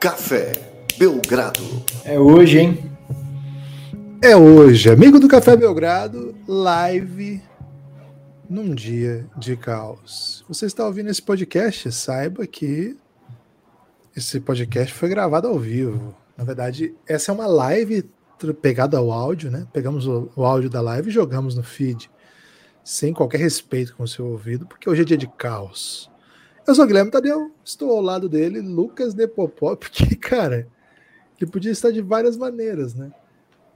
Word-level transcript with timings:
Café 0.00 0.52
Belgrado. 0.98 1.60
É 2.06 2.18
hoje, 2.18 2.58
hein? 2.58 2.90
É 4.22 4.34
hoje, 4.34 4.88
amigo 4.88 5.20
do 5.20 5.28
Café 5.28 5.54
Belgrado, 5.54 6.34
live 6.48 7.42
num 8.48 8.74
dia 8.74 9.26
de 9.36 9.58
caos. 9.58 10.42
Você 10.48 10.64
está 10.64 10.86
ouvindo 10.86 11.10
esse 11.10 11.20
podcast? 11.20 11.92
Saiba 11.92 12.46
que 12.46 12.96
esse 14.16 14.40
podcast 14.40 14.94
foi 14.94 15.10
gravado 15.10 15.48
ao 15.48 15.58
vivo. 15.58 16.16
Na 16.34 16.44
verdade, 16.44 16.94
essa 17.06 17.30
é 17.30 17.34
uma 17.34 17.46
live 17.46 18.08
pegada 18.62 18.96
ao 18.96 19.12
áudio, 19.12 19.50
né? 19.50 19.66
Pegamos 19.70 20.06
o, 20.06 20.30
o 20.34 20.46
áudio 20.46 20.70
da 20.70 20.80
live 20.80 21.10
e 21.10 21.12
jogamos 21.12 21.54
no 21.54 21.62
feed, 21.62 22.10
sem 22.82 23.12
qualquer 23.12 23.40
respeito 23.40 23.94
com 23.94 24.04
o 24.04 24.08
seu 24.08 24.26
ouvido, 24.28 24.64
porque 24.64 24.88
hoje 24.88 25.02
é 25.02 25.04
dia 25.04 25.18
de 25.18 25.26
caos. 25.26 26.09
Eu 26.70 26.74
sou 26.76 26.84
o 26.84 26.86
Guilherme 26.86 27.10
Tadeu, 27.10 27.50
estou 27.64 27.90
ao 27.90 28.00
lado 28.00 28.28
dele, 28.28 28.60
Lucas 28.60 29.12
Nepopó, 29.12 29.74
porque, 29.74 30.14
cara, 30.14 30.68
ele 31.36 31.50
podia 31.50 31.72
estar 31.72 31.90
de 31.90 32.00
várias 32.00 32.36
maneiras, 32.36 32.94
né? 32.94 33.10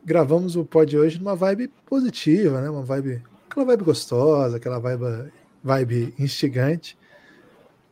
Gravamos 0.04 0.54
o 0.54 0.64
pod 0.64 0.96
hoje 0.96 1.18
numa 1.18 1.34
vibe 1.34 1.72
positiva, 1.84 2.60
né? 2.60 2.70
Uma 2.70 2.84
vibe, 2.84 3.20
aquela 3.50 3.66
vibe 3.66 3.82
gostosa, 3.82 4.58
aquela 4.58 4.78
vibe, 4.78 5.32
vibe 5.60 6.14
instigante. 6.20 6.96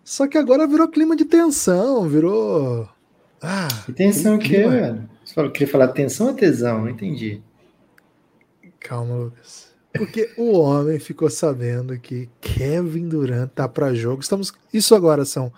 Só 0.04 0.28
que 0.28 0.38
agora 0.38 0.68
virou 0.68 0.86
clima 0.86 1.16
de 1.16 1.24
tensão, 1.24 2.08
virou. 2.08 2.88
Ah, 3.42 3.66
e 3.88 3.92
tensão 3.92 4.36
o 4.36 4.38
quê, 4.38 4.68
velho? 4.68 5.10
Você 5.24 5.34
falou, 5.34 5.50
queria 5.50 5.66
falar 5.66 5.88
tensão 5.88 6.28
ou 6.28 6.34
tesão? 6.34 6.82
Não 6.82 6.88
entendi. 6.88 7.42
Calma, 8.78 9.16
Lucas. 9.16 9.71
Porque 9.92 10.30
o 10.36 10.58
homem 10.58 10.98
ficou 10.98 11.28
sabendo 11.28 11.98
que 11.98 12.28
Kevin 12.40 13.08
Durant 13.08 13.50
tá 13.50 13.68
para 13.68 13.94
jogo. 13.94 14.22
Estamos, 14.22 14.52
isso 14.72 14.94
agora 14.94 15.24
são 15.24 15.52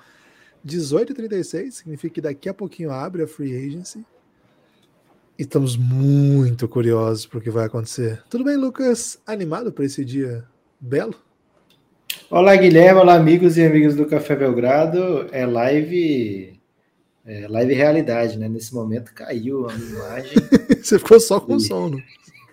18h36, 0.66 1.70
significa 1.70 2.14
que 2.14 2.20
daqui 2.20 2.48
a 2.48 2.54
pouquinho 2.54 2.90
abre 2.90 3.22
a 3.22 3.26
free 3.26 3.56
agency. 3.56 4.04
E 5.38 5.42
estamos 5.42 5.76
muito 5.76 6.68
curiosos 6.68 7.26
para 7.26 7.38
o 7.38 7.42
que 7.42 7.50
vai 7.50 7.66
acontecer. 7.66 8.22
Tudo 8.28 8.44
bem, 8.44 8.56
Lucas? 8.56 9.18
Animado 9.26 9.72
para 9.72 9.84
esse 9.84 10.04
dia 10.04 10.44
belo? 10.80 11.14
Olá, 12.30 12.54
Guilherme. 12.56 13.00
Olá, 13.00 13.14
amigos 13.14 13.56
e 13.56 13.64
amigas 13.64 13.94
do 13.94 14.06
Café 14.06 14.36
Belgrado. 14.36 15.28
É 15.32 15.44
live 15.44 16.60
é, 17.26 17.48
live 17.48 17.72
realidade, 17.72 18.38
né? 18.38 18.48
Nesse 18.48 18.74
momento 18.74 19.12
caiu 19.14 19.68
a 19.68 19.74
imagem. 19.74 20.36
Você 20.82 20.98
ficou 20.98 21.18
só 21.18 21.40
com 21.40 21.56
e... 21.56 21.60
sono. 21.60 22.02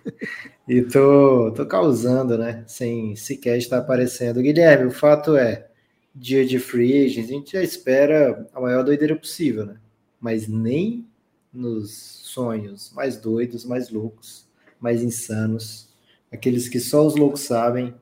e 0.72 0.82
tô, 0.82 1.52
tô 1.52 1.66
causando, 1.66 2.38
né? 2.38 2.64
Sem 2.66 3.14
sequer 3.14 3.58
estar 3.58 3.76
aparecendo. 3.78 4.40
Guilherme, 4.40 4.86
o 4.86 4.90
fato 4.90 5.36
é, 5.36 5.68
dia 6.14 6.46
de 6.46 6.58
free 6.58 7.04
agent, 7.04 7.24
a 7.24 7.28
gente 7.28 7.52
já 7.52 7.62
espera 7.62 8.48
a 8.54 8.60
maior 8.60 8.82
doideira 8.82 9.14
possível, 9.14 9.66
né? 9.66 9.76
Mas 10.18 10.48
nem 10.48 11.06
nos 11.52 11.92
sonhos 11.92 12.90
mais 12.94 13.18
doidos, 13.18 13.66
mais 13.66 13.90
loucos, 13.90 14.48
mais 14.80 15.02
insanos, 15.02 15.90
aqueles 16.32 16.70
que 16.70 16.80
só 16.80 17.06
os 17.06 17.16
loucos 17.16 17.42
sabem, 17.42 17.94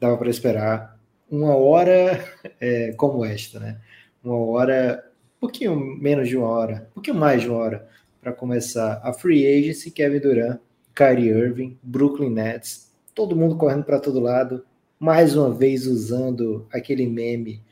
dava 0.00 0.16
para 0.16 0.28
esperar 0.28 0.98
uma 1.30 1.54
hora 1.54 2.24
é, 2.60 2.92
como 2.94 3.24
esta, 3.24 3.60
né? 3.60 3.80
Uma 4.24 4.38
hora 4.38 5.04
pouquinho 5.38 5.76
menos 5.76 6.28
de 6.28 6.36
uma 6.36 6.48
hora, 6.48 6.88
um 6.90 6.94
pouquinho 6.94 7.16
mais 7.16 7.42
de 7.42 7.48
uma 7.48 7.58
hora, 7.58 7.88
para 8.20 8.32
começar 8.32 9.00
a 9.04 9.12
free 9.12 9.46
agency, 9.46 9.92
Kevin 9.92 10.18
Durant, 10.18 10.58
Kyrie 10.96 11.28
Irving, 11.28 11.78
Brooklyn 11.82 12.30
Nets, 12.30 12.90
todo 13.14 13.36
mundo 13.36 13.56
correndo 13.56 13.84
para 13.84 14.00
todo 14.00 14.18
lado, 14.18 14.64
mais 14.98 15.36
uma 15.36 15.52
vez 15.52 15.86
usando 15.86 16.66
aquele 16.72 17.06
meme 17.06 17.62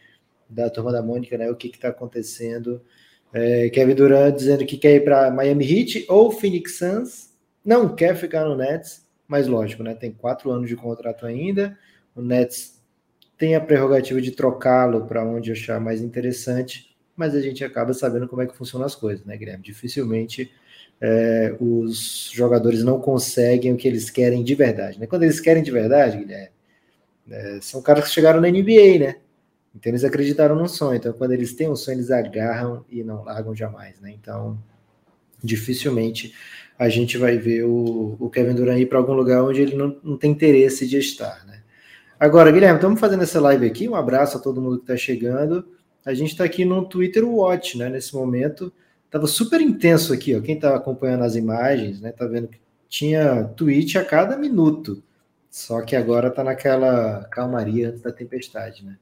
da 0.49 0.69
turma 0.69 0.93
da 0.93 1.03
Mônica, 1.03 1.39
né? 1.39 1.51
O 1.51 1.57
que 1.57 1.69
está 1.69 1.89
acontecendo? 1.89 2.83
É, 3.33 3.71
Kevin 3.71 3.95
Durant 3.95 4.37
dizendo 4.37 4.67
que 4.67 4.77
quer 4.77 4.97
ir 4.97 5.05
para 5.05 5.31
Miami 5.31 5.65
Heat 5.65 6.05
ou 6.09 6.31
Phoenix 6.31 6.77
Suns, 6.77 7.31
não 7.65 7.95
quer 7.95 8.15
ficar 8.15 8.45
no 8.45 8.55
Nets, 8.55 9.07
mas 9.27 9.49
lógico, 9.49 9.83
né? 9.83 9.95
Tem 9.95 10.13
quatro 10.13 10.51
anos 10.51 10.69
de 10.69 10.77
contrato 10.77 11.25
ainda. 11.25 11.77
O 12.15 12.21
Nets 12.21 12.81
tem 13.39 13.57
a 13.57 13.61
prerrogativa 13.61 14.21
de 14.21 14.31
trocá-lo 14.33 15.07
para 15.07 15.25
onde 15.25 15.51
achar 15.51 15.81
mais 15.81 16.01
interessante 16.01 16.95
mas 17.17 17.35
a 17.35 17.41
gente 17.41 17.65
acaba 17.65 17.93
sabendo 17.93 18.29
como 18.29 18.43
é 18.43 18.47
que 18.47 18.57
funcionam 18.57 18.87
as 18.87 18.95
coisas, 18.95 19.25
né, 19.25 19.37
Guilherme? 19.37 19.63
Dificilmente 19.63 20.51
é, 21.01 21.55
os 21.61 22.31
jogadores 22.33 22.83
não 22.83 23.01
conseguem 23.01 23.73
o 23.73 23.77
que 23.77 23.87
eles 23.87 24.11
querem 24.11 24.43
de 24.43 24.55
verdade. 24.55 24.99
Né? 24.99 25.07
Quando 25.07 25.25
eles 25.25 25.41
querem 25.41 25.63
de 25.63 25.71
verdade, 25.71 26.19
Guilherme, 26.19 26.51
é, 27.31 27.59
são 27.61 27.83
caras 27.83 28.05
que 28.05 28.11
chegaram 28.11 28.41
na 28.41 28.49
NBA, 28.49 28.99
né? 28.99 29.17
Então 29.75 29.91
eles 29.91 30.05
acreditaram 30.05 30.55
no 30.55 30.69
sonho. 30.69 30.97
Então, 30.97 31.13
quando 31.13 31.33
eles 31.33 31.53
têm 31.55 31.69
um 31.69 31.75
sonho, 31.75 31.97
eles 31.97 32.11
agarram 32.11 32.85
e 32.89 33.03
não 33.03 33.25
largam 33.25 33.55
jamais, 33.55 34.01
né? 34.01 34.13
Então, 34.13 34.59
dificilmente 35.43 36.35
a 36.79 36.89
gente 36.89 37.17
vai 37.17 37.39
ver 37.39 37.65
o, 37.65 38.17
o 38.19 38.31
Kevin 38.31 38.55
Durant 38.55 38.79
ir 38.79 38.87
para 38.87 38.99
algum 38.99 39.13
lugar 39.13 39.43
onde 39.43 39.61
ele 39.61 39.75
não, 39.75 39.97
não 40.03 40.19
tem 40.19 40.31
interesse 40.31 40.87
de 40.87 40.99
estar, 40.99 41.45
né? 41.47 41.63
Agora, 42.19 42.53
Guilherme, 42.53 42.77
estamos 42.77 43.01
fazendo 43.01 43.23
essa 43.23 43.41
live 43.41 43.67
aqui. 43.67 43.89
Um 43.89 43.95
abraço 43.95 44.37
a 44.37 44.41
todo 44.41 44.61
mundo 44.61 44.77
que 44.79 44.85
está 44.85 44.97
chegando 44.97 45.67
a 46.05 46.13
gente 46.13 46.33
está 46.33 46.45
aqui 46.45 46.65
no 46.65 46.85
Twitter 46.85 47.25
Watch, 47.25 47.79
né? 47.79 47.89
Nesse 47.89 48.15
momento, 48.15 48.73
estava 49.15 49.29
super 49.29 49.61
intenso 49.61 50.13
aqui, 50.13 50.35
ó. 50.35 50.41
Quem 50.41 50.57
está 50.57 50.75
acompanhando 50.75 51.23
as 51.23 51.37
imagens, 51.37 52.01
né? 52.01 52.11
Tá 52.11 52.27
vendo 52.27 52.49
que 52.49 52.59
tinha 52.89 53.45
tweet 53.45 53.97
a 53.97 54.05
cada 54.05 54.37
minuto. 54.37 55.01
Só 55.49 55.83
que 55.83 55.95
agora 55.95 56.29
está 56.29 56.43
naquela 56.43 57.25
calmaria 57.31 57.91
antes 57.91 58.03
da 58.03 58.11
tempestade, 58.11 58.85
né? 58.85 58.97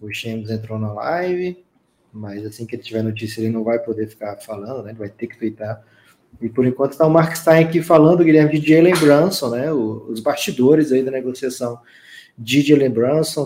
O 0.00 0.12
Shams 0.12 0.50
entrou 0.50 0.80
na 0.80 0.92
live, 0.92 1.64
mas 2.12 2.44
assim 2.44 2.66
que 2.66 2.74
ele 2.74 2.82
tiver 2.82 3.04
notícia, 3.04 3.40
ele 3.40 3.50
não 3.50 3.62
vai 3.62 3.78
poder 3.78 4.08
ficar 4.08 4.36
falando, 4.38 4.82
né? 4.82 4.90
Ele 4.90 4.98
vai 4.98 5.08
ter 5.08 5.28
que 5.28 5.38
tweetar. 5.38 5.80
E 6.40 6.48
por 6.48 6.66
enquanto 6.66 6.92
está 6.92 7.06
o 7.06 7.10
Mark 7.10 7.36
Stein 7.36 7.66
aqui 7.66 7.80
falando, 7.80 8.24
Guilherme, 8.24 8.58
de 8.58 8.68
Jalen 8.68 8.94
Brunson, 8.94 9.50
né? 9.50 9.72
O, 9.72 10.08
os 10.08 10.18
bastidores 10.18 10.90
aí 10.90 11.04
da 11.04 11.12
negociação 11.12 11.78
de 12.36 12.62
Jalen 12.62 12.92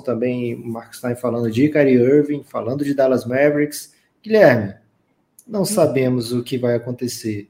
também 0.02 0.56
Mark 0.56 0.94
Stein 0.94 1.14
falando 1.14 1.50
de 1.50 1.68
Kyrie 1.68 2.00
Irving, 2.00 2.42
falando 2.42 2.84
de 2.86 2.94
Dallas 2.94 3.26
Mavericks. 3.26 3.94
Guilherme, 4.22 4.79
não 5.50 5.64
sabemos 5.64 6.32
o 6.32 6.44
que 6.44 6.56
vai 6.56 6.76
acontecer 6.76 7.48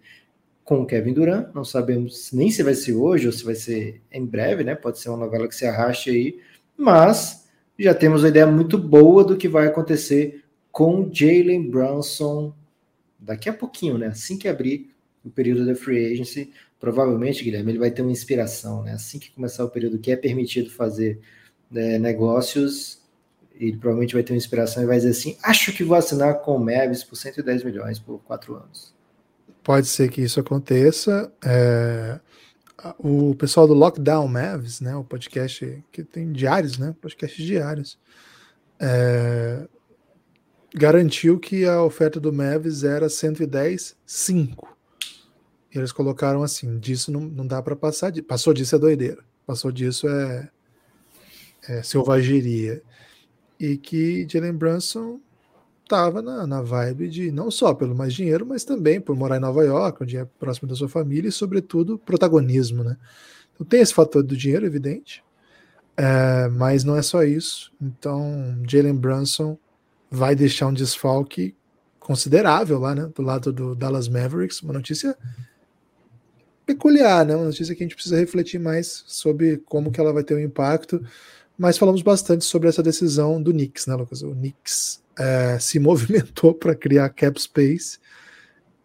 com 0.64 0.80
o 0.80 0.86
Kevin 0.86 1.12
Durant, 1.12 1.54
não 1.54 1.64
sabemos 1.64 2.30
nem 2.32 2.50
se 2.50 2.62
vai 2.62 2.74
ser 2.74 2.94
hoje 2.94 3.26
ou 3.26 3.32
se 3.32 3.44
vai 3.44 3.54
ser 3.54 4.00
em 4.10 4.24
breve, 4.24 4.64
né? 4.64 4.74
Pode 4.74 4.98
ser 4.98 5.10
uma 5.10 5.18
novela 5.18 5.46
que 5.46 5.54
se 5.54 5.66
arraste 5.66 6.10
aí, 6.10 6.40
mas 6.76 7.46
já 7.78 7.92
temos 7.92 8.22
uma 8.22 8.28
ideia 8.28 8.46
muito 8.46 8.78
boa 8.78 9.22
do 9.22 9.36
que 9.36 9.48
vai 9.48 9.66
acontecer 9.66 10.42
com 10.72 11.10
Jalen 11.12 11.68
Brunson 11.68 12.54
daqui 13.18 13.48
a 13.48 13.52
pouquinho, 13.52 13.98
né? 13.98 14.06
Assim 14.06 14.38
que 14.38 14.48
abrir 14.48 14.90
o 15.22 15.28
período 15.28 15.66
da 15.66 15.74
free 15.74 16.12
agency, 16.12 16.50
provavelmente, 16.78 17.44
Guilherme, 17.44 17.72
ele 17.72 17.78
vai 17.78 17.90
ter 17.90 18.00
uma 18.00 18.12
inspiração, 18.12 18.82
né? 18.82 18.92
Assim 18.92 19.18
que 19.18 19.30
começar 19.32 19.64
o 19.64 19.70
período 19.70 19.98
que 19.98 20.10
é 20.10 20.16
permitido 20.16 20.70
fazer 20.70 21.20
né, 21.70 21.98
negócios, 21.98 22.99
ele 23.68 23.76
provavelmente 23.76 24.14
vai 24.14 24.22
ter 24.22 24.32
uma 24.32 24.38
inspiração 24.38 24.82
e 24.82 24.86
vai 24.86 24.96
dizer 24.96 25.10
assim: 25.10 25.36
acho 25.42 25.72
que 25.72 25.84
vou 25.84 25.96
assinar 25.96 26.40
com 26.40 26.56
o 26.56 26.58
Mavis 26.58 27.04
por 27.04 27.16
110 27.16 27.64
milhões 27.64 27.98
por 27.98 28.18
quatro 28.20 28.54
anos. 28.56 28.94
Pode 29.62 29.86
ser 29.86 30.10
que 30.10 30.22
isso 30.22 30.40
aconteça. 30.40 31.32
É... 31.44 32.18
O 32.98 33.34
pessoal 33.34 33.68
do 33.68 33.74
Lockdown 33.74 34.26
Mavs, 34.26 34.80
né, 34.80 34.96
o 34.96 35.04
podcast 35.04 35.84
que 35.92 36.02
tem 36.02 36.32
diários, 36.32 36.78
né, 36.78 36.94
podcasts 36.98 37.44
diários, 37.44 37.98
é... 38.78 39.68
garantiu 40.74 41.38
que 41.38 41.66
a 41.66 41.82
oferta 41.82 42.18
do 42.18 42.32
Mavis 42.32 42.82
era 42.82 43.10
110, 43.10 43.96
5 44.06 44.80
eles 45.72 45.92
colocaram 45.92 46.42
assim: 46.42 46.78
disso 46.78 47.12
não, 47.12 47.20
não 47.20 47.46
dá 47.46 47.62
para 47.62 47.76
passar. 47.76 48.12
Passou 48.22 48.52
disso 48.52 48.74
é 48.74 48.78
doideira. 48.78 49.22
Passou 49.46 49.70
disso 49.70 50.08
é, 50.08 50.48
é 51.68 51.82
selvageria. 51.82 52.82
E 53.60 53.76
que 53.76 54.26
Jalen 54.28 54.54
Brunson 54.54 55.20
estava 55.84 56.22
na, 56.22 56.46
na 56.46 56.62
vibe 56.62 57.08
de 57.08 57.30
não 57.30 57.50
só 57.50 57.74
pelo 57.74 57.94
mais 57.94 58.14
dinheiro, 58.14 58.46
mas 58.46 58.64
também 58.64 59.00
por 59.00 59.14
morar 59.14 59.36
em 59.36 59.40
Nova 59.40 59.64
York, 59.64 60.02
onde 60.02 60.16
é 60.16 60.24
próximo 60.24 60.68
da 60.68 60.74
sua 60.74 60.88
família 60.88 61.28
e, 61.28 61.32
sobretudo, 61.32 61.98
protagonismo. 61.98 62.82
Né? 62.84 62.96
Então 63.54 63.66
tem 63.66 63.80
esse 63.80 63.92
fator 63.92 64.22
do 64.22 64.36
dinheiro, 64.36 64.64
evidente, 64.64 65.22
é, 65.96 66.48
mas 66.48 66.84
não 66.84 66.96
é 66.96 67.02
só 67.02 67.22
isso. 67.22 67.72
Então, 67.80 68.56
Jalen 68.66 68.94
Brunson 68.94 69.58
vai 70.10 70.34
deixar 70.34 70.68
um 70.68 70.72
desfalque 70.72 71.54
considerável 71.98 72.78
lá, 72.78 72.94
né, 72.94 73.10
do 73.14 73.22
lado 73.22 73.52
do 73.52 73.74
Dallas 73.74 74.08
Mavericks, 74.08 74.62
uma 74.62 74.72
notícia 74.72 75.16
peculiar, 76.66 77.26
né? 77.26 77.36
Uma 77.36 77.46
notícia 77.46 77.74
que 77.74 77.82
a 77.82 77.84
gente 77.84 77.94
precisa 77.94 78.16
refletir 78.16 78.58
mais 78.58 79.04
sobre 79.06 79.58
como 79.58 79.90
que 79.90 80.00
ela 80.00 80.12
vai 80.12 80.22
ter 80.22 80.34
um 80.34 80.40
impacto. 80.40 81.04
Mas 81.60 81.76
falamos 81.76 82.00
bastante 82.00 82.42
sobre 82.46 82.70
essa 82.70 82.82
decisão 82.82 83.40
do 83.42 83.52
Knicks, 83.52 83.86
né, 83.86 83.94
Lucas? 83.94 84.22
O 84.22 84.30
Knicks 84.30 85.02
é, 85.18 85.58
se 85.58 85.76
movimentou 85.78 86.54
para 86.54 86.74
criar 86.74 87.10
cap 87.10 87.38
space 87.38 87.98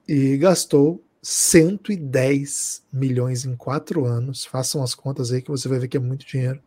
e 0.06 0.36
gastou 0.36 1.02
110 1.22 2.84
milhões 2.92 3.46
em 3.46 3.56
quatro 3.56 4.04
anos. 4.04 4.44
Façam 4.44 4.84
as 4.84 4.94
contas 4.94 5.32
aí 5.32 5.42
que 5.42 5.50
você 5.50 5.70
vai 5.70 5.80
ver 5.80 5.88
que 5.88 5.96
é 5.96 6.02
muito 6.02 6.26
dinheiro. 6.28 6.62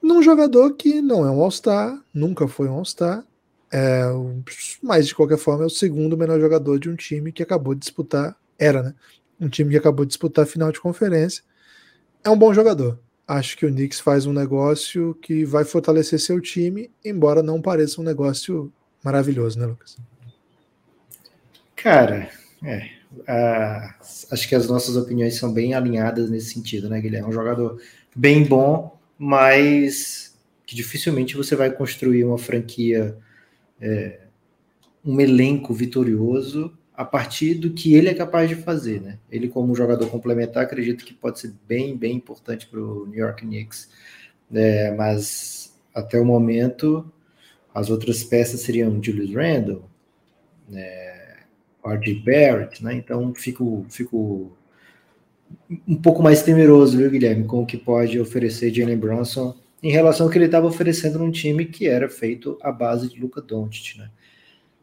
Num 0.00 0.22
jogador 0.22 0.74
que 0.74 1.02
não 1.02 1.26
é 1.26 1.30
um 1.32 1.40
All-Star, 1.42 2.00
nunca 2.14 2.46
foi 2.46 2.68
um 2.68 2.74
All-Star, 2.74 3.26
É, 3.72 4.04
mas 4.80 5.08
de 5.08 5.14
qualquer 5.16 5.38
forma 5.38 5.64
é 5.64 5.66
o 5.66 5.70
segundo 5.70 6.16
melhor 6.16 6.38
jogador 6.38 6.78
de 6.78 6.88
um 6.88 6.94
time 6.94 7.32
que 7.32 7.42
acabou 7.42 7.74
de 7.74 7.80
disputar, 7.80 8.36
era, 8.56 8.80
né? 8.80 8.94
Um 9.40 9.48
time 9.48 9.70
que 9.70 9.76
acabou 9.76 10.04
de 10.04 10.10
disputar 10.10 10.44
a 10.44 10.46
final 10.46 10.70
de 10.70 10.80
conferência. 10.80 11.42
É 12.22 12.30
um 12.30 12.38
bom 12.38 12.54
jogador. 12.54 13.00
Acho 13.26 13.56
que 13.56 13.64
o 13.64 13.70
Knicks 13.70 14.00
faz 14.00 14.26
um 14.26 14.32
negócio 14.32 15.14
que 15.22 15.44
vai 15.44 15.64
fortalecer 15.64 16.18
seu 16.18 16.40
time, 16.40 16.90
embora 17.04 17.42
não 17.42 17.62
pareça 17.62 18.00
um 18.00 18.04
negócio 18.04 18.72
maravilhoso, 19.02 19.58
né, 19.58 19.66
Lucas? 19.66 19.96
Cara, 21.76 22.30
é, 22.64 22.90
acho 24.30 24.48
que 24.48 24.54
as 24.54 24.66
nossas 24.66 24.96
opiniões 24.96 25.36
são 25.36 25.52
bem 25.52 25.74
alinhadas 25.74 26.30
nesse 26.30 26.52
sentido, 26.52 26.88
né, 26.88 27.00
Guilherme? 27.00 27.26
É 27.26 27.30
um 27.30 27.32
jogador 27.32 27.80
bem 28.14 28.44
bom, 28.44 28.98
mas 29.18 30.38
que 30.66 30.74
dificilmente 30.74 31.36
você 31.36 31.54
vai 31.54 31.70
construir 31.70 32.24
uma 32.24 32.38
franquia, 32.38 33.16
é, 33.80 34.20
um 35.04 35.20
elenco 35.20 35.74
vitorioso 35.74 36.76
a 37.02 37.04
partir 37.04 37.54
do 37.54 37.70
que 37.70 37.94
ele 37.94 38.08
é 38.08 38.14
capaz 38.14 38.48
de 38.48 38.54
fazer, 38.54 39.00
né? 39.00 39.18
Ele 39.28 39.48
como 39.48 39.74
jogador 39.74 40.08
complementar, 40.08 40.62
acredito 40.62 41.04
que 41.04 41.12
pode 41.12 41.40
ser 41.40 41.52
bem, 41.66 41.96
bem 41.96 42.14
importante 42.16 42.68
para 42.68 42.80
o 42.80 43.06
New 43.06 43.18
York 43.18 43.44
Knicks, 43.44 43.90
é, 44.52 44.92
mas 44.92 45.76
até 45.92 46.20
o 46.20 46.24
momento 46.24 47.04
as 47.74 47.90
outras 47.90 48.22
peças 48.22 48.60
seriam 48.60 49.02
Julius 49.02 49.34
Randle, 49.34 49.84
é, 50.72 51.38
R.J. 51.84 52.22
Barrett, 52.24 52.84
né? 52.84 52.94
Então 52.94 53.34
fico, 53.34 53.84
fico 53.90 54.52
um 55.88 55.96
pouco 55.96 56.22
mais 56.22 56.44
temeroso, 56.44 56.96
viu, 56.96 57.10
Guilherme, 57.10 57.44
com 57.44 57.62
o 57.62 57.66
que 57.66 57.76
pode 57.76 58.20
oferecer 58.20 58.72
Jalen 58.72 58.96
Brunson 58.96 59.56
em 59.82 59.90
relação 59.90 60.26
ao 60.26 60.30
que 60.30 60.38
ele 60.38 60.44
estava 60.44 60.68
oferecendo 60.68 61.18
num 61.18 61.32
time 61.32 61.64
que 61.64 61.88
era 61.88 62.08
feito 62.08 62.56
à 62.62 62.70
base 62.70 63.08
de 63.08 63.20
Luca 63.20 63.40
Doncic, 63.40 63.98
né? 63.98 64.08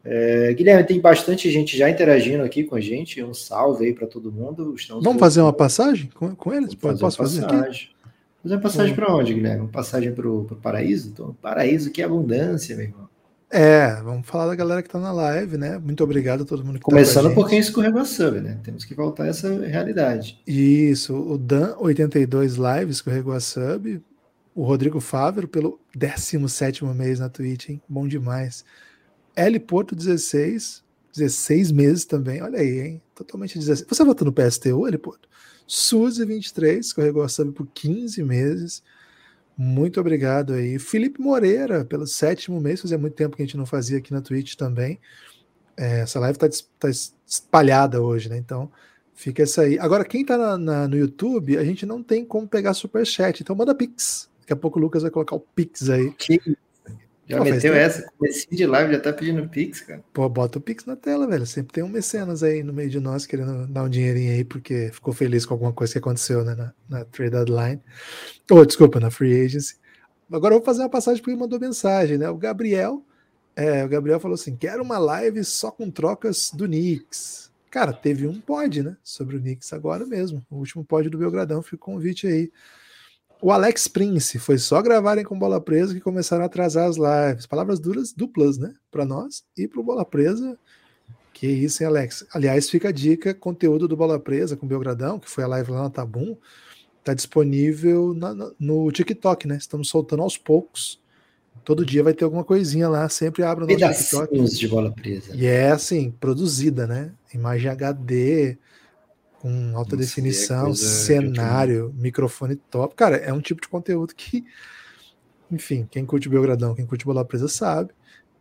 É, 0.04 0.52
Guilherme, 0.54 0.84
tem 0.84 1.00
bastante 1.00 1.50
gente 1.50 1.76
já 1.76 1.88
interagindo 1.88 2.42
aqui 2.42 2.64
com 2.64 2.74
a 2.74 2.80
gente. 2.80 3.22
Um 3.22 3.34
salve 3.34 3.86
aí 3.86 3.94
para 3.94 4.06
todo 4.06 4.32
mundo. 4.32 4.74
Estamos 4.74 5.04
Vamos 5.04 5.20
fazer 5.20 5.42
uma 5.42 5.52
passagem 5.52 6.10
com, 6.14 6.34
com 6.34 6.54
eles? 6.54 6.74
Fazer 6.74 7.00
Posso 7.00 7.16
fazer 7.16 7.42
passagem. 7.42 7.68
aqui? 7.68 7.88
Fazer 8.42 8.54
uma 8.54 8.60
passagem 8.62 8.94
para 8.94 9.14
onde, 9.14 9.34
Guilherme? 9.34 9.60
Uma 9.60 9.68
passagem 9.68 10.12
para 10.12 10.28
o 10.28 10.44
paraíso? 10.62 11.10
Então, 11.10 11.36
paraíso, 11.42 11.90
que 11.90 12.02
abundância, 12.02 12.74
meu 12.74 12.86
irmão. 12.86 13.10
É, 13.52 14.00
vamos 14.02 14.26
falar 14.28 14.46
da 14.46 14.54
galera 14.54 14.80
que 14.80 14.86
está 14.86 15.00
na 15.00 15.10
live, 15.10 15.58
né? 15.58 15.76
Muito 15.76 16.04
obrigado 16.04 16.42
a 16.44 16.46
todo 16.46 16.64
mundo 16.64 16.74
que 16.74 16.84
tá 16.84 16.84
Começando 16.84 17.30
tá 17.30 17.34
por 17.34 17.48
quem 17.48 17.58
escorregou 17.58 18.00
a 18.00 18.04
sub, 18.04 18.40
né? 18.40 18.58
Temos 18.62 18.84
que 18.84 18.94
voltar 18.94 19.24
a 19.24 19.26
essa 19.26 19.52
realidade. 19.66 20.40
Isso, 20.46 21.14
o 21.16 21.36
Dan82 21.36 22.56
Live 22.56 22.92
escorregou 22.92 23.32
a 23.32 23.40
sub. 23.40 24.00
O 24.54 24.62
Rodrigo 24.62 25.00
Fávero 25.00 25.48
pelo 25.48 25.80
17 25.96 26.84
mês 26.84 27.18
na 27.18 27.28
Twitch, 27.28 27.70
hein? 27.70 27.82
Bom 27.88 28.06
demais. 28.06 28.64
L 29.36 29.60
Porto 29.60 29.94
16, 29.94 30.82
16 31.14 31.72
meses 31.72 32.04
também. 32.04 32.42
Olha 32.42 32.58
aí, 32.58 32.80
hein? 32.80 33.02
Totalmente 33.14 33.58
16. 33.58 33.86
Você 33.88 34.04
votou 34.04 34.26
no 34.26 34.32
PSTU, 34.32 34.86
L 34.86 34.98
Porto? 34.98 35.28
Suzy 35.66 36.24
23, 36.24 36.86
escorregou 36.86 37.22
a 37.22 37.28
sub 37.28 37.52
por 37.52 37.66
15 37.72 38.22
meses. 38.24 38.82
Muito 39.56 40.00
obrigado 40.00 40.54
aí. 40.54 40.78
Felipe 40.78 41.20
Moreira, 41.20 41.84
pelo 41.84 42.06
sétimo 42.06 42.60
mês, 42.60 42.80
fazia 42.80 42.98
muito 42.98 43.14
tempo 43.14 43.36
que 43.36 43.42
a 43.42 43.46
gente 43.46 43.56
não 43.56 43.66
fazia 43.66 43.98
aqui 43.98 44.12
na 44.12 44.20
Twitch 44.20 44.54
também. 44.54 44.98
É, 45.76 46.00
essa 46.00 46.18
live 46.18 46.36
está 46.36 46.48
tá 46.78 46.88
espalhada 47.26 48.02
hoje, 48.02 48.28
né? 48.28 48.36
Então, 48.36 48.70
fica 49.14 49.42
essa 49.42 49.62
aí. 49.62 49.78
Agora, 49.78 50.04
quem 50.04 50.22
está 50.22 50.58
no 50.58 50.96
YouTube, 50.96 51.56
a 51.56 51.64
gente 51.64 51.86
não 51.86 52.02
tem 52.02 52.24
como 52.24 52.48
pegar 52.48 52.74
super 52.74 53.06
chat, 53.06 53.40
então 53.40 53.54
manda 53.54 53.74
Pix. 53.74 54.28
Daqui 54.40 54.52
a 54.52 54.56
pouco 54.56 54.78
o 54.78 54.82
Lucas 54.82 55.02
vai 55.02 55.10
colocar 55.10 55.36
o 55.36 55.40
Pix 55.40 55.88
aí. 55.88 56.10
Que 56.12 56.40
já 57.30 57.38
Pô, 57.38 57.44
meteu 57.44 57.74
essa? 57.74 58.10
Comecinho 58.18 58.56
de 58.56 58.66
live, 58.66 58.92
já 58.92 59.00
tá 59.00 59.12
pedindo 59.12 59.48
Pix, 59.48 59.82
cara. 59.82 60.02
Pô, 60.12 60.28
bota 60.28 60.58
o 60.58 60.60
Pix 60.60 60.84
na 60.84 60.96
tela, 60.96 61.28
velho. 61.28 61.46
Sempre 61.46 61.72
tem 61.72 61.84
um 61.84 61.88
mecenas 61.88 62.42
aí 62.42 62.64
no 62.64 62.72
meio 62.72 62.90
de 62.90 62.98
nós 62.98 63.24
querendo 63.24 63.68
dar 63.68 63.84
um 63.84 63.88
dinheirinho 63.88 64.32
aí, 64.32 64.44
porque 64.44 64.90
ficou 64.92 65.14
feliz 65.14 65.46
com 65.46 65.54
alguma 65.54 65.72
coisa 65.72 65.92
que 65.92 65.98
aconteceu 65.98 66.44
né, 66.44 66.56
na, 66.56 66.72
na 66.88 67.04
trade 67.04 67.30
deadline. 67.30 67.80
Ou, 68.50 68.58
oh, 68.58 68.66
desculpa, 68.66 68.98
na 68.98 69.12
free 69.12 69.44
agency. 69.44 69.76
Agora 70.32 70.54
eu 70.54 70.58
vou 70.58 70.66
fazer 70.66 70.82
uma 70.82 70.88
passagem 70.88 71.20
porque 71.20 71.30
ele 71.30 71.40
mandou 71.40 71.60
mensagem, 71.60 72.18
né? 72.18 72.28
O 72.28 72.36
Gabriel, 72.36 73.04
é, 73.54 73.84
o 73.84 73.88
Gabriel 73.88 74.18
falou 74.18 74.34
assim: 74.34 74.56
quero 74.56 74.82
uma 74.82 74.98
live 74.98 75.44
só 75.44 75.70
com 75.70 75.88
trocas 75.88 76.50
do 76.52 76.66
Knicks. 76.66 77.50
Cara, 77.70 77.92
teve 77.92 78.26
um 78.26 78.40
pod, 78.40 78.82
né? 78.82 78.96
Sobre 79.04 79.36
o 79.36 79.40
Knicks 79.40 79.72
agora 79.72 80.04
mesmo. 80.04 80.44
O 80.50 80.56
último 80.56 80.84
pod 80.84 81.08
do 81.08 81.18
Belgradão, 81.18 81.62
fica 81.62 81.76
o 81.76 81.78
convite 81.78 82.26
aí. 82.26 82.50
O 83.42 83.50
Alex 83.50 83.88
Prince 83.88 84.38
foi 84.38 84.58
só 84.58 84.82
gravarem 84.82 85.24
com 85.24 85.38
bola 85.38 85.60
presa 85.60 85.94
que 85.94 86.00
começaram 86.00 86.42
a 86.42 86.46
atrasar 86.46 86.88
as 86.88 86.96
lives. 86.96 87.46
Palavras 87.46 87.80
duras 87.80 88.12
duplas, 88.12 88.58
né? 88.58 88.74
Para 88.90 89.04
nós 89.06 89.44
e 89.56 89.66
para 89.66 89.80
o 89.80 89.82
Bola 89.82 90.04
Presa. 90.04 90.58
Que 91.32 91.46
isso, 91.46 91.82
hein, 91.82 91.88
Alex? 91.88 92.26
Aliás, 92.34 92.68
fica 92.68 92.90
a 92.90 92.92
dica: 92.92 93.32
conteúdo 93.32 93.88
do 93.88 93.96
Bola 93.96 94.20
Presa 94.20 94.56
com 94.56 94.66
Belgradão, 94.66 95.18
que 95.18 95.30
foi 95.30 95.42
a 95.42 95.46
live 95.46 95.70
lá 95.70 95.84
na 95.84 95.90
Tabum, 95.90 96.36
tá 97.02 97.14
disponível 97.14 98.12
na, 98.12 98.34
no 98.58 98.92
TikTok, 98.92 99.48
né? 99.48 99.56
Estamos 99.56 99.88
soltando 99.88 100.22
aos 100.22 100.36
poucos. 100.36 101.00
Todo 101.64 101.84
dia 101.84 102.02
vai 102.02 102.12
ter 102.12 102.24
alguma 102.24 102.44
coisinha 102.44 102.88
lá, 102.88 103.08
sempre 103.08 103.42
abre 103.42 103.64
o 103.64 103.66
nosso 103.66 104.02
TikTok. 104.02 104.58
de 104.58 104.68
bola 104.68 104.90
presa. 104.90 105.34
E 105.34 105.46
é 105.46 105.70
assim, 105.70 106.10
produzida, 106.10 106.86
né? 106.86 107.10
Imagem 107.32 107.70
HD, 107.70 108.58
com 109.40 109.72
alta 109.74 109.94
Isso 109.96 110.02
é 110.02 110.06
definição, 110.06 110.74
cenário, 110.74 111.94
microfone 111.96 112.56
top. 112.56 112.94
Cara, 112.94 113.16
é 113.16 113.32
um 113.32 113.40
tipo 113.40 113.60
de 113.60 113.68
conteúdo 113.68 114.14
que, 114.14 114.44
enfim, 115.50 115.88
quem 115.90 116.04
curte 116.04 116.28
Belgradão, 116.28 116.74
quem 116.74 116.84
curte 116.84 117.06
Bola 117.06 117.24
Presa 117.24 117.48
sabe. 117.48 117.90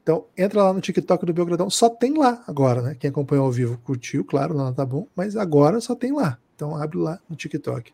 Então, 0.04 0.26
entra 0.38 0.64
lá 0.64 0.74
no 0.74 0.82
TikTok 0.82 1.26
do 1.26 1.34
Belgradão, 1.34 1.70
só 1.70 1.90
tem 1.90 2.18
lá 2.18 2.44
agora, 2.46 2.82
né? 2.82 2.96
Quem 3.00 3.10
acompanhou 3.10 3.46
ao 3.46 3.52
vivo 3.52 3.78
curtiu, 3.78 4.26
claro, 4.26 4.54
lá 4.54 4.72
tá 4.74 4.86
bom, 4.86 5.08
mas 5.16 5.38
agora 5.38 5.80
só 5.80 5.96
tem 5.96 6.12
lá. 6.12 6.38
Então, 6.54 6.76
abre 6.76 6.98
lá 6.98 7.20
no 7.30 7.36
TikTok. 7.36 7.94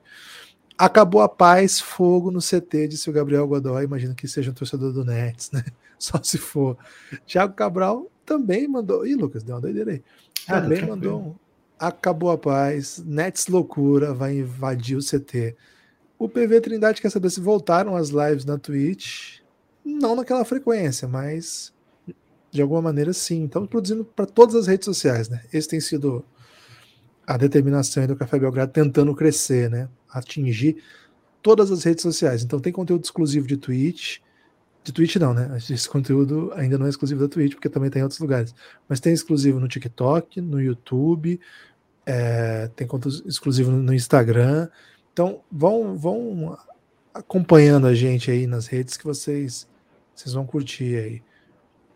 Acabou 0.78 1.22
a 1.22 1.30
paz, 1.30 1.80
fogo 1.80 2.32
no 2.32 2.40
CT, 2.40 2.88
disse 2.88 3.10
o 3.10 3.14
Gabriel 3.14 3.48
Godoy. 3.48 3.84
Imagino 3.84 4.16
que 4.16 4.28
seja 4.28 4.50
um 4.50 4.54
torcedor 4.54 4.92
do 4.92 5.06
Nets, 5.06 5.52
né? 5.52 5.64
Só 6.00 6.22
se 6.24 6.38
for. 6.38 6.78
Thiago 7.26 7.54
Cabral 7.54 8.10
também 8.26 8.68
mandou. 8.68 9.06
Ih, 9.06 9.16
Lucas, 9.16 9.44
deu 9.44 9.56
uma 9.56 9.62
doideira 9.62 9.92
aí. 9.92 10.04
Ah, 10.48 10.62
também 10.62 10.82
tá 10.82 10.88
mandou 10.88 11.36
acabou 11.80 12.32
a 12.32 12.38
paz, 12.38 13.04
Nets 13.06 13.48
loucura 13.48 14.14
vai 14.14 14.38
invadir 14.38 14.98
o 14.98 15.04
CT. 15.04 15.56
O 16.18 16.30
PV 16.30 16.62
Trindade 16.62 17.02
quer 17.02 17.10
saber 17.10 17.30
se 17.30 17.42
voltaram 17.42 17.96
as 17.96 18.10
lives 18.10 18.46
na 18.46 18.58
Twitch. 18.58 19.40
Não 19.84 20.16
naquela 20.16 20.46
frequência, 20.46 21.08
mas 21.08 21.74
de 22.50 22.62
alguma 22.62 22.82
maneira 22.82 23.12
sim. 23.14 23.46
Estamos 23.46 23.70
produzindo 23.70 24.06
para 24.06 24.26
todas 24.26 24.56
as 24.56 24.68
redes 24.68 24.86
sociais, 24.86 25.28
né? 25.30 25.44
Esse 25.52 25.68
tem 25.68 25.80
sido 25.80 26.24
a 27.28 27.38
determinação 27.38 28.08
do 28.08 28.16
Café 28.16 28.40
Belgrado 28.40 28.72
tentando 28.72 29.14
crescer, 29.14 29.70
né? 29.70 29.90
Atingir 30.10 30.82
todas 31.42 31.72
as 31.72 31.84
redes 31.84 32.02
sociais. 32.02 32.44
Então 32.44 32.60
tem 32.60 32.72
conteúdo 32.72 33.04
exclusivo 33.04 33.46
de 33.46 33.58
Twitch, 33.58 34.20
de 34.86 34.94
Twitch 34.94 35.16
não, 35.16 35.34
né? 35.34 35.58
Esse 35.58 35.90
conteúdo 35.90 36.52
ainda 36.56 36.78
não 36.78 36.86
é 36.86 36.90
exclusivo 36.90 37.20
da 37.20 37.28
Twitch, 37.28 37.54
porque 37.54 37.68
também 37.68 37.90
tem 37.90 38.02
em 38.02 38.04
outros 38.04 38.20
lugares. 38.20 38.54
Mas 38.88 39.00
tem 39.00 39.12
exclusivo 39.12 39.60
no 39.60 39.68
TikTok, 39.68 40.40
no 40.40 40.62
YouTube, 40.62 41.42
é, 42.06 42.70
tem 42.76 42.86
conteúdo 42.86 43.28
exclusivo 43.28 43.72
no 43.72 43.92
Instagram. 43.92 44.70
Então 45.12 45.42
vão, 45.52 45.98
vão 45.98 46.56
acompanhando 47.12 47.88
a 47.88 47.96
gente 47.96 48.30
aí 48.30 48.46
nas 48.46 48.68
redes 48.68 48.96
que 48.96 49.04
vocês, 49.04 49.68
vocês 50.14 50.36
vão 50.36 50.46
curtir 50.46 50.96
aí. 50.98 51.24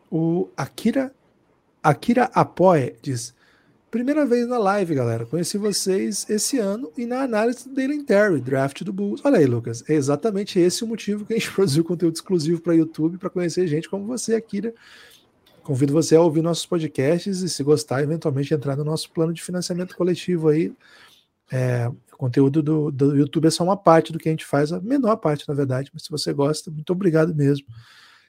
O 0.09 0.49
Akira 0.57 1.13
Akira 1.83 2.23
Apoia 2.33 2.95
diz: 3.03 3.35
Primeira 3.91 4.23
vez 4.23 4.47
na 4.47 4.59
live, 4.59 4.93
galera. 4.93 5.25
Conheci 5.25 5.57
vocês 5.57 6.23
esse 6.29 6.59
ano 6.59 6.91
e 6.95 7.07
na 7.07 7.23
análise 7.23 7.67
do 7.67 7.73
Dalen 7.73 8.03
Terry, 8.03 8.39
draft 8.39 8.83
do 8.83 8.93
Bulls. 8.93 9.19
Olha 9.23 9.39
aí, 9.39 9.47
Lucas. 9.47 9.83
É 9.89 9.95
exatamente 9.95 10.59
esse 10.59 10.83
o 10.83 10.87
motivo 10.87 11.25
que 11.25 11.33
a 11.33 11.37
gente 11.39 11.49
produziu 11.51 11.83
conteúdo 11.83 12.13
exclusivo 12.13 12.61
para 12.61 12.75
YouTube, 12.75 13.17
para 13.17 13.31
conhecer 13.31 13.65
gente 13.65 13.89
como 13.89 14.05
você, 14.05 14.35
Akira. 14.35 14.75
Convido 15.63 15.91
você 15.91 16.15
a 16.15 16.21
ouvir 16.21 16.43
nossos 16.43 16.67
podcasts 16.67 17.41
e, 17.41 17.49
se 17.49 17.63
gostar, 17.63 18.03
eventualmente 18.03 18.53
entrar 18.53 18.75
no 18.75 18.83
nosso 18.83 19.09
plano 19.09 19.33
de 19.33 19.41
financiamento 19.41 19.95
coletivo 19.95 20.49
aí. 20.49 20.71
É, 21.51 21.91
o 22.13 22.17
conteúdo 22.17 22.61
do, 22.61 22.91
do 22.91 23.15
YouTube 23.17 23.47
é 23.47 23.51
só 23.51 23.63
uma 23.63 23.77
parte 23.77 24.13
do 24.13 24.19
que 24.19 24.29
a 24.29 24.31
gente 24.31 24.45
faz, 24.45 24.71
a 24.71 24.79
menor 24.79 25.15
parte, 25.15 25.49
na 25.49 25.55
verdade. 25.55 25.89
Mas 25.91 26.03
se 26.03 26.11
você 26.11 26.31
gosta, 26.31 26.69
muito 26.69 26.93
obrigado 26.93 27.33
mesmo. 27.33 27.65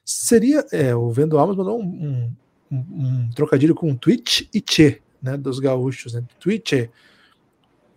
Seria. 0.07 0.65
É, 0.73 0.95
o 0.95 1.11
Vendo 1.11 1.39
Almas 1.39 1.55
mandou 1.55 1.79
um, 1.79 1.85
um, 1.85 2.33
um, 2.73 2.79
um 2.79 3.31
trocadilho 3.35 3.75
com 3.75 3.95
Twitch 3.95 4.49
e 4.55 4.61
Tchê 4.63 5.03
né, 5.23 5.37
dos 5.37 5.59
gaúchos, 5.59 6.15
né? 6.15 6.25
Twitch, 6.39 6.89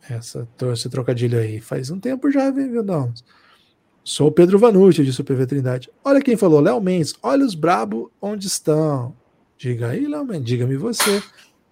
essa, 0.10 0.48
esse 0.74 0.90
trocadilho 0.90 1.40
aí. 1.40 1.60
Faz 1.60 1.90
um 1.90 2.00
tempo 2.00 2.30
já, 2.32 2.52
viu, 2.52 2.84
não? 2.84 3.14
Sou 4.04 4.32
Pedro 4.32 4.60
Vanucci, 4.60 5.04
disse 5.04 5.22
o 5.22 5.24
PV 5.24 5.46
Trindade. 5.46 5.90
Olha 6.04 6.22
quem 6.22 6.36
falou, 6.36 6.60
Léo 6.60 6.82
Mendes. 6.82 7.16
Olha 7.24 7.46
os 7.46 7.56
brabo 7.56 8.12
onde 8.22 8.48
estão. 8.48 9.16
Diga 9.58 9.90
aí, 9.90 10.08
Léo 10.08 10.26
Mendes, 10.26 10.46
diga-me 10.46 10.76
você. 10.76 11.24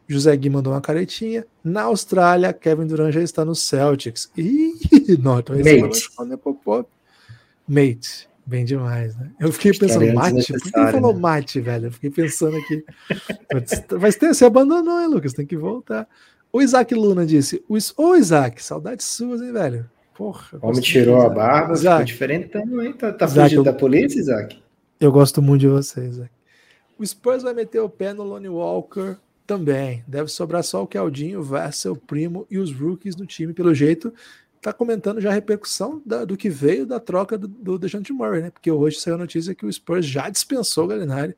José 0.08 0.36
Gui 0.36 0.50
mandou 0.50 0.74
uma 0.74 0.82
caretinha. 0.82 1.46
Na 1.64 1.84
Austrália, 1.84 2.54
Kevin 2.54 2.88
Durant 2.88 3.14
já 3.14 3.22
está 3.22 3.44
no 3.44 3.56
Celtics. 3.56 4.32
Ih, 4.38 4.74
não, 5.22 5.40
então 5.40 5.60
esse 5.60 5.82
Mate. 5.82 6.08
é 6.34 6.38
Mate. 7.68 8.30
Bem 8.46 8.66
demais, 8.66 9.16
né? 9.16 9.32
Eu 9.40 9.52
fiquei 9.52 9.72
pensando, 9.72 10.14
mate? 10.14 10.52
Por 10.52 10.72
que 10.72 10.80
ele 10.80 10.92
falou 10.92 11.14
né? 11.14 11.20
mate, 11.20 11.60
velho? 11.60 11.88
Eu 11.88 11.92
fiquei 11.92 12.10
pensando 12.10 12.58
aqui. 12.58 12.84
Mas 14.00 14.16
ter, 14.16 14.34
você 14.34 14.46
abandonou, 14.46 15.00
hein, 15.00 15.08
Lucas? 15.08 15.34
Tem 15.34 15.46
que 15.46 15.56
voltar. 15.56 16.08
O 16.52 16.62
Isaac 16.62 16.94
Luna 16.94 17.26
disse: 17.26 17.64
Ô, 17.96 18.16
Isaac, 18.16 18.62
saudades 18.64 19.06
suas, 19.06 19.42
hein, 19.42 19.54
velho? 19.54 19.90
Porra. 20.16 20.60
O 20.62 20.68
homem 20.68 20.82
tirou 20.82 21.22
a 21.22 21.30
barba, 21.30 21.74
Isaac. 21.74 21.96
ficou 21.96 22.06
diferente 22.06 22.50
também. 22.50 22.94
Tá, 22.94 23.14
tá 23.14 23.26
Isaac, 23.26 23.50
fugindo 23.50 23.60
eu... 23.60 23.64
da 23.64 23.74
polícia, 23.74 24.20
Isaac? 24.20 24.62
Eu 25.00 25.12
gosto 25.12 25.42
muito 25.42 25.62
de 25.62 25.68
você, 25.68 26.06
Isaac. 26.06 26.32
O 26.98 27.06
Spurs 27.06 27.44
vai 27.44 27.54
meter 27.54 27.80
o 27.80 27.90
pé 27.90 28.14
no 28.14 28.24
Lonnie 28.24 28.50
Walker 28.50 29.16
também. 29.48 30.04
Deve 30.08 30.30
sobrar 30.30 30.64
só 30.64 30.84
o 30.84 30.88
Caldinho, 30.88 31.42
Vassell, 31.42 31.96
Primo 31.96 32.46
e 32.50 32.58
os 32.58 32.72
rookies 32.72 33.16
no 33.16 33.26
time, 33.26 33.54
pelo 33.54 33.74
jeito 33.74 34.14
tá 34.62 34.72
comentando 34.72 35.20
já 35.20 35.32
a 35.32 35.34
repercussão 35.34 36.02
da, 36.06 36.24
do 36.24 36.38
que 36.38 36.50
veio 36.50 36.86
da 36.86 37.00
troca 37.00 37.38
do, 37.38 37.48
do 37.48 37.80
DeJounte 37.80 38.14
Murray, 38.14 38.42
né? 38.42 38.52
Porque 38.52 38.70
hoje 38.70 39.00
saiu 39.00 39.16
a 39.16 39.18
notícia 39.18 39.56
que 39.56 39.66
o 39.66 39.74
Spurs 39.74 40.06
já 40.06 40.30
dispensou 40.30 40.86
o 40.86 40.88
Gallinari. 40.88 41.36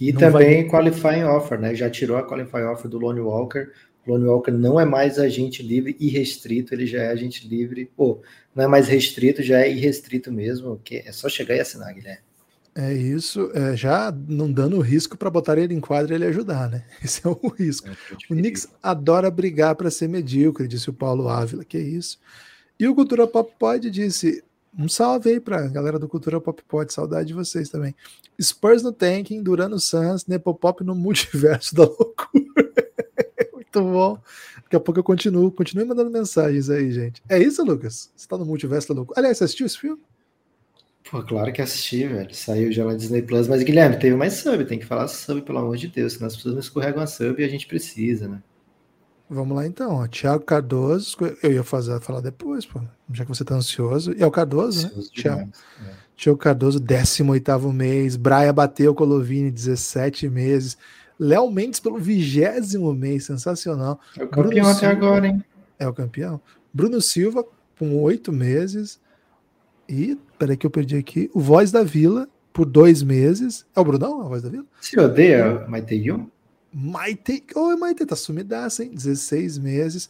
E 0.00 0.12
também 0.12 0.62
vai... 0.62 0.70
qualifying 0.70 1.24
offer, 1.24 1.58
né? 1.58 1.74
Já 1.74 1.88
tirou 1.88 2.16
a 2.16 2.22
qualifying 2.22 2.64
offer 2.64 2.90
do 2.90 2.98
Lonnie 2.98 3.22
Walker. 3.22 3.70
O 4.06 4.12
Lonnie 4.12 4.28
Walker 4.28 4.50
não 4.50 4.78
é 4.78 4.84
mais 4.84 5.18
agente 5.18 5.62
livre 5.62 5.96
e 5.98 6.08
restrito, 6.08 6.74
ele 6.74 6.86
já 6.86 7.02
é 7.02 7.08
agente 7.08 7.48
livre. 7.48 7.90
Pô, 7.96 8.20
não 8.54 8.64
é 8.64 8.66
mais 8.66 8.88
restrito, 8.88 9.42
já 9.42 9.60
é 9.60 9.70
irrestrito 9.70 10.30
mesmo, 10.30 10.78
que 10.84 10.96
é 10.96 11.12
só 11.12 11.28
chegar 11.28 11.56
e 11.56 11.60
assinar, 11.60 11.94
Guilherme. 11.94 12.22
É 12.76 12.92
isso, 12.92 13.52
é, 13.54 13.76
já 13.76 14.12
não 14.26 14.50
dando 14.50 14.80
risco 14.80 15.16
para 15.16 15.30
botar 15.30 15.56
ele 15.56 15.72
em 15.72 15.80
quadra 15.80 16.12
e 16.12 16.16
ele 16.16 16.26
ajudar, 16.26 16.68
né? 16.68 16.84
Esse 17.02 17.24
é 17.24 17.30
o 17.30 17.48
risco. 17.48 17.88
É 17.88 17.92
o 18.28 18.34
Knicks 18.34 18.68
adora 18.82 19.30
brigar 19.30 19.76
para 19.76 19.90
ser 19.92 20.08
medíocre, 20.08 20.66
disse 20.66 20.90
o 20.90 20.92
Paulo 20.92 21.28
Ávila, 21.28 21.64
que 21.64 21.76
é 21.76 21.80
isso. 21.80 22.18
E 22.78 22.88
o 22.88 22.94
Cultura 22.94 23.28
Pop 23.28 23.52
Pod 23.58 23.88
disse: 23.88 24.42
um 24.76 24.88
salve 24.88 25.30
aí 25.30 25.40
para 25.40 25.64
a 25.64 25.68
galera 25.68 26.00
do 26.00 26.08
Cultura 26.08 26.40
Pop 26.40 26.60
Pod, 26.66 26.92
saudade 26.92 27.28
de 27.28 27.34
vocês 27.34 27.68
também. 27.68 27.94
Spurs 28.42 28.82
no 28.82 28.92
tanking, 28.92 29.42
Durano 29.42 29.78
Sans, 29.78 30.26
Nepopop 30.26 30.82
no 30.82 30.96
multiverso 30.96 31.74
da 31.76 31.84
loucura. 31.84 32.34
Muito 33.54 33.80
bom. 33.80 34.18
Daqui 34.64 34.76
a 34.76 34.80
pouco 34.80 34.98
eu 34.98 35.04
continuo, 35.04 35.50
continue 35.52 35.84
mandando 35.84 36.10
mensagens 36.10 36.68
aí, 36.68 36.90
gente. 36.90 37.22
É 37.28 37.38
isso, 37.38 37.64
Lucas? 37.64 38.10
Você 38.16 38.26
tá 38.26 38.36
no 38.36 38.44
multiverso 38.44 38.88
da 38.88 38.94
loucura. 38.94 39.20
Aliás, 39.20 39.38
você 39.38 39.44
assistiu 39.44 39.66
esse 39.66 39.78
filme? 39.78 40.02
Pô, 41.14 41.22
claro 41.22 41.52
que 41.52 41.62
assisti, 41.62 42.08
velho. 42.08 42.34
Saiu 42.34 42.72
já 42.72 42.84
na 42.84 42.92
Disney 42.92 43.22
Plus. 43.22 43.46
Mas, 43.46 43.62
Guilherme, 43.62 43.96
teve 43.96 44.16
mais 44.16 44.32
sub. 44.32 44.64
Tem 44.64 44.80
que 44.80 44.84
falar 44.84 45.06
sub, 45.06 45.42
pelo 45.42 45.58
amor 45.60 45.76
de 45.76 45.86
Deus. 45.86 46.14
Senão 46.14 46.26
as 46.26 46.34
pessoas 46.34 46.54
não 46.54 46.60
escorregam 46.60 47.00
a 47.00 47.06
sub 47.06 47.40
e 47.40 47.44
a 47.44 47.48
gente 47.48 47.68
precisa, 47.68 48.26
né? 48.26 48.42
Vamos 49.30 49.56
lá 49.56 49.64
então. 49.64 49.92
Ó. 49.94 50.08
Tiago 50.08 50.42
Cardoso. 50.42 51.16
Eu 51.40 51.52
ia 51.52 51.62
fazer, 51.62 52.00
falar 52.00 52.20
depois, 52.20 52.66
pô. 52.66 52.80
Já 53.12 53.24
que 53.24 53.28
você 53.28 53.44
tá 53.44 53.54
ansioso. 53.54 54.12
E 54.12 54.24
é 54.24 54.26
o 54.26 54.30
Cardoso, 54.32 54.88
né? 54.88 55.04
Tiago. 55.12 55.52
É. 55.86 55.90
Tiago 56.16 56.36
Cardoso, 56.36 56.80
18 56.80 57.72
mês. 57.72 58.16
Braia 58.16 58.52
bateu 58.52 58.92
Colovini, 58.92 59.52
17 59.52 60.28
meses. 60.28 60.76
Léo 61.16 61.48
Mendes 61.48 61.78
pelo 61.78 61.96
vigésimo 61.96 62.92
mês. 62.92 63.26
Sensacional. 63.26 64.00
É 64.18 64.24
o 64.24 64.26
campeão 64.26 64.48
Bruno 64.48 64.68
até 64.68 64.78
Silva, 64.80 64.92
agora, 64.92 65.26
hein? 65.28 65.44
É 65.78 65.86
o 65.86 65.94
campeão. 65.94 66.40
Bruno 66.72 67.00
Silva, 67.00 67.44
com 67.78 68.02
oito 68.02 68.32
meses. 68.32 68.98
E, 69.88 70.18
peraí 70.38 70.56
que 70.56 70.66
eu 70.66 70.70
perdi 70.70 70.96
aqui, 70.96 71.30
o 71.34 71.40
Voz 71.40 71.70
da 71.70 71.82
Vila, 71.82 72.28
por 72.52 72.66
dois 72.66 73.02
meses. 73.02 73.66
É 73.74 73.80
o 73.80 73.84
Brunão, 73.84 74.22
a 74.22 74.28
Voz 74.28 74.42
da 74.42 74.48
Vila? 74.48 74.64
Se 74.80 74.98
odeia 74.98 75.66
Maite 75.68 75.94
Yun? 75.94 76.26
Maite, 76.72 77.44
oi 77.54 77.76
Maite, 77.76 78.06
tá 78.06 78.16
sumidaça, 78.16 78.84
hein? 78.84 78.90
16 78.94 79.58
meses. 79.58 80.08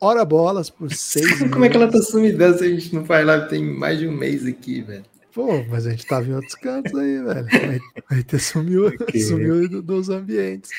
Ora 0.00 0.24
bolas 0.24 0.68
por 0.68 0.90
seis 0.94 1.26
meses. 1.26 1.50
Como 1.50 1.64
é 1.64 1.68
que 1.68 1.76
ela 1.76 1.90
tá 1.90 2.02
sumidaça? 2.02 2.64
A 2.64 2.68
gente 2.68 2.94
não 2.94 3.04
faz 3.04 3.24
live 3.24 3.48
tem 3.48 3.64
mais 3.64 3.98
de 3.98 4.08
um 4.08 4.12
mês 4.12 4.44
aqui, 4.46 4.82
velho. 4.82 5.04
Pô, 5.32 5.64
mas 5.70 5.86
a 5.86 5.90
gente 5.90 6.06
tava 6.06 6.26
em 6.26 6.34
outros 6.34 6.54
cantos 6.54 6.94
aí, 6.94 7.22
velho. 7.22 7.46
Maite 8.10 8.38
sumiu, 8.38 8.88
okay. 9.00 9.20
sumiu 9.20 9.82
dos 9.82 10.08
ambientes. 10.10 10.70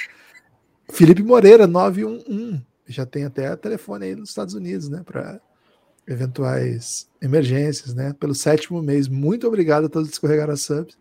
Felipe 0.91 1.23
Moreira, 1.23 1.65
911. 1.65 2.61
Já 2.87 3.05
tem 3.05 3.23
até 3.23 3.55
telefone 3.55 4.05
aí 4.05 4.15
nos 4.15 4.29
Estados 4.29 4.53
Unidos, 4.53 4.89
né? 4.89 5.01
Pra 5.05 5.39
eventuais 6.07 7.07
emergências, 7.21 7.93
né? 7.93 8.13
Pelo 8.19 8.35
sétimo 8.35 8.81
mês. 8.81 9.07
Muito 9.07 9.47
obrigado 9.47 9.85
a 9.85 9.89
todos 9.89 10.09
que 10.09 10.13
escorregaram 10.13 10.53
a 10.53 10.57
subs. 10.57 10.97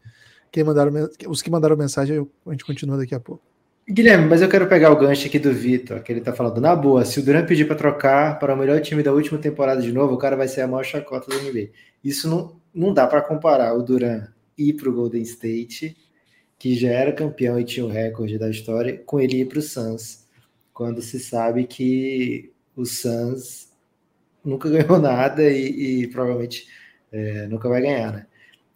Quem 0.51 0.65
mandaram, 0.65 0.93
os 1.29 1.43
que 1.43 1.51
mandaram 1.51 1.77
mensagem, 1.77 2.27
a 2.47 2.51
gente 2.51 2.65
continua 2.65 2.97
daqui 2.97 3.15
a 3.15 3.21
pouco. 3.21 3.43
Guilherme, 3.89 4.29
mas 4.29 4.41
eu 4.41 4.49
quero 4.49 4.69
pegar 4.69 4.93
o 4.93 4.97
gancho 4.97 5.27
aqui 5.27 5.41
do 5.41 5.53
Vitor, 5.53 6.03
que 6.03 6.13
ele 6.13 6.21
tá 6.21 6.33
falando, 6.33 6.61
na 6.61 6.75
boa, 6.77 7.05
se 7.05 7.19
o 7.19 7.23
Duran 7.23 7.45
pedir 7.45 7.65
para 7.65 7.75
trocar 7.75 8.39
para 8.39 8.55
o 8.55 8.57
melhor 8.57 8.81
time 8.81 9.03
da 9.03 9.13
última 9.13 9.39
temporada 9.39 9.83
de 9.83 9.91
novo, 9.91 10.15
o 10.15 10.19
cara 10.19 10.37
vai 10.37 10.47
ser 10.47 10.61
a 10.61 10.69
maior 10.69 10.85
chacota 10.85 11.29
do 11.29 11.43
NBA. 11.43 11.71
Isso 12.05 12.29
não, 12.29 12.57
não 12.73 12.95
dá 12.95 13.09
para 13.09 13.21
comparar 13.21 13.75
o 13.75 13.83
Duran 13.83 14.29
ir 14.57 14.75
para 14.75 14.89
o 14.89 14.93
Golden 14.93 15.23
State, 15.23 15.97
que 16.59 16.77
já 16.77 16.91
era 16.91 17.13
campeão 17.13 17.59
e 17.59 17.65
tinha 17.65 17.85
o 17.85 17.89
recorde 17.89 18.39
da 18.39 18.49
história, 18.49 19.03
com 19.05 19.19
ele 19.19 19.41
ir 19.41 19.49
para 19.49 19.59
o 19.59 19.63
Suns, 19.63 20.29
quando 20.73 21.03
se 21.03 21.19
sabe 21.19 21.65
que 21.65 22.53
o 22.77 22.85
Suns 22.85 23.72
nunca 24.45 24.69
ganhou 24.69 24.99
nada 25.01 25.43
e, 25.51 26.03
e 26.03 26.09
provavelmente 26.09 26.67
é, 27.11 27.47
nunca 27.47 27.69
vai 27.69 27.83
ganhar, 27.83 28.13
né? 28.13 28.27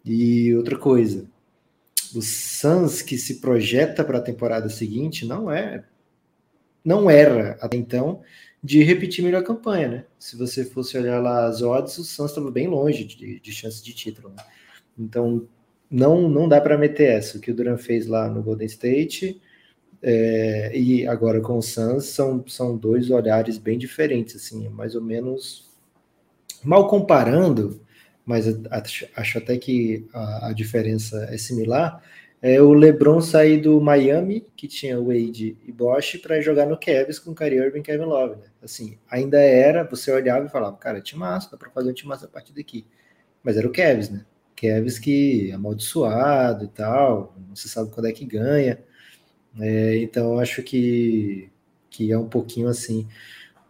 E 0.05 0.55
outra 0.55 0.77
coisa, 0.77 1.29
o 2.15 2.21
Suns 2.21 3.01
que 3.01 3.17
se 3.17 3.41
projeta 3.41 4.03
para 4.03 4.19
a 4.19 4.21
temporada 4.21 4.69
seguinte 4.69 5.25
não 5.25 5.51
é, 5.51 5.83
não 6.83 7.09
era 7.09 7.57
até 7.61 7.75
então 7.75 8.21
de 8.63 8.83
repetir 8.83 9.23
melhor 9.23 9.43
campanha, 9.43 9.87
né? 9.87 10.05
Se 10.17 10.37
você 10.37 10.63
fosse 10.63 10.97
olhar 10.97 11.21
lá 11.21 11.45
as 11.45 11.61
odds, 11.61 11.97
o 11.97 12.03
Suns 12.03 12.31
estava 12.31 12.49
bem 12.51 12.67
longe 12.67 13.03
de, 13.03 13.39
de 13.39 13.51
chance 13.51 13.83
de 13.83 13.93
título. 13.93 14.29
Né? 14.29 14.43
Então 14.97 15.47
não 15.89 16.29
não 16.29 16.47
dá 16.47 16.59
para 16.59 16.77
meter 16.77 17.09
essa. 17.11 17.37
O 17.37 17.41
que 17.41 17.51
o 17.51 17.55
Duran 17.55 17.77
fez 17.77 18.07
lá 18.07 18.29
no 18.29 18.41
Golden 18.41 18.67
State 18.67 19.41
é, 20.01 20.77
e 20.77 21.07
agora 21.07 21.41
com 21.41 21.57
o 21.57 21.61
Suns 21.61 22.05
são, 22.05 22.43
são 22.47 22.77
dois 22.77 23.09
olhares 23.09 23.57
bem 23.57 23.77
diferentes, 23.77 24.35
assim, 24.35 24.69
mais 24.69 24.95
ou 24.95 25.01
menos 25.01 25.67
mal 26.63 26.87
comparando, 26.87 27.81
mas 28.25 28.45
acho, 29.15 29.37
até 29.37 29.57
que 29.57 30.05
a, 30.13 30.49
a, 30.49 30.53
diferença 30.53 31.27
é 31.31 31.37
similar. 31.37 32.03
É 32.39 32.61
o 32.61 32.71
LeBron 32.73 33.19
sair 33.19 33.59
do 33.59 33.81
Miami, 33.81 34.45
que 34.55 34.67
tinha 34.67 34.99
Wade 34.99 35.57
e 35.65 35.71
Bosch, 35.71 36.19
para 36.21 36.39
jogar 36.39 36.67
no 36.67 36.77
Cavs 36.77 37.17
com 37.17 37.33
Kyrie 37.33 37.57
Irving 37.57 37.79
e 37.79 37.83
Kevin 37.83 38.03
Love. 38.03 38.35
Né? 38.35 38.47
Assim, 38.61 38.97
ainda 39.09 39.39
era, 39.39 39.83
você 39.83 40.11
olhava 40.11 40.45
e 40.45 40.49
falava, 40.49 40.77
cara, 40.77 41.01
time 41.01 41.21
massa, 41.21 41.49
dá 41.49 41.57
para 41.57 41.71
fazer 41.71 41.89
um 41.89 41.93
time 41.93 42.09
massa 42.09 42.25
a 42.25 42.29
partir 42.29 42.53
daqui. 42.53 42.85
Mas 43.41 43.57
era 43.57 43.67
o 43.67 43.71
Cavs, 43.71 44.09
né? 44.09 44.23
Cavs 44.55 44.99
que 44.99 45.49
é 45.49 45.53
amaldiçoado 45.53 46.65
e 46.65 46.67
tal, 46.67 47.35
não 47.47 47.55
se 47.55 47.69
sabe 47.69 47.91
quando 47.91 48.07
é 48.07 48.11
que 48.11 48.25
ganha. 48.25 48.79
É, 49.59 49.97
então 49.97 50.39
acho 50.39 50.61
que, 50.63 51.49
que 51.89 52.11
é 52.11 52.17
um 52.17 52.27
pouquinho 52.27 52.67
assim. 52.67 53.07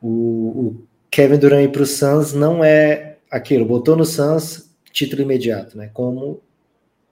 O, 0.02 0.08
o 0.10 0.84
Kevin 1.10 1.38
Durant 1.38 1.64
ir 1.64 1.72
para 1.72 1.84
o 1.84 1.86
Suns 1.86 2.34
não 2.34 2.64
é 2.64 3.18
aquilo, 3.30 3.66
botou 3.66 3.96
no 3.96 4.06
Suns 4.06 4.70
título 4.92 5.22
imediato, 5.22 5.78
né? 5.78 5.90
Como 5.94 6.42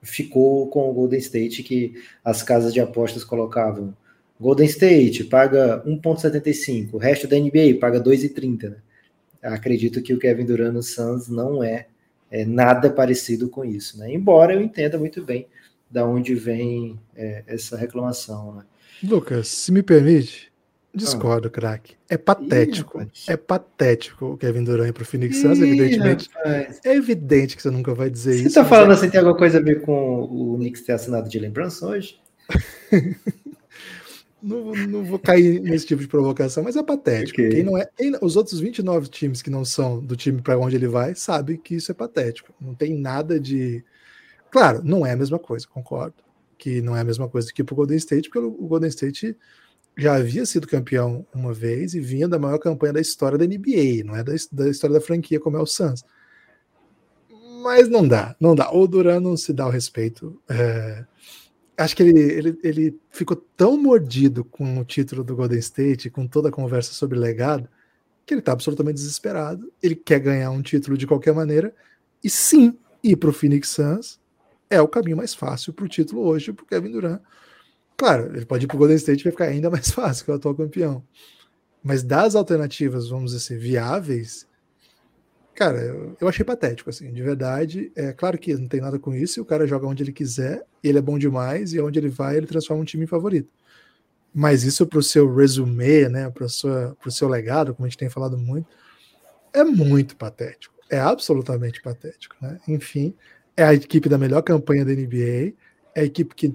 ficou 0.02 0.68
com 0.68 0.90
o 0.90 0.94
Golden 0.94 1.18
State, 1.18 1.62
que 1.62 1.94
as 2.24 2.42
casas 2.42 2.72
de 2.72 2.80
apostas 2.80 3.24
colocavam 3.24 3.94
Golden 4.38 4.66
State 4.66 5.24
paga 5.24 5.82
1,75, 5.86 6.94
o 6.94 6.98
resto 6.98 7.26
da 7.26 7.38
NBA 7.38 7.78
paga 7.80 8.00
2,30. 8.00 8.70
Né? 8.70 8.76
Acredito 9.42 10.02
que 10.02 10.12
o 10.12 10.18
Kevin 10.18 10.44
Durant 10.44 10.74
no 10.74 10.82
Suns 10.82 11.28
não 11.28 11.64
é, 11.64 11.86
é, 12.30 12.44
nada 12.44 12.90
parecido 12.90 13.48
com 13.48 13.64
isso, 13.64 13.98
né? 13.98 14.12
Embora 14.12 14.52
eu 14.52 14.60
entenda 14.60 14.98
muito 14.98 15.24
bem 15.24 15.46
da 15.90 16.04
onde 16.04 16.34
vem 16.34 16.98
é, 17.14 17.44
essa 17.46 17.76
reclamação. 17.76 18.56
Né? 18.56 18.62
Lucas, 19.02 19.48
se 19.48 19.72
me 19.72 19.82
permite, 19.82 20.52
discordo, 20.94 21.48
ah. 21.48 21.50
craque. 21.50 21.94
É 22.08 22.16
patético. 22.16 23.02
Ih, 23.02 23.08
é 23.28 23.36
patético 23.36 24.26
o 24.26 24.36
Kevin 24.36 24.64
Durant 24.64 24.92
para 24.92 25.02
o 25.02 25.06
Phoenix 25.06 25.38
Suns, 25.38 25.60
evidentemente. 25.60 26.30
Rapaz. 26.34 26.80
É 26.84 26.94
evidente 26.94 27.56
que 27.56 27.62
você 27.62 27.70
nunca 27.70 27.94
vai 27.94 28.08
dizer 28.08 28.32
você 28.32 28.40
isso. 28.40 28.50
Você 28.50 28.60
tá 28.60 28.64
falando 28.64 28.90
é... 28.90 28.94
assim, 28.94 29.10
tem 29.10 29.18
alguma 29.18 29.36
coisa 29.36 29.58
a 29.58 29.62
ver 29.62 29.82
com 29.82 30.20
o 30.22 30.56
Knicks 30.56 30.82
ter 30.82 30.92
assinado 30.92 31.28
de 31.28 31.38
lembrança 31.38 31.86
hoje? 31.86 32.18
não, 34.42 34.72
não 34.72 35.04
vou 35.04 35.18
cair 35.18 35.60
nesse 35.60 35.86
tipo 35.86 36.00
de 36.00 36.08
provocação, 36.08 36.62
mas 36.62 36.76
é 36.76 36.82
patético. 36.82 37.40
Okay. 37.40 37.50
Quem 37.50 37.62
não 37.62 37.76
é, 37.76 37.88
quem, 37.96 38.12
os 38.22 38.36
outros 38.36 38.60
29 38.60 39.08
times 39.08 39.42
que 39.42 39.50
não 39.50 39.64
são 39.64 40.00
do 40.00 40.16
time 40.16 40.40
para 40.40 40.58
onde 40.58 40.76
ele 40.76 40.88
vai, 40.88 41.14
sabe 41.14 41.58
que 41.58 41.74
isso 41.74 41.90
é 41.90 41.94
patético. 41.94 42.54
Não 42.60 42.74
tem 42.74 42.96
nada 42.96 43.38
de 43.38 43.84
Claro, 44.56 44.80
não 44.82 45.04
é 45.04 45.12
a 45.12 45.16
mesma 45.16 45.38
coisa, 45.38 45.68
concordo. 45.68 46.14
Que 46.56 46.80
não 46.80 46.96
é 46.96 47.00
a 47.00 47.04
mesma 47.04 47.28
coisa 47.28 47.52
que 47.52 47.62
para 47.62 47.74
o 47.74 47.76
Golden 47.76 47.98
State, 47.98 48.30
porque 48.30 48.38
o 48.38 48.66
Golden 48.66 48.88
State 48.88 49.36
já 49.98 50.14
havia 50.14 50.46
sido 50.46 50.66
campeão 50.66 51.26
uma 51.34 51.52
vez 51.52 51.92
e 51.92 52.00
vinha 52.00 52.26
da 52.26 52.38
maior 52.38 52.56
campanha 52.58 52.94
da 52.94 53.00
história 53.02 53.36
da 53.36 53.44
NBA, 53.44 54.02
não 54.02 54.16
é 54.16 54.24
da, 54.24 54.32
da 54.52 54.70
história 54.70 54.94
da 54.94 55.00
franquia 55.02 55.38
como 55.38 55.58
é 55.58 55.60
o 55.60 55.66
Suns. 55.66 56.02
Mas 57.62 57.86
não 57.90 58.08
dá, 58.08 58.34
não 58.40 58.54
dá. 58.54 58.72
O 58.72 58.86
Duran 58.86 59.20
não 59.20 59.36
se 59.36 59.52
dá 59.52 59.66
o 59.66 59.70
respeito. 59.70 60.40
É, 60.48 61.04
acho 61.76 61.94
que 61.94 62.02
ele, 62.02 62.18
ele, 62.18 62.58
ele 62.62 63.00
ficou 63.10 63.36
tão 63.36 63.76
mordido 63.76 64.42
com 64.42 64.78
o 64.78 64.84
título 64.86 65.22
do 65.22 65.36
Golden 65.36 65.58
State, 65.58 66.08
com 66.08 66.26
toda 66.26 66.48
a 66.48 66.52
conversa 66.52 66.94
sobre 66.94 67.18
legado, 67.18 67.68
que 68.24 68.32
ele 68.32 68.40
está 68.40 68.52
absolutamente 68.52 68.94
desesperado. 68.94 69.70
Ele 69.82 69.96
quer 69.96 70.18
ganhar 70.18 70.50
um 70.50 70.62
título 70.62 70.96
de 70.96 71.06
qualquer 71.06 71.34
maneira. 71.34 71.74
E 72.24 72.30
sim, 72.30 72.74
ir 73.04 73.16
para 73.16 73.28
o 73.28 73.34
Phoenix 73.34 73.68
Suns 73.68 74.18
é 74.68 74.80
o 74.80 74.88
caminho 74.88 75.16
mais 75.16 75.34
fácil 75.34 75.72
para 75.72 75.84
o 75.84 75.88
título 75.88 76.22
hoje 76.22 76.52
para 76.52 76.64
o 76.64 76.66
Kevin 76.66 76.90
Durant. 76.90 77.20
Claro, 77.96 78.36
ele 78.36 78.44
pode 78.44 78.64
ir 78.64 78.68
para 78.68 78.76
o 78.76 78.78
Golden 78.78 78.96
State 78.96 79.20
e 79.20 79.24
vai 79.24 79.32
ficar 79.32 79.44
ainda 79.46 79.70
mais 79.70 79.90
fácil 79.92 80.24
que 80.24 80.30
o 80.30 80.34
atual 80.34 80.54
campeão. 80.54 81.02
Mas 81.82 82.02
das 82.02 82.34
alternativas, 82.34 83.08
vamos 83.08 83.32
dizer 83.32 83.44
assim, 83.44 83.58
viáveis, 83.58 84.46
cara, 85.54 85.80
eu, 85.80 86.16
eu 86.20 86.28
achei 86.28 86.44
patético, 86.44 86.90
assim, 86.90 87.12
de 87.12 87.22
verdade. 87.22 87.92
É 87.94 88.12
claro 88.12 88.38
que 88.38 88.54
não 88.54 88.68
tem 88.68 88.80
nada 88.80 88.98
com 88.98 89.14
isso, 89.14 89.40
o 89.40 89.44
cara 89.44 89.66
joga 89.66 89.86
onde 89.86 90.02
ele 90.02 90.12
quiser, 90.12 90.64
ele 90.82 90.98
é 90.98 91.02
bom 91.02 91.18
demais, 91.18 91.72
e 91.72 91.80
onde 91.80 91.98
ele 91.98 92.08
vai, 92.08 92.36
ele 92.36 92.46
transforma 92.46 92.82
um 92.82 92.84
time 92.84 93.04
em 93.04 93.08
favorito. 93.08 93.48
Mas 94.34 94.64
isso 94.64 94.86
para 94.86 94.98
o 94.98 95.02
seu 95.02 95.32
resumê, 95.34 96.08
né, 96.08 96.28
para 96.28 96.44
o 96.44 97.10
seu 97.10 97.28
legado, 97.28 97.74
como 97.74 97.86
a 97.86 97.88
gente 97.88 97.98
tem 97.98 98.10
falado 98.10 98.36
muito, 98.36 98.68
é 99.52 99.64
muito 99.64 100.16
patético. 100.16 100.74
É 100.90 100.98
absolutamente 100.98 101.80
patético. 101.80 102.36
Né? 102.40 102.60
Enfim, 102.68 103.14
é 103.56 103.64
a 103.64 103.74
equipe 103.74 104.08
da 104.08 104.18
melhor 104.18 104.42
campanha 104.42 104.84
da 104.84 104.92
NBA, 104.92 105.54
é 105.94 106.00
a 106.00 106.04
equipe 106.04 106.34
que 106.34 106.54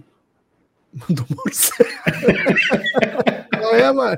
mandou 0.94 1.26
morcego. 1.36 1.90
Não 3.62 3.76
é, 3.76 3.92
mano? 3.92 4.18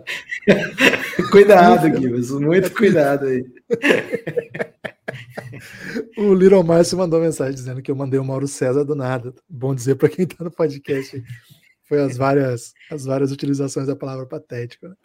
Cuidado, 1.29 1.89
Guilherme, 1.89 2.45
muito 2.45 2.71
cuidado 2.71 3.25
aí. 3.25 3.45
o 6.17 6.33
Little 6.33 6.63
Márcio 6.63 6.97
mandou 6.97 7.19
mensagem 7.19 7.53
dizendo 7.53 7.81
que 7.81 7.91
eu 7.91 7.95
mandei 7.95 8.19
o 8.19 8.23
Mauro 8.23 8.47
César 8.47 8.85
do 8.85 8.95
nada. 8.95 9.33
Bom 9.47 9.75
dizer 9.75 9.95
para 9.95 10.09
quem 10.09 10.23
está 10.23 10.43
no 10.43 10.51
podcast. 10.51 11.21
Foi 11.83 11.99
as 11.99 12.15
várias, 12.15 12.73
as 12.89 13.03
várias 13.05 13.31
utilizações 13.31 13.85
da 13.85 13.95
palavra 13.95 14.25
patética. 14.25 14.89
Né? 14.89 14.95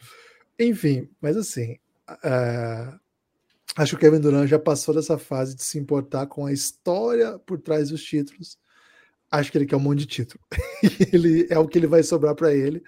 Enfim, 0.61 1.09
mas 1.21 1.37
assim, 1.37 1.77
uh, 2.09 2.99
acho 3.79 3.97
que 3.97 4.07
o 4.07 4.11
Kevin 4.11 4.21
Durant 4.21 4.49
já 4.49 4.59
passou 4.59 4.93
dessa 4.93 5.17
fase 5.17 5.55
de 5.55 5.63
se 5.63 5.79
importar 5.79 6.27
com 6.27 6.45
a 6.45 6.53
história 6.53 7.39
por 7.39 7.61
trás 7.61 7.91
dos 7.91 8.03
títulos. 8.03 8.59
Acho 9.31 9.53
que 9.53 9.59
ele 9.59 9.67
quer 9.67 9.77
um 9.77 9.81
monte 9.81 10.01
de 10.01 10.07
título. 10.07 10.43
ele 11.13 11.47
é 11.49 11.59
o 11.59 11.69
que 11.69 11.79
ele 11.79 11.87
vai 11.87 12.03
sobrar 12.03 12.35
para 12.35 12.53
ele. 12.53 12.83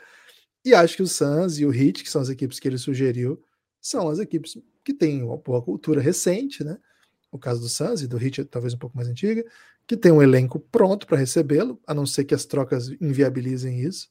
E 0.64 0.74
acho 0.74 0.96
que 0.96 1.02
o 1.02 1.06
Suns 1.06 1.58
e 1.58 1.64
o 1.64 1.72
Heat, 1.72 2.02
que 2.02 2.10
são 2.10 2.20
as 2.20 2.28
equipes 2.28 2.58
que 2.58 2.66
ele 2.66 2.76
sugeriu, 2.76 3.40
são 3.80 4.08
as 4.08 4.18
equipes 4.18 4.58
que 4.84 4.92
têm 4.92 5.22
uma 5.22 5.36
boa 5.36 5.62
cultura 5.62 6.00
recente, 6.00 6.64
né? 6.64 6.76
O 7.30 7.38
caso 7.38 7.60
do 7.60 7.68
Suns 7.68 8.02
e 8.02 8.08
do 8.08 8.20
Heat, 8.20 8.44
talvez 8.46 8.74
um 8.74 8.78
pouco 8.78 8.96
mais 8.96 9.08
antiga, 9.08 9.44
que 9.86 9.96
tem 9.96 10.10
um 10.10 10.20
elenco 10.20 10.58
pronto 10.58 11.06
para 11.06 11.18
recebê-lo, 11.18 11.80
a 11.86 11.94
não 11.94 12.04
ser 12.04 12.24
que 12.24 12.34
as 12.34 12.44
trocas 12.44 12.88
inviabilizem 13.00 13.80
isso. 13.80 14.08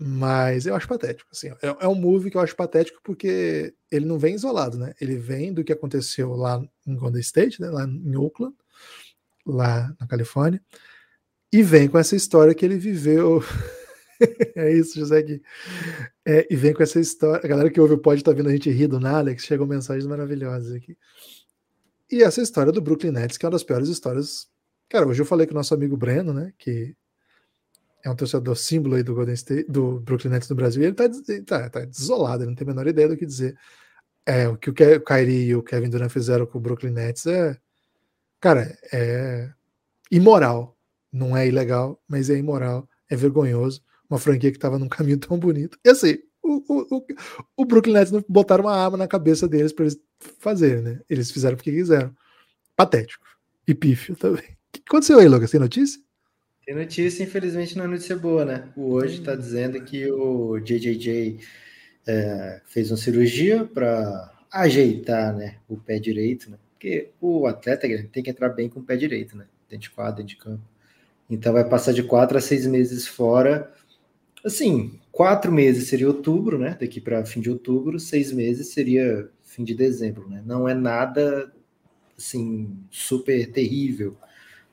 Mas 0.00 0.64
eu 0.64 0.76
acho 0.76 0.86
patético. 0.86 1.28
Assim, 1.32 1.48
é, 1.48 1.76
é, 1.80 1.88
um 1.88 1.94
move 1.94 2.30
que 2.30 2.36
eu 2.36 2.40
acho 2.40 2.54
patético 2.54 3.00
porque 3.02 3.74
ele 3.90 4.06
não 4.06 4.18
vem 4.18 4.34
isolado, 4.34 4.78
né? 4.78 4.94
Ele 5.00 5.16
vem 5.16 5.52
do 5.52 5.64
que 5.64 5.72
aconteceu 5.72 6.34
lá 6.34 6.62
em 6.86 6.94
Golden 6.94 7.20
State, 7.20 7.60
né? 7.60 7.68
lá 7.68 7.84
em 7.84 8.16
Oakland, 8.16 8.54
lá 9.44 9.92
na 9.98 10.06
Califórnia, 10.06 10.62
e 11.52 11.62
vem 11.62 11.88
com 11.88 11.98
essa 11.98 12.14
história 12.14 12.54
que 12.54 12.64
ele 12.64 12.76
viveu. 12.76 13.42
é 14.54 14.72
isso, 14.72 14.98
José 15.00 15.20
Gui. 15.20 15.42
É, 16.24 16.46
e 16.48 16.54
vem 16.54 16.72
com 16.72 16.82
essa 16.82 17.00
história. 17.00 17.44
A 17.44 17.48
galera 17.48 17.70
que 17.70 17.80
ouve 17.80 17.94
o 17.94 17.98
pod 17.98 18.22
tá 18.22 18.32
vendo 18.32 18.50
a 18.50 18.52
gente 18.52 18.70
rir 18.70 18.86
do 18.86 19.00
nada, 19.00 19.34
que 19.34 19.42
chegam 19.42 19.66
mensagens 19.66 20.06
maravilhosas 20.06 20.72
aqui. 20.72 20.96
E 22.10 22.22
essa 22.22 22.40
história 22.40 22.70
do 22.70 22.80
Brooklyn 22.80 23.10
Nets, 23.10 23.36
que 23.36 23.44
é 23.44 23.48
uma 23.48 23.52
das 23.52 23.64
piores 23.64 23.88
histórias. 23.88 24.46
Cara, 24.88 25.06
hoje 25.06 25.20
eu 25.20 25.26
falei 25.26 25.46
com 25.46 25.52
o 25.52 25.56
nosso 25.56 25.74
amigo 25.74 25.96
Breno, 25.96 26.32
né? 26.32 26.52
Que 26.56 26.94
é 28.04 28.10
um 28.10 28.16
torcedor 28.16 28.56
símbolo 28.56 28.96
aí 28.96 29.02
do 29.02 29.14
Golden 29.14 29.34
State, 29.34 29.70
do 29.70 30.00
Brooklyn 30.00 30.30
Nets 30.30 30.48
no 30.48 30.56
Brasil, 30.56 30.82
e 30.82 30.86
ele 30.86 30.94
tá, 30.94 31.08
tá, 31.46 31.70
tá 31.70 31.84
desolado, 31.84 32.42
ele 32.42 32.50
não 32.50 32.56
tem 32.56 32.66
a 32.66 32.70
menor 32.70 32.86
ideia 32.86 33.08
do 33.08 33.16
que 33.16 33.26
dizer. 33.26 33.56
É, 34.24 34.46
o 34.46 34.56
que 34.56 34.70
o 34.70 34.74
Kyrie 34.74 35.46
e 35.48 35.56
o 35.56 35.62
Kevin 35.62 35.88
Durant 35.88 36.10
fizeram 36.10 36.46
com 36.46 36.58
o 36.58 36.60
Brooklyn 36.60 36.92
Nets 36.92 37.26
é, 37.26 37.56
cara, 38.40 38.76
é 38.92 39.50
imoral. 40.10 40.76
Não 41.10 41.34
é 41.34 41.48
ilegal, 41.48 41.98
mas 42.06 42.28
é 42.28 42.36
imoral, 42.36 42.86
é 43.08 43.16
vergonhoso. 43.16 43.82
Uma 44.10 44.18
franquia 44.18 44.50
que 44.50 44.58
estava 44.58 44.78
num 44.78 44.88
caminho 44.88 45.18
tão 45.18 45.38
bonito. 45.38 45.78
E 45.82 45.88
assim, 45.88 46.18
o, 46.42 46.62
o, 46.68 47.06
o, 47.56 47.64
Brooklyn 47.64 47.94
Nets 47.94 48.12
não 48.12 48.24
botaram 48.28 48.64
uma 48.64 48.76
arma 48.76 48.96
na 48.96 49.08
cabeça 49.08 49.48
deles 49.48 49.72
para 49.72 49.86
eles 49.86 49.98
fazerem, 50.38 50.82
né? 50.82 51.00
Eles 51.08 51.30
fizeram 51.30 51.56
porque 51.56 51.72
quiseram. 51.72 52.14
Patético. 52.76 53.26
E 53.66 53.74
pífio 53.74 54.14
também. 54.16 54.44
O 54.44 54.72
que 54.72 54.82
aconteceu 54.86 55.18
aí, 55.18 55.28
Lucas? 55.28 55.50
Tem 55.50 55.60
notícia? 55.60 56.00
Tem 56.68 56.76
notícia, 56.76 57.22
infelizmente 57.22 57.78
não 57.78 57.86
é 57.86 57.88
notícia 57.88 58.14
boa, 58.14 58.44
né? 58.44 58.68
O 58.76 58.92
hoje 58.92 59.20
está 59.20 59.34
dizendo 59.34 59.82
que 59.82 60.06
o 60.12 60.60
JJJ 60.60 61.40
é, 62.06 62.60
fez 62.66 62.90
uma 62.90 62.98
cirurgia 62.98 63.64
para 63.64 64.30
ajeitar 64.52 65.34
né, 65.34 65.56
o 65.66 65.78
pé 65.78 65.98
direito, 65.98 66.50
né? 66.50 66.58
Porque 66.72 67.08
o 67.22 67.46
atleta 67.46 67.88
tem 68.12 68.22
que 68.22 68.28
entrar 68.28 68.50
bem 68.50 68.68
com 68.68 68.80
o 68.80 68.82
pé 68.82 68.96
direito, 68.96 69.34
né? 69.34 69.46
Dentro 69.66 69.84
de 69.84 69.90
quadro, 69.94 70.16
dentro 70.16 70.36
de 70.36 70.36
campo. 70.36 70.62
Então 71.30 71.54
vai 71.54 71.66
passar 71.66 71.92
de 71.94 72.02
quatro 72.02 72.36
a 72.36 72.40
seis 72.42 72.66
meses 72.66 73.08
fora. 73.08 73.72
Assim, 74.44 75.00
quatro 75.10 75.50
meses 75.50 75.88
seria 75.88 76.06
outubro, 76.06 76.58
né? 76.58 76.76
Daqui 76.78 77.00
para 77.00 77.24
fim 77.24 77.40
de 77.40 77.48
outubro, 77.48 77.98
seis 77.98 78.30
meses 78.30 78.74
seria 78.74 79.26
fim 79.42 79.64
de 79.64 79.74
dezembro, 79.74 80.28
né? 80.28 80.42
Não 80.44 80.68
é 80.68 80.74
nada 80.74 81.50
assim 82.14 82.76
super 82.90 83.50
terrível 83.52 84.18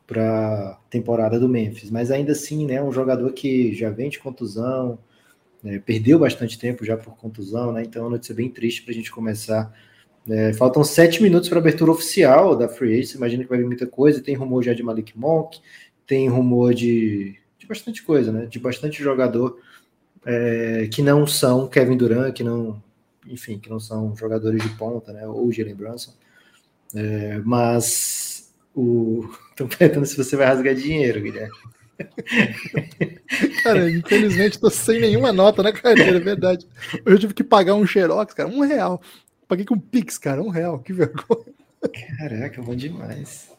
para 0.08 0.80
temporada 0.90 1.40
do 1.40 1.50
Memphis, 1.50 1.90
mas 1.90 2.12
ainda 2.12 2.32
assim, 2.32 2.66
né, 2.66 2.82
um 2.82 2.92
jogador 2.92 3.32
que 3.34 3.74
já 3.74 3.90
vem 3.90 4.10
de 4.10 4.20
contusão, 4.20 5.00
né, 5.64 5.82
perdeu 5.84 6.20
bastante 6.20 6.60
tempo 6.60 6.86
já 6.86 6.96
por 6.96 7.18
contusão, 7.18 7.72
né, 7.72 7.84
então 7.84 8.04
é 8.04 8.06
uma 8.06 8.12
notícia 8.12 8.36
bem 8.36 8.50
triste 8.50 8.84
para 8.84 8.92
a 8.92 8.96
gente 8.96 9.12
começar. 9.12 9.74
É, 10.28 10.54
faltam 10.54 10.84
sete 10.84 11.22
minutos 11.22 11.50
para 11.50 11.60
a 11.60 11.62
abertura 11.62 11.92
oficial 11.92 12.56
da 12.56 12.68
Free 12.68 12.94
Agents, 12.94 13.14
imagina 13.14 13.44
que 13.44 13.50
vai 13.50 13.60
vir 13.60 13.66
muita 13.66 13.86
coisa, 13.86 14.22
tem 14.22 14.36
rumor 14.36 14.64
já 14.64 14.74
de 14.74 14.84
Malik 14.84 15.18
Monk, 15.18 15.60
tem 16.06 16.28
rumor 16.30 16.74
de, 16.74 17.36
de 17.58 17.66
bastante 17.68 18.04
coisa, 18.04 18.32
né, 18.32 18.46
de 18.46 18.60
bastante 18.60 19.02
jogador 19.02 19.60
é, 20.24 20.88
que 20.92 21.02
não 21.02 21.26
são 21.26 21.68
Kevin 21.68 21.98
Durant, 21.98 22.34
que 22.34 22.44
não, 22.44 22.82
enfim, 23.28 23.58
que 23.58 23.70
não 23.70 23.80
são 23.80 24.16
jogadores 24.16 24.62
de 24.62 24.70
ponta, 24.70 25.12
né, 25.14 25.28
ou 25.28 25.52
Jalen 25.52 25.76
Brunson, 25.76 26.14
é, 26.94 27.40
mas 27.44 28.25
o. 28.76 29.26
Estão 29.52 29.68
perguntando 29.68 30.06
se 30.06 30.18
você 30.18 30.36
vai 30.36 30.48
rasgar 30.48 30.76
dinheiro, 30.76 31.22
Guilherme. 31.22 31.56
Cara, 33.64 33.90
infelizmente 33.90 34.60
tô 34.60 34.70
sem 34.70 35.00
nenhuma 35.00 35.32
nota 35.32 35.64
na 35.64 35.72
carteira, 35.72 36.18
é 36.18 36.20
verdade. 36.20 36.68
Eu 37.06 37.18
tive 37.18 37.34
que 37.34 37.44
pagar 37.44 37.74
um 37.74 37.88
xerox, 37.88 38.34
cara, 38.34 38.50
um 38.50 38.60
real. 38.60 39.02
Paguei 39.48 39.64
com 39.64 39.80
Pix, 39.80 40.18
cara, 40.18 40.42
um 40.42 40.50
real, 40.50 40.80
que 40.80 40.92
vergonha. 40.92 41.54
Caraca, 42.18 42.62
bom 42.62 42.76
demais. 42.76 43.50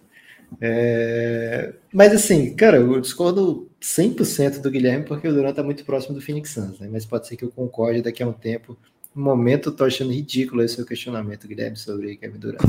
É... 0.60 1.72
Mas 1.92 2.12
assim, 2.12 2.54
cara, 2.54 2.76
eu 2.76 3.00
discordo 3.00 3.70
100% 3.80 4.60
do 4.60 4.70
Guilherme 4.70 5.04
porque 5.04 5.28
o 5.28 5.32
Durant 5.32 5.54
tá 5.54 5.62
muito 5.62 5.84
próximo 5.84 6.14
do 6.14 6.20
Phoenix 6.20 6.50
Suns, 6.50 6.78
né? 6.78 6.88
Mas 6.90 7.06
pode 7.06 7.26
ser 7.26 7.36
que 7.36 7.44
eu 7.44 7.50
concorde 7.50 8.02
daqui 8.02 8.22
a 8.22 8.28
um 8.28 8.32
tempo. 8.32 8.76
No 9.14 9.22
momento, 9.22 9.70
eu 9.70 9.72
tô 9.74 9.84
achando 9.84 10.12
ridículo 10.12 10.62
esse 10.62 10.74
seu 10.74 10.84
questionamento, 10.84 11.48
Guilherme, 11.48 11.76
sobre 11.76 12.16
Kevin 12.16 12.38
Durant. 12.38 12.60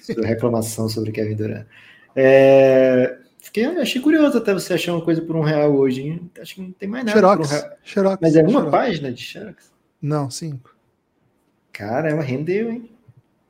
Sua 0.00 0.26
reclamação 0.26 0.88
sobre 0.88 1.12
Kevin 1.12 1.36
Durant. 1.36 1.66
É, 2.14 3.18
fiquei, 3.38 3.64
achei 3.64 4.00
curioso 4.00 4.38
até 4.38 4.52
você 4.52 4.74
achar 4.74 4.92
uma 4.94 5.04
coisa 5.04 5.22
por 5.22 5.36
um 5.36 5.42
real 5.42 5.74
hoje. 5.74 6.02
Hein? 6.02 6.30
Acho 6.40 6.56
que 6.56 6.60
não 6.62 6.72
tem 6.72 6.88
mais 6.88 7.04
nada. 7.04 7.16
Xerox, 7.18 7.52
um. 7.52 7.70
Xerox, 7.84 8.18
Mas 8.20 8.36
é 8.36 8.42
uma 8.42 8.50
Xerox. 8.50 8.70
página 8.70 9.12
de 9.12 9.22
Xerox? 9.22 9.72
Não, 10.00 10.30
cinco. 10.30 10.74
Caramba, 11.72 12.22
rendeu, 12.22 12.70
hein? 12.70 12.90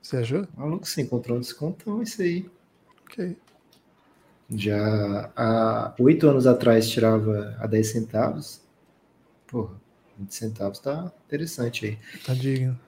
Você 0.03 0.19
achou? 0.19 0.47
Maluco, 0.57 0.87
você 0.87 1.03
encontrou 1.03 1.37
um 1.37 1.41
descontão 1.41 2.03
isso 2.03 2.21
aí. 2.23 2.49
Ok. 3.05 3.37
Já 4.51 5.31
há 5.37 5.95
oito 5.99 6.29
anos 6.29 6.47
atrás 6.47 6.89
tirava 6.89 7.55
a 7.59 7.67
10 7.67 7.87
centavos. 7.87 8.63
Porra, 9.47 9.75
20 10.19 10.35
centavos 10.35 10.79
tá 10.79 11.13
interessante 11.27 11.87
aí. 11.87 11.99
Tá 12.25 12.33
digno. 12.35 12.79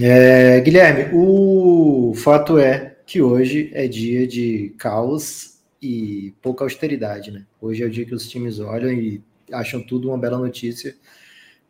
É, 0.00 0.60
Guilherme, 0.60 1.10
o 1.12 2.12
fato 2.16 2.58
é 2.58 2.96
que 3.06 3.22
hoje 3.22 3.70
é 3.72 3.86
dia 3.86 4.26
de 4.26 4.74
caos 4.76 5.60
e 5.80 6.34
pouca 6.42 6.64
austeridade, 6.64 7.30
né? 7.30 7.46
Hoje 7.60 7.84
é 7.84 7.86
o 7.86 7.90
dia 7.90 8.04
que 8.04 8.14
os 8.14 8.28
times 8.28 8.58
olham 8.58 8.90
e 8.90 9.22
acham 9.52 9.80
tudo 9.80 10.08
uma 10.08 10.18
bela 10.18 10.36
notícia. 10.36 10.96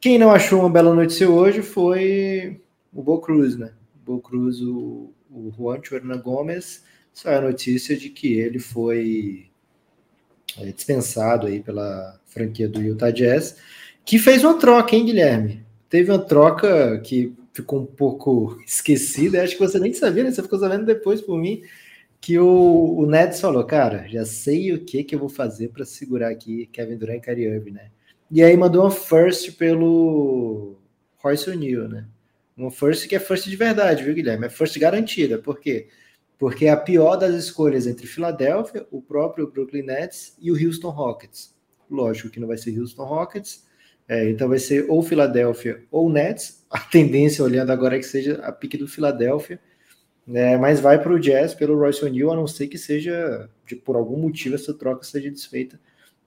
Quem 0.01 0.19
não 0.19 0.31
achou 0.31 0.61
uma 0.61 0.71
bela 0.71 0.95
notícia 0.95 1.29
hoje 1.29 1.61
foi 1.61 2.61
o 2.95 3.03
Bo 3.03 3.21
Cruz, 3.21 3.57
né? 3.57 3.73
Bo 4.07 4.21
Cruz, 4.21 4.59
o, 4.63 5.13
o 5.31 5.53
Juancho 5.55 5.95
Hernan 5.95 6.19
Gomes, 6.19 6.83
saiu 7.13 7.39
a 7.39 7.43
notícia 7.43 7.95
de 7.95 8.09
que 8.09 8.39
ele 8.41 8.59
foi 8.59 9.49
é, 10.59 10.73
dispensado 10.73 11.47
aí 11.47 11.61
pela 11.61 12.19
franquia 12.25 12.69
do 12.69 12.81
Utah 12.81 13.11
Jazz, 13.11 13.59
que 14.03 14.19
fez 14.19 14.43
uma 14.45 14.59
troca, 14.59 14.97
hein, 14.97 15.05
Guilherme? 15.05 15.63
Teve 15.91 16.11
uma 16.11 16.19
troca 16.19 16.99
que 17.01 17.35
ficou 17.55 17.81
um 17.81 17.87
pouco 17.87 18.61
esquecida. 18.67 19.43
Acho 19.43 19.55
que 19.55 19.61
você 19.61 19.79
nem 19.79 19.95
sabia, 19.95 20.25
né? 20.25 20.31
Você 20.31 20.43
ficou 20.43 20.59
sabendo 20.59 20.85
depois 20.85 21.23
por 21.23 21.39
mim 21.39 21.63
que 22.21 22.39
o, 22.39 22.97
o 22.99 23.07
Nets 23.07 23.41
falou, 23.41 23.65
cara, 23.65 24.07
já 24.09 24.25
sei 24.25 24.73
o 24.73 24.85
que 24.85 25.05
que 25.05 25.15
eu 25.15 25.19
vou 25.19 25.29
fazer 25.29 25.69
para 25.69 25.85
segurar 25.85 26.31
aqui 26.31 26.67
Kevin 26.67 26.97
Durant 26.97 27.19
e 27.19 27.21
Kyrie 27.21 27.47
Irving, 27.47 27.73
né? 27.73 27.91
E 28.31 28.43
aí 28.43 28.57
mandou 28.57 28.83
uma 28.83 28.91
first 28.91 29.57
pelo 29.57 30.77
Royce 31.19 31.49
O'Neal, 31.49 31.89
né? 31.89 32.07
Uma 32.57 32.71
first 32.71 33.09
que 33.09 33.17
é 33.17 33.21
first 33.21 33.49
de 33.49 33.57
verdade, 33.57 34.03
viu, 34.03 34.15
Guilherme? 34.15 34.47
É 34.47 34.51
first 34.51 34.79
garantida. 34.79 35.39
Por 35.39 35.61
quê? 35.61 35.89
porque 36.39 36.67
é 36.67 36.71
a 36.71 36.77
pior 36.77 37.17
das 37.17 37.35
escolhas 37.35 37.87
entre 37.87 38.07
Filadélfia, 38.07 38.87
o 38.91 39.01
próprio 39.01 39.51
Brooklyn 39.51 39.83
Nets 39.83 40.37
e 40.41 40.51
o 40.51 40.55
Houston 40.55 40.91
Rockets. 40.91 41.55
Lógico 41.91 42.31
que 42.31 42.41
não 42.41 42.49
vai 42.49 42.59
ser 42.59 42.79
Houston 42.79 43.05
Rockets, 43.05 43.64
é, 44.09 44.31
então 44.31 44.49
vai 44.49 44.59
ser 44.59 44.87
ou 44.89 45.03
Filadélfia 45.03 45.83
ou 45.91 46.11
Nets. 46.11 46.65
A 46.71 46.79
tendência, 46.79 47.45
olhando 47.45 47.71
agora, 47.71 47.97
é 47.97 47.99
que 47.99 48.05
seja 48.05 48.35
a 48.43 48.53
pique 48.53 48.77
do 48.77 48.89
Filadélfia, 48.89 49.61
né, 50.27 50.57
mas 50.57 50.81
vai 50.81 51.01
para 51.01 51.13
o 51.13 51.21
Jazz 51.21 51.55
pelo 51.55 51.79
Royce 51.79 52.05
O'Neal, 52.05 52.33
a 52.33 52.37
não 52.37 52.47
ser 52.47 52.67
que 52.69 52.79
seja, 52.79 53.49
de, 53.67 53.77
por 53.77 53.97
algum 53.97 54.19
motivo, 54.19 54.55
essa 54.55 54.75
troca 54.75 55.05
seja 55.05 55.31
desfeita. 55.31 55.79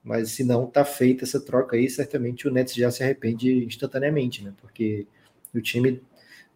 Mas 0.02 0.30
se 0.30 0.44
não 0.44 0.64
está 0.64 0.84
feita 0.84 1.24
essa 1.24 1.40
troca 1.40 1.76
aí, 1.76 1.90
certamente 1.90 2.48
o 2.48 2.50
Nets 2.50 2.74
já 2.74 2.90
se 2.90 3.02
arrepende 3.02 3.64
instantaneamente, 3.64 4.42
né? 4.44 4.52
Porque 4.60 5.06
o 5.54 5.60
time 5.60 6.00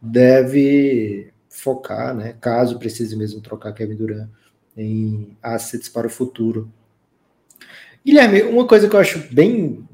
deve 0.01 1.33
focar, 1.49 2.15
né? 2.15 2.37
Caso 2.41 2.79
precise 2.79 3.17
mesmo 3.17 3.41
trocar 3.41 3.73
Kevin 3.73 3.97
Durant 3.97 4.29
em 4.77 5.37
assets 5.43 5.89
para 5.89 6.07
o 6.07 6.11
futuro. 6.11 6.73
Guilherme, 8.05 8.43
uma 8.43 8.67
coisa 8.67 8.89
que 8.89 8.97
eu 8.97 9.01
acho 9.01 9.19
bem 9.33 9.87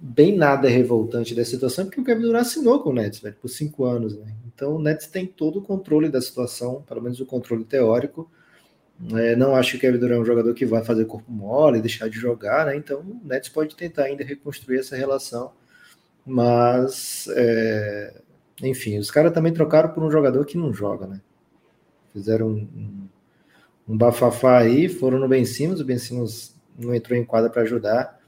bem 0.00 0.34
nada 0.34 0.66
revoltante 0.66 1.34
dessa 1.34 1.50
situação, 1.50 1.84
porque 1.84 2.00
o 2.00 2.04
Kevin 2.04 2.22
Durant 2.22 2.40
assinou 2.40 2.82
com 2.82 2.88
o 2.88 2.92
Nets, 2.94 3.20
velho, 3.20 3.36
por 3.40 3.48
cinco 3.48 3.84
anos, 3.84 4.16
né? 4.16 4.34
Então 4.46 4.76
o 4.76 4.82
Nets 4.82 5.06
tem 5.06 5.26
todo 5.26 5.58
o 5.58 5.62
controle 5.62 6.08
da 6.08 6.22
situação, 6.22 6.82
pelo 6.88 7.02
menos 7.02 7.20
o 7.20 7.26
controle 7.26 7.64
teórico. 7.64 8.30
É, 9.12 9.36
não 9.36 9.54
acho 9.54 9.72
que 9.72 9.76
o 9.76 9.80
Kevin 9.80 9.98
Durant 9.98 10.18
é 10.18 10.20
um 10.20 10.24
jogador 10.24 10.54
que 10.54 10.64
vai 10.64 10.82
fazer 10.82 11.04
corpo 11.04 11.30
mole, 11.30 11.80
deixar 11.80 12.08
de 12.08 12.18
jogar, 12.18 12.66
né? 12.66 12.76
Então 12.76 13.00
o 13.00 13.20
Nets 13.26 13.50
pode 13.50 13.76
tentar 13.76 14.04
ainda 14.04 14.24
reconstruir 14.24 14.78
essa 14.78 14.96
relação, 14.96 15.52
mas 16.24 17.28
é, 17.36 18.14
enfim, 18.62 18.98
os 18.98 19.10
caras 19.10 19.32
também 19.32 19.52
trocaram 19.52 19.90
por 19.90 20.02
um 20.02 20.10
jogador 20.10 20.46
que 20.46 20.56
não 20.56 20.72
joga, 20.72 21.06
né? 21.06 21.20
Fizeram 22.12 22.48
um, 22.48 22.54
um, 22.56 23.08
um 23.90 23.96
bafafá 23.98 24.58
aí, 24.58 24.88
foram 24.88 25.18
no 25.18 25.28
Ben 25.28 25.44
Simmons, 25.44 25.80
o 25.80 25.84
Ben 25.84 25.98
Simmons 25.98 26.56
não 26.78 26.94
entrou 26.94 27.18
em 27.18 27.24
quadra 27.24 27.50
para 27.50 27.62
ajudar 27.62 28.19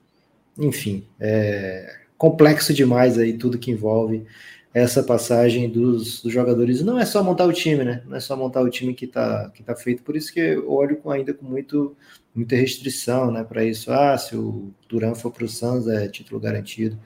enfim, 0.58 1.06
é 1.20 2.02
complexo 2.22 2.72
demais 2.72 3.18
aí 3.18 3.32
tudo 3.32 3.58
que 3.58 3.72
envolve 3.72 4.24
essa 4.72 5.02
passagem 5.02 5.68
dos, 5.68 6.22
dos, 6.22 6.32
jogadores. 6.32 6.80
Não 6.82 6.98
é 6.98 7.04
só 7.04 7.22
montar 7.22 7.44
o 7.46 7.52
time, 7.52 7.84
né? 7.84 8.02
Não 8.06 8.16
é 8.16 8.20
só 8.20 8.36
montar 8.36 8.62
o 8.62 8.70
time 8.70 8.94
que 8.94 9.04
está 9.04 9.50
que 9.50 9.62
tá 9.62 9.74
feito. 9.74 10.02
Por 10.02 10.16
isso 10.16 10.32
que 10.32 10.40
eu 10.40 10.70
olho 10.70 10.96
com, 10.96 11.10
ainda 11.10 11.34
com 11.34 11.44
muito, 11.44 11.96
muita 12.34 12.56
restrição, 12.56 13.30
né? 13.30 13.44
Para 13.44 13.64
isso, 13.64 13.92
ah, 13.92 14.16
se 14.16 14.36
o 14.36 14.72
Duran 14.88 15.14
for 15.14 15.30
para 15.30 15.44
o 15.44 15.48
Suns 15.48 15.88
é 15.88 16.08
título 16.08 16.40
garantido. 16.40 16.98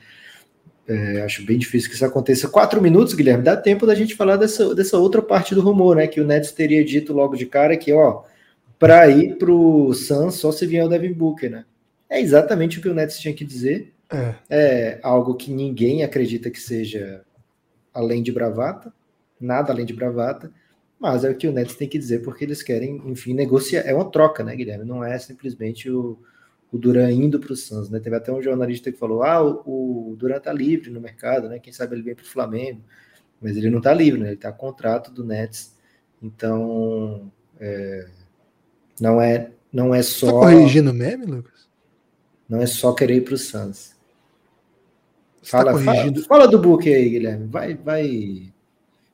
É, 0.86 1.22
acho 1.22 1.44
bem 1.44 1.58
difícil 1.58 1.88
que 1.88 1.96
isso 1.96 2.04
aconteça. 2.04 2.48
Quatro 2.48 2.80
minutos, 2.80 3.14
Guilherme, 3.14 3.42
dá 3.42 3.56
tempo 3.56 3.86
da 3.86 3.94
gente 3.94 4.14
falar 4.14 4.36
dessa, 4.36 4.72
dessa 4.72 4.96
outra 4.98 5.20
parte 5.20 5.54
do 5.54 5.60
rumor, 5.60 5.96
né? 5.96 6.06
Que 6.06 6.20
o 6.20 6.24
Nets 6.24 6.52
teria 6.52 6.84
dito 6.84 7.12
logo 7.12 7.34
de 7.34 7.46
cara 7.46 7.76
que, 7.76 7.92
ó, 7.92 8.22
para 8.78 9.08
ir 9.08 9.36
para 9.38 9.50
o 9.50 9.92
Suns 9.94 10.34
só 10.34 10.52
se 10.52 10.66
vier 10.66 10.84
o 10.84 10.88
Devin 10.88 11.12
Booker, 11.12 11.50
né? 11.50 11.64
É 12.08 12.20
exatamente 12.20 12.78
o 12.78 12.82
que 12.82 12.88
o 12.88 12.94
Nets 12.94 13.18
tinha 13.18 13.34
que 13.34 13.44
dizer. 13.44 13.92
É. 14.08 14.34
é 14.48 15.00
algo 15.02 15.34
que 15.34 15.50
ninguém 15.50 16.04
acredita 16.04 16.48
que 16.48 16.60
seja 16.60 17.24
além 17.92 18.22
de 18.22 18.30
bravata, 18.30 18.92
nada 19.40 19.72
além 19.72 19.84
de 19.84 19.92
bravata, 19.92 20.52
mas 20.98 21.24
é 21.24 21.30
o 21.30 21.34
que 21.34 21.48
o 21.48 21.52
Nets 21.52 21.74
tem 21.74 21.88
que 21.88 21.98
dizer 21.98 22.22
porque 22.22 22.44
eles 22.44 22.62
querem, 22.62 23.02
enfim, 23.06 23.34
negociar. 23.34 23.80
É 23.80 23.94
uma 23.94 24.10
troca, 24.10 24.44
né, 24.44 24.54
Guilherme? 24.54 24.84
Não 24.84 25.02
é 25.04 25.18
simplesmente 25.18 25.90
o, 25.90 26.18
o 26.70 26.78
Duran 26.78 27.10
indo 27.10 27.40
para 27.40 27.52
o 27.52 27.56
Suns, 27.56 27.90
né? 27.90 27.98
Teve 27.98 28.16
até 28.16 28.32
um 28.32 28.42
jornalista 28.42 28.92
que 28.92 28.98
falou: 28.98 29.22
ah, 29.22 29.42
o, 29.42 30.12
o 30.12 30.16
Duran 30.16 30.38
tá 30.40 30.52
livre 30.52 30.90
no 30.90 31.00
mercado, 31.00 31.48
né? 31.48 31.58
Quem 31.58 31.72
sabe 31.72 31.96
ele 31.96 32.02
vem 32.02 32.14
para 32.14 32.24
o 32.24 32.28
Flamengo, 32.28 32.80
mas 33.40 33.56
ele 33.56 33.70
não 33.70 33.80
tá 33.80 33.92
livre, 33.92 34.20
né? 34.20 34.28
Ele 34.28 34.36
tá 34.36 34.52
contrato 34.52 35.10
do 35.10 35.24
Nets, 35.24 35.74
então 36.22 37.30
é, 37.60 38.06
não 39.00 39.20
é 39.20 39.50
não 39.72 39.94
é 39.94 40.02
só. 40.02 40.26
Tá 40.26 40.32
corrigindo 40.32 40.90
o 40.90 40.94
meme, 40.94 41.26
Lucas? 41.26 41.68
Não 42.48 42.60
é 42.60 42.66
só 42.66 42.92
querer 42.92 43.16
ir 43.16 43.20
para 43.22 43.34
o 43.34 43.38
Suns. 43.38 43.90
Tá 45.42 45.58
fala, 45.58 45.72
tá 45.72 45.78
fala, 45.80 46.14
fala, 46.26 46.48
do 46.48 46.58
Book 46.58 46.92
aí, 46.92 47.08
Guilherme. 47.08 47.46
Vai, 47.46 47.74
vai, 47.74 48.52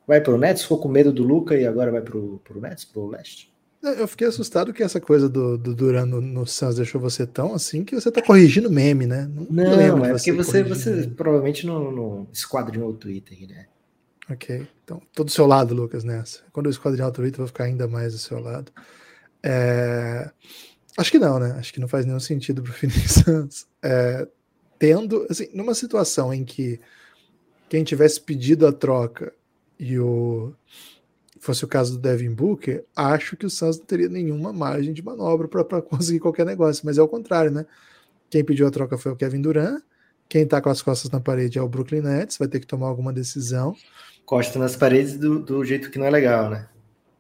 vai 0.07 0.21
para 0.21 0.35
o 0.35 0.39
Nets? 0.39 0.63
Ficou 0.63 0.79
com 0.79 0.89
medo 0.89 1.13
do 1.13 1.23
Luca 1.23 1.57
e 1.57 1.67
agora 1.67 1.91
vai 1.91 2.01
para 2.01 2.17
o 2.17 2.41
Nets, 2.61 2.85
para 2.85 3.01
o 3.01 3.09
leste? 3.09 3.53
Eu 3.83 4.07
fiquei 4.07 4.29
assustado 4.29 4.73
que 4.73 4.83
essa 4.83 5.01
coisa 5.01 5.29
do, 5.29 5.59
do 5.59 5.75
Duran 5.75 6.07
no, 6.07 6.21
no 6.21 6.47
Suns 6.47 6.77
deixou 6.77 7.01
você 7.01 7.27
tão 7.27 7.53
assim 7.53 7.85
que 7.85 7.97
você 7.97 8.11
está 8.11 8.23
corrigindo 8.23 8.71
meme, 8.71 9.07
né? 9.07 9.29
Não, 9.51 9.77
não 9.77 10.05
é 10.05 10.13
porque 10.13 10.31
você, 10.31 10.63
você 10.63 11.09
provavelmente 11.09 11.67
não, 11.67 11.91
não 11.91 12.29
esquadrinhou 12.33 12.91
o 12.91 12.95
Twitter, 12.95 13.37
Guilherme. 13.37 13.73
Ok, 14.31 14.69
então 14.85 15.03
tô 15.13 15.25
do 15.25 15.33
seu 15.33 15.47
lado, 15.47 15.75
Lucas, 15.75 16.05
nessa. 16.05 16.41
Quando 16.53 16.67
eu 16.67 16.71
esquadrinhar 16.71 17.09
o 17.09 17.13
Twitter, 17.13 17.41
eu 17.41 17.45
vou 17.45 17.49
ficar 17.49 17.65
ainda 17.65 17.89
mais 17.89 18.13
do 18.13 18.19
seu 18.21 18.39
lado. 18.39 18.71
É... 19.43 20.31
Acho 20.97 21.11
que 21.11 21.19
não, 21.19 21.39
né? 21.39 21.57
Acho 21.59 21.73
que 21.73 21.81
não 21.81 21.89
faz 21.89 22.05
nenhum 22.05 22.21
sentido 22.21 22.63
para 22.63 22.71
o 22.71 22.75
Phoenix 22.75 23.13
Suns. 23.25 23.67
É, 23.83 24.27
tendo, 24.79 25.27
assim, 25.31 25.49
numa 25.55 25.75
situação 25.75 26.33
em 26.33 26.45
que 26.45 26.81
quem 27.69 27.85
tivesse 27.85 28.21
pedido 28.21 28.67
a 28.67 28.73
troca 28.73 29.33
e 29.79 29.99
o 29.99 30.53
fosse 31.41 31.65
o 31.65 31.69
caso 31.69 31.95
do 31.95 31.99
Devin 31.99 32.33
Booker, 32.33 32.85
acho 32.95 33.37
que 33.37 33.45
o 33.45 33.51
Suns 33.51 33.77
não 33.77 33.85
teria 33.85 34.09
nenhuma 34.09 34.53
margem 34.53 34.93
de 34.93 35.03
manobra 35.03 35.49
para 35.49 35.83
conseguir 35.83 36.21
qualquer 36.21 36.47
negócio, 36.47 36.87
mas 36.87 36.99
é 36.99 37.03
o 37.03 37.09
contrário, 37.09 37.51
né? 37.51 37.67
Quem 38.31 38.45
pediu 38.45 38.67
a 38.67 38.71
troca 38.71 38.97
foi 38.97 39.11
o 39.11 39.17
Kevin 39.17 39.43
Durant, 39.43 39.83
quem 40.29 40.47
tá 40.47 40.61
com 40.61 40.71
as 40.71 40.81
costas 40.81 41.11
na 41.11 41.21
parede 41.21 41.59
é 41.59 41.63
o 41.63 41.69
Brooklyn 41.69 42.01
Nets, 42.01 42.39
vai 42.39 42.47
ter 42.47 42.61
que 42.61 42.67
tomar 42.67 42.87
alguma 42.87 43.13
decisão. 43.13 43.75
Costa 44.25 44.59
nas 44.59 44.77
paredes 44.77 45.19
do, 45.19 45.41
do 45.41 45.65
jeito 45.65 45.91
que 45.91 45.99
não 45.99 46.07
é 46.07 46.11
legal, 46.11 46.49
né? 46.49 46.69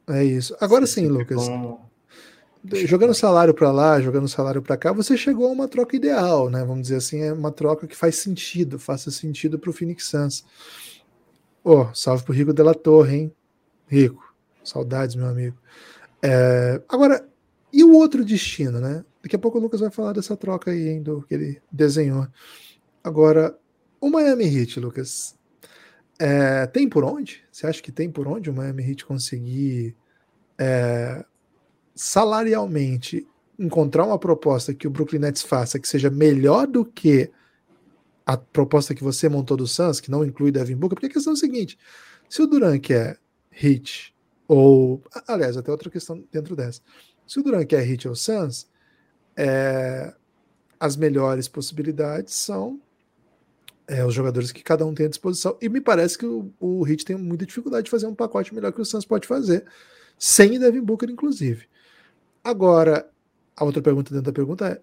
É 0.08 0.24
isso. 0.24 0.56
Agora 0.60 0.86
sim, 0.86 1.08
Lucas. 1.08 1.36
Com 1.36 1.80
jogando 2.64 3.14
salário 3.14 3.52
para 3.52 3.70
lá, 3.72 4.00
jogando 4.00 4.28
salário 4.28 4.62
para 4.62 4.76
cá, 4.76 4.92
você 4.92 5.16
chegou 5.16 5.48
a 5.48 5.52
uma 5.52 5.68
troca 5.68 5.96
ideal, 5.96 6.48
né? 6.48 6.64
Vamos 6.64 6.82
dizer 6.82 6.96
assim, 6.96 7.20
é 7.20 7.32
uma 7.32 7.50
troca 7.50 7.86
que 7.86 7.96
faz 7.96 8.16
sentido, 8.16 8.78
faça 8.78 9.10
sentido 9.10 9.58
para 9.58 9.70
o 9.70 9.72
Phoenix 9.72 10.06
Suns. 10.08 10.44
Ó, 11.64 11.82
oh, 11.82 11.94
salve 11.94 12.24
pro 12.24 12.32
Rico 12.32 12.52
Della 12.52 12.74
Torre, 12.74 13.16
hein? 13.16 13.32
Rico, 13.86 14.34
saudades, 14.64 15.16
meu 15.16 15.26
amigo. 15.26 15.56
É, 16.22 16.80
agora, 16.88 17.26
e 17.72 17.82
o 17.82 17.92
outro 17.92 18.24
destino, 18.24 18.80
né? 18.80 19.04
Daqui 19.22 19.36
a 19.36 19.38
pouco 19.38 19.58
o 19.58 19.60
Lucas 19.60 19.80
vai 19.80 19.90
falar 19.90 20.12
dessa 20.12 20.36
troca 20.36 20.70
aí, 20.70 20.88
hein, 20.88 21.02
do 21.02 21.22
que 21.22 21.34
ele 21.34 21.62
desenhou. 21.70 22.26
Agora, 23.02 23.56
o 24.00 24.08
Miami 24.08 24.44
Heat, 24.44 24.78
Lucas, 24.80 25.36
é, 26.18 26.66
tem 26.66 26.88
por 26.88 27.04
onde? 27.04 27.42
Você 27.50 27.66
acha 27.66 27.82
que 27.82 27.90
tem 27.90 28.10
por 28.10 28.28
onde 28.28 28.50
o 28.50 28.54
Miami 28.54 28.82
Heat 28.82 29.04
conseguir 29.04 29.96
é, 30.58 31.24
salarialmente 32.02 33.24
encontrar 33.56 34.04
uma 34.04 34.18
proposta 34.18 34.74
que 34.74 34.88
o 34.88 34.90
Brooklyn 34.90 35.20
Nets 35.20 35.42
faça 35.42 35.78
que 35.78 35.86
seja 35.86 36.10
melhor 36.10 36.66
do 36.66 36.84
que 36.84 37.30
a 38.26 38.36
proposta 38.36 38.92
que 38.92 39.04
você 39.04 39.28
montou 39.28 39.56
do 39.56 39.68
Suns, 39.68 40.00
que 40.00 40.10
não 40.10 40.24
inclui 40.24 40.50
Devin 40.50 40.74
Booker, 40.74 40.96
porque 40.96 41.06
a 41.06 41.10
questão 41.10 41.32
é 41.32 41.36
a 41.36 41.38
seguinte: 41.38 41.78
se 42.28 42.42
o 42.42 42.46
Duran 42.46 42.78
quer 42.80 43.18
hit, 43.50 44.12
ou. 44.48 45.00
Aliás, 45.28 45.56
até 45.56 45.70
outra 45.70 45.88
questão 45.88 46.24
dentro 46.32 46.56
dessa. 46.56 46.80
Se 47.24 47.38
o 47.38 47.42
Duran 47.42 47.64
quer 47.64 47.82
hit 47.82 48.08
ou 48.08 48.16
Suns, 48.16 48.66
é, 49.36 50.12
as 50.80 50.96
melhores 50.96 51.46
possibilidades 51.46 52.34
são 52.34 52.80
é, 53.86 54.04
os 54.04 54.12
jogadores 54.12 54.50
que 54.50 54.64
cada 54.64 54.84
um 54.84 54.92
tem 54.92 55.06
à 55.06 55.08
disposição. 55.08 55.56
E 55.62 55.68
me 55.68 55.80
parece 55.80 56.18
que 56.18 56.26
o, 56.26 56.52
o 56.58 56.82
Hit 56.82 57.04
tem 57.04 57.16
muita 57.16 57.46
dificuldade 57.46 57.84
de 57.84 57.90
fazer 57.90 58.06
um 58.06 58.14
pacote 58.14 58.52
melhor 58.52 58.72
que 58.72 58.80
o 58.80 58.84
Suns 58.84 59.04
pode 59.04 59.28
fazer, 59.28 59.64
sem 60.18 60.58
Devin 60.58 60.80
Booker, 60.80 61.08
inclusive. 61.08 61.70
Agora, 62.42 63.08
a 63.56 63.64
outra 63.64 63.82
pergunta 63.82 64.12
dentro 64.12 64.32
da 64.32 64.34
pergunta 64.34 64.66
é: 64.68 64.80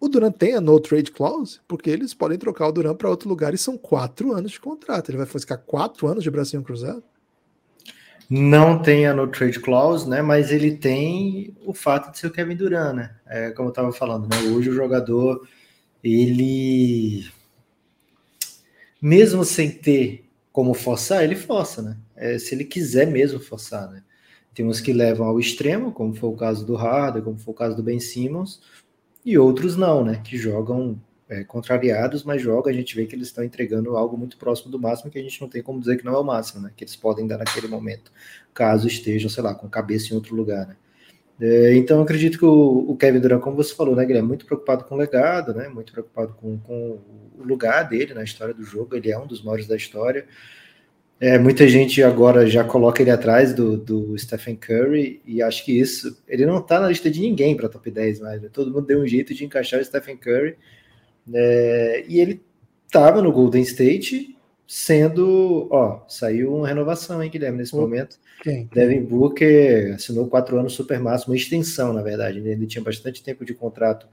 o 0.00 0.08
Duran 0.08 0.30
tem 0.30 0.54
a 0.54 0.60
no 0.60 0.78
trade 0.80 1.10
clause? 1.10 1.60
Porque 1.66 1.90
eles 1.90 2.14
podem 2.14 2.38
trocar 2.38 2.68
o 2.68 2.72
Duran 2.72 2.94
para 2.94 3.10
outro 3.10 3.28
lugar 3.28 3.54
e 3.54 3.58
são 3.58 3.78
quatro 3.78 4.32
anos 4.32 4.52
de 4.52 4.60
contrato. 4.60 5.10
Ele 5.10 5.18
vai 5.18 5.26
ficar 5.26 5.58
quatro 5.58 6.06
anos 6.06 6.22
de 6.22 6.30
bracinho 6.30 6.62
cruzado? 6.62 7.02
Não 8.28 8.82
tem 8.82 9.06
a 9.06 9.14
no 9.14 9.28
trade 9.28 9.60
clause, 9.60 10.08
né? 10.08 10.20
Mas 10.20 10.50
ele 10.50 10.76
tem 10.76 11.56
o 11.64 11.72
fato 11.72 12.10
de 12.10 12.18
ser 12.18 12.26
o 12.26 12.32
Kevin 12.32 12.56
Durant, 12.56 12.94
né? 12.94 13.16
É, 13.26 13.50
como 13.50 13.68
eu 13.68 13.70
estava 13.70 13.92
falando, 13.92 14.28
né? 14.28 14.36
Hoje 14.50 14.70
o 14.70 14.74
jogador 14.74 15.46
ele 16.02 17.24
mesmo 19.00 19.44
sem 19.44 19.70
ter 19.70 20.24
como 20.52 20.74
forçar, 20.74 21.22
ele 21.22 21.36
força, 21.36 21.82
né? 21.82 21.96
É, 22.16 22.38
se 22.38 22.54
ele 22.54 22.64
quiser 22.64 23.06
mesmo 23.06 23.38
forçar, 23.38 23.90
né? 23.90 24.02
Tem 24.56 24.66
uns 24.66 24.80
que 24.80 24.90
levam 24.90 25.26
ao 25.26 25.38
extremo, 25.38 25.92
como 25.92 26.14
foi 26.14 26.30
o 26.30 26.34
caso 26.34 26.64
do 26.64 26.78
Harder, 26.78 27.22
como 27.22 27.36
foi 27.36 27.52
o 27.52 27.56
caso 27.56 27.76
do 27.76 27.82
Ben 27.82 28.00
Simmons, 28.00 28.62
e 29.22 29.36
outros 29.36 29.76
não, 29.76 30.02
né? 30.02 30.22
Que 30.24 30.38
jogam 30.38 30.98
é, 31.28 31.44
contrariados, 31.44 32.24
mas 32.24 32.40
jogam, 32.40 32.72
a 32.72 32.74
gente 32.74 32.96
vê 32.96 33.04
que 33.04 33.14
eles 33.14 33.28
estão 33.28 33.44
entregando 33.44 33.98
algo 33.98 34.16
muito 34.16 34.38
próximo 34.38 34.70
do 34.70 34.80
máximo, 34.80 35.10
que 35.10 35.18
a 35.18 35.22
gente 35.22 35.38
não 35.42 35.48
tem 35.48 35.62
como 35.62 35.78
dizer 35.78 35.98
que 35.98 36.06
não 36.06 36.14
é 36.14 36.18
o 36.18 36.24
máximo, 36.24 36.62
né? 36.62 36.72
Que 36.74 36.84
eles 36.84 36.96
podem 36.96 37.26
dar 37.26 37.36
naquele 37.36 37.68
momento, 37.68 38.10
caso 38.54 38.88
estejam, 38.88 39.28
sei 39.28 39.42
lá, 39.42 39.54
com 39.54 39.68
cabeça 39.68 40.14
em 40.14 40.16
outro 40.16 40.34
lugar, 40.34 40.66
né? 40.66 40.76
É, 41.38 41.74
então, 41.74 42.00
acredito 42.00 42.38
que 42.38 42.46
o, 42.46 42.86
o, 42.88 42.96
Kevin 42.96 43.20
Durant, 43.20 43.42
como 43.42 43.56
você 43.56 43.74
falou, 43.74 43.94
né, 43.94 44.06
Guilherme, 44.06 44.26
muito 44.26 44.46
preocupado 44.46 44.84
com 44.84 44.94
o 44.94 44.98
legado, 44.98 45.52
né, 45.52 45.68
muito 45.68 45.92
preocupado 45.92 46.32
com, 46.32 46.58
com, 46.60 46.98
o 47.38 47.42
lugar 47.44 47.86
dele 47.86 48.14
na 48.14 48.24
história 48.24 48.54
do 48.54 48.64
jogo. 48.64 48.96
Ele 48.96 49.12
é 49.12 49.18
um 49.18 49.26
dos 49.26 49.42
maiores 49.44 49.66
da 49.66 49.76
história. 49.76 50.26
É, 51.18 51.38
muita 51.38 51.66
gente 51.66 52.02
agora 52.02 52.46
já 52.46 52.62
coloca 52.62 53.00
ele 53.00 53.10
atrás 53.10 53.54
do, 53.54 53.76
do 53.76 54.18
Stephen 54.18 54.54
Curry 54.54 55.22
e 55.24 55.40
acho 55.40 55.64
que 55.64 55.78
isso, 55.78 56.22
ele 56.28 56.44
não 56.44 56.60
tá 56.60 56.78
na 56.78 56.88
lista 56.88 57.10
de 57.10 57.20
ninguém 57.20 57.56
para 57.56 57.70
top 57.70 57.90
10 57.90 58.20
mais, 58.20 58.42
né? 58.42 58.50
todo 58.52 58.70
mundo 58.70 58.86
deu 58.86 59.00
um 59.00 59.06
jeito 59.06 59.32
de 59.32 59.42
encaixar 59.42 59.80
o 59.80 59.84
Stephen 59.84 60.18
Curry 60.18 60.56
é, 61.32 62.04
e 62.06 62.20
ele 62.20 62.42
tava 62.90 63.22
no 63.22 63.32
Golden 63.32 63.62
State 63.62 64.36
sendo, 64.66 65.68
ó, 65.70 66.04
saiu 66.08 66.54
uma 66.54 66.68
renovação, 66.68 67.22
hein, 67.22 67.30
Guilherme, 67.30 67.58
nesse 67.58 67.74
momento. 67.74 68.18
Quem? 68.42 68.68
Devin 68.72 69.02
Booker 69.02 69.94
assinou 69.94 70.26
quatro 70.26 70.58
anos 70.58 70.74
super 70.74 70.98
máximo, 70.98 71.32
uma 71.32 71.36
extensão, 71.38 71.92
na 71.92 72.02
verdade, 72.02 72.38
ele 72.38 72.50
ainda 72.50 72.66
tinha 72.66 72.82
bastante 72.82 73.22
tempo 73.22 73.44
de 73.44 73.54
contrato 73.54 74.06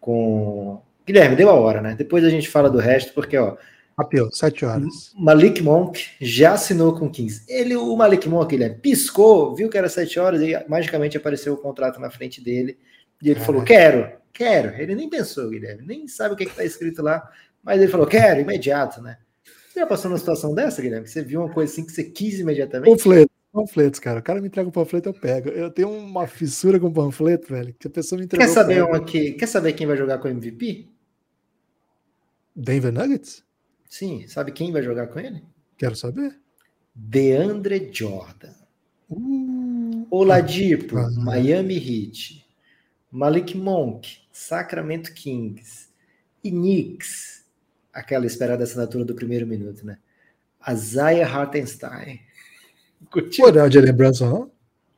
com... 0.00 0.80
Guilherme, 1.06 1.36
deu 1.36 1.50
a 1.50 1.54
hora, 1.54 1.80
né? 1.80 1.94
Depois 1.96 2.24
a 2.24 2.30
gente 2.30 2.48
fala 2.48 2.70
do 2.70 2.78
resto, 2.78 3.12
porque, 3.12 3.36
ó, 3.36 3.56
Rapeu, 4.00 4.30
sete 4.32 4.64
horas. 4.64 5.12
Malik 5.14 5.62
Monk 5.62 6.02
já 6.20 6.54
assinou 6.54 6.98
com 6.98 7.10
15. 7.10 7.44
Ele, 7.46 7.76
o 7.76 7.94
Malik 7.94 8.26
Monk, 8.26 8.54
ele 8.54 8.70
piscou, 8.70 9.54
viu 9.54 9.68
que 9.68 9.76
era 9.76 9.90
sete 9.90 10.18
horas 10.18 10.40
e 10.40 10.52
magicamente 10.68 11.18
apareceu 11.18 11.52
o 11.52 11.58
contrato 11.58 12.00
na 12.00 12.10
frente 12.10 12.42
dele. 12.42 12.78
E 13.22 13.30
ele 13.30 13.40
falou: 13.40 13.62
Quero, 13.62 14.10
quero. 14.32 14.74
Ele 14.80 14.94
nem 14.94 15.08
pensou, 15.10 15.50
Guilherme, 15.50 15.86
nem 15.86 16.08
sabe 16.08 16.32
o 16.32 16.36
que 16.36 16.44
está 16.44 16.64
escrito 16.64 17.02
lá, 17.02 17.28
mas 17.62 17.78
ele 17.78 17.90
falou: 17.90 18.06
Quero, 18.06 18.40
imediato, 18.40 19.02
né? 19.02 19.18
Você 19.68 19.80
já 19.80 19.86
passou 19.86 20.08
numa 20.08 20.18
situação 20.18 20.54
dessa, 20.54 20.80
Guilherme? 20.80 21.06
Você 21.06 21.22
viu 21.22 21.42
uma 21.42 21.52
coisa 21.52 21.70
assim 21.70 21.84
que 21.84 21.92
você 21.92 22.04
quis 22.04 22.40
imediatamente? 22.40 22.90
Panfleto, 22.90 23.30
panfletos, 23.52 24.00
cara. 24.00 24.20
O 24.20 24.22
cara 24.22 24.40
me 24.40 24.48
entrega 24.48 24.66
um 24.66 24.72
panfleto, 24.72 25.10
eu 25.10 25.14
pego. 25.14 25.50
Eu 25.50 25.70
tenho 25.70 25.90
uma 25.90 26.26
fissura 26.26 26.80
com 26.80 26.90
panfleto, 26.90 27.52
velho, 27.52 27.74
que 27.78 27.86
a 27.86 27.90
pessoa 27.90 28.18
me 28.18 28.24
entregou. 28.24 28.46
Quer 28.46 28.52
saber, 28.52 28.82
uma 28.82 29.04
que, 29.04 29.32
quer 29.32 29.46
saber 29.46 29.74
quem 29.74 29.86
vai 29.86 29.96
jogar 29.98 30.16
com 30.16 30.26
o 30.26 30.30
MVP? 30.30 30.88
Denver 32.56 32.92
Nuggets? 32.92 33.44
Sim, 33.90 34.24
sabe 34.28 34.52
quem 34.52 34.70
vai 34.70 34.84
jogar 34.84 35.08
com 35.08 35.18
ele? 35.18 35.42
Quero 35.76 35.96
saber. 35.96 36.38
DeAndre 36.94 37.90
Jordan. 37.92 38.54
Uh, 39.10 40.06
Oladipo, 40.08 40.96
uh, 40.96 41.20
Miami 41.20 41.74
Heat. 41.74 42.46
Malik 43.10 43.56
Monk, 43.56 44.18
Sacramento 44.30 45.12
Kings. 45.12 45.88
E 46.42 46.52
Knicks, 46.52 47.44
aquela 47.92 48.24
esperada 48.24 48.62
assinatura 48.62 49.04
do 49.04 49.14
primeiro 49.14 49.44
minuto, 49.44 49.84
né? 49.84 49.98
Isaiah 50.70 51.28
Hartenstein. 51.28 52.20
Curtiu? 53.10 53.52
Pô, 53.52 53.68
de 53.68 53.80
lembrança, 53.80 54.24
não? 54.24 54.52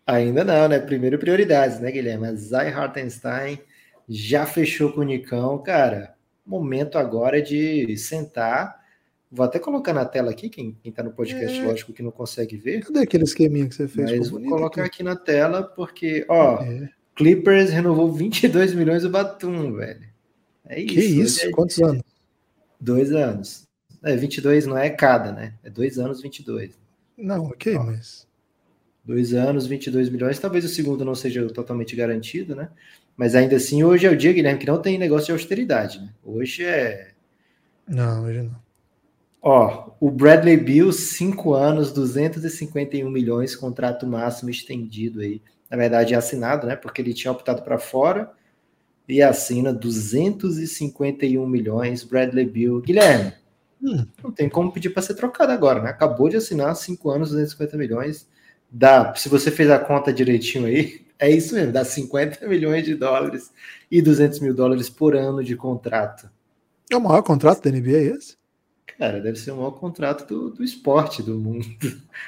Ainda 0.06 0.44
não, 0.44 0.68
né? 0.68 0.78
Primeiro 0.78 1.18
prioridades, 1.18 1.80
né, 1.80 1.90
Guilherme? 1.90 2.30
Isaiah 2.30 2.78
Hartenstein 2.78 3.58
já 4.06 4.44
fechou 4.44 4.92
com 4.92 5.00
o 5.00 5.04
Nicão. 5.04 5.62
Cara, 5.62 6.14
momento 6.44 6.98
agora 6.98 7.40
de 7.40 7.96
sentar 7.96 8.81
Vou 9.34 9.46
até 9.46 9.58
colocar 9.58 9.94
na 9.94 10.04
tela 10.04 10.30
aqui, 10.30 10.50
quem, 10.50 10.76
está 10.84 11.02
no 11.02 11.10
podcast, 11.10 11.58
é. 11.58 11.64
lógico 11.64 11.94
que 11.94 12.02
não 12.02 12.10
consegue 12.10 12.54
ver. 12.54 12.84
Cadê 12.84 13.00
aquele 13.00 13.24
esqueminha 13.24 13.66
que 13.66 13.74
você 13.74 13.88
fez? 13.88 14.10
Mas 14.10 14.28
vou 14.28 14.42
colocar 14.42 14.82
aqui. 14.82 14.96
aqui. 14.96 15.02
na 15.02 15.16
tela, 15.16 15.62
porque, 15.62 16.26
ó, 16.28 16.62
é. 16.62 16.90
Clippers 17.16 17.70
renovou 17.70 18.12
22 18.12 18.74
milhões 18.74 19.06
o 19.06 19.08
Batum, 19.08 19.72
velho. 19.72 20.06
É 20.68 20.78
isso. 20.78 20.94
Que 20.94 21.00
isso? 21.00 21.46
É... 21.46 21.50
Quantos 21.50 21.78
anos? 21.78 22.02
Dois 22.78 23.10
anos. 23.10 23.66
É, 24.02 24.14
22 24.14 24.66
não 24.66 24.76
é 24.76 24.90
cada, 24.90 25.32
né? 25.32 25.54
É 25.64 25.70
dois 25.70 25.98
anos, 25.98 26.20
22. 26.20 26.78
Não, 27.16 27.46
ok, 27.46 27.74
ó, 27.74 27.84
mas... 27.84 28.26
Dois 29.02 29.32
anos, 29.32 29.66
22 29.66 30.10
milhões. 30.10 30.38
Talvez 30.38 30.62
o 30.66 30.68
segundo 30.68 31.06
não 31.06 31.14
seja 31.14 31.48
totalmente 31.48 31.96
garantido, 31.96 32.54
né? 32.54 32.68
Mas 33.16 33.34
ainda 33.34 33.56
assim, 33.56 33.82
hoje 33.82 34.06
é 34.06 34.10
o 34.10 34.16
dia, 34.16 34.32
Guilherme, 34.32 34.60
que 34.60 34.66
não 34.66 34.80
tem 34.80 34.98
negócio 34.98 35.26
de 35.26 35.32
austeridade, 35.32 36.00
né? 36.00 36.10
Hoje 36.22 36.64
é... 36.64 37.12
Não, 37.88 38.24
hoje 38.24 38.42
não. 38.42 38.61
Ó, 39.42 39.90
o 39.98 40.08
Bradley 40.08 40.56
Bill, 40.56 40.92
5 40.92 41.52
anos, 41.52 41.92
251 41.92 43.10
milhões, 43.10 43.56
contrato 43.56 44.06
máximo 44.06 44.50
estendido 44.50 45.20
aí. 45.20 45.42
Na 45.68 45.76
verdade, 45.76 46.14
é 46.14 46.16
assinado, 46.16 46.66
né? 46.66 46.76
Porque 46.76 47.02
ele 47.02 47.12
tinha 47.12 47.32
optado 47.32 47.62
para 47.62 47.76
fora 47.76 48.30
e 49.08 49.20
assina 49.20 49.72
251 49.72 51.44
milhões. 51.44 52.04
Bradley 52.04 52.46
Bill. 52.46 52.80
Guilherme, 52.80 53.32
hum. 53.82 54.06
não 54.22 54.30
tem 54.30 54.48
como 54.48 54.70
pedir 54.70 54.90
para 54.90 55.02
ser 55.02 55.14
trocado 55.14 55.50
agora, 55.50 55.82
né? 55.82 55.90
Acabou 55.90 56.28
de 56.28 56.36
assinar 56.36 56.76
5 56.76 57.10
anos, 57.10 57.30
250 57.30 57.76
milhões. 57.76 58.28
Dá, 58.70 59.12
se 59.16 59.28
você 59.28 59.50
fez 59.50 59.68
a 59.70 59.78
conta 59.78 60.12
direitinho 60.12 60.66
aí, 60.66 61.04
é 61.18 61.28
isso 61.28 61.54
mesmo, 61.54 61.72
dá 61.72 61.84
50 61.84 62.46
milhões 62.46 62.84
de 62.84 62.94
dólares 62.94 63.50
e 63.90 64.00
200 64.00 64.38
mil 64.38 64.54
dólares 64.54 64.88
por 64.88 65.16
ano 65.16 65.42
de 65.42 65.56
contrato. 65.56 66.30
É 66.90 66.96
o 66.96 67.00
maior 67.00 67.22
contrato 67.22 67.62
da 67.62 67.70
NBA 67.70 68.16
esse? 68.16 68.41
Cara, 69.02 69.20
deve 69.20 69.36
ser 69.36 69.50
o 69.50 69.56
maior 69.56 69.72
contrato 69.72 70.24
do, 70.28 70.50
do 70.50 70.62
esporte 70.62 71.24
do 71.24 71.36
mundo. 71.36 71.66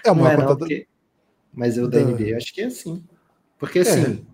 É 0.04 0.10
o 0.10 0.16
maior 0.16 0.32
é, 0.32 0.36
contrato. 0.38 0.58
Porque... 0.58 0.88
Mas 1.52 1.76
eu 1.76 1.86
da 1.86 2.00
NBA 2.00 2.30
eu 2.30 2.36
acho 2.36 2.52
que 2.52 2.62
é 2.62 2.64
assim. 2.64 3.00
Porque 3.56 3.78
assim, 3.78 4.26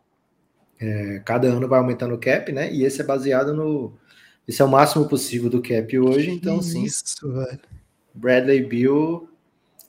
é. 0.80 1.16
É, 1.16 1.18
cada 1.18 1.48
ano 1.48 1.68
vai 1.68 1.78
aumentando 1.78 2.14
o 2.14 2.18
cap, 2.18 2.50
né? 2.50 2.72
E 2.72 2.82
esse 2.82 3.02
é 3.02 3.04
baseado 3.04 3.52
no. 3.52 3.92
Esse 4.48 4.62
é 4.62 4.64
o 4.64 4.70
máximo 4.70 5.06
possível 5.06 5.50
do 5.50 5.60
cap 5.60 5.98
hoje, 5.98 6.30
então 6.30 6.62
sim. 6.62 6.82
Isso, 6.82 7.30
velho. 7.30 7.60
Bradley 8.14 8.64
Bill. 8.64 9.28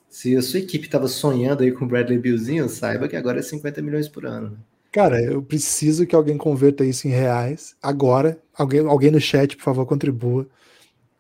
Se 0.10 0.36
a 0.36 0.42
sua 0.42 0.60
equipe 0.60 0.88
estava 0.88 1.08
sonhando 1.08 1.64
aí 1.64 1.72
com 1.72 1.86
o 1.86 1.88
Bradley 1.88 2.20
Billzinho, 2.20 2.68
saiba 2.68 3.08
que 3.08 3.16
agora 3.16 3.40
é 3.40 3.42
50 3.42 3.82
milhões 3.82 4.10
por 4.10 4.26
ano. 4.26 4.50
Né? 4.50 4.58
Cara, 4.92 5.22
eu 5.22 5.42
preciso 5.42 6.06
que 6.06 6.14
alguém 6.14 6.38
converta 6.38 6.84
isso 6.84 7.08
em 7.08 7.12
reais 7.12 7.78
agora. 7.82 8.38
Alguém, 8.54 8.82
alguém 8.82 9.10
no 9.10 9.22
chat, 9.22 9.56
por 9.56 9.64
favor, 9.64 9.86
contribua 9.86 10.46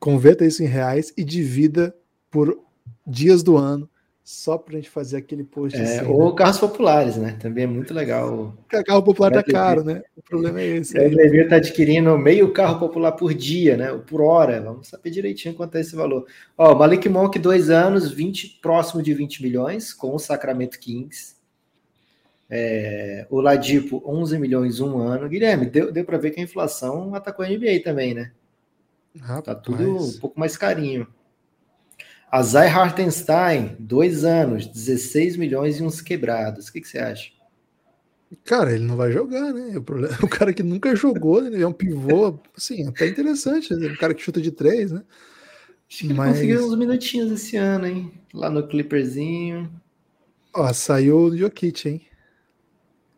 converta 0.02 0.44
isso 0.44 0.64
em 0.64 0.66
reais 0.66 1.14
e 1.16 1.24
divida 1.24 1.96
por 2.32 2.60
dias 3.06 3.44
do 3.44 3.56
ano, 3.56 3.88
só 4.24 4.58
para 4.58 4.74
a 4.74 4.78
gente 4.78 4.90
fazer 4.90 5.18
aquele 5.18 5.44
post. 5.44 5.78
É, 5.78 5.84
assim, 5.84 6.08
ou 6.08 6.30
né? 6.30 6.36
carros 6.36 6.58
populares, 6.58 7.18
né? 7.18 7.38
Também 7.40 7.66
é 7.66 7.68
muito 7.68 7.94
legal. 7.94 8.56
Carro 8.68 9.04
popular 9.04 9.32
tá 9.32 9.44
caro, 9.44 9.84
né? 9.84 10.02
O 10.18 10.24
problema 10.24 10.60
é 10.60 10.78
esse. 10.78 10.98
O 10.98 11.16
Levir 11.16 11.48
tá 11.48 11.58
adquirindo 11.58 12.18
meio 12.18 12.52
carro 12.52 12.80
popular 12.80 13.12
por 13.12 13.34
dia, 13.34 13.78
né? 13.78 13.94
Por 14.08 14.22
hora. 14.22 14.60
Vamos 14.60 14.88
saber 14.88 15.12
direitinho 15.12 15.54
quanto 15.54 15.76
é 15.76 15.82
esse 15.82 15.96
valor. 15.96 16.26
Ó, 16.58 16.74
Malik 16.74 17.08
Monk, 17.08 17.38
dois 17.38 17.70
anos, 17.70 18.12
20, 18.12 18.60
próximo 18.62 19.04
de 19.04 19.14
20 19.14 19.44
milhões, 19.44 19.94
com 19.94 20.16
o 20.16 20.20
Sacramento 20.20 20.80
Kings. 20.80 21.36
É, 22.50 23.28
o 23.30 23.40
Ladipo, 23.40 24.02
11 24.06 24.40
milhões 24.40 24.80
um 24.80 24.98
ano. 24.98 25.30
Guilherme, 25.30 25.68
deu, 25.68 25.92
deu 25.92 26.06
para 26.06 26.18
ver 26.18 26.32
que 26.32 26.40
a 26.40 26.44
inflação 26.44 27.14
atacou 27.14 27.46
a 27.46 27.50
NBA 27.50 27.82
também, 27.84 28.16
né? 28.16 28.32
Rapaz. 29.19 29.43
Tá 29.43 29.56
tudo 29.56 29.97
um 29.97 30.19
pouco 30.19 30.39
mais 30.39 30.56
carinho. 30.56 31.08
A 32.32 32.41
Zay 32.43 32.69
Hartenstein, 32.69 33.76
dois 33.78 34.24
anos, 34.24 34.65
16 34.65 35.36
milhões 35.36 35.80
e 35.80 35.84
uns 35.84 36.00
quebrados. 36.00 36.67
O 36.67 36.74
que, 36.74 36.80
que 36.80 36.88
você 36.88 37.00
acha? 37.00 37.32
Cara, 38.45 38.74
ele 38.74 38.86
não 38.86 38.95
vai 38.95 39.12
jogar, 39.12 39.54
né? 39.54 39.78
O, 39.78 39.84
problema, 39.84 40.15
o 40.24 40.28
cara 40.28 40.54
que 40.54 40.63
nunca 40.63 40.95
jogou, 40.95 41.41
né? 41.41 41.50
ele 41.50 41.63
é 41.63 41.67
um 41.67 41.74
pivô, 41.74 42.39
assim, 42.56 42.88
até 42.88 43.08
interessante. 43.08 43.76
Né? 43.76 43.88
Um 43.88 43.97
cara 43.97 44.13
que 44.13 44.21
chuta 44.21 44.39
de 44.41 44.52
três, 44.52 44.91
né? 44.91 45.04
Acho 45.89 46.08
que 46.08 46.13
Mas... 46.13 46.36
conseguiu 46.36 46.65
uns 46.65 46.78
minutinhos 46.78 47.32
esse 47.32 47.58
ano, 47.58 47.86
hein? 47.86 48.13
Lá 48.34 48.50
no 48.50 48.65
Clipperzinho. 48.65 49.69
Ó, 50.54 50.71
saiu 50.71 51.17
o 51.17 51.38
Jokic, 51.38 51.89
hein? 51.89 52.02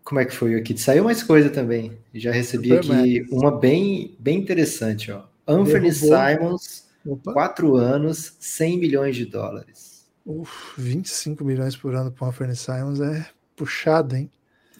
Como 0.04 0.20
é 0.20 0.26
que 0.26 0.34
foi 0.34 0.56
o 0.56 0.58
Jokic? 0.58 0.82
Saiu 0.82 1.04
mais 1.04 1.22
coisa 1.22 1.52
também. 1.52 2.00
Já 2.16 2.32
recebi 2.32 2.70
Super 2.70 2.98
aqui 2.98 3.28
uma 3.30 3.52
bem, 3.60 4.16
bem 4.20 4.40
interessante, 4.40 5.12
ó. 5.12 5.24
Anthony 5.48 5.92
Simons, 5.92 6.86
Opa. 7.06 7.34
quatro 7.34 7.76
anos, 7.76 8.36
100 8.40 8.80
milhões 8.80 9.16
de 9.16 9.26
dólares. 9.26 10.06
Uf, 10.26 10.80
25 10.82 11.44
milhões 11.44 11.76
por 11.76 11.94
ano 11.96 12.12
para 12.12 12.26
o 12.26 12.30
Anthony 12.30 12.56
Simons 12.56 13.02
é 13.02 13.26
puxado, 13.56 14.16
hein? 14.16 14.30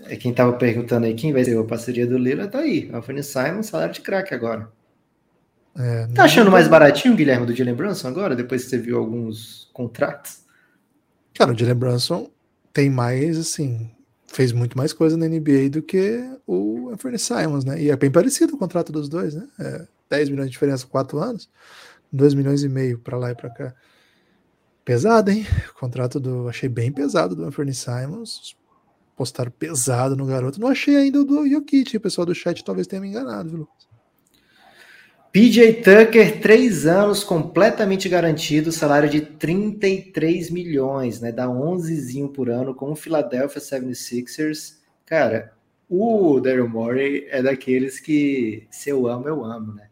É 0.06 0.16
quem 0.16 0.32
estava 0.32 0.54
perguntando 0.54 1.06
aí 1.06 1.14
quem 1.14 1.32
vai 1.32 1.44
ser 1.44 1.58
a 1.58 1.64
parceria 1.64 2.08
do 2.08 2.18
Lila, 2.18 2.48
tá 2.48 2.60
aí. 2.60 2.90
Anthony 2.94 3.24
Simons, 3.24 3.68
salário 3.68 3.94
de 3.94 4.02
craque 4.02 4.34
agora. 4.34 4.70
É, 5.76 6.08
tá 6.08 6.26
achando 6.26 6.52
mais 6.52 6.68
baratinho, 6.68 7.16
Guilherme, 7.16 7.48
do 7.48 7.56
Jalen 7.56 7.74
Brunson 7.74 8.08
agora, 8.08 8.36
depois 8.36 8.64
que 8.64 8.70
você 8.70 8.78
viu 8.78 8.98
alguns 8.98 9.70
contratos? 9.74 10.44
Cara, 11.34 11.52
o 11.52 11.58
Jalen 11.58 11.76
Brunson 11.76 12.30
tem 12.72 12.90
mais, 12.90 13.38
assim, 13.38 13.90
fez 14.28 14.52
muito 14.52 14.78
mais 14.78 14.94
coisa 14.94 15.18
na 15.18 15.28
NBA 15.28 15.70
do 15.72 15.82
que 15.82 16.24
o 16.46 16.90
Anthony 16.92 17.18
Simons, 17.18 17.66
né? 17.66 17.82
E 17.82 17.90
é 17.90 17.96
bem 17.96 18.12
parecido 18.12 18.56
o 18.56 18.58
contrato 18.58 18.92
dos 18.92 19.10
dois, 19.10 19.34
né? 19.34 19.48
É, 19.60 19.88
10 20.10 20.30
milhões 20.30 20.48
de 20.48 20.54
diferença, 20.54 20.88
4 20.88 21.18
anos, 21.20 21.50
2 22.12 22.34
milhões 22.34 22.64
e 22.64 22.70
meio 22.70 23.00
para 23.00 23.18
lá 23.18 23.32
e 23.32 23.36
para 23.36 23.50
cá. 23.50 23.76
Pesado, 24.86 25.32
hein? 25.32 25.46
O 25.72 25.80
contrato 25.80 26.20
do. 26.20 26.50
Achei 26.50 26.68
bem 26.68 26.92
pesado 26.92 27.36
do 27.36 27.46
Anthony 27.46 27.74
Simons. 27.74 28.56
Postaram 29.16 29.52
pesado 29.52 30.16
no 30.16 30.26
garoto. 30.26 30.60
Não 30.60 30.68
achei 30.68 30.96
ainda 30.96 31.22
o 31.22 31.26
do 31.26 31.48
Jokic. 31.48 31.96
O 31.96 32.02
pessoal 32.02 32.26
do 32.26 32.36
chat 32.36 32.64
talvez 32.64 32.88
tenha 32.88 33.02
me 33.02 33.08
enganado, 33.08 33.50
viu, 33.50 33.68
PJ 35.34 35.82
Tucker, 35.82 36.42
três 36.42 36.86
anos, 36.86 37.24
completamente 37.24 38.08
garantido, 38.08 38.72
salário 38.72 39.10
de 39.10 39.20
33 39.20 40.52
milhões, 40.52 41.20
né? 41.20 41.32
Dá 41.32 41.50
11 41.50 42.28
por 42.28 42.52
ano 42.52 42.76
com 42.76 42.92
o 42.92 42.96
Philadelphia 42.96 43.60
76ers. 43.60 44.76
Cara, 45.08 45.54
o 45.90 46.40
Daryl 46.40 46.70
Morey 46.70 47.26
é 47.32 47.42
daqueles 47.42 48.00
que 48.00 48.68
se 48.70 48.92
eu 48.92 49.08
amo, 49.08 49.28
eu 49.28 49.44
amo, 49.44 49.74
né? 49.74 49.90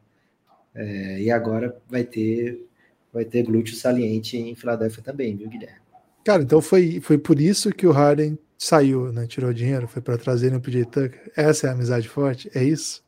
É, 0.74 1.22
e 1.22 1.32
agora 1.32 1.76
vai 1.90 2.04
ter 2.04 2.68
vai 3.14 3.26
ter 3.26 3.44
glúteo 3.44 3.76
saliente 3.76 4.38
em 4.38 4.56
Filadélfia 4.56 5.04
também, 5.04 5.36
viu, 5.36 5.50
Guilherme? 5.50 5.82
Cara, 6.24 6.44
então 6.44 6.62
foi, 6.62 7.02
foi 7.02 7.18
por 7.18 7.40
isso 7.40 7.72
que 7.72 7.86
o 7.86 7.92
Harden 7.92 8.38
saiu, 8.58 9.12
né? 9.12 9.26
Tirou 9.28 9.52
dinheiro, 9.52 9.88
foi 9.88 10.02
para 10.02 10.18
trazer 10.18 10.52
no 10.52 10.62
PJ 10.62 10.86
Tucker. 10.86 11.32
Essa 11.36 11.68
é 11.68 11.70
a 11.70 11.74
amizade 11.74 12.08
forte? 12.08 12.50
É 12.54 12.64
isso? 12.64 13.04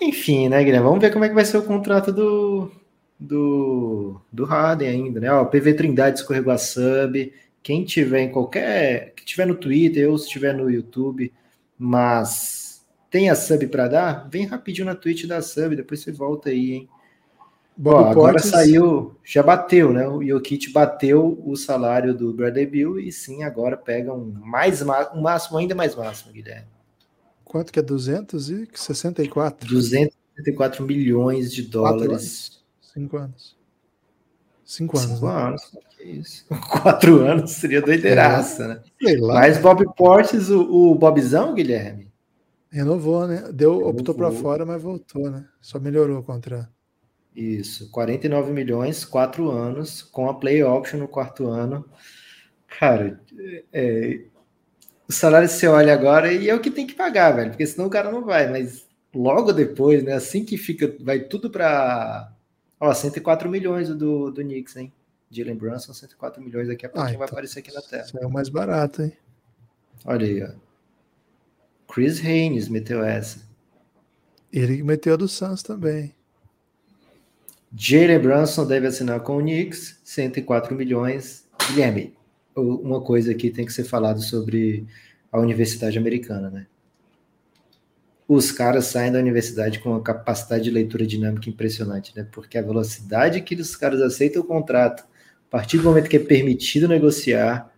Enfim, 0.00 0.48
né, 0.48 0.62
Guilherme? 0.64 0.86
Vamos 0.86 1.00
ver 1.00 1.12
como 1.12 1.24
é 1.24 1.28
que 1.28 1.34
vai 1.34 1.44
ser 1.44 1.58
o 1.58 1.62
contrato 1.62 2.12
do, 2.12 2.70
do, 3.18 4.20
do 4.32 4.44
Harden 4.44 4.88
ainda, 4.88 5.20
né? 5.20 5.32
Ó, 5.32 5.44
PV 5.44 5.74
Trindade 5.74 6.20
escorregou 6.20 6.52
a 6.52 6.58
sub. 6.58 7.32
Quem 7.62 7.84
tiver 7.84 8.20
em 8.20 8.30
qualquer. 8.30 9.12
Que 9.14 9.24
tiver 9.24 9.46
no 9.46 9.54
Twitter 9.54 10.10
ou 10.10 10.16
se 10.18 10.28
tiver 10.28 10.54
no 10.54 10.70
YouTube, 10.70 11.32
mas 11.78 12.71
tem 13.12 13.28
a 13.28 13.34
sub 13.34 13.66
para 13.66 13.86
dar, 13.88 14.28
vem 14.30 14.46
rapidinho 14.46 14.86
na 14.86 14.94
Twitch 14.94 15.26
da 15.26 15.42
sub, 15.42 15.76
depois 15.76 16.00
você 16.00 16.10
volta 16.10 16.48
aí, 16.48 16.72
hein? 16.72 16.88
Ó, 17.84 17.98
agora 17.98 18.32
Portes... 18.32 18.50
saiu, 18.50 19.14
já 19.22 19.42
bateu, 19.42 19.92
né? 19.92 20.08
O 20.08 20.26
Jokic 20.26 20.72
bateu 20.72 21.38
o 21.44 21.54
salário 21.54 22.14
do 22.14 22.32
Bradley 22.32 22.66
Bill 22.66 22.98
e 22.98 23.12
sim, 23.12 23.42
agora 23.42 23.76
pega 23.76 24.14
um 24.14 24.24
mais 24.24 24.80
um 24.80 25.20
máximo 25.20 25.58
ainda 25.58 25.74
mais 25.74 25.94
máximo, 25.94 26.32
Guilherme. 26.32 26.68
Quanto 27.44 27.70
que 27.70 27.78
é 27.78 27.82
264? 27.82 29.68
264 29.68 30.82
milhões 30.84 31.52
de 31.52 31.62
dólares. 31.62 32.62
Cinco 32.80 33.18
anos. 33.18 33.56
Cinco 34.64 34.98
anos. 34.98 35.10
Cinco 35.18 35.26
né? 35.26 35.42
anos. 35.42 35.78
Que 35.98 36.04
isso. 36.04 36.46
Quatro 36.82 37.20
anos 37.26 37.50
seria 37.52 37.82
doideiraça, 37.82 38.68
né? 38.68 38.80
Sei 39.02 39.18
lá. 39.18 39.34
Mas 39.34 39.58
Bob 39.58 39.84
Portes, 39.94 40.48
o, 40.48 40.62
o 40.62 40.94
Bobzão, 40.94 41.54
Guilherme? 41.54 42.11
Renovou, 42.72 43.26
né? 43.26 43.52
Deu, 43.52 43.72
Renovou. 43.72 43.90
optou 43.90 44.14
para 44.14 44.32
fora, 44.32 44.66
mas 44.66 44.82
voltou, 44.82 45.30
né? 45.30 45.46
Só 45.60 45.78
melhorou 45.78 46.18
o 46.18 46.22
contrato. 46.22 46.68
Isso, 47.34 47.90
49 47.90 48.52
milhões, 48.52 49.04
quatro 49.04 49.50
anos, 49.50 50.02
com 50.02 50.28
a 50.28 50.34
play 50.34 50.62
option 50.62 50.98
no 50.98 51.08
quarto 51.08 51.46
ano. 51.46 51.84
Cara, 52.78 53.20
é, 53.72 54.24
o 55.08 55.12
salário 55.12 55.48
você 55.48 55.66
olha 55.66 55.92
agora 55.92 56.32
e 56.32 56.48
é 56.48 56.54
o 56.54 56.60
que 56.60 56.70
tem 56.70 56.86
que 56.86 56.94
pagar, 56.94 57.32
velho, 57.32 57.50
porque 57.50 57.66
senão 57.66 57.86
o 57.86 57.90
cara 57.90 58.10
não 58.10 58.24
vai, 58.24 58.50
mas 58.50 58.86
logo 59.14 59.52
depois, 59.52 60.02
né, 60.02 60.14
assim 60.14 60.44
que 60.44 60.56
fica, 60.56 60.94
vai 61.00 61.20
tudo 61.20 61.50
para 61.50 62.32
Ó, 62.84 62.92
104 62.92 63.48
milhões 63.48 63.88
do, 63.90 64.32
do 64.32 64.42
Knicks, 64.42 64.74
hein? 64.76 64.92
Jalen 65.30 65.54
Brunson, 65.54 65.94
104 65.94 66.42
milhões 66.42 66.66
daqui 66.66 66.84
a 66.84 66.88
pouquinho 66.88 67.06
ah, 67.06 67.10
então, 67.10 67.18
vai 67.20 67.28
aparecer 67.28 67.60
aqui 67.60 67.72
na 67.72 67.80
tela. 67.80 68.02
Isso 68.02 68.18
é 68.18 68.26
o 68.26 68.30
mais 68.30 68.48
barato, 68.48 69.02
hein? 69.02 69.12
Olha 70.04 70.26
aí, 70.26 70.42
ó. 70.42 70.48
Chris 71.92 72.24
Haynes 72.24 72.70
meteu 72.70 73.04
essa. 73.04 73.46
Ele 74.50 74.82
meteu 74.82 75.12
a 75.12 75.16
do 75.16 75.28
Suns 75.28 75.62
também. 75.62 76.14
Jalen 77.76 78.18
Brunson 78.18 78.66
deve 78.66 78.86
assinar 78.86 79.20
com 79.20 79.36
o 79.36 79.40
Knicks, 79.40 80.00
104 80.02 80.74
milhões. 80.74 81.46
Guilherme, 81.68 82.14
uma 82.56 83.02
coisa 83.02 83.32
aqui 83.32 83.50
tem 83.50 83.66
que 83.66 83.72
ser 83.74 83.84
falado 83.84 84.22
sobre 84.22 84.86
a 85.30 85.38
Universidade 85.38 85.98
Americana, 85.98 86.48
né? 86.48 86.66
Os 88.26 88.50
caras 88.50 88.86
saem 88.86 89.12
da 89.12 89.18
universidade 89.18 89.78
com 89.78 89.90
uma 89.90 90.02
capacidade 90.02 90.64
de 90.64 90.70
leitura 90.70 91.06
dinâmica 91.06 91.50
impressionante, 91.50 92.16
né? 92.16 92.26
Porque 92.32 92.56
a 92.56 92.62
velocidade 92.62 93.42
que 93.42 93.54
os 93.54 93.76
caras 93.76 94.00
aceitam 94.00 94.40
o 94.40 94.46
contrato, 94.46 95.02
a 95.02 95.50
partir 95.50 95.76
do 95.76 95.84
momento 95.84 96.08
que 96.08 96.16
é 96.16 96.20
permitido 96.20 96.88
negociar, 96.88 97.70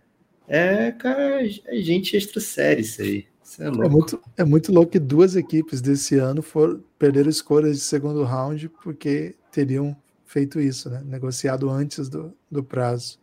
é, 0.47 0.93
cara, 0.93 1.41
é 1.45 1.81
gente 1.81 2.15
extra 2.15 2.39
série 2.39 2.79
isso 2.81 3.01
aí. 3.01 3.34
É, 3.59 3.67
é, 3.67 3.69
muito, 3.69 4.21
é 4.37 4.43
muito 4.43 4.71
louco 4.71 4.91
que 4.91 4.99
duas 4.99 5.35
equipes 5.35 5.81
desse 5.81 6.17
ano 6.17 6.41
foram, 6.41 6.83
perderam 6.99 7.29
escolhas 7.29 7.77
de 7.77 7.83
segundo 7.83 8.23
round 8.23 8.69
porque 8.83 9.35
teriam 9.51 9.95
feito 10.25 10.59
isso, 10.59 10.89
né? 10.89 11.01
Negociado 11.05 11.69
antes 11.69 12.09
do, 12.09 12.33
do 12.51 12.63
prazo. 12.63 13.17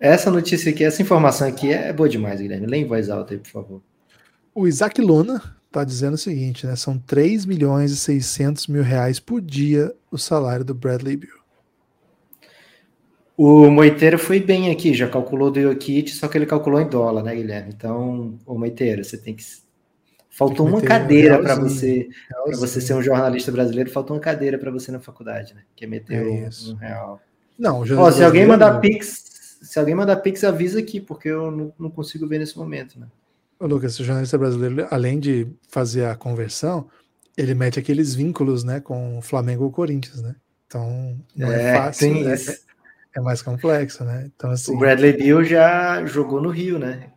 Essa 0.00 0.30
notícia 0.30 0.70
aqui, 0.70 0.84
essa 0.84 1.02
informação 1.02 1.46
aqui 1.48 1.72
é 1.72 1.92
boa 1.92 2.08
demais, 2.08 2.40
Guilherme. 2.40 2.66
Lê 2.66 2.78
em 2.78 2.86
voz 2.86 3.10
alta 3.10 3.34
aí, 3.34 3.38
por 3.38 3.50
favor. 3.50 3.82
O 4.54 4.66
Isaac 4.66 5.00
Luna 5.00 5.56
está 5.66 5.84
dizendo 5.84 6.14
o 6.14 6.18
seguinte, 6.18 6.66
né? 6.66 6.74
São 6.76 6.98
3 6.98 7.46
milhões 7.46 7.92
e 7.92 7.96
600 7.96 8.66
mil 8.68 8.82
reais 8.82 9.20
por 9.20 9.40
dia 9.40 9.94
o 10.10 10.18
salário 10.18 10.64
do 10.64 10.74
Bradley 10.74 11.16
Bill. 11.16 11.37
O 13.38 13.70
Moiteiro 13.70 14.18
foi 14.18 14.40
bem 14.40 14.68
aqui, 14.68 14.92
já 14.92 15.08
calculou 15.08 15.48
do 15.48 15.60
Jokic, 15.60 16.10
só 16.10 16.26
que 16.26 16.36
ele 16.36 16.44
calculou 16.44 16.80
em 16.80 16.88
dólar, 16.88 17.22
né, 17.22 17.36
Guilherme? 17.36 17.72
Então, 17.72 18.36
o 18.44 18.58
Moiteiro, 18.58 19.04
você 19.04 19.16
tem 19.16 19.32
que 19.32 19.44
Faltou 20.38 20.68
uma 20.68 20.80
cadeira 20.80 21.40
para 21.40 21.56
você 21.56 22.08
para 22.28 22.56
você 22.56 22.80
ser 22.80 22.94
um 22.94 23.02
jornalista 23.02 23.50
brasileiro, 23.50 23.90
faltou 23.90 24.16
uma 24.16 24.22
cadeira 24.22 24.56
para 24.56 24.70
você 24.70 24.92
na 24.92 25.00
faculdade, 25.00 25.52
né? 25.52 25.62
Que 25.74 25.84
é 25.84 25.88
meter 25.88 26.16
é 26.16 26.24
um, 26.24 26.72
um, 26.72 26.74
real. 26.76 27.20
Não, 27.58 27.82
Ó, 27.96 28.10
se 28.12 28.22
alguém 28.22 28.46
mandar 28.46 28.78
pix, 28.78 29.58
se 29.60 29.78
alguém 29.80 29.96
mandar 29.96 30.16
pix, 30.18 30.44
avisa 30.44 30.78
aqui, 30.78 31.00
porque 31.00 31.28
eu 31.28 31.50
não, 31.50 31.72
não 31.76 31.90
consigo 31.90 32.24
ver 32.28 32.38
nesse 32.38 32.56
momento, 32.56 33.00
né? 33.00 33.08
Ô, 33.58 33.66
Lucas, 33.66 33.98
o 33.98 34.04
jornalista 34.04 34.38
brasileiro, 34.38 34.86
além 34.92 35.18
de 35.18 35.48
fazer 35.68 36.04
a 36.04 36.14
conversão, 36.14 36.88
ele 37.36 37.52
mete 37.52 37.80
aqueles 37.80 38.14
vínculos, 38.14 38.62
né, 38.62 38.78
com 38.78 39.18
o 39.18 39.22
Flamengo 39.22 39.64
ou 39.64 39.72
Corinthians, 39.72 40.22
né? 40.22 40.36
Então 40.68 41.18
não 41.34 41.50
é, 41.50 41.62
é 41.62 41.74
fácil, 41.74 42.14
né? 42.14 42.34
é, 42.34 42.36
é, 43.14 43.20
mais 43.20 43.42
complexo, 43.42 44.04
né? 44.04 44.30
Então 44.34 44.50
assim. 44.50 44.74
O 44.74 44.78
Bradley 44.78 45.12
Bill 45.12 45.44
já 45.44 46.04
jogou 46.06 46.40
no 46.40 46.50
Rio, 46.50 46.78
né? 46.78 47.10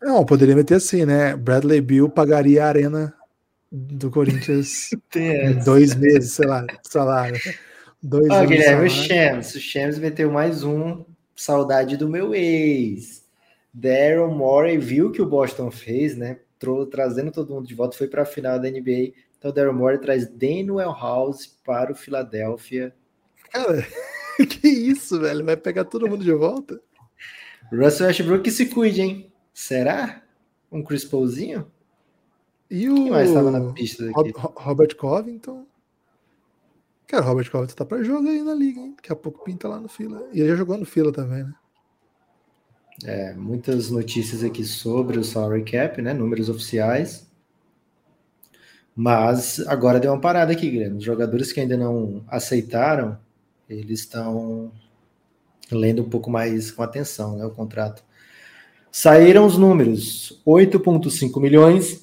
Não, 0.00 0.24
poderia 0.24 0.54
meter 0.54 0.74
assim, 0.74 1.04
né? 1.04 1.36
Bradley 1.36 1.80
Bill 1.80 2.08
pagaria 2.08 2.64
a 2.64 2.68
arena 2.68 3.14
do 3.70 4.10
Corinthians 4.10 4.90
em 5.14 5.54
dois 5.64 5.94
meses, 5.94 6.32
sei 6.32 6.46
lá, 6.46 6.66
salário. 6.82 7.38
Dois 8.02 8.30
Ó, 8.30 8.46
Guilherme, 8.46 8.86
o 8.86 8.90
Shams. 8.90 9.54
O 9.54 9.60
Shams 9.60 9.98
meteu 9.98 10.30
mais 10.30 10.62
um. 10.62 11.04
Saudade 11.34 11.96
do 11.96 12.08
meu 12.08 12.34
ex. 12.34 13.24
Daryl 13.72 14.28
Morey 14.28 14.78
viu 14.78 15.10
que 15.10 15.22
o 15.22 15.26
Boston 15.26 15.70
fez, 15.70 16.16
né? 16.16 16.38
Trazendo 16.90 17.30
todo 17.30 17.54
mundo 17.54 17.66
de 17.66 17.74
volta, 17.74 17.96
foi 17.96 18.08
para 18.08 18.22
a 18.22 18.26
final 18.26 18.58
da 18.58 18.68
NBA. 18.68 19.12
Então, 19.38 19.52
Daryl 19.52 19.72
Morey 19.72 19.98
traz 19.98 20.28
Daniel 20.28 20.92
House 20.92 21.46
para 21.64 21.92
o 21.92 21.94
Philadelphia. 21.94 22.92
Cara, 23.52 23.86
que 24.46 24.68
isso, 24.68 25.20
velho? 25.20 25.44
Vai 25.44 25.56
pegar 25.56 25.84
todo 25.84 26.08
mundo 26.08 26.24
de 26.24 26.32
volta? 26.32 26.80
Russell 27.72 28.06
Westbrook 28.06 28.44
que 28.44 28.50
se 28.50 28.66
cuide, 28.66 29.02
hein? 29.02 29.32
Será? 29.52 30.22
Um 30.70 30.82
Chris 30.82 31.04
Paulzinho? 31.04 31.70
E 32.70 32.88
o 32.88 32.94
Quem 32.94 33.10
mais 33.10 33.28
estava 33.28 33.50
na 33.50 33.72
pista 33.72 34.04
daqui? 34.06 34.32
Robert 34.36 34.94
Covington. 34.96 35.66
Cara, 37.06 37.24
Robert 37.24 37.50
Covington 37.50 37.74
tá 37.74 37.84
para 37.84 38.02
jogo 38.02 38.28
aí 38.28 38.42
na 38.42 38.54
liga, 38.54 38.80
hein? 38.80 38.94
Daqui 38.96 39.12
a 39.12 39.16
pouco 39.16 39.44
pinta 39.44 39.66
lá 39.66 39.80
no 39.80 39.88
fila. 39.88 40.28
E 40.32 40.40
ele 40.40 40.50
já 40.50 40.56
jogou 40.56 40.76
no 40.76 40.84
fila 40.84 41.10
também, 41.10 41.44
né? 41.44 41.54
É, 43.04 43.32
muitas 43.34 43.90
notícias 43.90 44.42
aqui 44.42 44.64
sobre 44.64 45.18
o 45.18 45.24
salary 45.24 45.64
cap, 45.64 46.02
né? 46.02 46.12
Números 46.12 46.48
oficiais. 46.48 47.26
Mas 48.94 49.60
agora 49.68 50.00
deu 50.00 50.12
uma 50.12 50.20
parada 50.20 50.52
aqui, 50.52 50.68
Guilherme. 50.68 50.98
Os 50.98 51.04
jogadores 51.04 51.52
que 51.52 51.60
ainda 51.60 51.76
não 51.76 52.24
aceitaram, 52.26 53.16
eles 53.68 54.00
estão 54.00 54.72
lendo 55.70 56.02
um 56.02 56.08
pouco 56.08 56.30
mais 56.30 56.70
com 56.70 56.82
atenção, 56.82 57.36
né? 57.36 57.44
O 57.44 57.50
contrato. 57.50 58.02
Saíram 58.90 59.46
os 59.46 59.58
números: 59.58 60.40
8,5 60.46 61.40
milhões, 61.40 62.02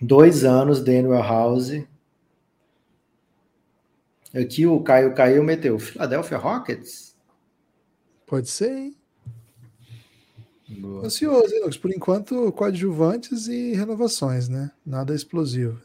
dois 0.00 0.44
anos, 0.44 0.82
Daniel 0.82 1.22
House. 1.22 1.82
Aqui 4.34 4.66
o 4.66 4.80
Caio 4.80 5.14
caiu, 5.14 5.42
meteu 5.42 5.78
Philadelphia 5.78 6.36
Rockets. 6.36 7.16
Pode 8.26 8.50
ser, 8.50 8.70
hein? 8.70 8.96
Boa. 10.68 11.06
Ansioso, 11.06 11.54
hein, 11.54 11.70
Por 11.80 11.92
enquanto, 11.92 12.52
coadjuvantes 12.52 13.46
e 13.46 13.72
renovações, 13.72 14.48
né? 14.48 14.72
Nada 14.84 15.14
explosivo. 15.14 15.80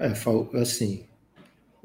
É, 0.00 0.12
assim, 0.60 1.06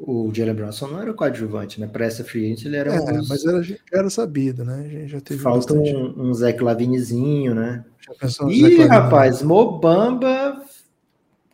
o 0.01 0.31
Jalen 0.33 0.53
Brunson 0.53 0.87
não 0.87 1.01
era 1.01 1.11
o 1.11 1.13
coadjuvante, 1.13 1.79
né? 1.79 1.87
Para 1.87 2.05
essa 2.05 2.23
free 2.23 2.45
agent 2.45 2.65
ele 2.65 2.77
era 2.77 2.95
é, 2.95 3.01
uns... 3.01 3.27
mas 3.27 3.45
era, 3.45 3.61
era 3.91 4.09
sabido, 4.09 4.63
né? 4.63 4.85
A 4.85 4.87
gente 4.87 5.07
já 5.09 5.19
teve 5.19 5.41
Falta 5.41 5.73
bastante... 5.73 5.95
um, 5.95 6.31
um 6.31 7.53
né? 7.53 7.85
Ih, 8.49 8.85
rapaz, 8.85 9.43
Mobamba 9.43 10.63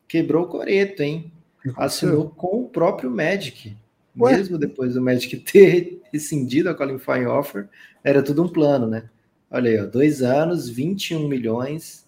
quebrou 0.08 0.44
o 0.44 0.48
coreto, 0.48 1.02
hein? 1.02 1.32
Assinou 1.76 2.30
com 2.30 2.62
o 2.62 2.70
próprio 2.70 3.10
Magic. 3.10 3.76
Ué? 4.18 4.38
Mesmo 4.38 4.58
depois 4.58 4.94
do 4.94 5.02
Magic 5.02 5.36
ter 5.52 6.02
rescindido 6.14 6.70
a 6.70 6.76
qualifying 6.76 7.26
offer, 7.26 7.68
era 8.04 8.22
tudo 8.22 8.44
um 8.44 8.48
plano, 8.48 8.88
né? 8.88 9.10
Olha 9.50 9.72
aí, 9.72 9.80
ó, 9.80 9.86
dois 9.86 10.22
anos, 10.22 10.70
21 10.70 11.28
milhões. 11.28 12.06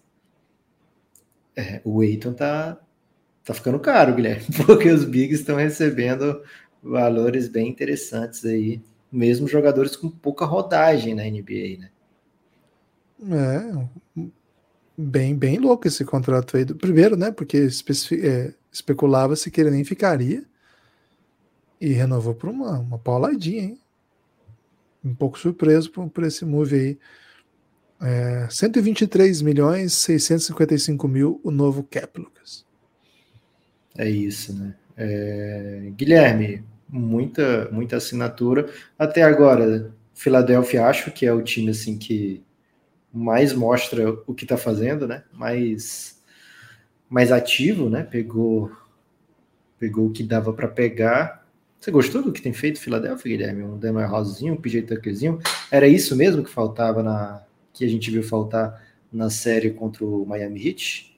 É, 1.55 1.81
o 1.83 2.03
Eiton 2.03 2.33
tá, 2.33 2.77
tá 3.47 3.53
ficando 3.53 3.79
caro, 3.79 4.13
Guilherme, 4.13 4.45
porque 4.67 4.89
os 4.89 5.05
bigs 5.05 5.39
estão 5.39 5.55
recebendo 5.55 6.41
valores 6.83 7.47
bem 7.47 7.69
interessantes 7.69 8.43
aí, 8.45 8.81
mesmo 9.09 9.47
jogadores 9.47 9.95
com 9.95 10.09
pouca 10.09 10.45
rodagem 10.45 11.15
na 11.15 11.23
NBA, 11.23 11.79
né? 11.79 11.89
É, 14.19 14.29
bem, 14.97 15.33
bem 15.33 15.57
louco 15.57 15.87
esse 15.87 16.03
contrato 16.03 16.57
aí. 16.57 16.65
Primeiro, 16.65 17.15
né, 17.15 17.31
porque 17.31 17.69
é, 18.21 18.53
especulava-se 18.71 19.49
que 19.49 19.61
ele 19.61 19.71
nem 19.71 19.83
ficaria. 19.83 20.43
E 21.79 21.93
renovou 21.93 22.33
por 22.33 22.49
uma, 22.49 22.79
uma 22.79 22.97
pauladinha, 22.97 23.61
hein? 23.61 23.79
Um 25.05 25.13
pouco 25.13 25.37
surpreso 25.37 25.91
por, 25.91 26.09
por 26.09 26.23
esse 26.23 26.43
move 26.43 26.75
aí. 26.75 26.99
É, 28.01 28.47
123 28.49 29.41
milhões 29.41 29.93
655 29.93 31.07
mil 31.07 31.39
o 31.43 31.51
novo 31.51 31.83
cap, 31.83 32.19
Lucas. 32.19 32.66
É 33.97 34.09
isso, 34.09 34.53
né? 34.57 34.75
É, 34.95 35.91
Guilherme, 35.95 36.63
muita, 36.87 37.69
muita 37.71 37.97
assinatura. 37.97 38.69
Até 38.97 39.23
agora, 39.23 39.91
Filadélfia 40.13 40.85
acho 40.85 41.11
que 41.11 41.25
é 41.25 41.33
o 41.33 41.41
time 41.41 41.71
assim 41.71 41.97
que 41.97 42.43
mais 43.11 43.53
mostra 43.53 44.11
o 44.27 44.33
que 44.33 44.45
está 44.45 44.57
fazendo, 44.57 45.07
né? 45.07 45.23
Mais, 45.33 46.21
mais 47.09 47.31
ativo, 47.31 47.89
né? 47.89 48.03
Pegou, 48.03 48.71
pegou 49.79 50.07
o 50.07 50.11
que 50.11 50.23
dava 50.23 50.53
para 50.53 50.67
pegar. 50.67 51.45
Você 51.79 51.91
gostou 51.91 52.21
do 52.21 52.31
que 52.31 52.41
tem 52.41 52.53
feito 52.53 52.79
Filadélfia, 52.79 53.37
Guilherme? 53.37 53.63
Um 53.63 53.77
Daniel 53.77 54.09
Rosinho, 54.09 54.53
um 54.53 54.61
PJ 54.61 54.83
Tuckerzinho? 54.83 55.39
Era 55.71 55.87
isso 55.87 56.15
mesmo 56.15 56.43
que 56.43 56.49
faltava 56.49 57.01
na 57.01 57.43
que 57.73 57.85
a 57.85 57.87
gente 57.87 58.09
viu 58.09 58.23
faltar 58.23 58.83
na 59.13 59.29
série 59.29 59.69
contra 59.69 60.03
o 60.03 60.25
Miami 60.25 60.67
Heat? 60.67 61.16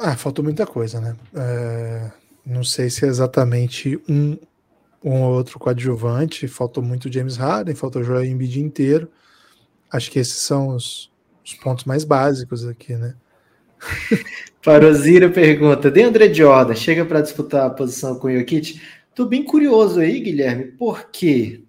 Ah, 0.00 0.16
faltou 0.16 0.42
muita 0.42 0.66
coisa, 0.66 1.00
né? 1.00 1.14
É, 1.34 2.10
não 2.44 2.64
sei 2.64 2.88
se 2.88 3.04
é 3.04 3.08
exatamente 3.08 4.00
um 4.08 4.36
um 5.04 5.22
ou 5.22 5.34
outro 5.34 5.58
coadjuvante, 5.58 6.46
faltou 6.46 6.82
muito 6.82 7.12
James 7.12 7.36
Harden, 7.36 7.74
faltou 7.74 8.04
Joel 8.04 8.24
Embiid 8.24 8.60
inteiro. 8.60 9.10
Acho 9.90 10.10
que 10.10 10.18
esses 10.18 10.36
são 10.36 10.68
os, 10.68 11.10
os 11.44 11.54
pontos 11.54 11.84
mais 11.84 12.04
básicos 12.04 12.66
aqui, 12.66 12.94
né? 12.94 13.14
Farozira 14.62 15.30
pergunta: 15.30 15.90
Deandre 15.90 16.32
Jordan 16.32 16.74
chega 16.74 17.04
para 17.04 17.22
disputar 17.22 17.66
a 17.66 17.70
posição 17.70 18.18
com 18.18 18.28
o 18.28 18.38
Jokic? 18.38 18.80
Tô 19.14 19.24
bem 19.24 19.42
curioso 19.42 20.00
aí, 20.00 20.20
Guilherme, 20.20 20.66
por 20.66 21.10
quê? 21.10 21.62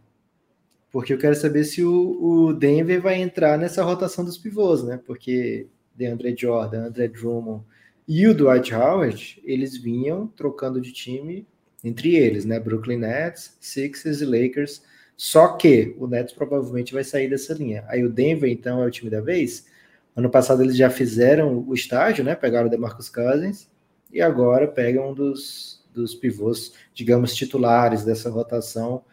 Porque 0.91 1.13
eu 1.13 1.17
quero 1.17 1.36
saber 1.36 1.63
se 1.63 1.84
o, 1.84 2.49
o 2.49 2.53
Denver 2.53 3.01
vai 3.01 3.21
entrar 3.21 3.57
nessa 3.57 3.82
rotação 3.82 4.25
dos 4.25 4.38
pivôs, 4.38 4.84
né? 4.84 4.99
Porque 5.05 5.67
Deandre 5.95 6.36
Jordan, 6.38 6.88
André 6.88 7.07
Drummond 7.07 7.63
e 8.08 8.28
o 8.28 8.34
Dwight 8.34 8.74
Howard, 8.74 9.41
eles 9.43 9.78
vinham 9.78 10.28
trocando 10.28 10.82
de 10.82 10.91
time 10.91 11.47
entre 11.84 12.16
eles, 12.16 12.45
né? 12.45 12.60
Brooklyn 12.60 12.97
Nets, 12.97 13.58
Sixers 13.60 14.22
e 14.22 14.26
Lakers. 14.26 14.84
Só 15.16 15.56
que 15.56 15.95
o 15.97 16.08
Nets 16.08 16.34
provavelmente 16.34 16.93
vai 16.93 17.04
sair 17.04 17.30
dessa 17.30 17.54
linha. 17.54 17.84
Aí 17.88 18.04
o 18.04 18.10
Denver, 18.10 18.49
então, 18.49 18.82
é 18.82 18.88
o 18.88 18.91
time 18.91 19.10
da 19.10 19.22
vez. 19.22 19.68
Ano 20.16 20.30
passado 20.30 20.62
eles 20.64 20.76
já 20.76 20.89
fizeram 20.89 21.64
o 21.68 21.74
estágio, 21.74 22.24
né? 22.24 22.36
Pegaram 22.36 22.68
o 22.68 22.70
DeMarcus 22.70 23.10
Cousins 23.10 23.70
e 24.12 24.22
agora 24.22 24.68
pegam 24.68 25.12
um 25.12 25.14
dos, 25.14 25.84
dos 25.93 26.16
pivôs, 26.16 26.74
digamos, 26.93 27.36
titulares 27.36 28.04
dessa 28.04 28.30
rotação, 28.30 29.04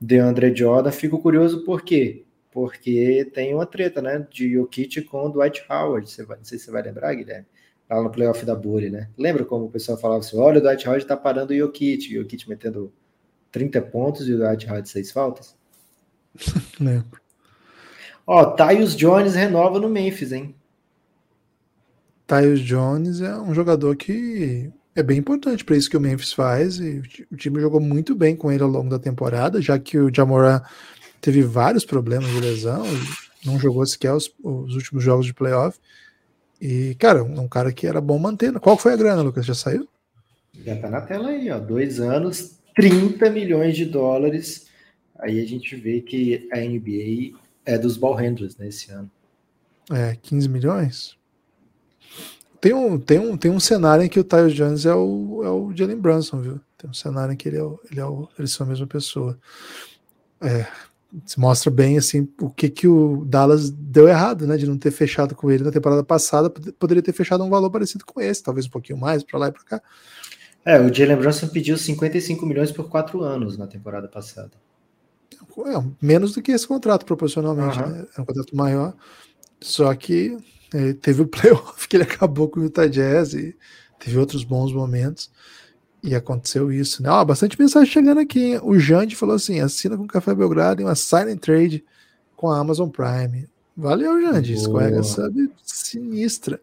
DeAndre 0.00 0.54
Jordan. 0.54 0.90
Fico 0.90 1.20
curioso 1.20 1.64
por 1.64 1.82
quê? 1.82 2.24
Porque 2.50 3.30
tem 3.32 3.54
uma 3.54 3.66
treta, 3.66 4.02
né? 4.02 4.26
De 4.30 4.54
Jokic 4.54 5.02
com 5.02 5.26
o 5.26 5.28
Dwight 5.28 5.62
Howard. 5.70 6.10
Você 6.10 6.24
vai, 6.24 6.38
não 6.38 6.44
sei 6.44 6.58
se 6.58 6.64
você 6.64 6.70
vai 6.70 6.82
lembrar, 6.82 7.14
Guilherme 7.14 7.46
lá 7.90 8.02
no 8.02 8.10
playoff 8.10 8.44
da 8.44 8.54
Bully, 8.54 8.90
né? 8.90 9.08
Lembra 9.18 9.44
como 9.44 9.66
o 9.66 9.70
pessoal 9.70 9.98
falava 9.98 10.20
assim: 10.20 10.38
olha, 10.38 10.58
o 10.58 10.62
Dwight 10.62 10.86
Howard 10.86 11.06
tá 11.06 11.16
parando 11.16 11.52
o 11.52 11.56
Jokic, 11.56 12.08
o 12.10 12.22
Jokic 12.22 12.48
metendo 12.48 12.92
30 13.50 13.82
pontos 13.82 14.28
e 14.28 14.34
o 14.34 14.38
Dwight 14.38 14.68
Howard 14.68 14.88
6 14.88 15.10
faltas? 15.10 15.56
Lembro. 16.78 17.20
Ó, 18.26 18.44
Tyus 18.44 18.94
Jones 18.94 19.34
renova 19.34 19.80
no 19.80 19.88
Memphis, 19.88 20.30
hein? 20.30 20.54
Tyus 22.26 22.60
Jones 22.60 23.20
é 23.20 23.36
um 23.36 23.52
jogador 23.52 23.96
que 23.96 24.70
é 24.94 25.02
bem 25.02 25.18
importante 25.18 25.64
para 25.64 25.76
isso 25.76 25.90
que 25.90 25.96
o 25.96 26.00
Memphis 26.00 26.32
faz 26.32 26.78
e 26.78 27.02
o 27.30 27.36
time 27.36 27.60
jogou 27.60 27.80
muito 27.80 28.14
bem 28.14 28.36
com 28.36 28.52
ele 28.52 28.62
ao 28.62 28.68
longo 28.68 28.88
da 28.88 29.00
temporada, 29.00 29.60
já 29.60 29.78
que 29.78 29.98
o 29.98 30.14
Jamoran 30.14 30.60
teve 31.20 31.42
vários 31.42 31.84
problemas 31.84 32.30
de 32.30 32.40
lesão 32.40 32.84
e 32.86 33.46
não 33.46 33.58
jogou 33.58 33.84
sequer 33.84 34.12
os, 34.12 34.32
os 34.42 34.76
últimos 34.76 35.02
jogos 35.02 35.26
de 35.26 35.34
playoff. 35.34 35.78
E, 36.60 36.94
cara, 36.96 37.22
um 37.22 37.48
cara 37.48 37.72
que 37.72 37.86
era 37.86 38.00
bom 38.00 38.18
mantendo. 38.18 38.60
Qual 38.60 38.76
foi 38.76 38.92
a 38.92 38.96
grana, 38.96 39.22
Lucas? 39.22 39.46
Já 39.46 39.54
saiu? 39.54 39.88
Já 40.64 40.76
tá 40.76 40.90
na 40.90 41.00
tela 41.00 41.30
aí, 41.30 41.50
ó. 41.50 41.58
Dois 41.58 42.00
anos, 42.00 42.58
30 42.76 43.30
milhões 43.30 43.76
de 43.76 43.86
dólares. 43.86 44.66
Aí 45.18 45.40
a 45.40 45.46
gente 45.46 45.74
vê 45.76 46.00
que 46.00 46.48
a 46.52 46.58
NBA 46.58 47.38
é 47.64 47.78
dos 47.78 47.96
ball 47.96 48.14
handlers 48.14 48.56
nesse 48.56 48.90
né, 48.90 48.96
ano. 48.96 49.10
É, 49.90 50.16
15 50.22 50.48
milhões? 50.48 51.16
Tem 52.60 52.74
um, 52.74 52.98
tem 52.98 53.18
um, 53.18 53.36
tem 53.36 53.50
um 53.50 53.60
cenário 53.60 54.04
em 54.04 54.08
que 54.08 54.20
o 54.20 54.24
Tyus 54.24 54.52
Jones 54.52 54.84
é 54.84 54.94
o, 54.94 55.40
é 55.42 55.48
o 55.48 55.74
Jalen 55.74 55.96
Brunson, 55.96 56.40
viu? 56.40 56.60
Tem 56.76 56.90
um 56.90 56.94
cenário 56.94 57.32
em 57.32 57.36
que 57.36 57.48
ele 57.48 57.56
é 57.56 57.62
o, 57.62 57.80
ele 57.90 58.00
é 58.00 58.04
o, 58.04 58.28
eles 58.38 58.52
são 58.52 58.66
a 58.66 58.70
mesma 58.70 58.86
pessoa. 58.86 59.38
É, 60.42 60.66
se 61.26 61.38
mostra 61.38 61.70
bem 61.70 61.98
assim 61.98 62.28
o 62.40 62.50
que 62.50 62.68
que 62.68 62.86
o 62.86 63.24
Dallas 63.24 63.70
deu 63.70 64.08
errado, 64.08 64.46
né, 64.46 64.56
de 64.56 64.66
não 64.66 64.78
ter 64.78 64.90
fechado 64.90 65.34
com 65.34 65.50
ele 65.50 65.64
na 65.64 65.70
temporada 65.70 66.04
passada, 66.04 66.50
poderia 66.50 67.02
ter 67.02 67.12
fechado 67.12 67.42
um 67.42 67.50
valor 67.50 67.70
parecido 67.70 68.04
com 68.04 68.20
esse, 68.20 68.42
talvez 68.42 68.66
um 68.66 68.70
pouquinho 68.70 68.98
mais 68.98 69.22
para 69.22 69.38
lá 69.38 69.48
e 69.48 69.52
para 69.52 69.64
cá. 69.64 69.82
É, 70.64 70.78
o 70.78 70.92
Jalen 70.92 71.16
Brunson 71.16 71.48
pediu 71.48 71.76
55 71.76 72.44
milhões 72.44 72.70
por 72.70 72.88
quatro 72.88 73.22
anos 73.22 73.56
na 73.56 73.66
temporada 73.66 74.08
passada. 74.08 74.52
É, 75.66 75.84
menos 76.00 76.32
do 76.32 76.42
que 76.42 76.52
esse 76.52 76.66
contrato 76.66 77.04
proporcionalmente, 77.04 77.78
uhum. 77.78 77.88
né? 77.88 78.06
É 78.16 78.20
um 78.20 78.24
contrato 78.24 78.54
maior. 78.54 78.94
Só 79.60 79.92
que 79.94 80.36
é, 80.72 80.92
teve 80.94 81.22
o 81.22 81.26
playoff 81.28 81.88
que 81.88 81.96
ele 81.96 82.04
acabou 82.04 82.48
com 82.48 82.60
o 82.60 82.64
Utah 82.64 82.86
Jazz 82.86 83.34
e 83.34 83.56
teve 83.98 84.18
outros 84.18 84.44
bons 84.44 84.72
momentos. 84.72 85.30
E 86.02 86.14
aconteceu 86.14 86.72
isso, 86.72 87.02
né? 87.02 87.10
Ó, 87.10 87.24
bastante 87.24 87.60
mensagem 87.60 87.90
chegando 87.90 88.20
aqui. 88.20 88.54
Hein? 88.54 88.60
O 88.62 88.78
Jande 88.78 89.14
falou 89.14 89.34
assim: 89.34 89.60
assina 89.60 89.96
com 89.96 90.04
o 90.04 90.08
Café 90.08 90.34
Belgrado 90.34 90.80
em 90.80 90.84
uma 90.84 90.94
silent 90.94 91.40
trade 91.40 91.84
com 92.36 92.48
a 92.48 92.58
Amazon 92.58 92.88
Prime. 92.88 93.48
Valeu, 93.76 94.20
Jande. 94.20 94.54
Escorrega 94.54 95.02
sabe 95.02 95.50
sinistra. 95.64 96.60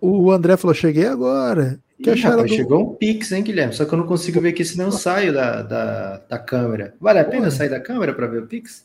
O 0.00 0.30
André 0.30 0.56
falou: 0.56 0.74
cheguei 0.74 1.06
agora. 1.06 1.78
Que 2.02 2.10
Ih, 2.10 2.20
rapaz, 2.20 2.50
do... 2.50 2.56
Chegou 2.56 2.92
um 2.92 2.94
Pix, 2.94 3.32
hein, 3.32 3.42
Guilherme? 3.42 3.74
Só 3.74 3.84
que 3.84 3.92
eu 3.92 3.98
não 3.98 4.06
consigo 4.06 4.40
ver 4.40 4.50
aqui, 4.50 4.64
senão 4.64 4.86
eu 4.86 4.92
saio 4.92 5.32
da, 5.32 5.62
da, 5.62 6.18
da 6.18 6.38
câmera. 6.38 6.94
Vale 7.00 7.18
a 7.18 7.24
pena 7.24 7.50
sair 7.50 7.70
da 7.70 7.80
câmera 7.80 8.12
para 8.14 8.26
ver 8.26 8.42
o 8.42 8.46
Pix? 8.46 8.84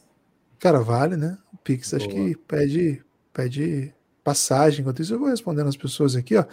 Cara, 0.59 0.80
vale, 0.80 1.17
né? 1.17 1.38
O 1.53 1.57
Pix 1.57 1.91
Boa. 1.91 2.01
acho 2.01 2.09
que 2.09 2.38
pede, 2.47 3.01
pede 3.34 3.93
passagem. 4.24 4.82
Enquanto 4.82 5.01
isso, 5.01 5.13
eu 5.13 5.19
vou 5.19 5.28
respondendo 5.28 5.67
as 5.67 5.76
pessoas 5.76 6.15
aqui, 6.15 6.38
ó. 6.38 6.45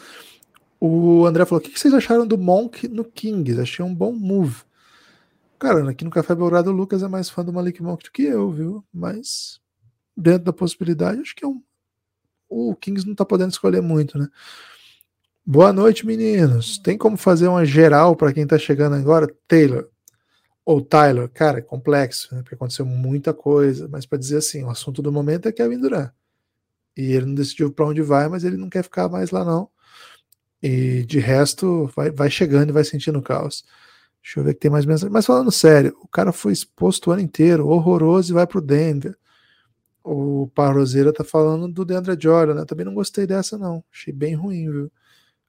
O 0.80 1.26
André 1.26 1.44
falou: 1.44 1.62
o 1.64 1.68
que 1.68 1.78
vocês 1.78 1.92
acharam 1.92 2.26
do 2.26 2.38
Monk 2.38 2.88
no 2.88 3.04
Kings? 3.04 3.60
Achei 3.60 3.84
um 3.84 3.94
bom 3.94 4.12
move. 4.12 4.62
Cara, 5.58 5.90
aqui 5.90 6.04
no 6.04 6.10
Café 6.10 6.34
Belgrado 6.34 6.70
o 6.70 6.72
Lucas 6.74 7.02
é 7.02 7.08
mais 7.08 7.28
fã 7.28 7.44
do 7.44 7.52
Malik 7.52 7.82
Monk 7.82 8.04
do 8.04 8.12
que 8.12 8.22
eu, 8.22 8.50
viu? 8.52 8.84
Mas 8.92 9.60
dentro 10.16 10.44
da 10.44 10.52
possibilidade, 10.52 11.20
acho 11.20 11.34
que 11.34 11.44
é 11.44 11.48
um. 11.48 11.62
O 12.48 12.74
Kings 12.76 13.06
não 13.06 13.14
tá 13.14 13.24
podendo 13.24 13.50
escolher 13.50 13.82
muito, 13.82 14.18
né? 14.18 14.28
Boa 15.44 15.72
noite, 15.72 16.06
meninos. 16.06 16.78
Tem 16.78 16.96
como 16.96 17.16
fazer 17.16 17.48
uma 17.48 17.64
geral 17.64 18.14
para 18.14 18.32
quem 18.32 18.46
tá 18.46 18.58
chegando 18.58 18.94
agora? 18.94 19.26
Taylor 19.46 19.88
ou 20.68 20.82
Tyler, 20.82 21.30
cara, 21.30 21.60
é 21.60 21.62
complexo, 21.62 22.34
né? 22.34 22.42
Porque 22.42 22.54
aconteceu 22.54 22.84
muita 22.84 23.32
coisa, 23.32 23.88
mas 23.88 24.04
para 24.04 24.18
dizer 24.18 24.36
assim, 24.36 24.62
o 24.62 24.68
assunto 24.68 25.00
do 25.00 25.10
momento 25.10 25.48
é 25.48 25.52
Kevin 25.52 25.80
Durant. 25.80 26.12
E 26.94 27.12
ele 27.12 27.24
não 27.24 27.34
decidiu 27.34 27.72
para 27.72 27.86
onde 27.86 28.02
vai, 28.02 28.28
mas 28.28 28.44
ele 28.44 28.58
não 28.58 28.68
quer 28.68 28.82
ficar 28.82 29.08
mais 29.08 29.30
lá 29.30 29.42
não. 29.46 29.70
E 30.62 31.04
de 31.04 31.18
resto, 31.18 31.90
vai, 31.94 32.10
vai 32.10 32.30
chegando 32.30 32.70
e 32.70 32.72
vai 32.72 32.84
sentindo 32.84 33.18
o 33.18 33.22
caos. 33.22 33.64
Deixa 34.22 34.40
eu 34.40 34.44
ver 34.44 34.54
que 34.54 34.60
tem 34.60 34.70
mais 34.70 34.84
mensagem. 34.84 35.12
Mas 35.12 35.26
falando 35.26 35.50
sério, 35.50 35.96
o 36.02 36.08
cara 36.08 36.32
foi 36.32 36.52
exposto 36.52 37.08
o 37.08 37.12
ano 37.12 37.22
inteiro, 37.22 37.68
horroroso, 37.68 38.32
e 38.32 38.34
vai 38.34 38.46
pro 38.46 38.60
Denver. 38.60 39.16
O 40.02 40.48
Parrozeira 40.54 41.12
tá 41.12 41.22
falando 41.22 41.68
do 41.68 41.84
Deandre 41.84 42.16
Jordan, 42.18 42.54
né? 42.54 42.64
Também 42.64 42.84
não 42.84 42.94
gostei 42.94 43.26
dessa, 43.26 43.58
não. 43.58 43.84
Achei 43.92 44.12
bem 44.12 44.34
ruim, 44.34 44.70
viu? 44.70 44.92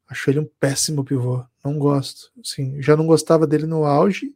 Acho 0.07 0.29
ele 0.29 0.39
um 0.39 0.49
péssimo 0.59 1.03
pivô. 1.03 1.43
Não 1.63 1.77
gosto. 1.77 2.31
Assim, 2.43 2.81
já 2.81 2.95
não 2.95 3.05
gostava 3.05 3.45
dele 3.45 3.65
no 3.65 3.85
auge. 3.85 4.33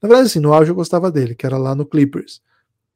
Na 0.00 0.08
verdade, 0.08 0.28
assim, 0.28 0.40
no 0.40 0.52
auge 0.52 0.70
eu 0.70 0.74
gostava 0.74 1.10
dele, 1.10 1.34
que 1.34 1.46
era 1.46 1.58
lá 1.58 1.74
no 1.74 1.86
Clippers. 1.86 2.40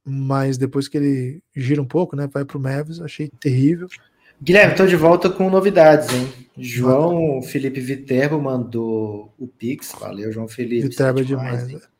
Mas 0.04 0.56
depois 0.56 0.88
que 0.88 0.96
ele 0.96 1.42
gira 1.54 1.82
um 1.82 1.86
pouco, 1.86 2.16
né? 2.16 2.26
Vai 2.26 2.44
pro 2.44 2.60
Mavis, 2.60 3.00
achei 3.00 3.28
terrível. 3.28 3.88
Guilherme, 4.42 4.72
estou 4.72 4.86
de 4.86 4.96
volta 4.96 5.28
com 5.28 5.50
novidades, 5.50 6.08
hein? 6.12 6.32
João 6.56 7.42
Felipe 7.42 7.80
Viterbo 7.80 8.40
mandou 8.40 9.32
o 9.38 9.46
Pix. 9.46 9.92
Valeu, 9.98 10.32
João 10.32 10.48
Felipe. 10.48 10.88
Viterbo 10.88 11.20
é 11.20 11.24
demais. 11.24 11.66
demais 11.66 11.90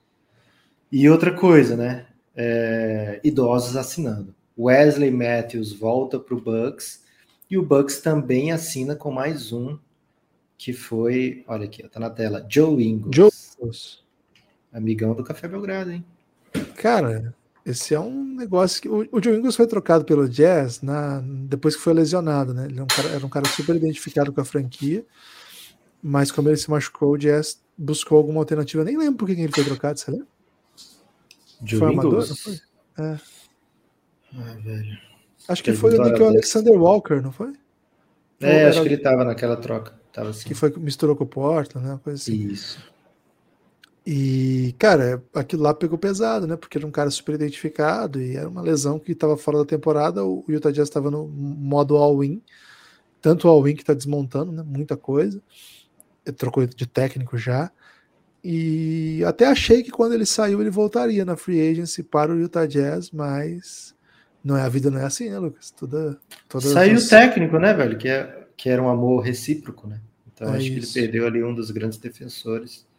e 0.91 1.09
outra 1.09 1.33
coisa, 1.33 1.77
né? 1.77 2.07
É, 2.35 3.21
idosos 3.23 3.77
assinando. 3.77 4.35
Wesley 4.59 5.11
Matthews 5.11 5.73
volta 5.73 6.19
para 6.19 6.35
o 6.35 6.41
Bucks 6.41 7.03
e 7.51 7.57
o 7.57 7.65
Bucks 7.65 8.01
também 8.01 8.53
assina 8.53 8.97
com 8.97 9.11
mais 9.11 9.53
um 9.53 9.79
que 10.59 10.73
foi, 10.73 11.43
olha 11.47 11.65
aqui, 11.65 11.83
tá 11.89 11.99
na 11.99 12.11
tela, 12.11 12.45
Joe 12.49 12.85
Ingles. 12.85 13.15
Joe. 13.15 13.31
Amigão 14.73 15.15
do 15.15 15.25
Café 15.25 15.49
Belgrado, 15.49 15.91
hein? 15.91 16.05
Cara, 16.77 17.35
esse 17.65 17.95
é 17.95 18.01
um 18.01 18.35
negócio 18.35 18.81
que. 18.81 18.89
O, 18.89 19.07
o 19.13 19.23
Joe 19.23 19.37
Ingles 19.37 19.57
foi 19.57 19.67
trocado 19.67 20.05
pelo 20.05 20.29
Jazz 20.29 20.81
na, 20.83 21.23
depois 21.25 21.77
que 21.77 21.83
foi 21.83 21.93
lesionado, 21.93 22.55
né? 22.55 22.67
Ele 22.67 22.75
era 22.75 22.81
é 22.81 22.85
um, 22.85 22.87
cara, 22.87 23.09
era 23.09 23.27
um 23.27 23.29
cara 23.29 23.49
super 23.49 23.77
identificado 23.77 24.33
com 24.33 24.41
a 24.41 24.45
franquia, 24.45 25.05
mas 26.03 26.31
como 26.31 26.49
ele 26.49 26.57
se 26.57 26.71
machucou, 26.71 27.13
o 27.13 27.19
Jazz 27.19 27.61
buscou 27.77 28.19
alguma 28.19 28.41
alternativa. 28.41 28.85
Nem 28.85 28.97
lembro 28.97 29.17
por 29.17 29.27
que 29.27 29.33
ele 29.33 29.53
foi 29.53 29.65
trocado, 29.65 29.99
você 29.99 30.11
lembra? 30.11 30.27
Foi 31.79 31.89
armador, 31.89 32.27
não 32.27 32.37
foi? 32.37 32.61
É. 32.99 33.19
Ah, 34.35 34.57
velho. 34.63 34.99
Acho 35.49 35.65
que 35.65 35.73
foi 35.73 35.99
o 35.99 36.03
Nick 36.03 36.23
Alexander 36.23 36.75
Walker, 36.75 37.21
não 37.21 37.33
foi? 37.33 37.53
É, 38.41 38.69
acho 38.69 38.83
que 38.83 38.89
ele 38.89 38.99
tava 38.99 39.25
naquela 39.25 39.57
troca. 39.57 39.93
Tava 40.13 40.31
assim. 40.31 40.49
Que 40.49 40.55
foi 40.55 40.73
misturou 40.77 41.15
com 41.15 41.25
o 41.25 41.27
Portland, 41.27 41.87
né? 41.87 42.01
Coisa 42.03 42.21
assim. 42.21 42.49
Isso. 42.49 42.79
E, 44.13 44.75
cara, 44.77 45.23
aquilo 45.33 45.63
lá 45.63 45.73
pegou 45.73 45.97
pesado, 45.97 46.45
né? 46.45 46.57
Porque 46.57 46.77
era 46.77 46.85
um 46.85 46.91
cara 46.91 47.09
super 47.11 47.37
identificado 47.37 48.21
e 48.21 48.37
era 48.37 48.49
uma 48.49 48.61
lesão 48.61 48.99
que 48.99 49.13
estava 49.13 49.37
fora 49.37 49.59
da 49.59 49.65
temporada. 49.65 50.25
O 50.25 50.45
Utah 50.49 50.73
Jazz 50.73 50.89
estava 50.89 51.13
no 51.13 51.29
modo 51.29 51.97
all-in, 51.97 52.43
tanto 53.23 53.47
all-in 53.47 53.77
que 53.77 53.85
está 53.85 53.95
desmontando, 53.95 54.51
né? 54.51 54.65
Muita 54.67 54.97
coisa. 54.97 55.41
Ele 56.27 56.35
trocou 56.35 56.67
de 56.67 56.87
técnico 56.89 57.39
já. 57.39 57.71
E 58.43 59.23
até 59.25 59.47
achei 59.47 59.81
que 59.81 59.93
quando 59.93 60.13
ele 60.15 60.27
saiu 60.27 60.61
ele 60.61 60.71
voltaria 60.71 61.25
na 61.25 61.37
free 61.37 61.71
agency 61.71 62.03
para 62.03 62.33
o 62.33 62.41
Utah 62.41 62.67
Jazz, 62.67 63.13
mas 63.13 63.95
não 64.43 64.57
é 64.57 64.63
a 64.63 64.69
vida 64.69 64.91
não 64.91 64.99
é 64.99 65.05
assim, 65.05 65.31
né, 65.31 65.39
Lucas? 65.39 65.71
Toda, 65.71 66.19
toda 66.49 66.67
Saiu 66.67 66.99
o 66.99 67.09
técnico, 67.09 67.61
né, 67.61 67.73
velho? 67.73 67.97
Que, 67.97 68.09
é, 68.09 68.49
que 68.57 68.69
era 68.69 68.83
um 68.83 68.89
amor 68.89 69.21
recíproco, 69.21 69.87
né? 69.87 70.01
Então 70.35 70.53
É 70.53 70.57
acho 70.57 70.67
que 70.67 70.73
ele 70.73 70.81
isso. 70.81 70.95
perdeu 70.95 71.29
ali 71.29 71.45
um 71.45 71.55
dos 71.55 71.71
grandes 71.71 71.97
defensores. 71.97 72.90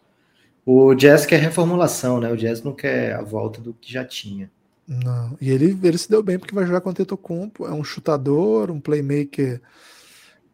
O 0.66 0.94
Jazz 0.94 1.26
quer 1.26 1.38
reformulação, 1.40 2.20
né? 2.20 2.32
O 2.32 2.38
Jazz 2.38 2.62
não 2.62 2.74
quer 2.74 3.14
a 3.16 3.22
volta 3.22 3.60
do 3.60 3.74
que 3.74 3.92
já 3.92 4.06
tinha. 4.06 4.50
Não. 4.88 5.38
E 5.40 5.50
ele, 5.50 5.78
ele 5.84 5.98
se 5.98 6.10
deu 6.10 6.22
bem 6.22 6.38
porque 6.38 6.54
vai 6.54 6.66
jogar 6.66 6.82
com 6.82 6.90
o 6.90 6.94
Tetocumpo, 6.94 7.66
é 7.66 7.72
um 7.74 7.84
chutador, 7.84 8.70
um 8.70 8.80
playmaker. 8.80 9.62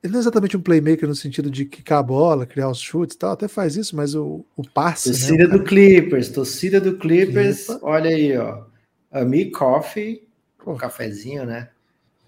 Ele 0.04 0.14
não 0.14 0.20
é 0.20 0.22
exatamente 0.22 0.56
um 0.56 0.62
playmaker 0.62 1.08
no 1.10 1.16
sentido 1.16 1.50
de 1.50 1.66
quicar 1.66 2.00
a 2.00 2.04
bola, 2.04 2.46
criar 2.46 2.70
os 2.70 2.80
chutes 2.80 3.16
e 3.16 3.20
tal, 3.20 3.32
até 3.32 3.48
faz 3.48 3.76
isso, 3.76 3.96
mas 3.96 4.14
o, 4.16 4.46
o 4.56 4.64
passe. 4.70 5.10
né, 5.10 5.16
Torcida 5.16 5.48
cara- 5.48 5.58
do 5.58 5.64
Clippers, 5.64 6.30
torcida 6.30 6.80
do 6.80 6.98
Clippers. 6.98 7.68
Olha 7.82 8.10
aí, 8.12 8.38
ó. 8.38 8.64
Ami 9.12 9.50
Coffee, 9.52 10.24
Pô. 10.64 10.74
um 10.74 10.78
cafezinho, 10.78 11.46
né? 11.46 11.70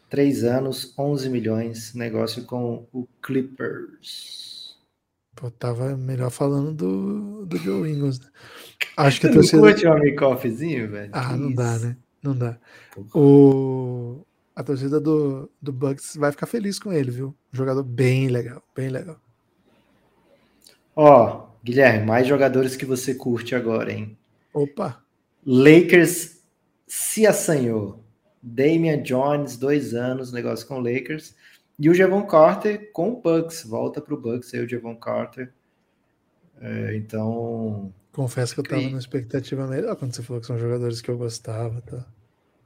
Três 0.10 0.44
anos, 0.44 0.94
11 0.98 1.30
milhões, 1.30 1.94
negócio 1.94 2.44
com 2.46 2.88
o 2.92 3.08
Clippers. 3.22 4.59
Pô, 5.40 5.50
tava 5.50 5.96
melhor 5.96 6.30
falando 6.30 6.74
do, 6.74 7.46
do 7.46 7.58
Joe 7.58 7.90
Ingles. 7.90 8.20
Né? 8.20 8.28
Acho 8.98 9.22
que 9.22 9.28
a 9.28 9.30
Você 9.32 9.36
torcida. 9.36 9.62
curte 9.62 9.88
um 9.88 9.94
velho? 10.90 11.12
Ah, 11.14 11.38
não 11.38 11.54
dá, 11.54 11.80
né? 11.80 11.96
Não 12.22 12.36
dá. 12.36 12.58
O... 13.16 14.26
A 14.54 14.62
torcida 14.62 15.00
do, 15.00 15.50
do 15.62 15.72
Bucks 15.72 16.18
vai 16.18 16.34
ficar 16.34 16.46
feliz 16.46 16.78
com 16.78 16.92
ele, 16.92 17.10
viu? 17.10 17.34
Um 17.54 17.56
jogador 17.56 17.84
bem 17.84 18.28
legal, 18.28 18.62
bem 18.76 18.90
legal. 18.90 19.18
Ó, 20.94 21.48
Guilherme, 21.64 22.06
mais 22.06 22.28
jogadores 22.28 22.76
que 22.76 22.86
você 22.86 23.16
curte 23.16 23.56
agora, 23.56 23.94
hein? 23.94 24.18
Opa! 24.54 25.02
Lakers 25.46 26.42
se 26.86 27.26
assanhou. 27.26 28.04
Damian 28.44 29.02
Jones, 29.02 29.56
dois 29.56 29.94
anos, 29.94 30.34
negócio 30.34 30.68
com 30.68 30.80
o 30.80 30.82
Lakers. 30.82 31.34
E 31.80 31.90
o 31.90 31.94
Javon 31.94 32.24
Carter 32.28 32.92
com 32.92 33.10
o 33.14 33.22
Bucks. 33.22 33.64
Volta 33.64 34.02
pro 34.02 34.20
Bucks 34.20 34.54
aí 34.54 34.62
o 34.64 34.70
Javon 34.70 34.96
Carter. 34.96 35.52
É, 36.62 36.96
então, 36.96 37.94
Confesso 38.12 38.54
que 38.54 38.60
eu 38.60 38.64
tava 38.66 38.82
Cri- 38.82 38.90
numa 38.90 39.00
expectativa 39.00 39.66
melhor 39.66 39.96
quando 39.96 40.14
você 40.14 40.22
falou 40.22 40.42
que 40.42 40.48
são 40.48 40.60
jogadores 40.60 41.00
que 41.02 41.10
eu 41.10 41.18
gostava. 41.18 41.82
Tá? 41.82 42.06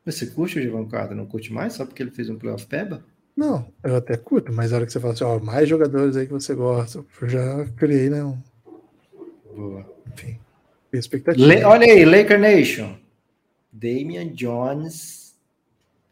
você 0.05 0.25
curte 0.25 0.57
o 0.59 0.63
Javon 0.63 0.87
Carter? 0.87 1.15
Não 1.15 1.27
curte 1.27 1.53
mais 1.53 1.73
só 1.73 1.85
porque 1.85 2.01
ele 2.01 2.11
fez 2.11 2.29
um 2.29 2.37
playoff 2.37 2.65
peba? 2.65 3.05
Não, 3.37 3.67
eu 3.83 3.95
até 3.95 4.17
curto, 4.17 4.51
mas 4.51 4.71
a 4.73 4.77
hora 4.77 4.85
que 4.85 4.91
você 4.91 4.99
fala 4.99 5.13
assim, 5.13 5.23
ó, 5.23 5.39
mais 5.39 5.67
jogadores 5.69 6.15
aí 6.15 6.25
que 6.27 6.33
você 6.33 6.53
gosta, 6.55 7.03
eu 7.21 7.29
já 7.29 7.65
criei, 7.77 8.09
né? 8.09 8.23
Um, 8.23 8.37
Boa. 9.55 9.85
enfim, 10.11 10.39
expectativa. 10.91 11.45
Le- 11.45 11.63
olha 11.63 11.85
aí, 11.85 12.03
Laker 12.05 12.39
Nation. 12.39 12.97
Damian 13.71 14.27
Jones. 14.33 15.35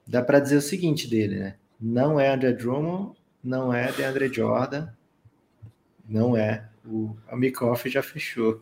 Dá 0.07 0.21
pra 0.21 0.39
dizer 0.39 0.57
o 0.57 0.61
seguinte 0.61 1.07
dele, 1.09 1.39
né? 1.39 1.55
Não 1.81 2.19
é 2.19 2.33
André 2.33 2.53
Drummond, 2.53 3.17
não 3.43 3.73
é 3.73 3.91
DeAndre 3.91 4.31
Jordan, 4.31 4.89
não 6.07 6.37
é. 6.37 6.69
O 6.85 7.15
Amikoff 7.27 7.89
já 7.89 8.03
fechou. 8.03 8.61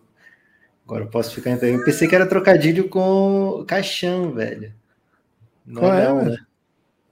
Agora 0.86 1.04
eu 1.04 1.10
posso 1.10 1.36
ficar 1.36 1.52
então. 1.52 1.68
Eu 1.68 1.84
pensei 1.84 2.08
que 2.08 2.16
era 2.16 2.26
trocadilho 2.26 2.88
com 2.88 3.60
o 3.60 3.66
Caixão, 3.66 4.34
velho. 4.34 4.74
Não 5.66 5.82
Qual 5.82 5.94
é, 5.94 6.08
não, 6.08 6.18
velho? 6.20 6.32
né? 6.32 6.38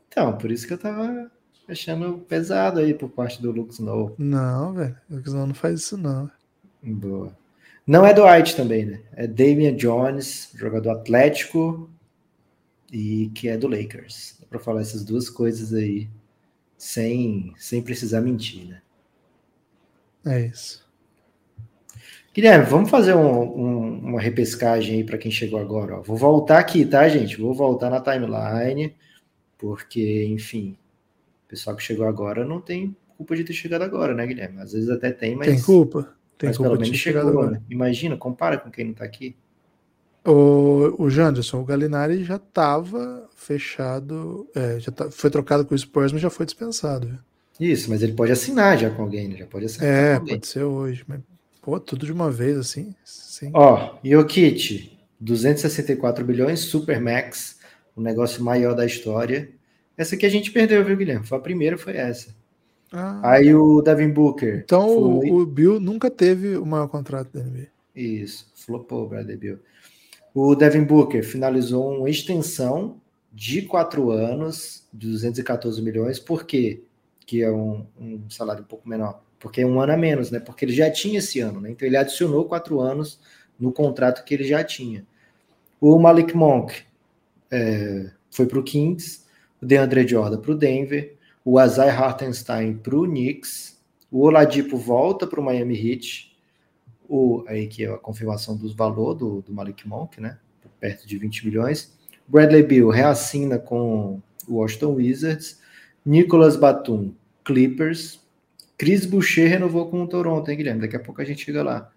Então, 0.07 0.37
por 0.37 0.49
isso 0.51 0.65
que 0.65 0.73
eu 0.73 0.77
tava 0.77 1.31
achando 1.67 2.19
pesado 2.19 2.79
aí 2.79 2.93
por 2.93 3.09
parte 3.09 3.41
do 3.41 3.51
Lux 3.51 3.75
Snow. 3.75 4.15
Não, 4.17 4.73
velho, 4.73 4.95
o 5.09 5.15
Lucas 5.15 5.33
não 5.33 5.53
faz 5.53 5.81
isso 5.81 5.97
não. 5.97 6.31
Boa. 6.81 7.35
Não 7.85 8.05
é 8.05 8.13
do 8.13 8.25
White 8.25 8.55
também, 8.55 8.85
né? 8.85 9.01
É 9.13 9.27
Damian 9.27 9.75
Jones, 9.75 10.51
jogador 10.55 10.91
atlético 10.91 11.89
e 12.91 13.31
que 13.35 13.47
é 13.47 13.57
do 13.57 13.67
Lakers. 13.67 14.36
Pra 14.49 14.59
falar 14.59 14.81
essas 14.81 15.03
duas 15.03 15.29
coisas 15.29 15.73
aí 15.73 16.09
sem, 16.77 17.53
sem 17.57 17.81
precisar 17.81 18.21
mentir, 18.21 18.65
né? 18.67 18.81
É 20.25 20.45
isso. 20.45 20.85
Guilherme, 22.33 22.65
vamos 22.65 22.89
fazer 22.89 23.15
um- 23.15 23.41
um- 23.41 23.99
uma 24.09 24.21
repescagem 24.21 24.97
aí 24.97 25.03
para 25.03 25.17
quem 25.17 25.31
chegou 25.31 25.59
agora. 25.59 25.97
ó. 25.97 26.01
Vou 26.01 26.15
voltar 26.17 26.59
aqui, 26.59 26.85
tá, 26.85 27.07
gente? 27.09 27.35
Vou 27.37 27.53
voltar 27.53 27.89
na 27.89 27.99
timeline, 27.99 28.95
porque, 29.57 30.25
enfim, 30.25 30.77
o 31.45 31.49
pessoal 31.49 31.75
que 31.75 31.81
chegou 31.83 32.05
agora 32.05 32.45
não 32.45 32.61
tem 32.61 32.95
culpa 33.17 33.35
de 33.35 33.43
ter 33.43 33.53
chegado 33.53 33.81
agora, 33.81 34.13
né, 34.13 34.25
Guilherme? 34.27 34.61
Às 34.61 34.73
vezes 34.73 34.89
até 34.89 35.11
tem, 35.11 35.35
mas, 35.35 35.47
Tem 35.47 35.61
culpa? 35.61 36.15
Tem 36.37 36.49
mas 36.49 36.57
culpa 36.57 36.69
pelo 36.69 36.77
de 36.83 36.83
menos 36.83 36.97
ter 36.97 37.03
chegado 37.03 37.25
chegou, 37.27 37.41
agora. 37.41 37.57
né? 37.57 37.65
Imagina, 37.69 38.15
compara 38.15 38.59
com 38.59 38.69
quem 38.69 38.85
não 38.85 38.93
tá 38.93 39.03
aqui. 39.03 39.35
O, 40.27 41.03
o 41.03 41.09
Janderson, 41.09 41.61
o 41.61 41.65
Galinari 41.65 42.23
já 42.23 42.35
estava 42.35 43.29
fechado, 43.35 44.45
é, 44.53 44.79
já 44.79 44.91
tá- 44.91 45.09
foi 45.09 45.29
trocado 45.29 45.65
com 45.65 45.73
o 45.73 45.77
Spurs, 45.77 46.11
mas 46.11 46.21
já 46.21 46.29
foi 46.29 46.45
dispensado. 46.45 47.17
Isso, 47.59 47.89
mas 47.89 48.03
ele 48.03 48.13
pode 48.13 48.31
assinar 48.31 48.77
já 48.77 48.89
com 48.89 49.01
alguém, 49.01 49.27
né? 49.29 49.37
Já 49.37 49.45
pode 49.47 49.65
assinar 49.65 49.89
É, 49.89 50.19
pode 50.19 50.45
ser 50.47 50.63
hoje, 50.63 51.03
mas 51.07 51.21
pô, 51.61 51.79
tudo 51.79 52.05
de 52.05 52.11
uma 52.11 52.29
vez 52.29 52.57
assim, 52.57 52.93
sim. 53.03 53.51
Ó, 53.53 53.97
Jokic, 54.03 54.91
264 55.19 56.23
bilhões, 56.25 56.59
Supermax, 56.61 57.57
o 57.95 58.01
negócio 58.01 58.43
maior 58.43 58.75
da 58.75 58.85
história. 58.85 59.49
Essa 59.97 60.15
aqui 60.15 60.25
a 60.25 60.29
gente 60.29 60.51
perdeu, 60.51 60.83
viu, 60.85 60.95
Guilherme? 60.95 61.25
Foi 61.25 61.37
a 61.37 61.41
primeira, 61.41 61.77
foi 61.77 61.95
essa. 61.97 62.35
Ah, 62.91 63.19
Aí 63.31 63.53
o 63.55 63.81
Devin 63.81 64.09
Booker. 64.11 64.65
então 64.65 64.87
foi- 65.19 65.31
o, 65.31 65.39
o 65.41 65.45
Bill 65.45 65.79
nunca 65.79 66.11
teve 66.11 66.57
o 66.57 66.65
maior 66.65 66.87
contrato 66.87 67.31
da 67.33 67.39
NBA. 67.41 67.67
Isso, 67.95 68.51
flopou, 68.55 69.09
Bradley 69.09 69.37
Bill. 69.37 69.59
O 70.39 70.53
Devin 70.53 70.83
Booker 70.83 71.23
finalizou 71.23 71.97
uma 71.97 72.07
extensão 72.11 73.01
de 73.33 73.63
quatro 73.63 74.11
anos, 74.11 74.87
de 74.93 75.07
214 75.07 75.81
milhões, 75.81 76.19
por 76.19 76.45
quê? 76.45 76.83
Que 77.25 77.41
é 77.41 77.51
um, 77.51 77.87
um 77.99 78.29
salário 78.29 78.61
um 78.61 78.67
pouco 78.67 78.87
menor. 78.87 79.23
Porque 79.39 79.61
é 79.61 79.65
um 79.65 79.81
ano 79.81 79.93
a 79.93 79.97
menos, 79.97 80.29
né? 80.29 80.39
Porque 80.39 80.63
ele 80.63 80.73
já 80.73 80.91
tinha 80.91 81.17
esse 81.17 81.39
ano, 81.39 81.59
né? 81.59 81.71
Então 81.71 81.87
ele 81.87 81.97
adicionou 81.97 82.45
quatro 82.45 82.79
anos 82.79 83.19
no 83.59 83.71
contrato 83.71 84.23
que 84.23 84.31
ele 84.31 84.43
já 84.43 84.63
tinha. 84.63 85.07
O 85.81 85.97
Malik 85.97 86.37
Monk 86.37 86.83
é, 87.49 88.11
foi 88.29 88.45
para 88.45 88.59
o 88.59 88.63
Kings, 88.63 89.21
o 89.59 89.65
DeAndre 89.65 90.07
Jordan 90.07 90.39
para 90.39 90.51
o 90.51 90.55
Denver, 90.55 91.15
o 91.43 91.57
Azai 91.57 91.89
Hartenstein 91.89 92.75
para 92.75 92.95
o 92.95 93.07
Knicks, 93.07 93.81
o 94.11 94.21
Oladipo 94.21 94.77
volta 94.77 95.25
para 95.25 95.41
o 95.41 95.43
Miami 95.43 95.75
Heat, 95.75 96.36
o, 97.07 97.43
aí 97.47 97.67
que 97.67 97.85
é 97.85 97.93
a 97.93 97.97
confirmação 97.97 98.55
dos 98.55 98.73
valor 98.73 99.13
do, 99.13 99.41
do 99.41 99.53
Malik 99.53 99.87
Monk, 99.87 100.19
né? 100.19 100.37
Perto 100.79 101.07
de 101.07 101.17
20 101.17 101.45
milhões. 101.45 101.97
Bradley 102.27 102.63
Bill 102.63 102.89
reassina 102.89 103.57
com 103.57 104.21
o 104.47 104.55
Washington 104.55 104.95
Wizards. 104.95 105.59
Nicolas 106.05 106.55
Batum, 106.55 107.13
Clippers. 107.43 108.19
Chris 108.77 109.05
Boucher 109.05 109.49
renovou 109.49 109.89
com 109.89 110.03
o 110.03 110.07
Toronto, 110.07 110.49
hein, 110.49 110.57
Guilherme? 110.57 110.81
Daqui 110.81 110.95
a 110.95 110.99
pouco 110.99 111.21
a 111.21 111.25
gente 111.25 111.45
chega 111.45 111.63
lá. 111.63 111.91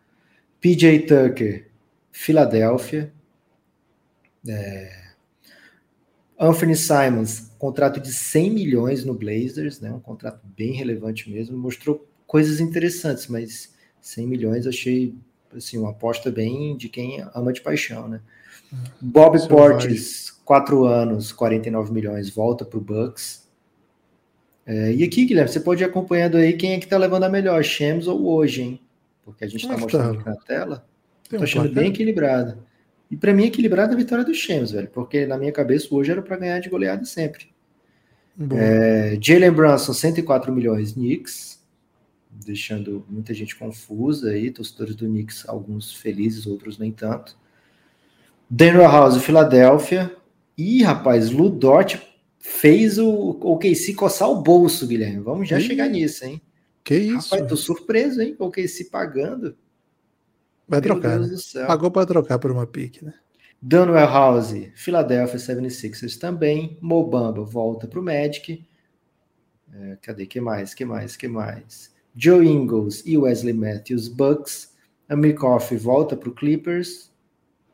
PJ 0.61 1.01
Tucker, 1.01 1.69
Filadélfia. 2.11 3.13
É... 4.49 5.11
Anthony 6.39 6.75
Simons, 6.75 7.53
contrato 7.59 8.01
de 8.01 8.13
100 8.13 8.51
milhões 8.51 9.05
no 9.05 9.13
Blazers, 9.13 9.81
né? 9.81 9.93
Um 9.93 10.01
contrato 10.01 10.41
bem 10.57 10.73
relevante 10.73 11.29
mesmo. 11.29 11.59
Mostrou 11.59 12.09
coisas 12.27 12.61
interessantes, 12.61 13.27
mas 13.27 13.70
100 14.01 14.27
milhões 14.27 14.67
achei 14.67 15.15
assim 15.57 15.79
uma 15.79 15.91
aposta 15.91 16.31
bem 16.31 16.77
de 16.77 16.89
quem 16.89 17.25
ama 17.35 17.53
de 17.53 17.61
paixão, 17.61 18.09
né? 18.09 18.21
Bob 19.01 19.39
Selvagem. 19.39 19.89
Portis, 19.89 20.31
4 20.45 20.85
anos, 20.85 21.33
49 21.33 21.93
milhões, 21.93 22.31
volta 22.31 22.65
para 22.65 22.79
o 22.79 22.81
Bucks. 22.81 23.49
É, 24.65 24.93
e 24.93 25.03
aqui, 25.03 25.25
Guilherme, 25.25 25.51
você 25.51 25.59
pode 25.59 25.83
ir 25.83 25.87
acompanhando 25.87 26.37
aí 26.37 26.53
quem 26.53 26.75
é 26.75 26.79
que 26.79 26.87
tá 26.87 26.97
levando 26.97 27.25
a 27.25 27.29
melhor, 27.29 27.63
Shams 27.65 28.07
ou 28.07 28.25
hoje, 28.27 28.63
hein? 28.63 28.81
Porque 29.25 29.45
a 29.45 29.49
gente 29.49 29.63
Como 29.63 29.75
tá 29.75 29.79
é 29.79 29.83
mostrando 29.83 30.19
aqui 30.19 30.29
na 30.29 30.37
tela. 30.37 30.87
Um 31.33 31.43
achando 31.43 31.65
placar? 31.65 31.83
bem 31.83 31.91
equilibrada. 31.91 32.59
E 33.11 33.17
para 33.17 33.35
mim, 33.35 33.47
equilibrada 33.47 33.93
é 33.93 33.95
a 33.95 33.99
vitória 33.99 34.25
do 34.25 34.35
Shams, 34.35 34.71
velho. 34.71 34.89
Porque 34.89 35.27
na 35.27 35.37
minha 35.37 35.51
cabeça, 35.51 35.93
hoje 35.93 36.13
era 36.13 36.23
para 36.23 36.37
ganhar 36.37 36.61
de 36.61 36.69
goleada 36.69 37.05
sempre. 37.05 37.49
É, 38.53 39.19
Jalen 39.21 39.51
Brunson, 39.51 39.93
104 39.93 40.53
milhões, 40.53 40.93
Knicks. 40.93 41.60
Deixando 42.31 43.05
muita 43.09 43.35
gente 43.35 43.57
confusa 43.57 44.31
aí, 44.31 44.51
torcedores 44.51 44.95
do 44.95 45.07
Knicks, 45.07 45.49
alguns 45.49 45.93
felizes, 45.93 46.47
outros 46.47 46.79
nem 46.79 46.93
tanto. 46.93 47.37
Daniel 48.49 48.91
House, 48.91 49.23
Filadélfia. 49.23 50.15
E, 50.57 50.83
rapaz, 50.83 51.31
Ludort 51.31 52.01
fez 52.39 52.99
o 52.99 53.39
OKC 53.41 53.95
coçar 53.95 54.29
o 54.29 54.43
bolso, 54.43 54.87
Guilherme. 54.87 55.21
Vamos 55.21 55.49
já 55.49 55.59
chegar 55.61 55.89
nisso, 55.89 56.25
hein? 56.25 56.41
Que 56.85 56.97
isso? 56.97 57.35
Rapaz, 57.35 57.49
tô 57.49 57.57
surpreso, 57.57 58.21
hein? 58.21 58.37
O 58.39 58.47
OKC 58.47 58.85
pagando. 58.91 59.57
Vai 60.67 60.81
Meu 60.81 60.91
trocar. 60.91 61.19
Né? 61.19 61.37
Pagou 61.67 61.91
para 61.91 62.07
trocar 62.07 62.39
por 62.39 62.51
uma 62.51 62.67
pique, 62.67 63.05
né? 63.05 63.15
Daniel 63.63 64.07
House, 64.07 64.55
Philadelphia 64.75 65.39
76ers 65.39 66.19
também. 66.19 66.79
Mobamba 66.81 67.43
volta 67.45 67.87
para 67.87 68.01
o 68.01 68.03
Magic. 68.03 68.67
É, 69.73 69.99
cadê? 70.03 70.27
que 70.27 70.41
mais? 70.41 70.75
que 70.75 70.85
mais? 70.85 71.17
que 71.17 71.29
mais? 71.29 71.95
Joe 72.23 72.47
Ingles 72.47 73.03
e 73.07 73.17
Wesley 73.17 73.55
Matthews, 73.55 74.07
Bucks. 74.07 74.77
Amir 75.09 75.35
Coffey 75.35 75.79
volta 75.79 76.15
para 76.15 76.29
o 76.29 76.35
Clippers. 76.35 77.11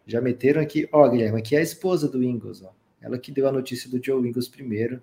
Já 0.06 0.20
meteram 0.20 0.62
aqui. 0.62 0.88
Ó, 0.92 1.08
Guilherme, 1.08 1.40
aqui 1.40 1.56
é 1.56 1.58
a 1.58 1.62
esposa 1.62 2.08
do 2.08 2.22
Ingles. 2.22 2.62
Ó. 2.62 2.72
Ela 3.00 3.18
que 3.18 3.32
deu 3.32 3.48
a 3.48 3.52
notícia 3.52 3.90
do 3.90 4.02
Joe 4.02 4.26
Ingles 4.26 4.46
primeiro. 4.46 5.02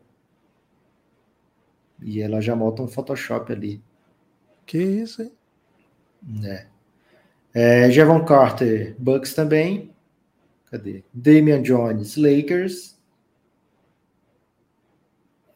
E 2.02 2.22
ela 2.22 2.40
já 2.40 2.56
monta 2.56 2.82
um 2.82 2.88
Photoshop 2.88 3.52
ali. 3.52 3.84
Que 4.66 4.78
isso, 4.78 5.22
hein? 5.22 5.32
É. 6.46 6.68
é 7.54 7.92
Javon 7.92 8.24
Carter, 8.24 8.96
Bucks 8.98 9.34
também. 9.34 9.94
Cadê? 10.72 11.04
Damian 11.14 11.62
Jones, 11.62 12.16
Lakers. 12.16 12.93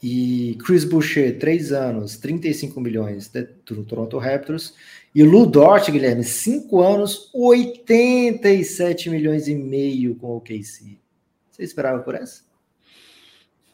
E 0.01 0.57
Chris 0.63 0.83
Boucher, 0.83 1.39
3 1.39 1.71
anos, 1.71 2.17
35 2.17 2.79
milhões 2.79 3.31
do 3.65 3.83
Toronto 3.83 4.17
Raptors. 4.17 4.75
E 5.13 5.23
Lu 5.23 5.47
Dort, 5.47 5.89
Guilherme, 5.89 6.23
5 6.23 6.81
anos, 6.81 7.29
87 7.33 9.09
milhões 9.09 9.47
e 9.47 9.55
meio 9.55 10.15
com 10.15 10.37
o 10.37 10.41
KC. 10.41 10.99
Você 11.51 11.63
esperava 11.63 12.03
por 12.03 12.13
essa? 12.13 12.43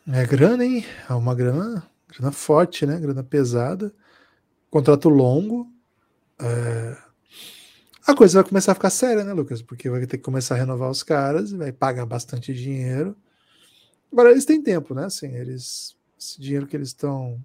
É 0.08 0.26
grana, 0.26 0.66
hein? 0.66 0.86
É 1.10 1.14
uma 1.14 1.36
grana, 1.36 1.86
grana 2.08 2.32
forte, 2.32 2.86
né? 2.86 2.98
Grana 3.00 3.24
pesada. 3.24 3.94
Contrato 4.70 5.10
longo. 5.10 5.70
É... 6.40 6.98
A 8.08 8.16
coisa 8.16 8.42
vai 8.42 8.48
começar 8.48 8.74
a 8.74 8.76
ficar 8.76 8.90
séria, 8.90 9.24
né, 9.24 9.34
Lucas? 9.34 9.62
Porque 9.62 9.90
vai 9.90 10.06
ter 10.06 10.18
que 10.18 10.24
começar 10.24 10.56
a 10.56 10.58
renovar 10.58 10.90
os 10.90 11.04
caras, 11.04 11.52
vai 11.52 11.72
pagar 11.72 12.06
bastante 12.06 12.54
dinheiro. 12.54 13.16
Agora 14.12 14.32
eles 14.32 14.46
têm 14.46 14.62
tempo, 14.62 14.94
né? 14.94 15.06
Assim, 15.06 15.36
eles 15.36 15.96
esse 16.24 16.42
dinheiro 16.42 16.68
que 16.68 16.76
eles 16.76 16.90
estão 16.90 17.44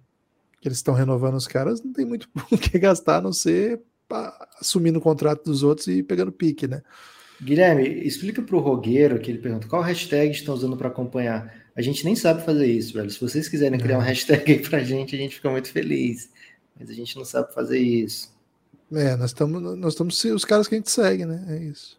que 0.60 0.66
eles 0.66 0.78
estão 0.78 0.94
renovando 0.94 1.36
os 1.36 1.46
caras, 1.46 1.82
não 1.82 1.92
tem 1.92 2.04
muito 2.04 2.28
o 2.50 2.58
que 2.58 2.78
gastar, 2.78 3.18
a 3.18 3.20
não 3.20 3.32
ser 3.32 3.80
assumindo 4.60 4.98
o 4.98 5.02
contrato 5.02 5.44
dos 5.44 5.62
outros 5.62 5.86
e 5.86 6.02
pegando 6.02 6.32
pique, 6.32 6.66
né? 6.66 6.82
Guilherme, 7.40 7.86
explica 8.04 8.42
para 8.42 8.56
o 8.56 8.60
Rogueiro 8.60 9.20
que 9.20 9.30
ele 9.30 9.38
pergunta 9.38 9.68
qual 9.68 9.82
hashtag 9.82 10.32
estão 10.32 10.54
usando 10.54 10.76
para 10.76 10.88
acompanhar. 10.88 11.54
A 11.76 11.82
gente 11.82 12.04
nem 12.04 12.16
sabe 12.16 12.44
fazer 12.44 12.66
isso, 12.66 12.94
velho. 12.94 13.08
Se 13.08 13.20
vocês 13.20 13.48
quiserem 13.48 13.78
criar 13.78 13.96
é. 13.96 13.98
um 13.98 14.02
hashtag 14.02 14.50
aí 14.50 14.58
para 14.58 14.78
a 14.78 14.82
gente, 14.82 15.14
a 15.14 15.18
gente 15.18 15.36
fica 15.36 15.48
muito 15.48 15.70
feliz. 15.70 16.30
Mas 16.78 16.90
a 16.90 16.94
gente 16.94 17.16
não 17.16 17.24
sabe 17.24 17.54
fazer 17.54 17.78
isso. 17.78 18.36
É, 18.92 19.14
nós 19.16 19.30
estamos 19.30 19.62
nós 19.78 19.92
estamos 19.92 20.24
os 20.24 20.44
caras 20.44 20.66
que 20.66 20.74
a 20.74 20.78
gente 20.78 20.90
segue, 20.90 21.26
né? 21.26 21.44
É 21.48 21.62
isso. 21.62 21.97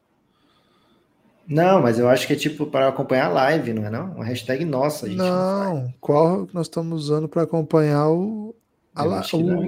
Não, 1.49 1.81
mas 1.81 1.97
eu 1.97 2.07
acho 2.07 2.27
que 2.27 2.33
é 2.33 2.35
tipo 2.35 2.67
para 2.67 2.87
acompanhar 2.87 3.25
a 3.25 3.33
live, 3.33 3.73
não 3.73 3.83
é 3.83 3.89
não? 3.89 4.13
Uma 4.13 4.23
hashtag 4.23 4.63
nossa. 4.63 5.07
não, 5.07 5.75
não 5.75 5.93
qual 5.99 6.47
nós 6.53 6.67
estamos 6.67 7.05
usando 7.05 7.27
para 7.27 7.41
acompanhar 7.41 8.07
o, 8.07 8.55
a, 8.93 9.03
o, 9.03 9.39
não, 9.39 9.67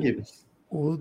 o, 0.69 0.99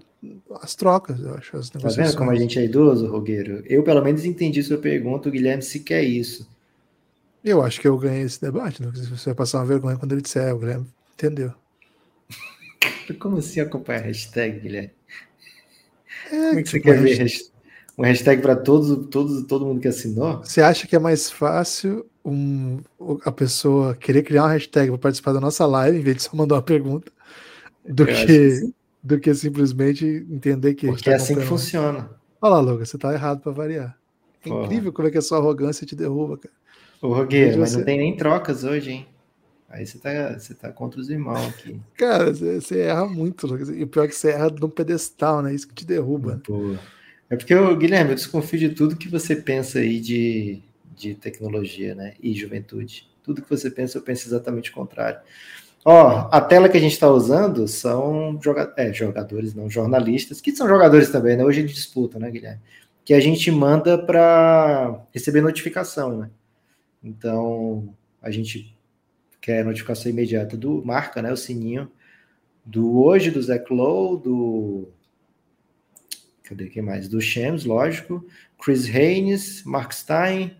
as 0.62 0.74
trocas, 0.74 1.20
eu 1.20 1.34
acho. 1.34 1.54
As 1.54 1.68
tá 1.68 1.78
vendo 1.86 2.16
como 2.16 2.30
a 2.30 2.34
gente 2.34 2.58
é 2.58 2.64
idoso, 2.64 3.06
Rogueiro? 3.06 3.62
Eu 3.66 3.82
pelo 3.82 4.02
menos 4.02 4.24
entendi 4.24 4.62
sua 4.62 4.78
pergunta, 4.78 5.28
o 5.28 5.32
Guilherme 5.32 5.62
se 5.62 5.80
quer 5.80 6.02
isso. 6.02 6.48
Eu 7.44 7.62
acho 7.62 7.78
que 7.78 7.86
eu 7.86 7.98
ganhei 7.98 8.22
esse 8.22 8.40
debate, 8.40 8.82
né? 8.82 8.90
Se 8.94 9.06
você 9.06 9.26
vai 9.26 9.34
passar 9.34 9.58
uma 9.58 9.66
vergonha 9.66 9.98
quando 9.98 10.12
ele 10.12 10.22
disser, 10.22 10.54
o 10.54 10.58
Guilherme 10.58 10.86
entendeu. 11.12 11.52
como 13.20 13.36
assim 13.36 13.60
acompanhar 13.60 14.00
a 14.00 14.06
hashtag, 14.06 14.60
Guilherme? 14.60 14.90
É, 16.26 16.30
como 16.30 16.58
é 16.58 16.62
que 16.62 16.62
tipo, 16.62 16.70
você 16.70 16.80
quer 16.80 17.02
ver 17.02 17.18
hashtag? 17.18 17.59
Um 18.00 18.04
hashtag 18.04 18.40
para 18.40 18.56
todos, 18.56 19.08
todos, 19.08 19.42
todo 19.44 19.66
mundo 19.66 19.78
que 19.78 19.88
assinou? 19.88 20.38
Você 20.38 20.62
acha 20.62 20.86
que 20.86 20.96
é 20.96 20.98
mais 20.98 21.30
fácil 21.30 22.06
um, 22.24 22.78
a 23.26 23.30
pessoa 23.30 23.94
querer 23.94 24.22
criar 24.22 24.44
uma 24.44 24.52
hashtag 24.52 24.88
para 24.88 24.98
participar 24.98 25.34
da 25.34 25.40
nossa 25.40 25.66
live, 25.66 25.98
em 25.98 26.02
vez 26.02 26.16
de 26.16 26.22
só 26.22 26.34
mandar 26.34 26.54
uma 26.54 26.62
pergunta, 26.62 27.12
do 27.86 28.06
que, 28.06 28.24
que 28.24 28.72
do 29.02 29.20
que 29.20 29.34
simplesmente 29.34 30.26
entender 30.30 30.74
que. 30.74 30.86
Porque 30.86 31.04
tá 31.04 31.12
é 31.12 31.14
assim 31.16 31.34
que 31.34 31.42
funciona. 31.42 32.10
Olha 32.40 32.54
lá, 32.54 32.60
Lucas, 32.60 32.88
você 32.88 32.96
tá 32.96 33.12
errado 33.12 33.40
para 33.42 33.52
variar. 33.52 33.98
É 34.42 34.48
Porra. 34.48 34.64
incrível 34.64 34.92
como 34.94 35.08
é 35.08 35.10
que 35.10 35.18
a 35.18 35.22
sua 35.22 35.36
arrogância 35.36 35.86
te 35.86 35.94
derruba, 35.94 36.38
cara. 36.38 36.54
Ô, 37.02 37.12
Rogueiro, 37.12 37.58
mas 37.58 37.72
você... 37.72 37.78
não 37.78 37.84
tem 37.84 37.98
nem 37.98 38.16
trocas 38.16 38.64
hoje, 38.64 38.92
hein? 38.92 39.06
Aí 39.68 39.86
você 39.86 39.98
tá, 39.98 40.38
você 40.38 40.54
tá 40.54 40.72
contra 40.72 40.98
os 40.98 41.10
irmãos 41.10 41.46
aqui. 41.48 41.78
Cara, 41.98 42.32
você, 42.32 42.60
você 42.60 42.80
erra 42.80 43.06
muito, 43.06 43.46
Lucas. 43.46 43.68
E 43.68 43.82
o 43.82 43.86
pior 43.86 44.04
é 44.04 44.08
que 44.08 44.14
você 44.14 44.30
erra 44.30 44.48
no 44.48 44.70
pedestal, 44.70 45.42
né? 45.42 45.54
Isso 45.54 45.68
que 45.68 45.74
te 45.74 45.84
derruba. 45.84 46.40
Boa. 46.48 46.78
É 47.30 47.36
porque, 47.36 47.54
Guilherme, 47.76 48.10
eu 48.10 48.16
desconfio 48.16 48.58
de 48.58 48.70
tudo 48.70 48.96
que 48.96 49.08
você 49.08 49.36
pensa 49.36 49.78
aí 49.78 50.00
de, 50.00 50.60
de 50.96 51.14
tecnologia, 51.14 51.94
né? 51.94 52.14
E 52.20 52.34
juventude. 52.34 53.08
Tudo 53.22 53.40
que 53.40 53.48
você 53.48 53.70
pensa, 53.70 53.96
eu 53.98 54.02
penso 54.02 54.26
exatamente 54.26 54.70
o 54.70 54.74
contrário. 54.74 55.20
Ó, 55.84 56.28
a 56.30 56.40
tela 56.40 56.68
que 56.68 56.76
a 56.76 56.80
gente 56.80 56.92
está 56.92 57.08
usando 57.08 57.68
são 57.68 58.38
joga 58.42 58.74
é, 58.76 58.92
jogadores, 58.92 59.54
não 59.54 59.70
jornalistas, 59.70 60.40
que 60.40 60.54
são 60.54 60.66
jogadores 60.66 61.08
também, 61.08 61.36
né? 61.36 61.44
Hoje 61.44 61.62
de 61.62 61.72
disputa, 61.72 62.18
né, 62.18 62.28
Guilherme? 62.30 62.60
Que 63.04 63.14
a 63.14 63.20
gente 63.20 63.48
manda 63.50 63.96
para 63.96 65.00
receber 65.14 65.40
notificação, 65.40 66.18
né? 66.18 66.30
Então, 67.02 67.94
a 68.20 68.30
gente 68.30 68.76
quer 69.40 69.64
notificação 69.64 70.10
imediata 70.10 70.56
do 70.56 70.84
marca, 70.84 71.22
né? 71.22 71.32
O 71.32 71.36
sininho 71.36 71.88
do 72.66 73.02
hoje, 73.02 73.30
do 73.30 73.40
Zach 73.40 73.72
Lowe, 73.72 74.20
do 74.20 74.88
Cadê 76.50 76.66
quem 76.66 76.82
mais? 76.82 77.06
Do 77.06 77.20
Shams, 77.20 77.64
lógico. 77.64 78.26
Chris 78.60 78.84
Haynes, 78.92 79.62
Mark 79.62 79.92
Stein 79.92 80.56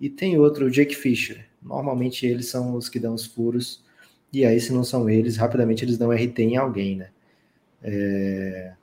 e 0.00 0.08
tem 0.08 0.38
outro, 0.38 0.66
o 0.66 0.70
Jake 0.70 0.94
Fisher. 0.94 1.44
Normalmente 1.60 2.24
eles 2.24 2.46
são 2.46 2.76
os 2.76 2.88
que 2.88 3.00
dão 3.00 3.14
os 3.14 3.26
furos. 3.26 3.82
E 4.32 4.44
aí, 4.44 4.60
se 4.60 4.72
não 4.72 4.84
são 4.84 5.10
eles, 5.10 5.36
rapidamente 5.36 5.84
eles 5.84 5.98
dão 5.98 6.12
RT 6.12 6.38
em 6.38 6.56
alguém, 6.56 6.94
né? 6.94 7.08
É... 7.82 8.74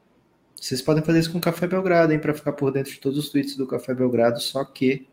Vocês 0.59 0.81
podem 0.81 1.01
fazer 1.01 1.19
isso 1.19 1.31
com 1.31 1.37
o 1.37 1.41
Café 1.41 1.67
Belgrado, 1.67 2.11
hein? 2.11 2.19
Para 2.19 2.33
ficar 2.33 2.51
por 2.51 2.69
dentro 2.69 2.91
de 2.91 2.99
todos 2.99 3.17
os 3.17 3.29
tweets 3.29 3.55
do 3.55 3.65
Café 3.65 3.93
Belgrado, 3.93 4.41
só 4.41 4.65
que 4.65 5.07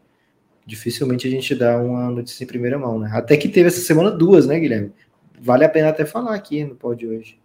dificilmente 0.66 1.28
a 1.28 1.30
gente 1.30 1.54
dá 1.54 1.80
uma 1.80 2.10
notícia 2.10 2.42
em 2.42 2.48
primeira 2.48 2.76
mão, 2.76 2.98
né? 2.98 3.10
Até 3.12 3.36
que 3.36 3.48
teve 3.48 3.68
essa 3.68 3.80
semana 3.80 4.10
duas, 4.10 4.44
né, 4.44 4.58
Guilherme? 4.58 4.92
Vale 5.40 5.64
a 5.64 5.68
pena 5.68 5.90
até 5.90 6.04
falar 6.04 6.34
aqui 6.34 6.64
no 6.64 6.74
pódio 6.74 7.10
hoje. 7.10 7.38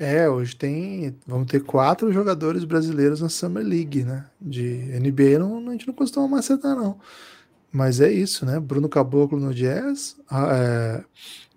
É, 0.00 0.26
hoje 0.26 0.56
tem. 0.56 1.14
Vamos 1.26 1.46
ter 1.46 1.62
quatro 1.62 2.10
jogadores 2.10 2.64
brasileiros 2.64 3.20
na 3.20 3.28
Summer 3.28 3.62
League, 3.62 4.02
né? 4.02 4.24
De 4.40 4.62
NBA 4.98 5.38
não, 5.38 5.68
a 5.68 5.72
gente 5.72 5.86
não 5.86 5.92
costuma 5.92 6.26
macetar, 6.26 6.74
não. 6.74 6.98
Mas 7.70 8.00
é 8.00 8.10
isso, 8.10 8.46
né? 8.46 8.58
Bruno 8.58 8.88
Caboclo 8.88 9.38
no 9.38 9.52
Jazz, 9.52 10.16
é, 10.32 11.04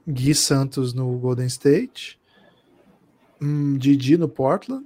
Gui 0.05 0.35
Santos 0.35 0.93
no 0.93 1.17
Golden 1.19 1.45
State, 1.45 2.19
um, 3.41 3.77
Didi 3.77 4.17
no 4.17 4.27
Portland, 4.27 4.85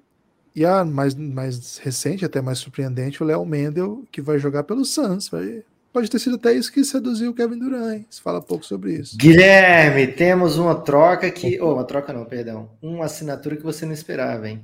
e 0.55 0.63
a 0.63 0.85
mais, 0.85 1.15
mais 1.15 1.79
recente, 1.79 2.23
até 2.23 2.39
mais 2.39 2.59
surpreendente, 2.59 3.23
o 3.23 3.25
Léo 3.25 3.43
Mendel, 3.43 4.05
que 4.11 4.21
vai 4.21 4.37
jogar 4.37 4.65
pelo 4.65 4.85
Suns. 4.85 5.29
Vai, 5.29 5.63
Pode 5.97 6.11
ter 6.11 6.19
sido 6.19 6.35
até 6.35 6.53
isso 6.53 6.71
que 6.71 6.83
seduziu 6.83 7.31
o 7.31 7.33
Kevin 7.33 7.57
Durant. 7.57 8.05
Se 8.07 8.21
fala 8.21 8.39
pouco 8.39 8.63
sobre 8.63 8.93
isso. 8.93 9.17
Guilherme, 9.17 10.05
temos 10.05 10.55
uma 10.59 10.75
troca 10.75 11.31
que. 11.31 11.59
Oh, 11.59 11.73
uma 11.73 11.83
troca 11.85 12.13
não, 12.13 12.23
perdão. 12.23 12.69
Uma 12.79 13.05
assinatura 13.05 13.55
que 13.55 13.63
você 13.63 13.83
não 13.83 13.93
esperava, 13.93 14.47
hein? 14.47 14.63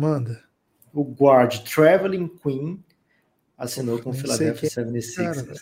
Manda. 0.00 0.42
O 0.92 1.04
guard 1.04 1.60
Traveling 1.60 2.28
Queen 2.42 2.82
assinou 3.56 4.00
com 4.00 4.10
o 4.10 4.12
Philadelphia 4.12 4.68
76ers. 4.68 5.60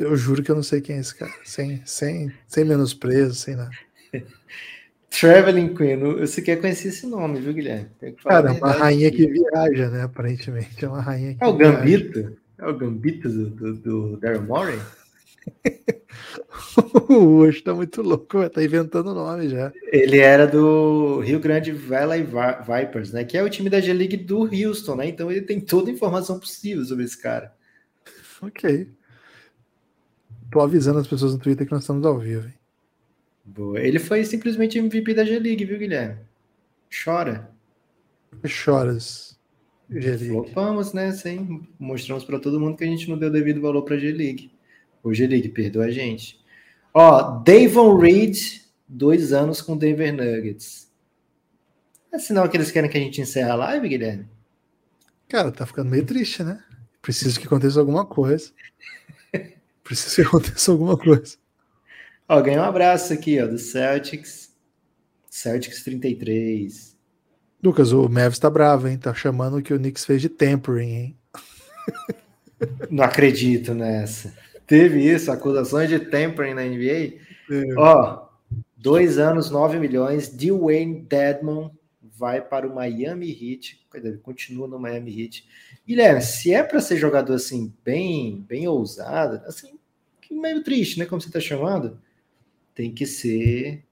eu 0.00 0.16
juro 0.16 0.42
que 0.42 0.50
eu 0.50 0.56
não 0.56 0.64
sei 0.64 0.80
quem 0.80 0.96
é 0.96 0.98
esse 0.98 1.14
cara. 1.14 1.32
Sem, 1.44 1.80
sem, 1.86 2.32
sem 2.48 2.64
menosprezo, 2.64 3.36
sem 3.36 3.54
nada. 3.54 3.70
Traveling 5.08 5.76
Queen, 5.76 5.96
você 6.18 6.42
quer 6.42 6.56
conhecer 6.56 6.88
esse 6.88 7.06
nome, 7.06 7.40
viu, 7.40 7.54
Guilherme? 7.54 7.88
Cara, 8.24 8.48
é 8.48 8.52
uma 8.52 8.72
rainha 8.72 9.12
que 9.12 9.28
viaja, 9.28 9.90
né? 9.90 10.02
Aparentemente. 10.02 10.84
É 10.84 10.88
uma 10.88 11.00
rainha 11.00 11.36
que. 11.36 11.44
É 11.44 11.46
o 11.46 11.52
Gambito? 11.52 12.36
É 12.60 12.66
o 12.68 12.76
Gambito 12.76 13.28
do, 13.28 13.50
do, 13.50 13.74
do 13.74 14.16
Daryl 14.18 14.42
Morey? 14.42 14.78
o 17.08 17.38
Hoje 17.38 17.62
tá 17.62 17.72
muito 17.72 18.02
louco, 18.02 18.48
tá 18.50 18.62
inventando 18.62 19.14
nome 19.14 19.48
já. 19.48 19.72
Ele 19.90 20.18
era 20.18 20.46
do 20.46 21.20
Rio 21.20 21.40
Grande 21.40 21.72
Valley 21.72 22.22
Vipers, 22.22 23.12
né? 23.12 23.24
Que 23.24 23.38
é 23.38 23.42
o 23.42 23.48
time 23.48 23.70
da 23.70 23.80
G-League 23.80 24.18
do 24.18 24.42
Houston, 24.42 24.96
né? 24.96 25.08
Então 25.08 25.30
ele 25.30 25.40
tem 25.40 25.58
toda 25.58 25.90
a 25.90 25.94
informação 25.94 26.38
possível 26.38 26.84
sobre 26.84 27.04
esse 27.04 27.16
cara. 27.16 27.54
Ok. 28.42 28.88
Tô 30.52 30.60
avisando 30.60 30.98
as 30.98 31.06
pessoas 31.06 31.32
no 31.32 31.38
Twitter 31.38 31.66
que 31.66 31.72
nós 31.72 31.82
estamos 31.82 32.04
ao 32.04 32.18
vivo. 32.18 32.46
Hein? 32.46 32.54
Boa. 33.42 33.80
Ele 33.80 33.98
foi 33.98 34.22
simplesmente 34.24 34.78
MVP 34.78 35.14
da 35.14 35.24
G-League, 35.24 35.64
viu, 35.64 35.78
Guilherme? 35.78 36.18
Chora. 37.04 37.50
Choras. 38.44 39.39
Flopamos, 40.18 40.92
né? 40.92 41.12
Sem, 41.12 41.68
mostramos 41.78 42.24
para 42.24 42.38
todo 42.38 42.60
mundo 42.60 42.76
que 42.76 42.84
a 42.84 42.86
gente 42.86 43.08
não 43.08 43.18
deu 43.18 43.30
devido 43.30 43.60
valor 43.60 43.82
para 43.82 43.98
G-League. 43.98 44.52
O 45.02 45.12
G-League, 45.12 45.48
perdoa 45.48 45.86
a 45.86 45.90
gente. 45.90 46.38
Ó, 46.94 47.38
Davon 47.40 47.96
Reed, 47.96 48.36
dois 48.86 49.32
anos 49.32 49.60
com 49.60 49.76
Denver 49.76 50.12
Nuggets. 50.14 50.90
É 52.12 52.18
sinal 52.18 52.48
que 52.48 52.56
eles 52.56 52.70
querem 52.70 52.90
que 52.90 52.98
a 52.98 53.00
gente 53.00 53.20
encerre 53.20 53.50
a 53.50 53.54
live, 53.54 53.88
Guilherme? 53.88 54.28
Cara, 55.28 55.52
tá 55.52 55.64
ficando 55.64 55.90
meio 55.90 56.04
triste, 56.04 56.42
né? 56.42 56.62
Preciso 57.00 57.38
que 57.38 57.46
aconteça 57.46 57.78
alguma 57.78 58.04
coisa. 58.04 58.52
Preciso 59.82 60.16
que 60.16 60.22
aconteça 60.22 60.72
alguma 60.72 60.98
coisa. 60.98 61.36
Ó, 62.28 62.40
ganhei 62.42 62.58
um 62.58 62.64
abraço 62.64 63.12
aqui, 63.12 63.40
ó, 63.40 63.46
do 63.46 63.58
Celtics. 63.58 64.52
Celtics 65.28 65.82
33. 65.84 66.89
Lucas, 67.62 67.92
o 67.92 68.08
Mavs 68.08 68.38
tá 68.38 68.48
bravo, 68.48 68.88
hein? 68.88 68.96
Tá 68.96 69.12
chamando 69.12 69.58
o 69.58 69.62
que 69.62 69.74
o 69.74 69.78
Knicks 69.78 70.04
fez 70.04 70.22
de 70.22 70.28
tempering, 70.28 70.94
hein? 70.94 71.16
Não 72.90 73.04
acredito 73.04 73.74
nessa. 73.74 74.34
Teve 74.66 75.00
isso, 75.00 75.30
acusações 75.30 75.88
de 75.88 75.98
tempering 75.98 76.54
na 76.54 76.62
NBA. 76.62 77.18
É. 77.50 77.74
Ó, 77.76 78.28
dois 78.76 79.18
anos, 79.18 79.50
9 79.50 79.78
milhões. 79.78 80.28
Dwayne 80.28 81.00
Dedmon 81.02 81.70
vai 82.00 82.40
para 82.40 82.68
o 82.68 82.74
Miami 82.74 83.30
Heat. 83.30 83.80
Ele 83.94 84.18
continua 84.18 84.68
no 84.68 84.78
Miami 84.78 85.22
Heat. 85.22 85.46
Guilherme, 85.86 86.22
se 86.22 86.54
é 86.54 86.62
para 86.62 86.80
ser 86.80 86.96
jogador 86.96 87.34
assim, 87.34 87.74
bem, 87.84 88.44
bem 88.48 88.68
ousado, 88.68 89.44
assim, 89.46 89.78
meio 90.30 90.62
triste, 90.62 90.98
né? 90.98 91.06
Como 91.06 91.20
você 91.20 91.30
tá 91.30 91.40
chamando, 91.40 92.00
tem 92.74 92.92
que 92.92 93.06
ser 93.06 93.84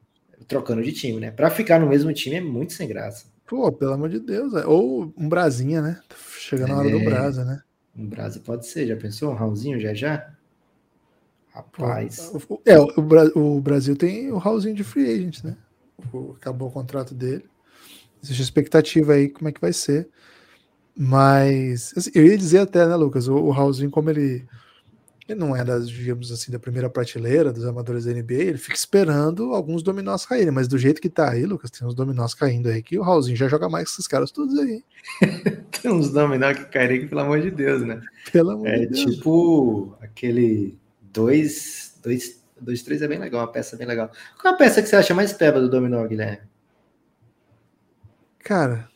trocando 0.46 0.82
de 0.82 0.92
time, 0.92 1.18
né? 1.18 1.30
Para 1.30 1.50
ficar 1.50 1.80
no 1.80 1.88
mesmo 1.88 2.12
time 2.12 2.36
é 2.36 2.40
muito 2.40 2.72
sem 2.72 2.86
graça. 2.86 3.26
Pô, 3.49 3.72
pelo 3.72 3.94
amor 3.94 4.11
de 4.11 4.20
Deus. 4.20 4.53
É. 4.55 4.66
Ou 4.66 5.12
um 5.16 5.28
Brasinha, 5.28 5.80
né? 5.80 6.01
Chegando 6.38 6.68
é, 6.68 6.72
na 6.72 6.78
hora 6.78 6.90
do 6.90 6.99
é. 6.99 7.05
Brasa, 7.05 7.44
né? 7.44 7.62
Um 7.96 8.07
Brasa 8.07 8.38
pode 8.40 8.66
ser, 8.66 8.86
já 8.86 8.94
pensou? 8.94 9.32
Um 9.32 9.34
Raulzinho 9.34 9.80
já 9.80 9.94
já? 9.94 10.30
Rapaz. 11.51 12.30
É, 12.66 12.78
o, 12.78 13.57
o 13.57 13.61
Brasil 13.61 13.96
tem 13.96 14.30
o 14.30 14.36
Raulzinho 14.36 14.74
de 14.74 14.84
free 14.84 15.11
agent, 15.11 15.42
né? 15.42 15.57
Acabou 16.36 16.68
o 16.68 16.70
contrato 16.70 17.14
dele. 17.14 17.44
Existe 18.22 18.42
expectativa 18.42 19.14
aí 19.14 19.28
como 19.28 19.49
é 19.49 19.53
que 19.53 19.61
vai 19.61 19.72
ser. 19.72 20.09
Mas 20.94 21.94
assim, 21.96 22.11
eu 22.14 22.26
ia 22.26 22.36
dizer 22.36 22.59
até, 22.59 22.86
né, 22.86 22.94
Lucas, 22.96 23.28
o, 23.28 23.34
o 23.34 23.51
Raulzinho, 23.51 23.90
como 23.90 24.11
ele, 24.11 24.46
ele 25.29 25.39
não 25.39 25.55
é 25.55 25.62
das, 25.62 25.91
digamos 25.91 26.33
assim, 26.33 26.51
da 26.51 26.59
primeira 26.59 26.89
prateleira 26.89 27.53
dos 27.53 27.66
amadores 27.66 28.07
da 28.07 28.12
NBA, 28.12 28.35
ele 28.35 28.59
fica 28.59 28.74
esperando 28.74 29.53
alguns 29.53 29.83
dominós 29.83 30.24
caírem, 30.24 30.51
mas 30.51 30.66
do 30.66 30.79
jeito 30.79 31.03
que 31.03 31.11
tá 31.11 31.31
aí, 31.31 31.45
Lucas, 31.45 31.70
tem 31.70 31.87
uns 31.87 31.95
dominós 31.95 32.33
caindo 32.33 32.68
aí 32.68 32.83
que 32.83 32.99
o 32.99 33.03
Raulzinho 33.03 33.37
já 33.37 33.47
joga 33.47 33.68
mais 33.68 33.85
que 33.85 33.91
esses 33.93 34.07
caras 34.07 34.31
todos 34.31 34.59
aí. 34.59 34.83
tem 35.83 35.93
uns 35.93 36.11
dominós 36.11 36.59
que 36.59 36.64
caírem 36.66 37.03
que, 37.03 37.09
pelo 37.09 37.20
amor 37.20 37.43
de 37.43 37.51
Deus, 37.51 37.83
né? 37.83 38.01
Pelo 38.33 38.53
amor 38.53 38.68
é 38.68 38.79
de 38.79 38.87
Deus. 38.87 39.16
tipo 39.16 39.95
aquele 40.01 40.79
2, 41.12 42.01
2, 42.03 42.43
2, 42.62 42.83
3 42.83 43.03
é 43.03 43.09
bem 43.09 43.18
legal, 43.18 43.43
uma 43.43 43.53
peça 43.53 43.76
bem 43.76 43.87
legal. 43.87 44.11
Qual 44.41 44.53
é 44.53 44.57
a 44.57 44.59
peça 44.59 44.81
que 44.81 44.89
você 44.89 44.97
acha 44.97 45.14
mais 45.14 45.35
peba 45.35 45.61
do 45.61 45.68
dominó, 45.68 46.07
Guilherme? 46.07 46.49
Cara, 48.39 48.89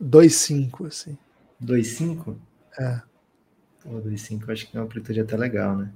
2,5, 0.00 0.86
assim. 0.86 1.18
2,5? 1.60 2.36
É. 2.78 3.11
O 3.84 4.00
2,5 4.00 4.50
acho 4.50 4.70
que 4.70 4.76
é 4.76 4.80
uma 4.80 4.86
amplitude 4.86 5.20
até 5.20 5.36
legal, 5.36 5.76
né? 5.76 5.92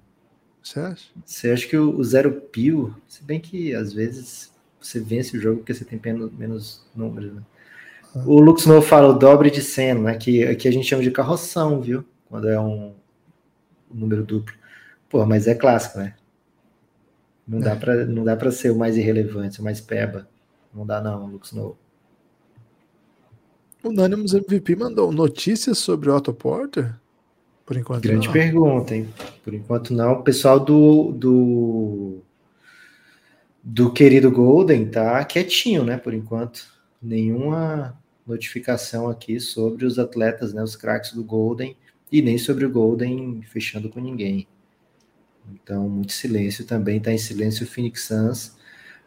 Você 0.63 0.81
acha? 0.81 1.11
Você 1.25 1.51
acha 1.51 1.69
que 1.69 1.77
o, 1.77 1.97
o 1.97 2.03
zero 2.03 2.33
pio, 2.33 2.97
se 3.07 3.23
bem 3.23 3.39
que 3.39 3.73
às 3.75 3.93
vezes 3.93 4.53
você 4.81 4.99
vence 4.99 5.37
o 5.37 5.41
jogo 5.41 5.59
porque 5.59 5.73
você 5.73 5.85
tem 5.85 6.01
menos, 6.03 6.33
menos 6.33 6.87
números, 6.95 7.33
né? 7.33 7.43
Ah. 8.15 8.25
O 8.27 8.41
Luxno 8.41 8.83
fala 8.83 9.09
o 9.09 9.19
dobre 9.19 9.51
de 9.51 9.63
cena, 9.63 10.01
né? 10.01 10.17
Que 10.17 10.45
aqui 10.45 10.67
a 10.67 10.71
gente 10.71 10.87
chama 10.87 11.03
de 11.03 11.11
carroção, 11.11 11.81
viu? 11.81 12.05
Quando 12.29 12.49
é 12.49 12.59
um, 12.59 12.95
um 13.91 13.97
número 13.97 14.25
duplo. 14.25 14.55
Pô, 15.09 15.25
mas 15.25 15.47
é 15.47 15.55
clássico, 15.55 15.99
né? 15.99 16.17
Não, 17.47 17.59
é. 17.59 17.63
dá 17.63 17.77
pra, 17.77 18.05
não 18.05 18.25
dá 18.25 18.37
pra 18.37 18.51
ser 18.51 18.71
o 18.71 18.77
mais 18.77 18.97
irrelevante, 18.97 19.61
o 19.61 19.65
mais 19.65 19.81
peba. 19.81 20.29
Não 20.75 20.85
dá 20.85 21.01
não, 21.01 21.27
Luxno. 21.27 21.79
O 23.85 23.89
Anonymous 23.91 24.35
MVP 24.35 24.75
mandou 24.75 25.13
notícias 25.13 25.79
sobre 25.79 26.11
o 26.11 26.17
Otto 26.17 26.35
Porter? 26.35 26.93
Por 27.67 27.77
enquanto 27.77 28.03
Grande 28.05 28.29
não. 28.29 28.33
pergunta, 28.33 28.95
hein? 28.95 29.09
Por 29.45 29.53
enquanto 29.53 29.93
não. 29.93 30.13
O 30.13 30.23
pessoal 30.23 30.61
do, 30.61 31.11
do, 31.11 32.19
do 33.63 33.93
querido 33.93 34.31
Golden 34.31 34.87
tá 34.87 35.25
quietinho, 35.25 35.85
né? 35.85 35.97
Por 35.99 36.15
enquanto. 36.15 36.75
Nenhuma 37.03 37.99
notificação 38.27 39.09
aqui 39.09 39.39
sobre 39.39 39.85
os 39.85 39.99
atletas, 39.99 40.55
né? 40.55 40.63
Os 40.63 40.77
craques 40.77 41.13
do 41.13 41.23
Golden 41.23 41.77
e 42.11 42.23
nem 42.23 42.39
sobre 42.39 42.65
o 42.65 42.71
Golden 42.71 43.43
fechando 43.43 43.89
com 43.89 44.01
ninguém. 44.01 44.47
Então, 45.53 45.89
muito 45.89 46.13
silêncio 46.13 46.65
também. 46.65 47.01
Tá 47.01 47.13
em 47.13 47.19
silêncio 47.19 47.67
o 47.67 47.69
Phoenix 47.69 48.05
Suns 48.05 48.57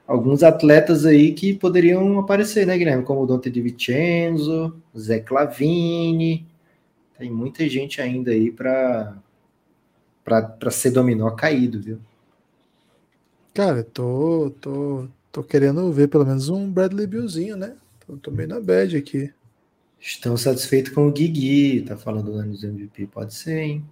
alguns 0.10 0.42
atletas 0.42 1.06
aí 1.06 1.34
que 1.34 1.54
poderiam 1.54 2.18
aparecer, 2.18 2.66
né, 2.66 2.76
Guilherme? 2.76 3.04
Como 3.04 3.22
o 3.22 3.28
Dante 3.28 3.48
Di 3.48 3.62
Vincenzo, 3.62 4.76
Zé 4.98 5.20
Clavini. 5.20 6.48
Tem 7.20 7.30
muita 7.30 7.68
gente 7.68 8.02
ainda 8.02 8.32
aí 8.32 8.50
para 8.50 9.14
para 10.24 10.72
ser 10.72 10.92
dominó 10.92 11.30
caído, 11.32 11.82
viu? 11.82 12.00
Cara, 13.54 13.84
tô, 13.84 14.54
tô, 14.62 15.08
tô 15.32 15.44
querendo 15.44 15.92
ver 15.92 16.08
pelo 16.08 16.26
menos 16.26 16.48
um 16.48 16.72
Bradley 16.72 17.08
Billzinho, 17.08 17.58
né? 17.58 17.76
Tô, 18.06 18.16
tô 18.16 18.32
bem 18.32 18.48
na 18.48 18.62
bad 18.62 18.96
aqui. 18.96 19.34
Estão 20.00 20.38
satisfeitos 20.38 20.94
com 20.94 21.08
o 21.08 21.12
Guigui, 21.12 21.82
tá 21.82 21.98
falando 21.98 22.32
do 22.32 22.38
anos 22.38 22.64
MVP, 22.64 23.08
pode 23.08 23.34
ser, 23.34 23.60
hein? 23.60 23.86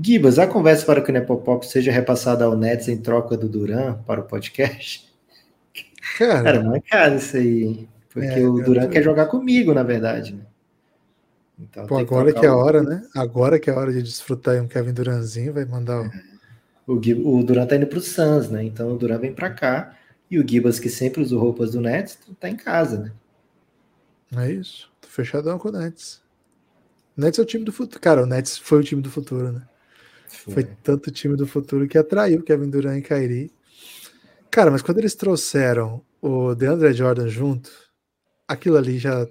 Gibas, 0.00 0.38
a 0.38 0.46
conversa 0.46 0.86
para 0.86 1.02
que 1.02 1.10
o 1.10 1.12
Nepopop 1.12 1.66
seja 1.66 1.92
repassada 1.92 2.46
ao 2.46 2.56
Nets 2.56 2.88
em 2.88 2.96
troca 2.96 3.36
do 3.36 3.46
Duran 3.46 3.98
para 4.06 4.22
o 4.22 4.24
podcast? 4.24 5.12
Cara, 6.16 6.42
Cara 6.42 6.62
não 6.62 6.76
é 6.76 6.80
caro 6.80 7.16
isso 7.16 7.36
aí, 7.36 7.64
hein? 7.64 7.88
Porque 8.08 8.40
é, 8.40 8.48
o 8.48 8.62
Duran 8.62 8.88
quer 8.88 9.02
jogar 9.02 9.26
comigo, 9.26 9.74
na 9.74 9.82
verdade, 9.82 10.34
né? 10.34 10.46
Então, 11.60 11.86
Pô, 11.86 11.98
agora 11.98 12.32
que, 12.32 12.40
que 12.40 12.46
é 12.46 12.48
a 12.48 12.56
hora, 12.56 12.82
né? 12.82 13.02
Agora 13.14 13.58
que 13.58 13.68
é 13.68 13.72
a 13.72 13.78
hora 13.78 13.92
de 13.92 14.02
desfrutar 14.02 14.60
um 14.62 14.66
Kevin 14.66 14.92
Duranzinho, 14.92 15.52
vai 15.52 15.64
mandar 15.64 16.00
o. 16.00 16.04
É. 16.06 16.30
O, 16.86 16.94
o 16.94 17.44
Duran 17.44 17.66
tá 17.66 17.76
indo 17.76 17.86
pro 17.86 18.00
Suns, 18.00 18.48
né? 18.48 18.64
Então 18.64 18.92
o 18.92 18.98
Duran 18.98 19.18
vem 19.18 19.32
para 19.32 19.50
cá. 19.50 19.96
E 20.30 20.38
o 20.38 20.48
Gibas, 20.48 20.78
que 20.78 20.88
sempre 20.88 21.22
usou 21.22 21.40
roupas 21.40 21.72
do 21.72 21.80
Nets, 21.80 22.18
tá 22.38 22.48
em 22.48 22.56
casa, 22.56 22.98
né? 22.98 23.12
É 24.36 24.52
isso. 24.52 24.90
Tô 25.00 25.08
fechadão 25.08 25.58
com 25.58 25.68
o 25.68 25.72
Nets. 25.72 26.22
O 27.16 27.20
Nets 27.20 27.38
é 27.38 27.42
o 27.42 27.44
time 27.44 27.64
do 27.64 27.72
futuro. 27.72 28.00
Cara, 28.00 28.22
o 28.22 28.26
Nets 28.26 28.56
foi 28.56 28.80
o 28.80 28.82
time 28.82 29.02
do 29.02 29.10
futuro, 29.10 29.52
né? 29.52 29.62
Foi. 30.26 30.54
Foi 30.54 30.64
tanto 30.82 31.10
time 31.10 31.36
do 31.36 31.46
futuro 31.46 31.86
que 31.88 31.98
atraiu 31.98 32.42
Kevin 32.42 32.70
Durant 32.70 32.98
e 32.98 33.02
Kyrie. 33.02 33.52
Cara, 34.50 34.70
mas 34.70 34.82
quando 34.82 34.98
eles 34.98 35.14
trouxeram 35.14 36.02
o 36.20 36.54
DeAndre 36.54 36.92
Jordan 36.92 37.28
junto, 37.28 37.70
aquilo 38.46 38.76
ali 38.76 38.98
já. 38.98 39.26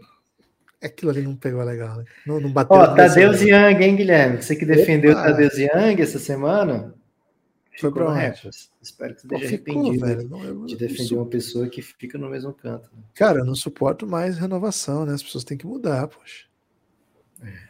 Aquilo 0.82 1.12
ali 1.12 1.22
não 1.22 1.36
pegou 1.36 1.62
legal, 1.64 1.98
né? 1.98 2.06
Não, 2.26 2.40
não 2.40 2.52
bateu. 2.52 2.78
Ó, 2.78 2.84
oh, 2.84 2.96
Tadeusz 2.96 3.42
Young, 3.42 3.84
hein, 3.84 3.96
Guilherme? 3.96 4.42
Você 4.42 4.56
que 4.56 4.66
defendeu 4.66 5.12
o 5.12 5.16
Tadeusz 5.16 5.58
Young 5.58 6.02
essa 6.02 6.20
semana. 6.20 6.94
Foi 7.80 7.92
pro 7.92 8.08
Espero 8.82 9.16
que 9.16 9.22
você 9.22 9.28
esteja 9.28 9.48
arrependido 9.48 10.06
velho. 10.06 10.30
Não, 10.30 10.66
de 10.66 10.76
defender 10.76 11.16
uma 11.16 11.26
pessoa 11.26 11.68
que 11.68 11.82
fica 11.82 12.18
no 12.18 12.30
mesmo 12.30 12.54
canto. 12.54 12.90
Né? 12.94 13.04
Cara, 13.14 13.40
eu 13.40 13.46
não 13.46 13.56
suporto 13.56 14.06
mais 14.06 14.38
renovação, 14.38 15.06
né? 15.06 15.14
As 15.14 15.24
pessoas 15.24 15.46
têm 15.46 15.58
que 15.58 15.66
mudar, 15.66 16.08
poxa. 16.08 16.46
É. 17.42 17.70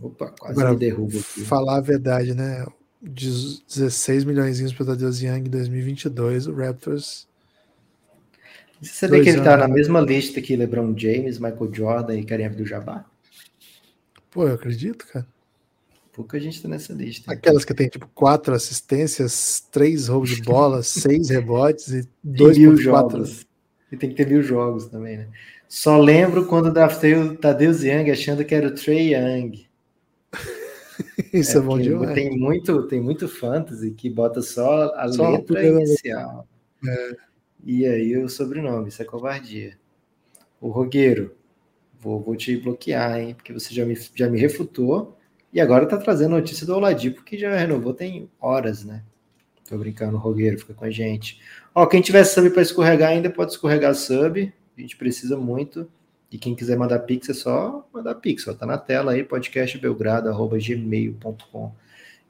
Opa, 0.00 0.32
quase 0.38 0.52
Agora, 0.52 0.72
me 0.72 0.78
derrubo 0.78 1.18
aqui. 1.18 1.44
Falar 1.44 1.78
a 1.78 1.80
verdade, 1.80 2.34
né? 2.34 2.66
16 3.00 4.24
milhões 4.24 4.72
para 4.72 4.82
o 4.82 4.86
Tadeusz 4.86 5.22
Young 5.22 5.46
em 5.46 5.50
2022, 5.50 6.46
o 6.46 6.54
Raptors. 6.54 7.26
Você 8.80 8.92
sabia 8.92 9.22
que 9.22 9.28
ele 9.28 9.38
está 9.38 9.56
na 9.56 9.68
mesma 9.68 10.00
lista 10.00 10.40
que 10.40 10.56
LeBron 10.56 10.94
James, 10.96 11.38
Michael 11.38 11.70
Jordan 11.72 12.16
e 12.16 12.24
Kareem 12.24 12.46
Abdul-Jabbar? 12.46 13.04
Pô, 14.30 14.46
eu 14.46 14.54
acredito, 14.54 15.06
cara. 15.06 15.26
Pouca 16.12 16.40
gente 16.40 16.62
tá 16.62 16.68
nessa 16.68 16.92
lista. 16.92 17.30
Aquelas 17.32 17.64
que 17.64 17.74
tem 17.74 17.88
tipo 17.88 18.08
quatro 18.14 18.54
assistências, 18.54 19.60
três 19.70 20.08
roubos 20.08 20.30
de 20.30 20.42
bola, 20.42 20.82
seis 20.84 21.28
rebotes 21.28 21.88
e 21.88 22.08
dois 22.22 22.58
mil 22.58 22.76
jogos. 22.76 23.46
E 23.92 23.96
tem 23.96 24.10
que 24.10 24.16
ter 24.16 24.26
mil 24.26 24.42
jogos 24.42 24.86
também, 24.86 25.18
né? 25.18 25.28
Só 25.68 26.00
lembro 26.00 26.46
quando 26.46 26.72
draftei 26.72 27.14
o 27.14 27.36
Tadeusz 27.36 27.84
Young 27.84 28.10
achando 28.10 28.44
que 28.44 28.54
era 28.54 28.68
o 28.68 28.74
Trey 28.74 29.14
Young. 29.14 29.66
Isso 31.32 31.56
é, 31.56 31.60
é 31.60 31.62
bom 31.62 31.78
demais. 31.78 32.14
Tem 32.14 32.30
muito, 32.36 32.82
tem 32.88 33.00
muito 33.00 33.28
fantasy 33.28 33.92
que 33.92 34.10
bota 34.10 34.42
só 34.42 34.92
a 34.96 35.08
só 35.08 35.30
letra 35.30 35.64
inicial. 35.64 36.46
É. 36.86 37.29
E 37.64 37.86
aí 37.86 38.16
o 38.16 38.28
sobrenome, 38.28 38.88
isso 38.88 39.02
é 39.02 39.04
covardia. 39.04 39.76
O 40.60 40.68
Rogueiro, 40.68 41.34
vou, 41.98 42.20
vou 42.20 42.36
te 42.36 42.56
bloquear, 42.56 43.18
hein? 43.18 43.34
Porque 43.34 43.52
você 43.52 43.74
já 43.74 43.84
me, 43.84 43.98
já 44.14 44.28
me 44.28 44.38
refutou 44.38 45.16
e 45.52 45.60
agora 45.60 45.86
tá 45.86 45.96
trazendo 45.96 46.36
notícia 46.36 46.64
do 46.66 46.74
Oladipo 46.74 47.24
que 47.24 47.36
já 47.36 47.56
renovou 47.56 47.92
tem 47.92 48.30
horas, 48.40 48.84
né? 48.84 49.02
Tô 49.68 49.76
brincando, 49.78 50.16
Rogueiro, 50.16 50.58
fica 50.58 50.74
com 50.74 50.84
a 50.84 50.90
gente. 50.90 51.40
Ó, 51.74 51.86
quem 51.86 52.00
tiver 52.00 52.24
sub 52.24 52.50
para 52.50 52.62
escorregar 52.62 53.10
ainda 53.10 53.30
pode 53.30 53.52
escorregar 53.52 53.94
sub. 53.94 54.52
A 54.76 54.80
gente 54.80 54.96
precisa 54.96 55.36
muito. 55.36 55.88
E 56.30 56.38
quem 56.38 56.54
quiser 56.54 56.78
mandar 56.78 57.00
pix 57.00 57.28
é 57.28 57.34
só 57.34 57.84
mandar 57.92 58.14
pix, 58.16 58.46
ó, 58.46 58.54
tá 58.54 58.64
na 58.64 58.78
tela 58.78 59.10
aí, 59.12 59.24
podcastbelgrado.gmail.com. 59.24 61.72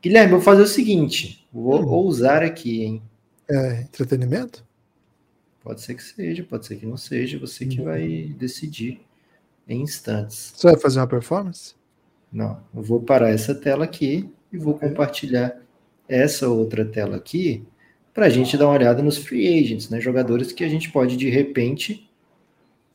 Guilherme, 0.02 0.32
vou 0.32 0.40
fazer 0.40 0.62
o 0.62 0.66
seguinte, 0.66 1.46
vou 1.52 1.82
hum. 1.82 1.88
ousar 1.88 2.42
aqui, 2.42 2.82
hein? 2.82 3.02
É, 3.48 3.82
entretenimento? 3.82 4.64
Pode 5.62 5.82
ser 5.82 5.94
que 5.94 6.02
seja, 6.02 6.42
pode 6.42 6.66
ser 6.66 6.76
que 6.76 6.86
não 6.86 6.96
seja, 6.96 7.38
você 7.38 7.66
que 7.66 7.82
vai 7.82 8.34
decidir 8.38 9.00
em 9.68 9.82
instantes. 9.82 10.52
Você 10.56 10.68
vai 10.68 10.78
fazer 10.78 11.00
uma 11.00 11.06
performance? 11.06 11.74
Não, 12.32 12.60
eu 12.74 12.82
vou 12.82 13.00
parar 13.00 13.30
essa 13.30 13.54
tela 13.54 13.84
aqui 13.84 14.30
e 14.52 14.56
vou 14.56 14.78
compartilhar 14.78 15.60
essa 16.08 16.48
outra 16.48 16.84
tela 16.84 17.16
aqui 17.16 17.66
para 18.12 18.26
a 18.26 18.28
gente 18.28 18.56
dar 18.56 18.66
uma 18.66 18.74
olhada 18.74 19.02
nos 19.02 19.18
free 19.18 19.46
agents, 19.60 19.88
né? 19.88 20.00
Jogadores 20.00 20.52
que 20.52 20.64
a 20.64 20.68
gente 20.68 20.90
pode 20.90 21.16
de 21.16 21.28
repente. 21.28 22.08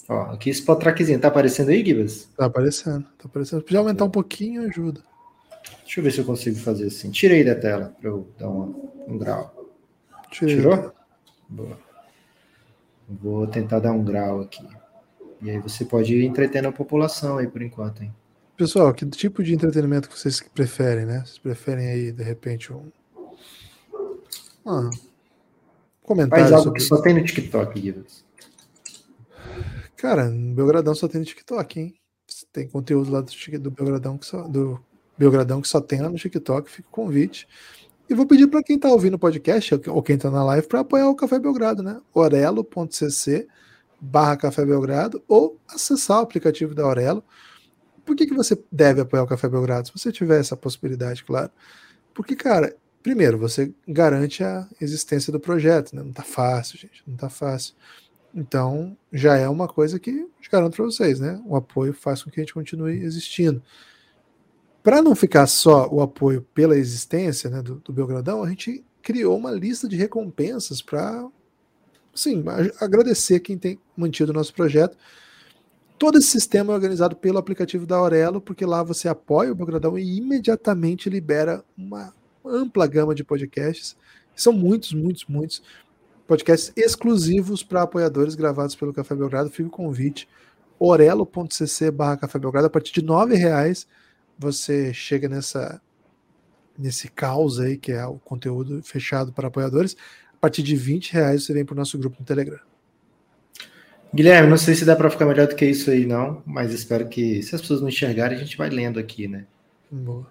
Ó, 0.07 0.21
aqui 0.31 0.49
esse 0.49 0.63
trackzinho 0.63 1.19
tá 1.19 1.29
aparecendo 1.29 1.69
aí, 1.69 1.83
Gibas? 1.83 2.29
Tá 2.37 2.45
aparecendo, 2.45 3.03
tá 3.17 3.25
aparecendo. 3.25 3.61
Podia 3.61 3.79
aumentar 3.79 4.05
um 4.05 4.09
pouquinho, 4.09 4.67
ajuda. 4.67 5.01
Deixa 5.83 5.99
eu 5.99 6.03
ver 6.03 6.11
se 6.11 6.19
eu 6.19 6.25
consigo 6.25 6.57
fazer 6.57 6.87
assim. 6.87 7.11
Tirei 7.11 7.43
da 7.43 7.55
tela 7.55 7.95
para 7.99 8.09
eu 8.09 8.27
dar 8.37 8.49
um, 8.49 8.89
um 9.07 9.17
grau. 9.17 9.71
Tirei. 10.31 10.57
Tirou? 10.57 10.93
Boa. 11.49 11.84
Vou 13.07 13.45
tentar 13.47 13.79
dar 13.79 13.91
um 13.91 14.03
grau 14.03 14.41
aqui. 14.41 14.67
E 15.41 15.49
aí 15.49 15.59
você 15.59 15.85
pode 15.85 16.15
ir 16.15 16.25
entretendo 16.25 16.67
a 16.67 16.71
população 16.71 17.37
aí 17.37 17.47
por 17.47 17.61
enquanto, 17.61 18.03
hein? 18.03 18.13
Pessoal, 18.57 18.93
que 18.93 19.05
tipo 19.05 19.43
de 19.43 19.53
entretenimento 19.53 20.09
que 20.09 20.17
vocês 20.17 20.41
preferem, 20.41 21.05
né? 21.05 21.19
Vocês 21.25 21.37
preferem 21.37 21.87
aí, 21.87 22.11
de 22.11 22.23
repente, 22.23 22.71
um. 22.71 22.89
Ah, 24.65 24.89
comentário. 26.01 26.45
Faz 26.45 26.51
algo 26.53 26.63
sobre... 26.63 26.79
que 26.79 26.85
só 26.87 27.01
tem 27.01 27.13
no 27.13 27.23
TikTok, 27.23 27.79
Guilherme. 27.79 28.05
Cara, 29.97 30.29
no 30.29 30.55
Belgradão 30.55 30.95
só 30.95 31.07
tem 31.07 31.19
no 31.19 31.25
TikTok, 31.25 31.79
hein? 31.79 31.95
Tem 32.51 32.67
conteúdo 32.67 33.11
lá 33.11 33.21
do, 33.21 33.59
do 33.59 33.71
Belgradão 33.71 34.17
que 34.17 34.25
só, 34.25 34.47
do 34.47 34.79
Belgradão 35.17 35.61
que 35.61 35.67
só 35.67 35.81
tem 35.81 36.01
lá 36.01 36.09
no 36.09 36.17
TikTok, 36.17 36.69
fica 36.69 36.87
o 36.87 36.91
convite. 36.91 37.47
E 38.09 38.13
vou 38.13 38.25
pedir 38.25 38.47
para 38.47 38.63
quem 38.63 38.75
está 38.75 38.89
ouvindo 38.89 39.15
o 39.15 39.19
podcast 39.19 39.81
ou 39.87 40.03
quem 40.03 40.15
está 40.15 40.29
na 40.29 40.43
live 40.43 40.67
para 40.67 40.81
apoiar 40.81 41.09
o 41.09 41.15
Café 41.15 41.39
Belgrado, 41.39 41.81
né? 41.81 41.99
orelo.cc 42.13 43.47
barra 43.99 44.37
Café 44.37 44.65
Belgrado 44.65 45.23
ou 45.27 45.57
acessar 45.67 46.19
o 46.19 46.23
aplicativo 46.23 46.75
da 46.75 46.83
Aurelo 46.83 47.23
por 48.05 48.15
que, 48.15 48.27
que 48.27 48.33
você 48.33 48.57
deve 48.71 49.01
apoiar 49.01 49.23
o 49.23 49.27
Café 49.27 49.49
Belgrado? 49.49 49.87
Se 49.87 49.93
você 49.93 50.11
tiver 50.11 50.39
essa 50.39 50.55
possibilidade, 50.55 51.23
claro. 51.23 51.51
Porque, 52.13 52.35
cara, 52.35 52.75
primeiro, 53.01 53.37
você 53.37 53.73
garante 53.87 54.43
a 54.43 54.67
existência 54.79 55.33
do 55.33 55.39
projeto, 55.39 55.95
né? 55.95 56.03
Não 56.03 56.13
tá 56.13 56.23
fácil, 56.23 56.77
gente, 56.77 57.03
não 57.05 57.17
tá 57.17 57.29
fácil. 57.29 57.73
Então, 58.33 58.95
já 59.11 59.35
é 59.37 59.49
uma 59.49 59.67
coisa 59.67 59.99
que 59.99 60.27
garanto 60.51 60.75
para 60.75 60.85
vocês, 60.85 61.19
né? 61.19 61.41
O 61.45 61.55
apoio 61.55 61.93
faz 61.93 62.21
com 62.21 62.29
que 62.29 62.39
a 62.39 62.43
gente 62.43 62.53
continue 62.53 62.99
existindo. 63.03 63.61
Para 64.85 65.01
não 65.01 65.15
ficar 65.15 65.47
só 65.47 65.89
o 65.89 66.01
apoio 66.01 66.47
pela 66.53 66.77
existência 66.77 67.49
né, 67.49 67.61
do, 67.61 67.75
do 67.75 67.91
Belgradão, 67.91 68.41
a 68.41 68.49
gente 68.49 68.85
criou 69.01 69.35
uma 69.35 69.51
lista 69.51 69.89
de 69.89 69.97
recompensas 69.97 70.81
para, 70.81 71.27
sim, 72.13 72.41
agradecer 72.79 73.41
quem 73.41 73.57
tem 73.57 73.77
mantido 73.97 74.31
o 74.31 74.35
nosso 74.35 74.53
projeto 74.53 74.95
Todo 75.97 76.17
esse 76.17 76.27
sistema 76.27 76.73
é 76.73 76.75
organizado 76.75 77.15
pelo 77.15 77.37
aplicativo 77.37 77.85
da 77.85 77.95
Aurelo, 77.95 78.41
porque 78.41 78.65
lá 78.65 78.83
você 78.83 79.07
apoia 79.07 79.51
o 79.51 79.55
Belgradão 79.55 79.97
e 79.97 80.17
imediatamente 80.17 81.09
libera 81.09 81.63
uma 81.77 82.13
ampla 82.45 82.85
gama 82.85 83.15
de 83.15 83.23
podcasts. 83.23 83.95
São 84.35 84.51
muitos, 84.51 84.91
muitos, 84.91 85.25
muitos 85.25 85.63
podcasts 86.27 86.73
exclusivos 86.75 87.63
para 87.63 87.83
apoiadores 87.83 88.35
gravados 88.35 88.75
pelo 88.75 88.93
Café 88.93 89.15
Belgrado. 89.15 89.49
Fica 89.49 89.69
o 89.69 89.71
convite. 89.71 90.27
orelo.cc 90.77 91.91
barra 91.91 92.17
Café 92.17 92.39
Belgrado. 92.39 92.67
A 92.67 92.69
partir 92.69 92.91
de 92.91 92.99
R$ 92.99 93.35
reais 93.37 93.87
você 94.37 94.93
chega 94.93 95.27
nessa 95.27 95.81
nesse 96.77 97.09
caos 97.09 97.59
aí, 97.59 97.77
que 97.77 97.91
é 97.91 98.05
o 98.05 98.19
conteúdo 98.19 98.81
fechado 98.83 99.31
para 99.31 99.47
apoiadores. 99.47 99.95
A 100.33 100.37
partir 100.37 100.61
de 100.61 100.75
20 100.75 101.13
reais 101.13 101.45
você 101.45 101.53
vem 101.53 101.65
para 101.65 101.73
o 101.73 101.77
nosso 101.77 101.97
grupo 101.97 102.17
no 102.19 102.25
Telegram. 102.25 102.59
Guilherme, 104.13 104.49
não 104.49 104.57
sei 104.57 104.75
se 104.75 104.85
dá 104.85 104.95
para 104.95 105.09
ficar 105.09 105.25
melhor 105.25 105.47
do 105.47 105.55
que 105.55 105.65
isso 105.65 105.91
aí, 105.91 106.05
não, 106.05 106.41
mas 106.45 106.71
espero 106.73 107.07
que, 107.07 107.41
se 107.43 107.53
as 107.53 107.61
pessoas 107.61 107.81
não 107.81 107.89
enxergarem, 107.89 108.37
a 108.37 108.41
gente 108.41 108.57
vai 108.57 108.69
lendo 108.69 108.97
aqui, 108.97 109.27
né? 109.27 109.45
Boa. 109.91 110.27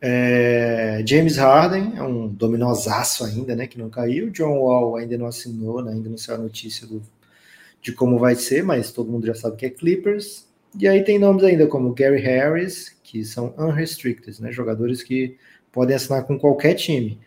É, 0.00 1.02
James 1.06 1.36
Harden 1.36 1.94
é 1.96 2.02
um 2.02 2.28
dominosaço 2.28 3.24
ainda, 3.24 3.54
né? 3.54 3.66
Que 3.66 3.78
não 3.78 3.90
caiu. 3.90 4.30
John 4.30 4.58
Wall 4.60 4.96
ainda 4.96 5.18
não 5.18 5.26
assinou, 5.26 5.82
né, 5.82 5.92
ainda 5.92 6.08
não 6.08 6.16
saiu 6.16 6.38
a 6.38 6.42
notícia 6.42 6.86
do, 6.86 7.02
de 7.82 7.92
como 7.92 8.18
vai 8.18 8.34
ser, 8.34 8.62
mas 8.62 8.92
todo 8.92 9.10
mundo 9.10 9.26
já 9.26 9.34
sabe 9.34 9.56
que 9.56 9.66
é 9.66 9.70
Clippers. 9.70 10.47
E 10.78 10.86
aí 10.86 11.02
tem 11.02 11.18
nomes 11.18 11.44
ainda 11.44 11.66
como 11.66 11.94
Gary 11.94 12.20
Harris, 12.20 12.96
que 13.02 13.24
são 13.24 13.54
unrestricted, 13.58 14.40
né? 14.42 14.52
Jogadores 14.52 15.02
que 15.02 15.36
podem 15.72 15.96
assinar 15.96 16.24
com 16.24 16.38
qualquer 16.38 16.74
time. 16.74 17.18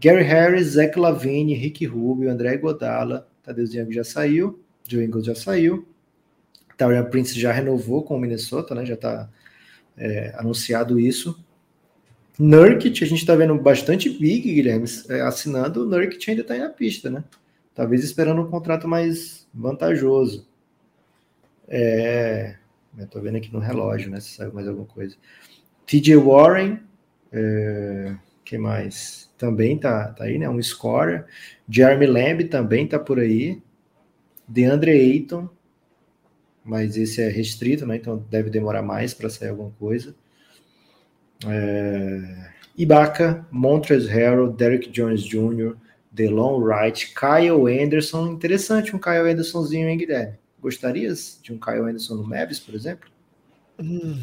Gary 0.00 0.22
Harris, 0.22 0.68
Zach 0.68 0.98
Lavine, 0.98 1.54
Rick 1.54 1.86
Rubio, 1.86 2.30
André 2.30 2.56
Godala, 2.56 3.28
Tadeu 3.42 3.66
Young 3.66 3.92
já 3.92 4.04
saiu. 4.04 4.60
Joe 4.86 5.04
Ingles 5.04 5.26
já 5.26 5.34
saiu. 5.34 5.86
Taurian 6.76 7.04
Prince 7.04 7.38
já 7.38 7.52
renovou 7.52 8.02
com 8.02 8.16
o 8.16 8.20
Minnesota, 8.20 8.74
né? 8.74 8.84
Já 8.84 8.94
está 8.94 9.30
é, 9.96 10.34
anunciado 10.36 10.98
isso. 10.98 11.42
Nurkic, 12.38 13.04
a 13.04 13.06
gente 13.06 13.20
está 13.20 13.36
vendo 13.36 13.54
bastante 13.56 14.10
big, 14.10 14.52
Guilherme, 14.52 14.86
é, 15.08 15.20
assinando. 15.20 15.82
O 15.82 15.86
Nurkic 15.86 16.28
ainda 16.28 16.42
está 16.42 16.56
na 16.56 16.68
pista, 16.68 17.08
né? 17.08 17.22
Talvez 17.74 18.02
esperando 18.04 18.42
um 18.42 18.50
contrato 18.50 18.88
mais 18.88 19.46
vantajoso. 19.54 20.46
É, 21.68 22.56
Estou 22.98 23.20
vendo 23.20 23.36
aqui 23.36 23.52
no 23.52 23.58
relógio, 23.58 24.10
né? 24.10 24.20
Se 24.20 24.30
saiu 24.36 24.52
mais 24.52 24.68
alguma 24.68 24.86
coisa. 24.86 25.16
TJ 25.86 26.16
Warren, 26.16 26.80
é, 27.32 28.14
que 28.44 28.56
mais? 28.56 29.30
Também 29.36 29.76
tá, 29.76 30.08
tá 30.08 30.24
aí, 30.24 30.38
né? 30.38 30.48
Um 30.48 30.62
scorer. 30.62 31.26
Jeremy 31.68 32.06
Lamb 32.06 32.44
também 32.44 32.86
tá 32.86 32.98
por 32.98 33.18
aí. 33.18 33.60
DeAndre 34.46 34.90
Ayton, 34.92 35.48
mas 36.64 36.96
esse 36.96 37.20
é 37.20 37.28
restrito, 37.28 37.86
né? 37.86 37.96
Então 37.96 38.24
deve 38.30 38.50
demorar 38.50 38.82
mais 38.82 39.12
para 39.12 39.28
sair 39.28 39.48
alguma 39.48 39.70
coisa. 39.72 40.14
É... 41.46 42.50
Ibaka, 42.76 43.46
Montrezl 43.50 44.08
Harrell, 44.08 44.52
Derrick 44.52 44.90
Jones 44.90 45.22
Jr., 45.22 45.76
DeLon 46.10 46.60
Wright, 46.60 47.14
Kyle 47.14 47.82
Anderson. 47.82 48.32
Interessante 48.32 48.94
um 48.94 48.98
Kyle 48.98 49.30
Andersonzinho, 49.30 49.88
hein, 49.88 49.98
Guilherme? 49.98 50.38
Gostarias 50.64 51.38
de 51.42 51.52
um 51.52 51.58
Kyle 51.58 51.82
Anderson 51.82 52.14
no 52.14 52.26
Mavis, 52.26 52.58
por 52.58 52.74
exemplo? 52.74 53.10
Hum. 53.78 54.18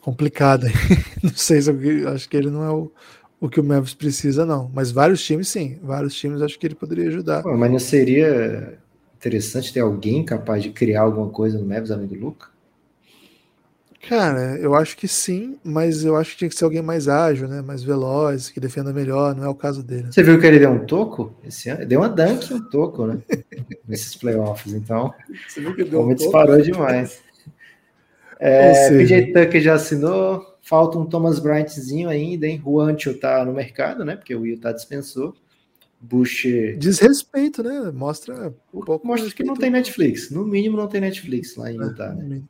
Complicado. 0.00 0.66
não 1.22 1.34
sei 1.34 1.60
se 1.60 1.70
eu 1.70 2.08
acho 2.08 2.26
que 2.26 2.34
ele 2.34 2.48
não 2.48 2.64
é 2.64 2.70
o, 2.70 2.90
o 3.38 3.50
que 3.50 3.60
o 3.60 3.62
Memphis 3.62 3.92
precisa, 3.92 4.46
não. 4.46 4.70
Mas 4.72 4.90
vários 4.90 5.22
times, 5.22 5.48
sim. 5.48 5.78
Vários 5.82 6.14
times 6.14 6.40
acho 6.40 6.58
que 6.58 6.66
ele 6.66 6.74
poderia 6.74 7.08
ajudar. 7.08 7.42
Pô, 7.42 7.54
mas 7.54 7.70
não 7.70 7.78
seria 7.78 8.78
interessante 9.14 9.70
ter 9.70 9.80
alguém 9.80 10.24
capaz 10.24 10.62
de 10.62 10.70
criar 10.70 11.02
alguma 11.02 11.28
coisa 11.28 11.58
no 11.58 11.66
Memphis, 11.66 11.90
além 11.90 12.06
do 12.06 12.14
Luca? 12.14 12.48
Cara, 14.08 14.58
eu 14.58 14.74
acho 14.74 14.96
que 14.96 15.08
sim, 15.08 15.58
mas 15.64 16.04
eu 16.04 16.16
acho 16.16 16.32
que 16.32 16.38
tinha 16.38 16.48
que 16.48 16.56
ser 16.56 16.64
alguém 16.64 16.82
mais 16.82 17.08
ágil, 17.08 17.48
né? 17.48 17.62
Mais 17.62 17.82
veloz, 17.82 18.50
que 18.50 18.60
defenda 18.60 18.92
melhor, 18.92 19.34
não 19.34 19.44
é 19.44 19.48
o 19.48 19.54
caso 19.54 19.82
dele. 19.82 20.08
Você 20.10 20.22
viu 20.22 20.38
que 20.38 20.46
ele 20.46 20.58
deu 20.58 20.70
um 20.70 20.84
toco 20.84 21.34
esse 21.44 21.70
ano? 21.70 21.86
Deu 21.86 22.00
uma 22.00 22.08
dunk 22.08 22.50
e 22.50 22.54
um 22.54 22.60
toco, 22.68 23.06
né? 23.06 23.18
Nesses 23.88 24.14
playoffs, 24.16 24.72
então. 24.72 25.12
Você 25.48 25.60
viu 25.60 25.74
que 25.74 25.84
deu 25.84 26.00
um 26.00 26.14
disparou 26.14 26.60
demais. 26.60 27.22
É, 28.38 28.88
PJ 28.90 29.32
Tucker 29.32 29.60
já 29.60 29.74
assinou, 29.74 30.54
Falta 30.64 30.98
um 30.98 31.04
Thomas 31.04 31.38
Bryantzinho 31.38 32.08
ainda, 32.08 32.46
hein? 32.46 32.58
Juancho 32.58 33.12
tá 33.18 33.44
no 33.44 33.52
mercado, 33.52 34.02
né? 34.02 34.16
Porque 34.16 34.34
o 34.34 34.46
Utah 34.46 34.72
dispensou. 34.72 35.36
Bush. 36.00 36.46
Desrespeito, 36.78 37.62
né? 37.62 37.90
Mostra 37.92 38.52
um 38.72 38.80
pouco. 38.80 39.06
Mostra 39.06 39.30
que 39.30 39.44
não 39.44 39.54
tem 39.54 39.70
Netflix. 39.70 40.30
No 40.30 40.42
mínimo, 40.42 40.78
não 40.78 40.86
tem 40.86 41.02
Netflix 41.02 41.54
lá 41.56 41.70
em 41.70 41.78
é, 41.78 41.84
Utah, 41.84 42.14
né? 42.14 42.40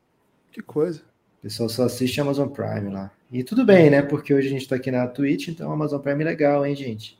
Que 0.52 0.62
coisa. 0.62 1.02
Pessoal 1.44 1.68
só 1.68 1.84
assiste 1.84 2.18
Amazon 2.22 2.48
Prime 2.48 2.90
lá. 2.90 3.12
E 3.30 3.44
tudo 3.44 3.66
bem, 3.66 3.90
né? 3.90 4.00
Porque 4.00 4.32
hoje 4.32 4.46
a 4.46 4.50
gente 4.50 4.66
tá 4.66 4.76
aqui 4.76 4.90
na 4.90 5.06
Twitch, 5.06 5.48
então 5.48 5.70
Amazon 5.70 6.00
Prime 6.00 6.22
é 6.22 6.24
legal, 6.24 6.64
hein, 6.64 6.74
gente? 6.74 7.18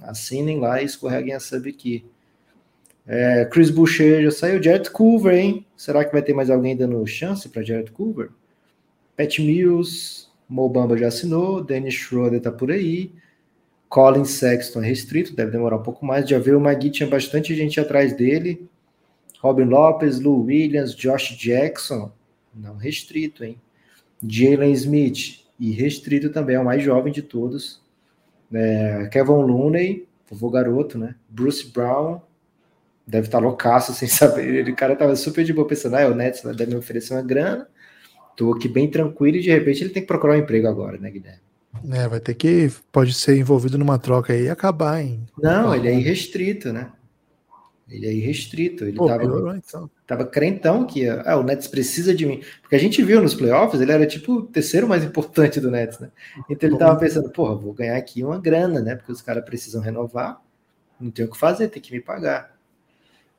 Assinem 0.00 0.60
lá 0.60 0.80
e 0.80 0.84
escorreguem 0.84 1.34
a 1.34 1.40
sub 1.40 1.68
aqui. 1.68 2.04
É, 3.04 3.44
Chris 3.46 3.70
Boucher 3.70 4.22
já 4.22 4.30
saiu. 4.30 4.62
Jared 4.62 4.88
Culver, 4.90 5.34
hein? 5.34 5.66
Será 5.76 6.04
que 6.04 6.12
vai 6.12 6.22
ter 6.22 6.32
mais 6.32 6.50
alguém 6.50 6.76
dando 6.76 7.04
chance 7.04 7.48
para 7.48 7.64
Jared 7.64 7.90
Culver? 7.90 8.30
Pat 9.16 9.40
Mills, 9.40 10.28
Mobamba 10.48 10.96
já 10.96 11.08
assinou, 11.08 11.60
Dennis 11.60 11.94
Schroeder 11.94 12.40
tá 12.40 12.52
por 12.52 12.70
aí, 12.70 13.10
Colin 13.88 14.24
Sexton 14.24 14.84
é 14.84 14.86
restrito, 14.86 15.34
deve 15.34 15.50
demorar 15.50 15.78
um 15.78 15.82
pouco 15.82 16.06
mais. 16.06 16.28
Já 16.28 16.38
viu 16.38 16.58
o 16.58 16.60
Magui, 16.60 16.90
tinha 16.90 17.08
bastante 17.08 17.56
gente 17.56 17.80
atrás 17.80 18.16
dele. 18.16 18.68
Robin 19.40 19.64
Lopes, 19.64 20.20
Lou 20.20 20.44
Williams, 20.44 20.94
Josh 20.94 21.36
Jackson, 21.36 22.12
não 22.54 22.76
restrito, 22.76 23.42
hein? 23.42 23.58
Jalen 24.28 24.72
Smith, 24.72 25.44
e 25.58 25.70
restrito 25.70 26.30
também, 26.30 26.56
é 26.56 26.60
o 26.60 26.64
mais 26.64 26.82
jovem 26.82 27.12
de 27.12 27.22
todos. 27.22 27.80
É, 28.52 29.08
Kevin 29.10 29.32
Looney, 29.32 30.06
vovô 30.30 30.50
garoto, 30.50 30.98
né? 30.98 31.14
Bruce 31.28 31.66
Brown, 31.66 32.20
deve 33.06 33.26
estar 33.28 33.38
tá 33.38 33.44
loucaço 33.44 33.92
sem 33.92 34.08
saber. 34.08 34.68
O 34.68 34.76
cara 34.76 34.96
tava 34.96 35.14
super 35.16 35.44
de 35.44 35.52
boa 35.52 35.66
pensando, 35.66 35.96
ah, 35.96 36.08
o 36.08 36.14
Nets 36.14 36.42
deve 36.42 36.66
me 36.66 36.76
oferecer 36.76 37.14
uma 37.14 37.22
grana, 37.22 37.68
tô 38.36 38.52
aqui 38.52 38.68
bem 38.68 38.90
tranquilo 38.90 39.36
e 39.36 39.42
de 39.42 39.50
repente 39.50 39.82
ele 39.82 39.90
tem 39.90 40.02
que 40.02 40.08
procurar 40.08 40.34
um 40.34 40.38
emprego 40.38 40.66
agora, 40.66 40.98
né, 40.98 41.10
Guilherme? 41.10 41.44
É, 41.92 42.08
vai 42.08 42.20
ter 42.20 42.34
que, 42.34 42.70
pode 42.90 43.12
ser 43.12 43.36
envolvido 43.36 43.76
numa 43.76 43.98
troca 43.98 44.32
aí 44.32 44.44
e 44.44 44.50
acabar 44.50 45.02
em. 45.02 45.26
Não, 45.36 45.74
ele 45.74 45.88
é 45.88 45.94
irrestrito, 45.94 46.72
né? 46.72 46.90
Ele 47.88 48.06
é 48.06 48.12
irrestrito. 48.12 48.84
Ele 48.84 48.96
Pô, 48.96 49.06
tava, 49.06 49.20
piorou, 49.20 49.54
então. 49.54 49.90
Tava 50.06 50.24
crentão 50.26 50.86
que 50.86 51.08
ah, 51.08 51.36
o 51.36 51.42
Nets 51.42 51.66
precisa 51.66 52.14
de 52.14 52.26
mim. 52.26 52.42
Porque 52.60 52.76
a 52.76 52.78
gente 52.78 53.02
viu 53.02 53.20
nos 53.22 53.34
playoffs, 53.34 53.80
ele 53.80 53.92
era 53.92 54.06
tipo 54.06 54.32
o 54.34 54.42
terceiro 54.46 54.88
mais 54.88 55.04
importante 55.04 55.60
do 55.60 55.70
Nets, 55.70 55.98
né? 55.98 56.10
Então 56.48 56.68
ele 56.68 56.78
tava 56.78 56.98
pensando, 56.98 57.30
porra, 57.30 57.54
vou 57.54 57.72
ganhar 57.72 57.96
aqui 57.96 58.22
uma 58.22 58.38
grana, 58.38 58.80
né? 58.80 58.94
Porque 58.94 59.12
os 59.12 59.22
caras 59.22 59.44
precisam 59.44 59.80
renovar, 59.80 60.40
não 61.00 61.10
tem 61.10 61.24
o 61.24 61.30
que 61.30 61.38
fazer, 61.38 61.68
tem 61.68 61.82
que 61.82 61.92
me 61.92 62.00
pagar. 62.00 62.54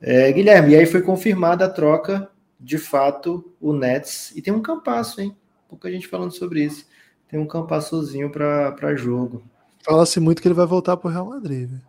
É, 0.02 0.32
Guilherme, 0.32 0.74
e 0.74 0.76
aí 0.76 0.86
foi 0.86 1.02
confirmada 1.02 1.66
a 1.66 1.70
troca, 1.70 2.30
de 2.60 2.78
fato, 2.78 3.54
o 3.62 3.74
Nets, 3.74 4.32
e 4.36 4.42
tem 4.42 4.54
um 4.54 4.62
campasso, 4.62 5.22
hein? 5.22 5.36
Pouca 5.70 5.92
gente 5.92 6.08
falando 6.08 6.32
sobre 6.32 6.64
isso. 6.64 6.86
Tem 7.28 7.40
um 7.40 7.48
campassozinho 7.48 8.30
para 8.30 8.96
jogo. 8.96 9.44
Fala-se 9.84 10.20
muito 10.20 10.42
que 10.42 10.48
ele 10.48 10.56
vai 10.56 10.66
voltar 10.66 10.98
pro 10.98 11.10
Real 11.10 11.26
Madrid, 11.26 11.70
velho. 11.70 11.82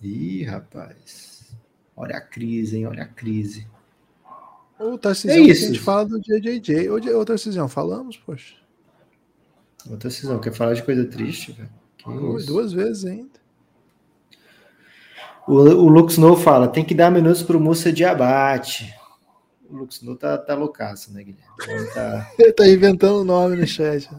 Ih, 0.00 0.44
rapaz. 0.44 1.54
Olha 1.96 2.16
a 2.16 2.20
crise, 2.20 2.78
hein? 2.78 2.86
Olha 2.86 3.04
a 3.04 3.06
crise. 3.06 3.66
O 4.82 4.98
Tarcísio, 4.98 5.30
é 5.30 5.40
isso. 5.40 5.64
a 5.64 5.68
gente 5.68 5.80
fala 5.80 6.04
do 6.06 6.20
JJJ. 6.20 6.90
Ô, 6.90 6.96
ô 6.96 7.24
Tarcísio, 7.24 7.68
falamos, 7.68 8.16
poxa. 8.16 8.56
Ô, 9.88 9.96
Tarcísio, 9.96 10.40
quer 10.40 10.52
falar 10.52 10.74
de 10.74 10.82
coisa 10.82 11.04
triste, 11.04 11.52
velho? 11.52 11.70
Duas 12.44 12.72
vezes 12.72 13.04
ainda. 13.04 13.40
O, 15.46 15.54
o 15.54 15.88
Lux 15.88 16.18
No 16.18 16.36
fala, 16.36 16.66
tem 16.66 16.84
que 16.84 16.94
dar 16.94 17.10
minutos 17.10 17.42
pro 17.42 17.60
Musa 17.60 17.92
de 17.92 18.04
abate. 18.04 18.92
O 19.70 19.76
Lux 19.76 20.02
No 20.02 20.16
tá, 20.16 20.36
tá 20.36 20.54
loucaço, 20.54 21.12
né, 21.12 21.22
Guilherme? 21.22 21.46
Ele 21.68 21.86
tá... 21.86 22.30
Ele 22.38 22.52
tá 22.52 22.68
inventando 22.68 23.20
o 23.20 23.24
nome 23.24 23.56
no 23.56 23.66
chat. 23.66 24.10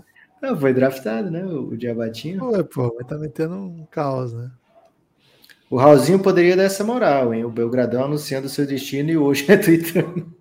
Não, 0.42 0.58
foi 0.58 0.74
draftado, 0.74 1.30
né? 1.30 1.44
O, 1.46 1.70
o 1.70 1.78
Diabatinho. 1.78 2.40
Pô, 2.40 2.64
pô, 2.66 2.96
mas 2.98 3.08
tá 3.08 3.18
metendo 3.18 3.56
um 3.56 3.86
caos, 3.90 4.34
né? 4.34 4.52
O 5.74 5.78
Raulzinho 5.78 6.20
poderia 6.20 6.56
dar 6.56 6.66
essa 6.66 6.84
moral, 6.84 7.34
hein? 7.34 7.46
O 7.46 7.50
Belgradão 7.50 8.04
anunciando 8.04 8.48
seu 8.48 8.64
destino 8.64 9.10
e 9.10 9.18
hoje 9.18 9.44
é 9.52 9.58
tweetando. 9.58 10.32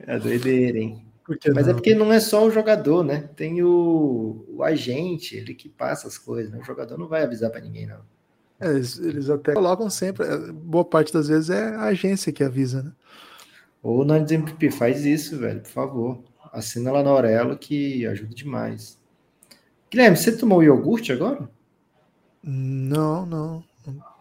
é 0.00 0.18
doideira, 0.18 0.76
hein? 0.76 1.06
Mas 1.54 1.68
é 1.68 1.72
porque 1.72 1.94
não 1.94 2.12
é 2.12 2.18
só 2.18 2.44
o 2.44 2.50
jogador, 2.50 3.04
né? 3.04 3.30
Tem 3.36 3.62
o, 3.62 4.44
o 4.48 4.64
agente, 4.64 5.36
ele 5.36 5.54
que 5.54 5.68
passa 5.68 6.08
as 6.08 6.18
coisas, 6.18 6.50
né? 6.50 6.58
O 6.58 6.64
jogador 6.64 6.98
não 6.98 7.06
vai 7.06 7.22
avisar 7.22 7.48
para 7.48 7.60
ninguém, 7.60 7.86
não. 7.86 8.00
É, 8.58 8.70
eles, 8.70 8.98
eles, 8.98 9.30
até 9.30 9.52
colocam 9.52 9.88
sempre, 9.88 10.26
é, 10.26 10.36
boa 10.50 10.84
parte 10.84 11.12
das 11.12 11.28
vezes 11.28 11.48
é 11.48 11.76
a 11.76 11.84
agência 11.84 12.32
que 12.32 12.42
avisa, 12.42 12.82
né? 12.82 12.90
Ou 13.84 14.00
o 14.00 14.04
Nandes 14.04 14.32
MVP, 14.32 14.72
faz 14.72 15.06
isso, 15.06 15.38
velho, 15.38 15.60
por 15.60 15.70
favor. 15.70 16.24
Assina 16.52 16.90
lá 16.90 17.04
na 17.04 17.10
Aurelo 17.10 17.56
que 17.56 18.04
ajuda 18.04 18.34
demais. 18.34 18.98
Guilherme, 19.88 20.16
você 20.16 20.36
tomou 20.36 20.60
iogurte 20.60 21.12
agora? 21.12 21.48
Não, 22.48 23.26
não. 23.26 23.64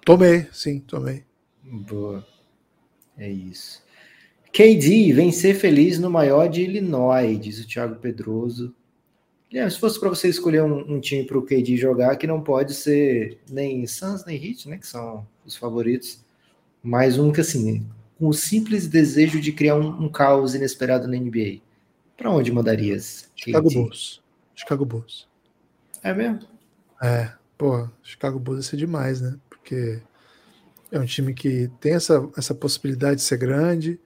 Tomei, 0.04 0.48
sim, 0.52 0.80
tomei. 0.80 1.24
Boa. 1.64 2.26
É 3.16 3.30
isso. 3.30 3.84
KD 4.52 5.14
vem 5.14 5.32
ser 5.32 5.54
feliz 5.54 6.00
no 6.00 6.10
maior 6.10 6.48
de 6.48 6.64
Illinois, 6.64 7.40
diz 7.40 7.60
o 7.60 7.68
Thiago 7.68 7.96
Pedroso. 7.96 8.74
É, 9.54 9.70
se 9.70 9.80
fosse 9.80 10.00
para 10.00 10.10
você 10.10 10.28
escolher 10.28 10.64
um, 10.64 10.96
um 10.96 11.00
time 11.00 11.24
para 11.24 11.38
o 11.38 11.42
KD 11.42 11.78
jogar, 11.78 12.16
que 12.16 12.26
não 12.26 12.42
pode 12.42 12.74
ser 12.74 13.40
nem 13.50 13.86
Suns 13.86 14.26
nem 14.26 14.44
Heat, 14.44 14.68
né, 14.68 14.78
que 14.78 14.88
são 14.88 15.26
os 15.46 15.56
favoritos, 15.56 16.20
mas 16.82 17.20
um 17.20 17.32
que 17.32 17.42
assim, 17.42 17.86
com 18.18 18.28
o 18.28 18.34
simples 18.34 18.88
desejo 18.88 19.40
de 19.40 19.52
criar 19.52 19.76
um, 19.76 20.06
um 20.06 20.10
caos 20.10 20.56
inesperado 20.56 21.08
na 21.08 21.16
NBA. 21.16 21.60
Para 22.18 22.32
onde 22.32 22.52
mandarias? 22.52 23.30
Chicago 23.36 23.70
Bulls. 23.70 24.22
Chicago 24.56 24.86
Bulls. 24.86 25.28
É 26.02 26.14
mesmo? 26.14 26.40
É. 27.02 27.32
Pô, 27.58 27.90
Chicago 28.04 28.40
Bulls 28.40 28.66
ia 28.66 28.70
ser 28.72 28.78
demais, 28.78 29.22
né? 29.22 29.38
Porque 29.50 30.02
é 30.92 31.00
um 31.00 31.06
time 31.06 31.34
que 31.34 31.70
tem 31.80 31.94
essa, 31.94 32.30
essa 32.38 32.54
possibilidade 32.54 33.18
de 33.18 33.22
ser 33.22 33.38
grande, 33.38 34.00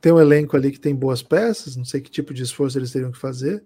tem 0.00 0.12
um 0.12 0.20
elenco 0.20 0.56
ali 0.56 0.70
que 0.70 0.80
tem 0.80 0.94
boas 0.94 1.22
peças, 1.22 1.76
não 1.76 1.84
sei 1.84 2.00
que 2.00 2.10
tipo 2.10 2.32
de 2.32 2.42
esforço 2.42 2.78
eles 2.78 2.90
teriam 2.90 3.12
que 3.12 3.18
fazer, 3.18 3.64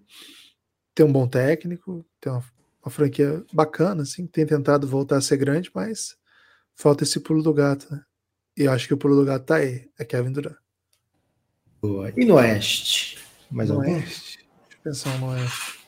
tem 0.93 1.05
um 1.05 1.11
bom 1.11 1.27
técnico, 1.27 2.05
tem 2.19 2.31
uma, 2.31 2.43
uma 2.83 2.91
franquia 2.91 3.43
bacana, 3.53 4.03
assim, 4.03 4.27
tem 4.27 4.45
tentado 4.45 4.87
voltar 4.87 5.17
a 5.17 5.21
ser 5.21 5.37
grande, 5.37 5.71
mas 5.73 6.15
falta 6.73 7.03
esse 7.03 7.19
pulo 7.19 7.41
do 7.41 7.53
gato, 7.53 7.87
né? 7.91 8.01
E 8.57 8.63
eu 8.63 8.71
acho 8.71 8.87
que 8.87 8.93
o 8.93 8.97
pulo 8.97 9.15
do 9.15 9.25
gato 9.25 9.45
tá 9.45 9.55
aí, 9.55 9.89
é 9.97 10.05
Kevin 10.05 10.31
Durant. 10.31 10.55
Boa. 11.81 12.11
E 12.15 12.25
no 12.25 12.35
Oeste? 12.35 13.19
Mais 13.51 13.69
no 13.69 13.79
Oeste? 13.79 14.37
Deixa 14.37 14.77
eu 14.77 14.83
pensar 14.83 15.19
no 15.19 15.27
Oeste. 15.27 15.84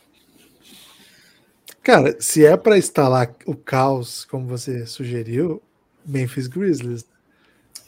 Cara, 1.87 2.17
se 2.19 2.45
é 2.45 2.57
para 2.57 2.77
instalar 2.77 3.33
o 3.45 3.55
caos, 3.55 4.25
como 4.25 4.45
você 4.45 4.85
sugeriu, 4.85 5.63
Memphis 6.05 6.45
Grizzlies. 6.45 7.05
Né? 7.05 7.09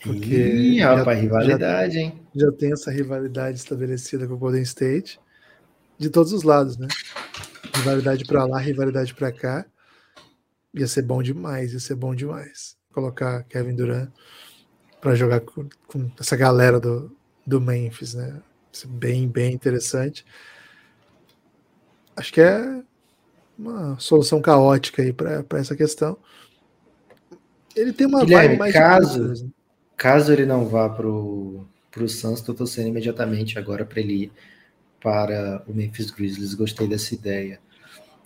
Porque 0.02 0.36
Ih, 0.38 0.80
rapaz, 0.80 1.20
rivalidade, 1.20 1.96
já, 1.96 2.00
hein? 2.00 2.22
Já 2.34 2.50
tem 2.54 2.72
essa 2.72 2.92
rivalidade 2.92 3.58
estabelecida 3.58 4.26
com 4.26 4.36
o 4.36 4.38
Golden 4.38 4.62
State 4.62 5.20
de 5.98 6.10
todos 6.10 6.32
os 6.32 6.44
lados, 6.44 6.78
né? 6.78 6.88
Rivalidade 7.76 8.24
para 8.24 8.46
lá, 8.46 8.58
rivalidade 8.58 9.14
para 9.14 9.34
cá. 9.34 9.66
Ia 10.74 10.88
ser 10.88 11.02
bom 11.02 11.22
demais, 11.22 11.74
ia 11.74 11.80
ser 11.82 11.96
bom 11.96 12.16
demais. 12.16 12.78
Colocar 12.94 13.44
Kevin 13.50 13.76
Durant 13.76 14.10
para 15.02 15.14
jogar 15.14 15.42
com, 15.42 15.68
com, 15.88 16.10
essa 16.18 16.38
galera 16.38 16.80
do, 16.80 17.14
do 17.46 17.60
Memphis, 17.60 18.14
né? 18.14 18.42
Isso 18.72 18.88
bem, 18.88 19.28
bem 19.28 19.54
interessante. 19.54 20.26
Acho 22.16 22.32
que 22.32 22.40
é 22.40 22.82
uma 23.60 24.00
solução 24.00 24.42
caótica 24.42 25.02
aí 25.02 25.12
para 25.12 25.46
essa 25.60 25.76
questão. 25.76 26.18
Ele 27.76 27.92
tem 27.92 28.08
uma 28.08 28.22
Guilherme, 28.22 28.58
mais 28.58 28.74
caso, 28.74 29.52
caso 29.96 30.32
ele 30.32 30.46
não 30.46 30.66
vá 30.66 30.90
para 30.90 31.08
o 31.08 31.68
Suns, 32.08 32.40
estou 32.40 32.56
torcendo 32.56 32.88
imediatamente 32.88 33.60
agora 33.60 33.86
para 33.86 34.00
ele 34.00 34.24
ir 34.24 34.32
para 35.02 35.64
o 35.68 35.74
Memphis 35.74 36.10
Grizzlies. 36.10 36.54
Gostei 36.54 36.88
dessa 36.88 37.14
ideia. 37.14 37.60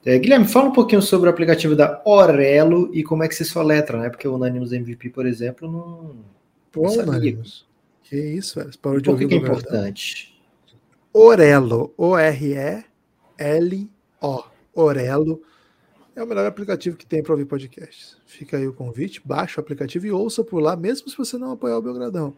É, 0.05 0.19
Guilherme, 0.19 0.45
fala 0.47 0.69
um 0.69 0.73
pouquinho 0.73 1.01
sobre 1.01 1.29
o 1.29 1.31
aplicativo 1.31 1.75
da 1.75 2.01
Orelo 2.05 2.89
e 2.93 3.03
como 3.03 3.23
é 3.23 3.27
que 3.27 3.35
se 3.35 3.43
letra, 3.63 3.97
né? 3.97 4.09
Porque 4.09 4.27
o 4.27 4.35
Unanimous 4.35 4.71
MVP, 4.71 5.09
por 5.09 5.25
exemplo, 5.25 5.71
não. 5.71 6.15
Pô, 6.71 6.83
não 7.03 7.19
Que 8.03 8.17
isso, 8.17 8.59
velho. 8.59 8.77
Parou 8.79 8.99
de 8.99 9.09
ouvir 9.09 9.27
que 9.27 9.33
é 9.33 9.37
importante. 9.37 10.39
Orelo. 11.13 11.93
O-R-E-L-O. 11.97 12.83
Orelo. 14.73 15.41
É 16.15 16.23
o 16.23 16.27
melhor 16.27 16.45
aplicativo 16.45 16.95
que 16.95 17.05
tem 17.05 17.23
para 17.23 17.33
ouvir 17.33 17.45
podcasts. 17.45 18.17
Fica 18.25 18.57
aí 18.57 18.67
o 18.67 18.73
convite, 18.73 19.21
baixa 19.25 19.59
o 19.59 19.63
aplicativo 19.63 20.05
e 20.05 20.11
ouça 20.11 20.43
por 20.43 20.59
lá, 20.61 20.75
mesmo 20.75 21.09
se 21.09 21.17
você 21.17 21.37
não 21.37 21.51
apoiar 21.51 21.77
o 21.77 21.81
Belgradão. 21.81 22.37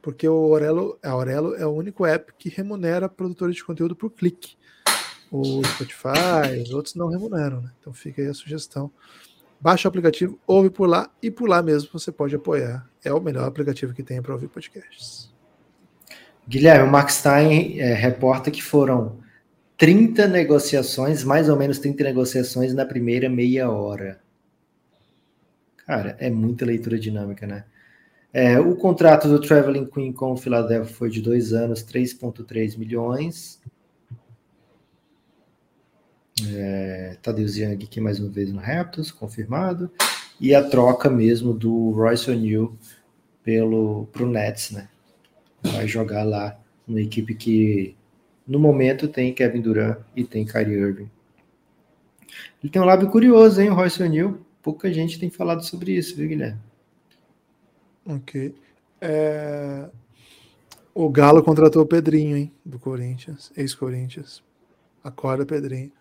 Porque 0.00 0.26
o 0.26 0.48
Orelo, 0.48 0.98
a 1.02 1.14
Orelo 1.14 1.54
é 1.54 1.66
o 1.66 1.70
único 1.70 2.06
app 2.06 2.32
que 2.38 2.48
remunera 2.48 3.08
produtores 3.08 3.56
de 3.56 3.64
conteúdo 3.64 3.94
por 3.94 4.10
clique. 4.10 4.56
O 5.30 5.62
Spotify, 5.64 6.62
os 6.62 6.72
outros 6.72 6.94
não 6.94 7.08
remuneram, 7.08 7.60
né? 7.60 7.70
Então 7.78 7.92
fica 7.92 8.22
aí 8.22 8.28
a 8.28 8.34
sugestão. 8.34 8.90
Baixa 9.60 9.86
o 9.86 9.90
aplicativo, 9.90 10.38
ouve 10.46 10.70
por 10.70 10.88
lá 10.88 11.10
e 11.22 11.30
por 11.30 11.46
lá 11.46 11.62
mesmo 11.62 11.90
você 11.92 12.10
pode 12.10 12.34
apoiar. 12.34 12.88
É 13.04 13.12
o 13.12 13.20
melhor 13.20 13.46
aplicativo 13.46 13.92
que 13.92 14.02
tem 14.02 14.22
para 14.22 14.32
ouvir 14.32 14.48
podcasts. 14.48 15.30
Guilherme, 16.48 16.88
o 16.88 16.90
Max 16.90 17.14
Stein 17.14 17.78
é, 17.78 17.92
reporta 17.92 18.50
que 18.50 18.62
foram 18.62 19.19
30 19.80 20.28
negociações, 20.28 21.24
mais 21.24 21.48
ou 21.48 21.56
menos 21.56 21.78
30 21.78 22.04
negociações 22.04 22.74
na 22.74 22.84
primeira 22.84 23.30
meia 23.30 23.70
hora. 23.70 24.20
Cara, 25.86 26.14
é 26.20 26.28
muita 26.28 26.66
leitura 26.66 26.98
dinâmica, 26.98 27.46
né? 27.46 27.64
É, 28.30 28.60
o 28.60 28.76
contrato 28.76 29.26
do 29.26 29.40
Traveling 29.40 29.86
Queen 29.86 30.12
com 30.12 30.32
o 30.32 30.36
Philadelphia 30.36 30.94
foi 30.94 31.08
de 31.08 31.22
dois 31.22 31.54
anos, 31.54 31.82
3,3 31.82 32.76
milhões. 32.76 33.58
É, 36.46 37.16
Tadeusz 37.22 37.56
Young 37.56 37.82
aqui 37.82 38.02
mais 38.02 38.20
uma 38.20 38.28
vez 38.28 38.52
no 38.52 38.60
Raptors, 38.60 39.10
confirmado. 39.10 39.90
E 40.38 40.54
a 40.54 40.62
troca 40.62 41.08
mesmo 41.08 41.54
do 41.54 41.92
Royce 41.92 42.30
O'Neal 42.30 42.76
pelo 43.42 44.06
pro 44.12 44.28
Nets, 44.28 44.72
né? 44.72 44.90
Vai 45.62 45.88
jogar 45.88 46.24
lá 46.24 46.60
uma 46.86 47.00
equipe 47.00 47.34
que 47.34 47.96
no 48.50 48.58
momento 48.58 49.06
tem 49.06 49.32
Kevin 49.32 49.60
Durant 49.60 49.98
e 50.16 50.24
tem 50.24 50.44
Kyrie 50.44 50.76
Irving. 50.76 51.08
Ele 52.60 52.72
tem 52.72 52.82
um 52.82 52.84
lábio 52.84 53.08
curioso, 53.08 53.60
hein, 53.60 53.70
o 53.70 53.74
Royce 53.74 54.02
O'Neal. 54.02 54.38
Pouca 54.60 54.92
gente 54.92 55.20
tem 55.20 55.30
falado 55.30 55.64
sobre 55.64 55.92
isso, 55.92 56.16
viu, 56.16 56.26
Guilherme? 56.26 56.58
Ok. 58.04 58.52
É... 59.00 59.88
O 60.92 61.08
Galo 61.08 61.44
contratou 61.44 61.84
o 61.84 61.86
Pedrinho, 61.86 62.36
hein, 62.36 62.52
do 62.64 62.76
Corinthians, 62.76 63.52
ex-Corinthians. 63.56 64.42
Acorda, 65.04 65.46
Pedrinho. 65.46 65.92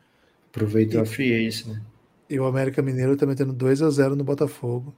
Aproveitou 0.49 1.01
e... 1.01 1.03
a 1.03 1.05
free 1.05 1.49
né? 1.67 1.79
E 2.27 2.39
o 2.39 2.45
América 2.47 2.81
Mineiro 2.81 3.15
tá 3.15 3.27
metendo 3.27 3.53
2 3.53 3.83
a 3.83 3.91
0 3.91 4.15
no 4.15 4.23
Botafogo. 4.23 4.91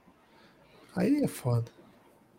Aí 0.96 1.22
é 1.22 1.28
foda. 1.28 1.70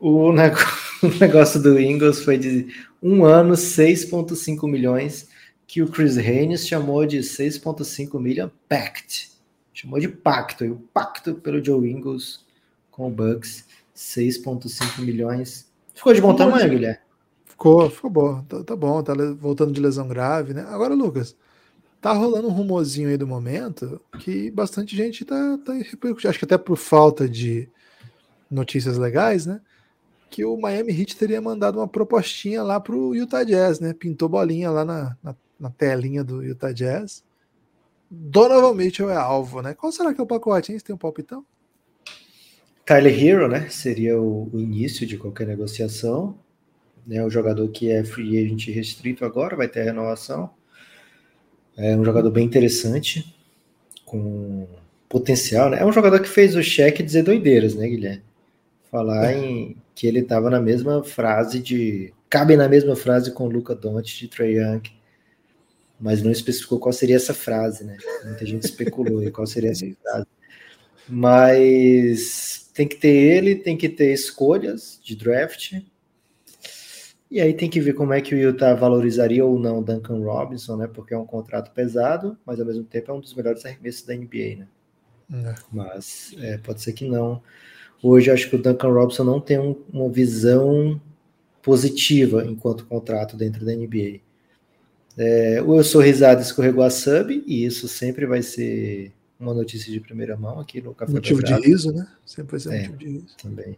O 1.04 1.08
negócio 1.20 1.62
do 1.62 1.78
Ingles 1.78 2.24
foi 2.24 2.38
de 2.38 2.68
um 3.02 3.26
ano, 3.26 3.56
6,5 3.56 4.70
milhões, 4.70 5.28
que 5.68 5.82
o 5.82 5.88
Chris 5.88 6.18
Haynes 6.18 6.66
chamou 6.66 7.06
de 7.06 7.18
6,5 7.20 8.18
million 8.22 8.48
pact. 8.70 9.32
Chamou 9.74 10.00
de 10.00 10.08
pacto. 10.08 10.64
E 10.64 10.70
o 10.70 10.78
pacto 10.94 11.36
pelo 11.36 11.64
Joe 11.64 11.92
Ingles 11.92 12.46
com 12.90 13.08
o 13.08 13.12
Bucks, 13.12 13.66
6,5 13.94 15.02
milhões. 15.02 15.70
Ficou 15.94 16.14
de 16.14 16.22
bom 16.22 16.34
tamanho, 16.34 16.70
Guilherme? 16.70 17.00
Ficou, 17.46 17.90
ficou 17.90 18.10
bom. 18.10 18.42
Tá, 18.44 18.64
tá, 18.64 18.76
bom, 18.76 19.04
tá 19.04 19.14
voltando 19.38 19.74
de 19.74 19.82
lesão 19.82 20.08
grave, 20.08 20.54
né? 20.54 20.66
Agora, 20.70 20.94
Lucas, 20.94 21.36
tá 22.00 22.14
rolando 22.14 22.48
um 22.48 22.52
rumorzinho 22.52 23.10
aí 23.10 23.18
do 23.18 23.28
momento 23.28 24.00
que 24.20 24.50
bastante 24.52 24.96
gente 24.96 25.26
tá, 25.26 25.58
tá 25.66 25.74
repercutindo. 25.74 26.30
Acho 26.30 26.40
que 26.40 26.46
até 26.46 26.58
por 26.58 26.78
falta 26.78 27.28
de 27.28 27.68
notícias 28.50 28.98
legais, 28.98 29.46
né? 29.46 29.60
Que 30.34 30.44
o 30.44 30.58
Miami 30.58 31.00
Heat 31.00 31.16
teria 31.16 31.40
mandado 31.40 31.78
uma 31.78 31.88
propostinha 31.88 32.64
lá 32.64 32.80
pro 32.80 33.14
Utah 33.14 33.44
Jazz, 33.44 33.80
né? 33.80 33.94
Pintou 33.94 34.28
bolinha 34.28 34.72
lá 34.72 34.84
na, 34.84 35.16
na, 35.22 35.36
na 35.60 35.70
telinha 35.70 36.24
do 36.24 36.42
Utah 36.42 36.72
Jazz. 36.72 37.24
Donovan 38.10 38.74
Mitchell 38.74 39.12
é 39.12 39.16
alvo, 39.16 39.62
né? 39.62 39.76
Qual 39.76 39.92
será 39.92 40.12
que 40.12 40.20
é 40.20 40.24
o 40.24 40.26
pacote, 40.26 40.72
hein? 40.72 40.80
Você 40.80 40.86
tem 40.86 40.96
um 40.96 40.98
palpitão? 40.98 41.46
Tyler 42.84 43.24
Hero, 43.24 43.48
né? 43.48 43.70
Seria 43.70 44.20
o, 44.20 44.50
o 44.52 44.60
início 44.60 45.06
de 45.06 45.20
qualquer 45.20 45.46
negociação. 45.46 46.36
Né, 47.06 47.24
o 47.24 47.30
jogador 47.30 47.68
que 47.68 47.92
é 47.92 48.04
free 48.04 48.44
agent 48.44 48.70
restrito 48.70 49.26
agora, 49.26 49.56
vai 49.56 49.68
ter 49.68 49.82
a 49.82 49.84
renovação. 49.84 50.50
É 51.78 51.96
um 51.96 52.04
jogador 52.04 52.32
bem 52.32 52.44
interessante, 52.44 53.38
com 54.04 54.66
potencial, 55.08 55.70
né? 55.70 55.78
É 55.80 55.86
um 55.86 55.92
jogador 55.92 56.20
que 56.20 56.30
fez 56.30 56.56
o 56.56 56.64
cheque 56.64 57.04
dizer 57.04 57.22
doideiras, 57.22 57.76
né, 57.76 57.88
Guilherme? 57.88 58.24
Falar 58.90 59.32
é. 59.32 59.38
em 59.38 59.83
que 59.96 60.08
ele 60.08 60.20
estava 60.20 60.50
na 60.50 60.62
mesma 60.62 61.04
frase 61.04 61.60
de. 61.60 62.14
Cabe 62.30 62.56
na 62.56 62.68
mesma 62.68 62.96
frase 62.96 63.32
com 63.32 63.46
o 63.46 63.50
Luca 63.50 63.76
Doncic 63.76 64.20
de 64.20 64.28
Trae 64.28 64.56
Young, 64.56 64.82
mas 66.00 66.22
não 66.24 66.32
especificou 66.32 66.80
qual 66.80 66.92
seria 66.92 67.16
essa 67.16 67.34
frase, 67.34 67.84
né? 67.84 67.98
Muita 68.26 68.46
gente 68.46 68.64
especulou 68.64 69.30
qual 69.32 69.46
seria 69.46 69.72
essa 69.72 69.86
frase. 70.02 70.28
Mas 71.08 72.70
tem 72.74 72.88
que 72.88 72.96
ter 72.96 73.14
ele, 73.14 73.56
tem 73.56 73.78
que 73.78 73.90
ter 73.90 74.12
escolhas 74.14 75.00
de 75.04 75.16
draft, 75.16 75.74
e 77.34 77.42
aí 77.42 77.52
tem 77.52 77.68
que 77.68 77.82
ver 77.82 77.94
como 77.94 78.14
é 78.14 78.22
que 78.22 78.36
o 78.36 78.38
Utah 78.38 78.76
valorizaria 78.76 79.44
ou 79.44 79.58
não 79.58 79.82
Duncan 79.82 80.20
Robinson, 80.20 80.78
né? 80.78 80.86
Porque 80.86 81.16
é 81.16 81.18
um 81.18 81.26
contrato 81.26 81.72
pesado, 81.72 82.38
mas 82.46 82.60
ao 82.60 82.66
mesmo 82.68 82.84
tempo 82.84 83.10
é 83.10 83.14
um 83.16 83.20
dos 83.20 83.34
melhores 83.34 83.66
arremessos 83.66 84.04
da 84.04 84.14
NBA, 84.14 84.58
né? 84.60 84.68
É. 85.34 85.56
Mas 85.72 86.36
é, 86.38 86.60
pode 86.60 86.84
ser 86.84 86.94
que 86.94 87.06
não. 87.10 87.42
Hoje 88.04 88.30
acho 88.30 88.50
que 88.50 88.58
o 88.58 88.62
Duncan 88.62 88.90
Robinson 88.90 89.24
não 89.24 89.40
tem 89.40 89.58
um, 89.58 89.78
uma 89.92 90.10
visão 90.10 91.00
positiva 91.62 92.46
enquanto 92.46 92.86
contrato 92.86 93.38
dentro 93.38 93.66
da 93.66 93.74
NBA. 93.74 94.20
É, 95.18 95.64
o 95.66 95.78
Eu 95.78 95.84
Sou 95.86 96.02
Risada 96.02 96.42
escorregou 96.42 96.84
a 96.84 96.90
sub, 96.90 97.42
e 97.48 97.64
isso 97.64 97.88
sempre 97.88 98.26
vai 98.26 98.42
ser 98.42 99.14
uma 99.40 99.54
notícia 99.54 99.90
de 99.90 100.02
primeira 100.02 100.36
mão 100.36 100.60
aqui 100.60 100.82
no 100.82 100.94
Café 100.94 101.14
Motivo 101.14 101.42
de 101.42 101.54
riso, 101.54 101.94
né? 101.94 102.06
Sempre 102.26 102.52
vai 102.52 102.60
ser 102.60 102.74
é, 102.74 102.78
motivo 102.80 102.98
de 102.98 103.06
riso. 103.06 103.38
Também. 103.42 103.78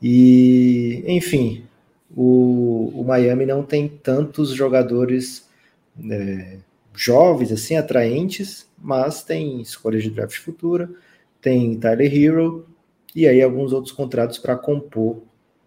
E, 0.00 1.02
enfim, 1.08 1.64
o, 2.16 2.92
o 2.94 3.04
Miami 3.04 3.46
não 3.46 3.64
tem 3.64 3.88
tantos 3.88 4.50
jogadores 4.50 5.48
é, 6.08 6.58
jovens, 6.94 7.50
assim, 7.50 7.74
atraentes, 7.74 8.68
mas 8.78 9.24
tem 9.24 9.60
escolhas 9.60 10.04
de 10.04 10.10
draft 10.10 10.38
futura, 10.38 10.88
tem 11.40 11.76
Tyler 11.76 12.14
Hero 12.14 12.66
e 13.14 13.26
aí 13.26 13.42
alguns 13.42 13.72
outros 13.72 13.92
contratos 13.92 14.38
para 14.38 14.56
compor. 14.56 15.22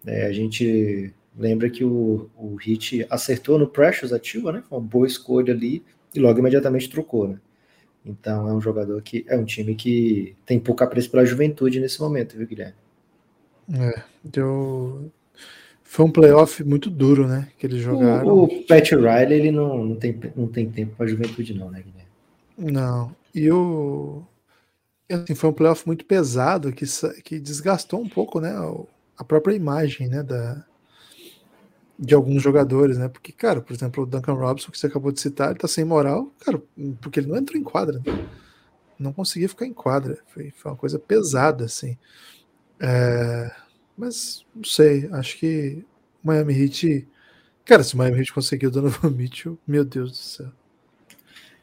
É, 0.05 0.25
a 0.25 0.31
gente 0.31 1.13
lembra 1.37 1.69
que 1.69 1.83
o, 1.83 2.29
o 2.35 2.55
Hit 2.55 3.05
acertou 3.09 3.57
no 3.57 3.67
Precious 3.67 4.13
ativo, 4.13 4.51
né? 4.51 4.63
Foi 4.67 4.77
uma 4.77 4.83
boa 4.83 5.07
escolha 5.07 5.53
ali 5.53 5.83
e 6.13 6.19
logo 6.19 6.39
imediatamente 6.39 6.89
trocou, 6.89 7.27
né? 7.27 7.39
Então 8.05 8.47
é 8.47 8.53
um 8.53 8.61
jogador 8.61 9.01
que 9.01 9.25
é 9.27 9.37
um 9.37 9.43
time 9.43 9.75
que 9.75 10.35
tem 10.45 10.59
pouco 10.59 10.83
apreço 10.83 11.11
pela 11.11 11.25
juventude 11.25 11.79
nesse 11.79 11.99
momento, 11.99 12.37
viu, 12.37 12.47
Guilherme? 12.47 12.75
É, 13.73 14.01
deu, 14.23 15.11
foi 15.89 16.05
um 16.05 16.11
playoff 16.11 16.63
muito 16.65 16.89
duro, 16.89 17.27
né? 17.27 17.47
Que 17.57 17.65
eles 17.65 17.81
jogaram. 17.81 18.27
O, 18.27 18.43
o 18.43 18.63
Pat 18.65 18.91
Riley, 18.91 19.39
ele 19.39 19.51
não, 19.51 19.85
não, 19.85 19.95
tem, 19.95 20.19
não 20.35 20.47
tem 20.47 20.69
tempo 20.69 20.95
para 20.97 21.07
juventude, 21.07 21.53
não, 21.53 21.71
né, 21.71 21.81
Guilherme? 21.81 22.73
Não. 22.73 23.15
E 23.33 23.49
o. 23.49 24.21
Assim, 25.09 25.35
foi 25.35 25.49
um 25.49 25.53
playoff 25.53 25.85
muito 25.87 26.05
pesado 26.05 26.71
que, 26.71 26.85
que 27.23 27.39
desgastou 27.39 28.01
um 28.01 28.09
pouco, 28.09 28.39
né? 28.39 28.53
A 29.17 29.23
própria 29.23 29.55
imagem, 29.55 30.07
né? 30.07 30.23
Da, 30.23 30.65
de 31.97 32.13
alguns 32.13 32.41
jogadores, 32.43 32.97
né? 32.97 33.07
Porque, 33.07 33.31
cara, 33.31 33.61
por 33.61 33.73
exemplo, 33.73 34.03
o 34.03 34.05
Duncan 34.05 34.33
Robinson, 34.33 34.71
que 34.71 34.77
você 34.77 34.87
acabou 34.87 35.11
de 35.11 35.19
citar, 35.19 35.49
ele 35.49 35.59
tá 35.59 35.67
sem 35.67 35.85
moral, 35.85 36.31
cara, 36.39 36.61
porque 37.01 37.19
ele 37.19 37.27
não 37.27 37.37
entrou 37.37 37.59
em 37.59 37.63
quadra. 37.63 38.01
Né? 38.05 38.27
Não 38.99 39.13
conseguia 39.13 39.49
ficar 39.49 39.65
em 39.65 39.73
quadra. 39.73 40.19
Foi, 40.27 40.51
foi 40.51 40.71
uma 40.71 40.77
coisa 40.77 40.99
pesada, 40.99 41.65
assim. 41.65 41.97
É 42.79 43.51
mas 43.97 44.45
não 44.55 44.63
sei, 44.63 45.09
acho 45.11 45.37
que 45.37 45.83
Miami 46.23 46.53
Heat. 46.53 47.07
Cara, 47.65 47.83
se 47.83 47.95
o 47.95 47.97
Miami 47.97 48.19
Heat 48.19 48.31
conseguiu 48.31 48.69
o 48.69 48.71
Donovan 48.71 49.09
Mitchell, 49.17 49.57
meu 49.67 49.83
Deus 49.83 50.11
do 50.11 50.17
céu. 50.17 50.51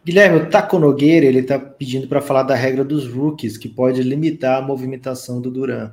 Guilherme, 0.04 0.36
o 0.36 0.50
Taco 0.50 0.78
Nogueira 0.78 1.24
ele 1.24 1.38
está 1.38 1.58
pedindo 1.58 2.06
para 2.06 2.20
falar 2.20 2.42
da 2.42 2.54
regra 2.54 2.84
dos 2.84 3.08
rookies, 3.08 3.56
que 3.56 3.68
pode 3.68 4.02
limitar 4.02 4.58
a 4.58 4.66
movimentação 4.66 5.40
do 5.40 5.50
Duran. 5.50 5.92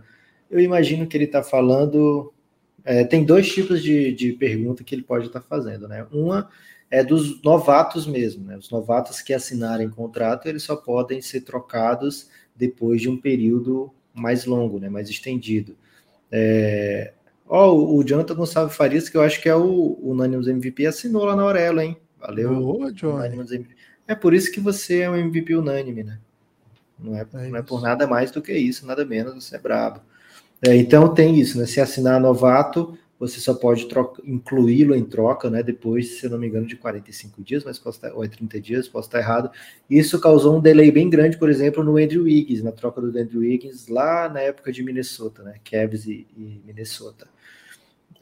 Eu 0.49 0.59
imagino 0.59 1.07
que 1.07 1.15
ele 1.15 1.23
está 1.23 1.41
falando. 1.41 2.33
É, 2.83 3.05
tem 3.05 3.23
dois 3.23 3.49
tipos 3.49 3.81
de, 3.81 4.11
de 4.11 4.33
pergunta 4.33 4.83
que 4.83 4.93
ele 4.93 5.03
pode 5.03 5.27
estar 5.27 5.39
tá 5.39 5.45
fazendo, 5.47 5.87
né? 5.87 6.05
Uma 6.11 6.49
é 6.89 7.01
dos 7.01 7.41
novatos 7.41 8.05
mesmo, 8.05 8.43
né? 8.43 8.57
Os 8.57 8.69
novatos 8.69 9.21
que 9.21 9.33
assinarem 9.33 9.89
contrato, 9.89 10.47
eles 10.47 10.63
só 10.63 10.75
podem 10.75 11.21
ser 11.21 11.41
trocados 11.41 12.29
depois 12.53 12.99
de 12.99 13.07
um 13.09 13.15
período 13.15 13.93
mais 14.13 14.43
longo, 14.43 14.77
né? 14.77 14.89
Mais 14.89 15.09
estendido. 15.09 15.77
É... 16.29 17.13
Ó, 17.47 17.73
o 17.73 18.03
Jonathan 18.03 18.35
Gonçalves 18.35 18.75
Farias, 18.75 19.07
que 19.07 19.15
eu 19.15 19.21
acho 19.21 19.41
que 19.41 19.47
é 19.47 19.55
o 19.55 19.97
Unânimos 20.01 20.49
MVP, 20.49 20.85
assinou 20.85 21.23
lá 21.23 21.35
na 21.35 21.43
Aurelo, 21.43 21.79
hein? 21.79 21.95
Valeu. 22.19 22.53
Boa, 22.55 22.93
É 24.07 24.15
por 24.15 24.33
isso 24.33 24.51
que 24.51 24.59
você 24.59 25.01
é 25.01 25.09
um 25.09 25.15
MVP 25.15 25.55
unânime, 25.55 26.03
né? 26.03 26.19
Não 26.99 27.15
é, 27.15 27.21
é 27.21 27.49
não 27.49 27.57
é 27.57 27.61
por 27.61 27.81
nada 27.81 28.05
mais 28.05 28.31
do 28.31 28.41
que 28.41 28.53
isso, 28.53 28.85
nada 28.85 29.03
menos, 29.05 29.43
você 29.43 29.55
é 29.55 29.59
brabo. 29.59 30.01
É, 30.65 30.75
então 30.75 31.13
tem 31.13 31.39
isso, 31.39 31.57
né? 31.57 31.65
Se 31.65 31.81
assinar 31.81 32.19
novato, 32.19 32.97
você 33.21 33.39
só 33.39 33.53
pode 33.53 33.87
incluí-lo 34.23 34.95
em 34.95 35.03
troca, 35.03 35.49
né? 35.49 35.61
Depois, 35.61 36.19
se 36.19 36.25
eu 36.25 36.31
não 36.31 36.39
me 36.39 36.47
engano, 36.47 36.65
de 36.65 36.75
45 36.75 37.43
dias, 37.43 37.63
mas 37.63 37.77
posso 37.77 37.97
estar, 37.97 38.13
ou 38.13 38.23
é 38.23 38.27
30 38.27 38.59
dias, 38.59 38.87
posso 38.87 39.07
estar 39.07 39.19
errado. 39.19 39.51
Isso 39.89 40.19
causou 40.19 40.57
um 40.57 40.59
delay 40.59 40.91
bem 40.91 41.09
grande, 41.09 41.37
por 41.37 41.49
exemplo, 41.49 41.83
no 41.83 41.97
Andrew 41.97 42.23
Wiggins, 42.23 42.63
na 42.63 42.71
troca 42.71 42.99
do 42.99 43.07
Andrew 43.09 43.41
Wiggins, 43.41 43.87
lá 43.87 44.27
na 44.27 44.41
época 44.41 44.71
de 44.71 44.83
Minnesota, 44.83 45.43
né? 45.43 45.55
Cavs 45.63 46.05
e, 46.07 46.27
e 46.35 46.61
Minnesota. 46.65 47.27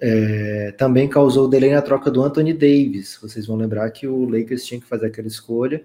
É, 0.01 0.73
também 0.77 1.09
causou 1.09 1.49
delay 1.49 1.71
na 1.71 1.81
troca 1.81 2.09
do 2.09 2.23
Anthony 2.23 2.53
Davis. 2.53 3.17
Vocês 3.21 3.45
vão 3.45 3.57
lembrar 3.57 3.89
que 3.91 4.07
o 4.07 4.29
Lakers 4.29 4.65
tinha 4.65 4.79
que 4.79 4.87
fazer 4.87 5.07
aquela 5.07 5.27
escolha 5.27 5.83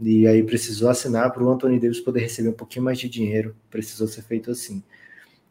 e 0.00 0.26
aí 0.26 0.42
precisou 0.42 0.88
assinar 0.88 1.32
para 1.32 1.42
o 1.42 1.50
Anthony 1.50 1.78
Davis 1.78 2.00
poder 2.00 2.20
receber 2.20 2.48
um 2.48 2.54
pouquinho 2.54 2.84
mais 2.84 2.98
de 2.98 3.08
dinheiro. 3.08 3.54
Precisou 3.70 4.06
ser 4.06 4.22
feito 4.22 4.50
assim. 4.50 4.82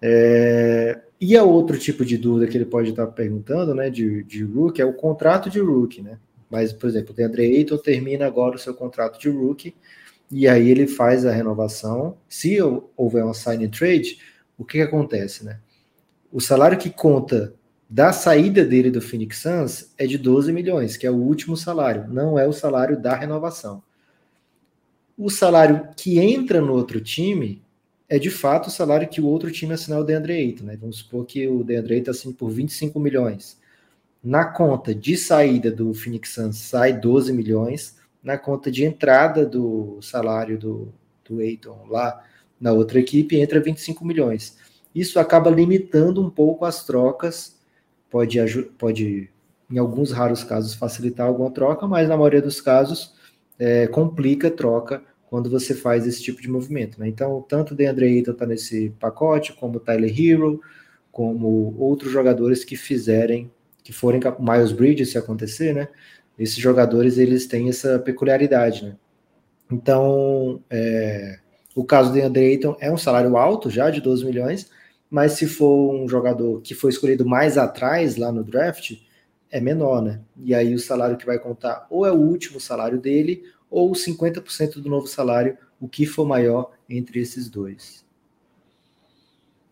É, 0.01 0.99
e 1.19 1.35
a 1.35 1.43
outro 1.43 1.77
tipo 1.77 2.05
de 2.05 2.17
dúvida 2.17 2.49
que 2.49 2.57
ele 2.57 2.65
pode 2.65 2.89
estar 2.89 3.05
perguntando, 3.07 3.75
né, 3.75 3.89
de, 3.89 4.23
de 4.23 4.43
rookie, 4.43 4.81
é 4.81 4.85
o 4.85 4.93
contrato 4.93 5.49
de 5.49 5.59
rookie, 5.59 6.01
né? 6.01 6.17
Mas, 6.49 6.73
por 6.73 6.89
exemplo, 6.89 7.11
o 7.11 7.15
DeAndre 7.15 7.57
Ayton 7.57 7.77
termina 7.77 8.25
agora 8.25 8.55
o 8.55 8.59
seu 8.59 8.73
contrato 8.73 9.19
de 9.19 9.29
rookie, 9.29 9.75
e 10.31 10.47
aí 10.47 10.69
ele 10.69 10.87
faz 10.87 11.25
a 11.25 11.31
renovação. 11.31 12.17
Se 12.27 12.57
houver 12.95 13.23
uma 13.23 13.33
sign 13.33 13.65
and 13.65 13.69
trade, 13.69 14.19
o 14.57 14.63
que, 14.63 14.77
que 14.77 14.83
acontece, 14.83 15.43
né? 15.43 15.59
O 16.31 16.39
salário 16.39 16.77
que 16.77 16.89
conta 16.89 17.53
da 17.89 18.13
saída 18.13 18.63
dele 18.63 18.91
do 18.91 19.01
Phoenix 19.01 19.39
Suns 19.39 19.93
é 19.97 20.05
de 20.05 20.17
12 20.17 20.53
milhões, 20.53 20.95
que 20.95 21.07
é 21.07 21.11
o 21.11 21.15
último 21.15 21.57
salário, 21.57 22.07
não 22.07 22.37
é 22.37 22.47
o 22.47 22.53
salário 22.53 23.01
da 23.01 23.15
renovação. 23.15 23.81
O 25.17 25.29
salário 25.29 25.89
que 25.97 26.19
entra 26.19 26.61
no 26.61 26.73
outro 26.73 27.01
time 27.01 27.63
é 28.07 28.19
de 28.19 28.29
fato 28.29 28.67
o 28.67 28.71
salário 28.71 29.09
que 29.09 29.19
o 29.19 29.25
outro 29.25 29.51
time 29.51 29.73
assinar 29.73 29.99
o 29.99 30.03
Deandre 30.03 30.33
Ayton, 30.33 30.65
né? 30.65 30.77
Vamos 30.79 30.97
supor 30.99 31.25
que 31.25 31.47
o 31.47 31.63
Deandre 31.63 31.95
Ayton 31.95 32.11
assine 32.11 32.33
por 32.33 32.49
25 32.49 32.99
milhões. 32.99 33.57
Na 34.23 34.45
conta 34.45 34.93
de 34.93 35.17
saída 35.17 35.71
do 35.71 35.93
Phoenix 35.93 36.29
Suns 36.29 36.57
sai 36.57 36.93
12 36.93 37.33
milhões, 37.33 37.97
na 38.23 38.37
conta 38.37 38.69
de 38.69 38.85
entrada 38.85 39.45
do 39.45 39.99
salário 40.01 40.59
do, 40.59 40.93
do 41.27 41.39
Ayton 41.39 41.87
lá 41.89 42.23
na 42.59 42.71
outra 42.71 42.99
equipe 42.99 43.39
entra 43.39 43.59
25 43.59 44.05
milhões. 44.05 44.57
Isso 44.93 45.19
acaba 45.19 45.49
limitando 45.49 46.21
um 46.21 46.29
pouco 46.29 46.65
as 46.65 46.85
trocas, 46.85 47.58
pode, 48.09 48.39
pode 48.77 49.29
em 49.69 49.77
alguns 49.77 50.11
raros 50.11 50.43
casos 50.43 50.73
facilitar 50.73 51.27
alguma 51.27 51.51
troca, 51.51 51.87
mas 51.87 52.07
na 52.09 52.17
maioria 52.17 52.41
dos 52.41 52.59
casos 52.59 53.15
é, 53.57 53.87
complica 53.87 54.47
a 54.47 54.51
troca 54.51 55.03
quando 55.29 55.49
você 55.49 55.75
faz 55.75 56.07
esse 56.07 56.23
tipo 56.23 56.41
de 56.41 56.49
movimento. 56.49 56.99
Né? 56.99 57.07
Então, 57.07 57.45
tanto 57.47 57.73
o 57.73 57.77
DeAndre 57.77 58.05
Ayton 58.07 58.31
está 58.31 58.45
nesse 58.45 58.89
pacote, 58.99 59.53
como 59.53 59.77
o 59.77 59.79
Tyler 59.79 60.11
Hero, 60.11 60.59
como 61.11 61.75
outros 61.77 62.11
jogadores 62.11 62.65
que 62.65 62.75
fizerem, 62.75 63.51
que 63.83 63.93
forem 63.93 64.21
Miles 64.39 64.71
Bridges 64.71 65.11
se 65.11 65.17
acontecer, 65.17 65.73
né? 65.73 65.87
Esses 66.37 66.57
jogadores 66.57 67.17
eles 67.17 67.45
têm 67.47 67.69
essa 67.69 67.99
peculiaridade, 67.99 68.85
né? 68.85 68.95
Então, 69.71 70.61
é, 70.69 71.39
o 71.75 71.83
caso 71.83 72.09
do 72.09 72.13
DeAndre 72.13 72.45
Ayton 72.45 72.77
é 72.79 72.91
um 72.91 72.97
salário 72.97 73.35
alto 73.37 73.69
já 73.69 73.89
de 73.89 74.01
12 74.01 74.25
milhões, 74.25 74.69
mas 75.09 75.33
se 75.33 75.47
for 75.47 75.93
um 75.93 76.07
jogador 76.07 76.61
que 76.61 76.75
foi 76.75 76.91
escolhido 76.91 77.25
mais 77.25 77.57
atrás 77.57 78.15
lá 78.15 78.31
no 78.31 78.43
draft, 78.43 78.97
é 79.49 79.59
menor, 79.59 80.01
né? 80.01 80.21
E 80.37 80.53
aí 80.53 80.73
o 80.75 80.79
salário 80.79 81.17
que 81.17 81.25
vai 81.25 81.39
contar 81.39 81.87
ou 81.89 82.05
é 82.05 82.11
o 82.11 82.19
último 82.19 82.59
salário 82.59 82.99
dele 82.99 83.43
ou 83.69 83.91
50% 83.91 84.79
do 84.79 84.89
novo 84.89 85.07
salário, 85.07 85.57
o 85.79 85.87
que 85.87 86.05
for 86.05 86.25
maior 86.25 86.71
entre 86.89 87.19
esses 87.19 87.49
dois. 87.49 88.05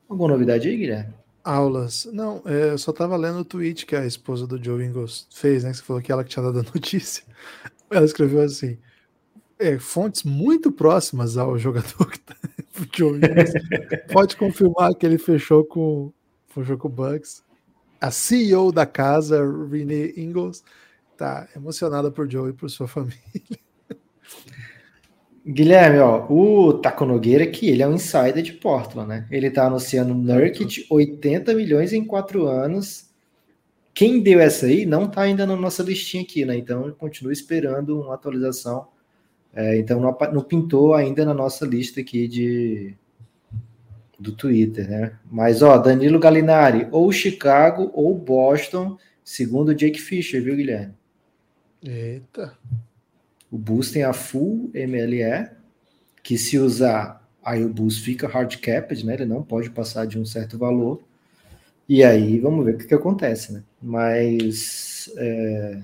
Alguma 0.08 0.30
novidade 0.30 0.68
aí, 0.68 0.78
Guilherme? 0.78 1.14
Aulas. 1.44 2.08
Não, 2.12 2.42
é, 2.46 2.72
eu 2.72 2.78
só 2.78 2.92
tava 2.92 3.16
lendo 3.16 3.40
o 3.40 3.46
tweet 3.46 3.86
que 3.86 3.96
a 3.96 4.06
esposa 4.06 4.46
do 4.46 4.62
Joe 4.62 4.84
Ingles 4.84 5.28
fez, 5.34 5.64
né? 5.64 5.72
Que 5.72 5.78
você 5.78 5.84
falou 5.84 6.02
que 6.02 6.12
ela 6.12 6.24
que 6.24 6.30
tinha 6.30 6.44
dado 6.44 6.60
a 6.60 6.64
notícia. 6.64 7.24
Ela 7.90 8.06
escreveu 8.06 8.42
assim: 8.42 8.78
é, 9.58 9.80
fontes 9.80 10.24
muito 10.24 10.72
próximas 10.72 11.38
ao 11.38 11.58
jogador 11.58 12.12
que 12.12 12.20
tá, 12.20 12.36
Joe 12.95 13.20
pode 14.12 14.36
confirmar 14.36 14.94
que 14.95 15.06
ele 15.06 15.18
fechou 15.18 15.64
com, 15.66 16.12
fechou 16.48 16.78
com 16.78 16.88
o 16.88 16.91
Bucks. 16.91 17.44
A 17.99 18.12
CEO 18.12 18.72
da 18.72 18.86
casa, 18.86 19.41
Renee 19.70 20.14
Ingles, 20.18 20.64
tá 21.18 21.48
emocionada 21.56 22.12
por 22.12 22.30
Joe 22.30 22.52
e 22.52 22.54
por 22.54 22.70
sua 22.70 22.88
família. 22.88 23.18
Guilherme, 25.49 25.99
ó, 25.99 26.28
o 26.30 26.74
Taco 26.74 27.06
Nogueira 27.06 27.48
que 27.48 27.70
ele 27.70 27.82
é 27.82 27.88
um 27.88 27.94
insider 27.94 28.41
de 28.41 28.52
Portland, 28.52 29.08
né? 29.08 29.28
Ele 29.32 29.49
tá 29.49 29.66
anunciando 29.66 30.14
Nurkic 30.14 30.86
80 30.90 31.54
milhões 31.54 31.94
em 31.94 32.04
quatro 32.04 32.48
anos. 32.48 33.10
Quem 33.94 34.22
deu 34.22 34.41
essa 34.41 34.66
aí 34.66 34.86
não 34.86 35.08
tá 35.10 35.22
ainda 35.22 35.45
na 35.48 35.56
nossa 35.56 35.82
listinha 35.82 36.22
aqui, 36.22 36.44
né? 36.45 36.58
Então 36.58 36.91
continua 36.91 37.32
esperando 37.32 38.02
uma 38.02 38.14
atualização. 38.14 38.90
É, 39.58 39.76
então 39.76 40.00
não, 40.00 40.16
não, 40.32 40.44
pintou 40.44 40.94
ainda 40.94 41.26
na 41.26 41.34
nossa 41.34 41.66
lista 41.66 42.00
aqui 42.00 42.28
de 42.28 42.96
do 44.20 44.32
Twitter, 44.32 44.88
né? 44.88 45.18
Mas 45.32 45.64
ó, 45.64 45.80
Danilo 45.80 46.20
Galinari, 46.20 46.88
ou 46.92 47.12
Chicago 47.12 47.90
ou 47.96 48.16
Boston, 48.16 49.00
segundo 49.24 49.74
Jake 49.74 50.00
Fisher, 50.00 50.44
viu, 50.44 50.56
Guilherme? 50.56 50.94
Eita. 51.84 52.56
O 53.52 53.58
Boost 53.58 53.94
tem 53.94 54.04
a 54.04 54.14
Full 54.14 54.70
MLE, 54.76 55.50
que 56.22 56.38
se 56.38 56.60
usar, 56.60 57.28
aí 57.44 57.66
o 57.66 57.70
Boost 57.70 58.04
fica 58.04 58.28
hard 58.28 58.58
capped, 58.58 59.04
né? 59.04 59.16
Ele 59.16 59.26
não 59.26 59.42
pode 59.42 59.72
passar 59.72 60.06
de 60.06 60.20
um 60.20 60.26
certo 60.26 60.56
valor. 60.56 61.02
E 61.90 62.04
aí 62.04 62.40
vamos 62.40 62.64
ver 62.64 62.76
o 62.76 62.78
que, 62.78 62.86
que 62.86 62.94
acontece, 62.94 63.54
né? 63.54 63.64
Mas 63.82 65.12
é, 65.18 65.82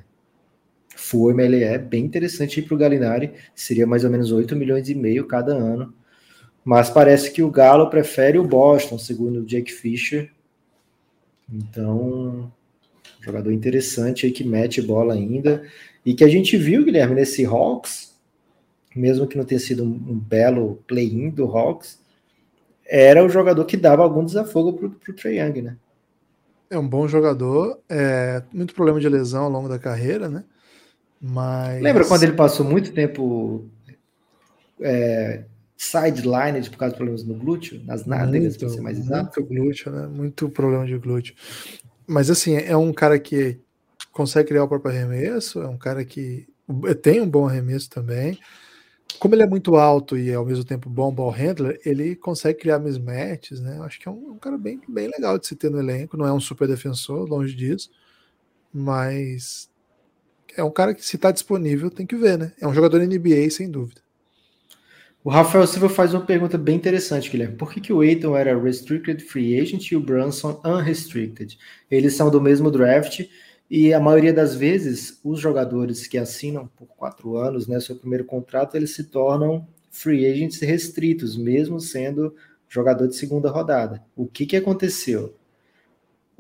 Full 1.04 1.34
MLE 1.34 1.64
é 1.64 1.78
bem 1.78 2.06
interessante 2.06 2.62
para 2.62 2.74
o 2.74 2.78
Galinari, 2.78 3.34
seria 3.54 3.86
mais 3.86 4.06
ou 4.06 4.10
menos 4.10 4.32
8 4.32 4.56
milhões 4.56 4.88
e 4.88 4.96
meio 4.96 5.28
cada 5.28 5.54
ano. 5.54 5.94
Mas 6.64 6.90
parece 6.90 7.30
que 7.32 7.44
o 7.44 7.52
Galo 7.52 7.90
prefere 7.90 8.40
o 8.40 8.48
Boston, 8.48 8.98
segundo 8.98 9.42
o 9.42 9.46
Jake 9.46 9.72
Fisher. 9.72 10.32
Então, 11.52 12.50
jogador 13.20 13.52
interessante 13.52 14.26
aí 14.26 14.32
que 14.32 14.46
mete 14.46 14.82
bola 14.82 15.14
ainda. 15.14 15.64
E 16.06 16.14
que 16.14 16.24
a 16.24 16.30
gente 16.30 16.56
viu, 16.56 16.86
Guilherme, 16.86 17.16
nesse 17.16 17.46
Hawks, 17.46 18.18
mesmo 18.96 19.28
que 19.28 19.38
não 19.38 19.44
tenha 19.44 19.60
sido 19.60 19.84
um, 19.84 20.18
belo 20.18 20.82
play-in 20.88 21.30
do 21.30 21.46
Hawks, 21.46 22.00
era 22.86 23.26
o 23.26 23.30
jogador 23.30 23.66
que 23.66 23.76
dava 23.76 24.04
algum 24.04 24.24
desafogo 24.24 24.74
para 24.74 25.12
o 25.12 25.16
Trae 25.16 25.40
Young, 25.40 25.62
né? 25.62 25.78
É 26.70 26.78
um 26.78 26.88
bom 26.88 27.10
jogador, 27.10 27.78
é, 27.90 28.42
muito 28.54 28.74
problema 28.74 29.02
de 29.02 29.10
lesão 29.10 29.44
ao 29.44 29.50
longo 29.50 29.68
da 29.68 29.78
carreira, 29.78 30.30
né? 30.30 30.46
Mas... 31.26 31.82
Lembra 31.82 32.06
quando 32.06 32.24
ele 32.24 32.34
passou 32.34 32.66
muito 32.66 32.91
tempo 32.91 33.70
é, 34.82 35.45
sidelined 35.78 36.70
por 36.70 36.78
causa 36.78 36.91
de 36.91 36.98
problemas 36.98 37.24
no 37.24 37.34
glúteo, 37.34 37.82
nas 37.86 38.06
nádegas, 38.06 38.58
para 38.58 38.68
ser 38.68 38.82
mais 38.82 39.00
exato? 39.00 39.40
Muito 39.40 39.54
glúteo, 39.56 39.91
né? 39.94 40.08
Muito 40.08 40.50
problema 40.50 40.86
de 40.86 40.98
glúteo. 40.98 41.34
Mas 42.06 42.30
assim, 42.30 42.58
é 42.58 42.76
um 42.76 42.91
cara 42.91 43.18
que 43.18 43.58
consegue 44.12 44.50
criar 44.50 44.66
o 44.66 44.68
próprio 44.68 44.91
arremesso, 44.91 45.62
é 45.62 45.68
um 45.68 45.78
cara 45.78 46.04
que 46.04 46.45
tem 47.02 47.22
um 47.22 47.30
bom 47.30 47.48
arremesso 47.48 47.90
também. 47.90 48.38
Como 49.18 49.34
ele 49.34 49.44
é 49.44 49.48
muito 49.48 49.78
alto 49.78 50.18
e 50.18 50.34
ao 50.34 50.45
mesmo 50.45 50.66
tempo 50.66 50.90
bom 50.90 51.14
ball 51.14 51.30
handler, 51.30 51.80
ele 51.86 52.18
consegue 52.18 52.60
criar 52.60 52.80
mismatches, 52.80 53.62
né? 53.62 53.80
Acho 53.84 53.98
que 53.98 54.10
é 54.10 54.12
um, 54.12 54.32
um, 54.32 54.38
cara 54.38 54.58
bem, 54.58 54.82
bem 54.90 55.08
legal 55.08 55.40
de 55.40 55.48
se 55.48 55.56
ter 55.56 55.72
no 55.72 55.80
elenco. 55.80 56.18
Não 56.18 56.28
é 56.28 56.34
um 56.34 56.40
super 56.40 56.68
defensor, 56.68 57.30
longe 57.30 57.56
disso, 57.56 57.90
mas 58.74 59.70
é 60.58 60.64
um 60.64 60.72
cara 60.72 60.94
que 60.94 61.06
se 61.06 61.16
está 61.16 61.32
disponível 61.32 61.90
tem 61.90 62.06
que 62.06 62.16
ver, 62.16 62.38
né? 62.38 62.54
É 62.60 62.68
um 62.68 62.74
jogador 62.74 63.00
NBA 63.02 63.50
sem 63.50 63.70
dúvida. 63.70 64.02
O 65.24 65.30
Rafael 65.30 65.66
Silva 65.66 65.88
faz 65.88 66.14
uma 66.14 66.26
pergunta 66.26 66.58
bem 66.58 66.76
interessante, 66.76 67.30
Guilherme. 67.30 67.56
Por 67.56 67.72
que, 67.72 67.80
que 67.80 67.94
o 67.94 68.02
Aiton 68.02 68.36
era 68.36 68.62
restricted 68.62 69.24
free 69.24 69.58
agent 69.58 69.90
e 69.90 69.96
o 69.96 70.02
Brunson 70.02 70.62
unrestricted? 70.66 71.58
Eles 71.90 72.14
são 72.14 72.30
do 72.30 72.42
mesmo 72.42 72.70
draft 72.70 73.22
e 73.70 73.94
a 73.94 74.00
maioria 74.00 74.34
das 74.34 74.54
vezes, 74.54 75.20
os 75.24 75.40
jogadores 75.40 76.08
que 76.08 76.18
assinam 76.18 76.68
por 76.76 76.88
quatro 76.88 77.38
anos, 77.38 77.68
né, 77.68 77.80
seu 77.80 77.96
primeiro 77.96 78.26
contrato, 78.26 78.76
eles 78.76 78.94
se 78.94 79.06
tornam 79.06 79.66
free 79.90 80.30
agents 80.30 80.60
restritos, 80.60 81.38
mesmo 81.38 81.80
sendo 81.80 82.36
jogador 82.68 83.08
de 83.08 83.16
segunda 83.16 83.50
rodada. 83.50 84.04
O 84.16 84.28
que, 84.28 84.46
que 84.46 84.58
aconteceu? 84.58 85.36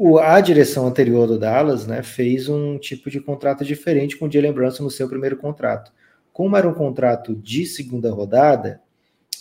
O, 0.05 0.19
a 0.19 0.41
direção 0.41 0.85
anterior 0.85 1.25
do 1.25 1.39
Dallas 1.39 1.87
né, 1.87 2.03
fez 2.03 2.49
um 2.49 2.77
tipo 2.77 3.09
de 3.09 3.21
contrato 3.21 3.63
diferente 3.63 4.17
com 4.17 4.25
o 4.25 4.29
Jalen 4.29 4.51
Brunson 4.51 4.83
no 4.83 4.91
seu 4.91 5.07
primeiro 5.07 5.37
contrato. 5.37 5.93
Como 6.33 6.57
era 6.57 6.67
um 6.67 6.73
contrato 6.73 7.33
de 7.33 7.65
segunda 7.65 8.11
rodada, 8.11 8.81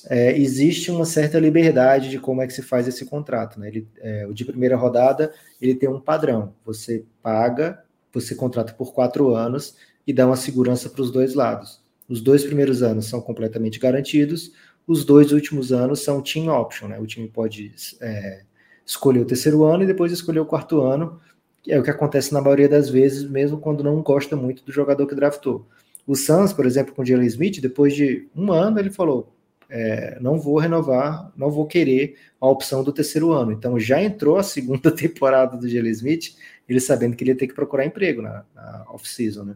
é, 0.08 0.38
existe 0.38 0.88
uma 0.92 1.04
certa 1.04 1.40
liberdade 1.40 2.08
de 2.08 2.20
como 2.20 2.42
é 2.42 2.46
que 2.46 2.52
se 2.52 2.62
faz 2.62 2.86
esse 2.86 3.04
contrato. 3.04 3.58
Né? 3.58 3.70
Ele, 3.70 3.88
é, 3.98 4.24
o 4.24 4.32
de 4.32 4.44
primeira 4.44 4.76
rodada 4.76 5.34
ele 5.60 5.74
tem 5.74 5.88
um 5.88 5.98
padrão. 5.98 6.54
Você 6.64 7.04
paga, 7.20 7.82
você 8.12 8.32
contrata 8.32 8.72
por 8.72 8.94
quatro 8.94 9.34
anos 9.34 9.74
e 10.06 10.12
dá 10.12 10.28
uma 10.28 10.36
segurança 10.36 10.88
para 10.88 11.02
os 11.02 11.10
dois 11.10 11.34
lados. 11.34 11.82
Os 12.08 12.20
dois 12.20 12.44
primeiros 12.44 12.84
anos 12.84 13.06
são 13.06 13.20
completamente 13.20 13.80
garantidos, 13.80 14.52
os 14.86 15.04
dois 15.04 15.32
últimos 15.32 15.72
anos 15.72 16.04
são 16.04 16.22
team 16.22 16.56
option. 16.56 16.86
Né? 16.86 17.00
O 17.00 17.06
time 17.06 17.26
pode 17.26 17.74
é, 18.00 18.42
escolher 18.84 19.20
o 19.20 19.24
terceiro 19.24 19.64
ano 19.64 19.84
e 19.84 19.86
depois 19.86 20.12
escolher 20.12 20.40
o 20.40 20.46
quarto 20.46 20.80
ano, 20.80 21.20
que 21.62 21.72
é 21.72 21.78
o 21.78 21.82
que 21.82 21.90
acontece 21.90 22.32
na 22.32 22.40
maioria 22.40 22.68
das 22.68 22.88
vezes, 22.88 23.28
mesmo 23.28 23.58
quando 23.58 23.84
não 23.84 24.02
gosta 24.02 24.36
muito 24.36 24.64
do 24.64 24.72
jogador 24.72 25.06
que 25.06 25.14
draftou. 25.14 25.66
O 26.06 26.16
Suns, 26.16 26.52
por 26.52 26.66
exemplo, 26.66 26.94
com 26.94 27.02
o 27.02 27.04
Jalen 27.04 27.26
Smith, 27.26 27.60
depois 27.60 27.94
de 27.94 28.28
um 28.34 28.52
ano, 28.52 28.80
ele 28.80 28.90
falou: 28.90 29.32
é, 29.70 30.18
não 30.20 30.38
vou 30.38 30.58
renovar, 30.58 31.32
não 31.34 31.50
vou 31.50 31.66
querer 31.66 32.16
a 32.38 32.46
opção 32.46 32.84
do 32.84 32.92
terceiro 32.92 33.32
ano. 33.32 33.52
Então 33.52 33.78
já 33.80 34.02
entrou 34.02 34.36
a 34.36 34.42
segunda 34.42 34.90
temporada 34.92 35.56
do 35.56 35.68
Jalen 35.68 35.92
Smith, 35.92 36.36
ele 36.68 36.78
sabendo 36.78 37.16
que 37.16 37.24
ele 37.24 37.30
ia 37.30 37.36
ter 37.36 37.46
que 37.46 37.54
procurar 37.54 37.86
emprego 37.86 38.20
na, 38.20 38.44
na 38.54 38.84
off-season, 38.90 39.44
né? 39.44 39.54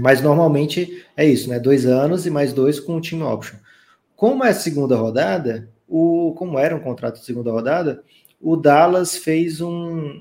Mas 0.00 0.22
normalmente 0.22 1.04
é 1.16 1.26
isso, 1.26 1.48
né? 1.50 1.58
Dois 1.58 1.84
anos 1.84 2.24
e 2.24 2.30
mais 2.30 2.52
dois 2.52 2.78
com 2.78 2.96
o 2.96 3.00
team 3.00 3.22
option. 3.22 3.58
Como 4.16 4.44
é 4.44 4.50
a 4.50 4.54
segunda 4.54 4.96
rodada, 4.96 5.68
o, 5.90 6.32
como 6.34 6.56
era 6.58 6.74
um 6.74 6.80
contrato 6.80 7.18
de 7.18 7.24
segunda 7.24 7.50
rodada, 7.50 8.04
o 8.40 8.56
Dallas 8.56 9.16
fez 9.16 9.60
um, 9.60 9.68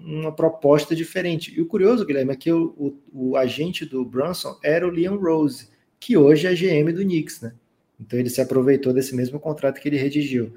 uma 0.04 0.32
proposta 0.32 0.96
diferente. 0.96 1.56
E 1.56 1.62
o 1.62 1.68
curioso, 1.68 2.06
Guilherme, 2.06 2.34
é 2.34 2.36
que 2.36 2.52
o, 2.52 2.74
o, 3.14 3.30
o 3.30 3.38
agente 3.38 3.86
do 3.86 4.04
Brunson 4.04 4.58
era 4.64 4.86
o 4.86 4.90
Leon 4.90 5.18
Rose, 5.18 5.70
que 6.00 6.18
hoje 6.18 6.48
é 6.48 6.54
GM 6.54 6.91
do 6.91 7.04
Knicks, 7.04 7.41
né? 7.41 7.54
Então 8.00 8.18
ele 8.18 8.30
se 8.30 8.41
aproveitou 8.41 8.91
desse 8.91 9.16
mesmo 9.16 9.40
contrato 9.40 9.80
que 9.80 9.88
ele 9.88 9.98
redigiu. 9.98 10.54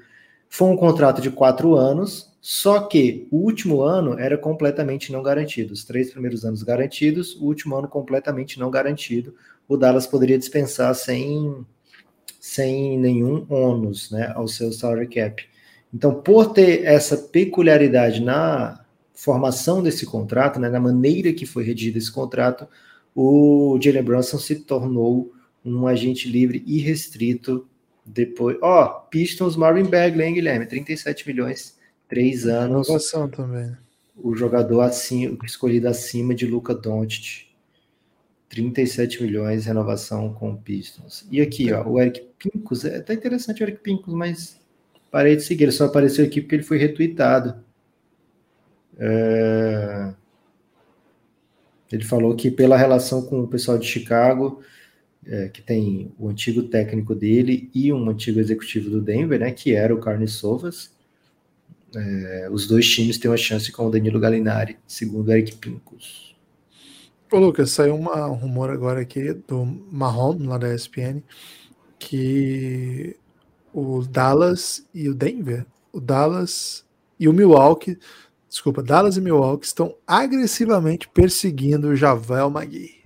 Foi 0.49 0.67
um 0.69 0.75
contrato 0.75 1.21
de 1.21 1.29
quatro 1.29 1.75
anos, 1.75 2.31
só 2.41 2.81
que 2.81 3.27
o 3.31 3.37
último 3.37 3.81
ano 3.81 4.17
era 4.19 4.37
completamente 4.37 5.11
não 5.11 5.23
garantido. 5.23 5.73
Os 5.73 5.83
três 5.83 6.11
primeiros 6.11 6.43
anos 6.45 6.63
garantidos, 6.63 7.35
o 7.35 7.45
último 7.45 7.75
ano 7.75 7.87
completamente 7.87 8.59
não 8.59 8.69
garantido. 8.69 9.35
O 9.67 9.77
Dallas 9.77 10.07
poderia 10.07 10.37
dispensar 10.37 10.93
sem, 10.95 11.65
sem 12.43 12.99
nenhum 12.99 13.45
ônus 13.49 14.11
né, 14.11 14.33
ao 14.35 14.49
seu 14.49 14.73
salary 14.73 15.07
cap. 15.07 15.45
Então, 15.93 16.21
por 16.21 16.51
ter 16.51 16.83
essa 16.83 17.15
peculiaridade 17.15 18.21
na 18.21 18.83
formação 19.13 19.81
desse 19.81 20.05
contrato, 20.05 20.59
né, 20.59 20.67
na 20.67 20.79
maneira 20.79 21.31
que 21.31 21.45
foi 21.45 21.63
redigido 21.63 21.99
esse 21.99 22.11
contrato, 22.11 22.67
o 23.15 23.79
Jalen 23.81 24.03
Brunson 24.03 24.37
se 24.37 24.55
tornou 24.55 25.31
um 25.63 25.87
agente 25.87 26.29
livre 26.29 26.61
irrestrito 26.67 27.65
depois. 28.05 28.57
Ó, 28.61 28.83
oh, 28.83 29.09
Pistons 29.09 29.55
Marvin 29.55 29.85
Bagley, 29.85 30.27
hein, 30.27 30.33
Guilherme? 30.33 30.65
37 30.65 31.25
milhões, 31.25 31.77
três 32.09 32.45
anos. 32.45 32.89
Inovação 32.89 33.29
também. 33.29 33.71
O 34.17 34.35
jogador 34.35 34.81
assim, 34.81 35.37
escolhido 35.45 35.87
acima 35.87 36.35
de 36.35 36.45
Luca 36.45 36.75
Doncic. 36.75 37.52
37 38.53 39.23
milhões 39.23 39.65
renovação 39.65 40.31
com 40.31 40.51
o 40.51 40.57
Pistons. 40.57 41.25
E 41.31 41.41
aqui, 41.41 41.73
ó, 41.73 41.87
o 41.87 41.99
Eric 41.99 42.23
Pincus, 42.37 42.85
é 42.85 42.97
até 42.97 43.15
interessante 43.15 43.63
o 43.63 43.65
Eric 43.65 43.79
Pincus, 43.79 44.13
mas 44.13 44.61
parei 45.09 45.35
de 45.35 45.41
seguir, 45.41 45.63
ele 45.63 45.71
só 45.71 45.85
apareceu 45.85 46.23
aqui 46.23 46.39
porque 46.39 46.55
ele 46.55 46.63
foi 46.63 46.77
retweetado. 46.77 47.55
É... 48.99 50.13
Ele 51.91 52.03
falou 52.03 52.35
que 52.35 52.51
pela 52.51 52.77
relação 52.77 53.23
com 53.23 53.41
o 53.41 53.47
pessoal 53.47 53.79
de 53.79 53.87
Chicago, 53.87 54.61
é, 55.25 55.49
que 55.49 55.61
tem 55.61 56.11
o 56.19 56.29
antigo 56.29 56.63
técnico 56.63 57.15
dele 57.15 57.71
e 57.73 57.91
um 57.91 58.09
antigo 58.09 58.39
executivo 58.39 58.89
do 58.89 59.01
Denver, 59.01 59.39
né, 59.39 59.51
que 59.51 59.73
era 59.73 59.93
o 59.93 59.99
Carne 59.99 60.27
Sovas, 60.27 60.91
é, 61.95 62.49
os 62.51 62.67
dois 62.67 62.87
times 62.87 63.17
têm 63.17 63.31
uma 63.31 63.37
chance 63.37 63.71
com 63.71 63.87
o 63.87 63.89
Danilo 63.89 64.19
Gallinari, 64.19 64.77
segundo 64.87 65.31
Eric 65.31 65.55
Pincus. 65.55 66.32
Ô 67.33 67.39
Lucas, 67.39 67.71
saiu 67.71 67.95
uma, 67.95 68.27
um 68.27 68.35
rumor 68.35 68.69
agora 68.69 69.01
aqui 69.01 69.33
do 69.33 69.65
Marrom, 69.91 70.37
lá 70.45 70.59
da 70.59 70.73
ESPN, 70.73 71.23
que 71.97 73.15
o 73.73 74.03
Dallas 74.03 74.85
e 74.93 75.09
o 75.09 75.15
Denver, 75.15 75.65
o 75.91 75.99
Dallas 75.99 76.85
e 77.19 77.27
o 77.27 77.33
Milwaukee 77.33 77.97
desculpa, 78.53 78.83
Dallas 78.83 79.17
e 79.17 79.21
Milwaukee 79.21 79.65
estão 79.65 79.95
agressivamente 80.05 81.09
perseguindo 81.09 81.87
o 81.87 81.95
Javel 81.95 82.51
Magui. 82.51 83.01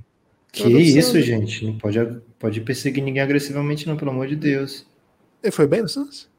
Que 0.52 0.68
isso, 0.68 1.22
gente? 1.22 1.66
Não 1.66 1.78
pode, 1.78 1.98
pode 2.38 2.60
perseguir 2.60 3.02
ninguém 3.02 3.24
agressivamente, 3.24 3.88
não, 3.88 3.96
pelo 3.96 4.12
amor 4.12 4.28
de 4.28 4.36
Deus. 4.36 4.86
Ele 5.42 5.52
foi 5.52 5.66
bem 5.66 5.84
no 5.84 5.88
Santos? 5.88 6.30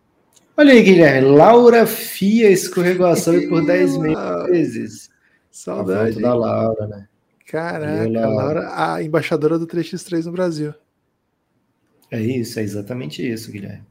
Olha 0.55 0.75
aí, 0.75 0.83
Guilherme. 0.83 1.27
Laura 1.27 1.87
Fia 1.87 2.51
escorregou 2.51 3.07
a 3.07 3.15
por 3.49 3.65
10 3.65 3.97
meses. 3.97 5.09
Saudade. 5.51 6.21
da 6.21 6.35
Laura, 6.35 6.87
né? 6.87 7.09
Caraca, 7.49 8.07
ela... 8.07 8.27
Laura, 8.29 8.69
a 8.75 9.03
embaixadora 9.03 9.59
do 9.59 9.67
3x3 9.67 10.27
no 10.27 10.33
Brasil. 10.33 10.75
É 12.11 12.21
isso, 12.21 12.61
é 12.61 12.63
exatamente 12.63 13.27
isso, 13.27 13.51
Guilherme. 13.51 13.85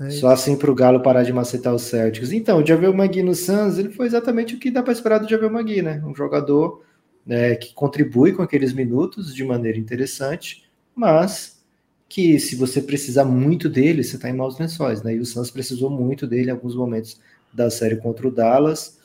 É 0.00 0.10
Só 0.10 0.28
assim 0.28 0.56
para 0.56 0.70
o 0.70 0.74
Galo 0.74 1.02
parar 1.02 1.24
de 1.24 1.32
macetar 1.32 1.74
os 1.74 1.82
Celtics. 1.82 2.32
Então, 2.32 2.58
o 2.58 2.66
Javel 2.66 2.94
Magui 2.94 3.22
no 3.22 3.34
Suns, 3.34 3.78
ele 3.78 3.90
foi 3.90 4.06
exatamente 4.06 4.54
o 4.54 4.58
que 4.58 4.70
dá 4.70 4.82
para 4.82 4.92
esperar 4.92 5.18
do 5.18 5.28
Javel 5.28 5.50
Magui, 5.50 5.82
né? 5.82 6.00
Um 6.06 6.14
jogador 6.14 6.82
né, 7.26 7.56
que 7.56 7.74
contribui 7.74 8.32
com 8.32 8.42
aqueles 8.42 8.72
minutos 8.72 9.34
de 9.34 9.44
maneira 9.44 9.76
interessante, 9.76 10.64
mas 10.94 11.60
que 12.08 12.38
se 12.38 12.56
você 12.56 12.80
precisar 12.80 13.24
muito 13.24 13.68
dele, 13.68 14.02
você 14.02 14.16
está 14.16 14.30
em 14.30 14.32
maus 14.32 14.58
lençóis, 14.58 15.02
né? 15.02 15.14
E 15.14 15.18
o 15.18 15.26
Suns 15.26 15.50
precisou 15.50 15.90
muito 15.90 16.26
dele 16.26 16.48
em 16.48 16.52
alguns 16.52 16.76
momentos 16.76 17.20
da 17.52 17.68
série 17.70 17.96
contra 17.96 18.26
o 18.26 18.30
Dallas, 18.30 18.98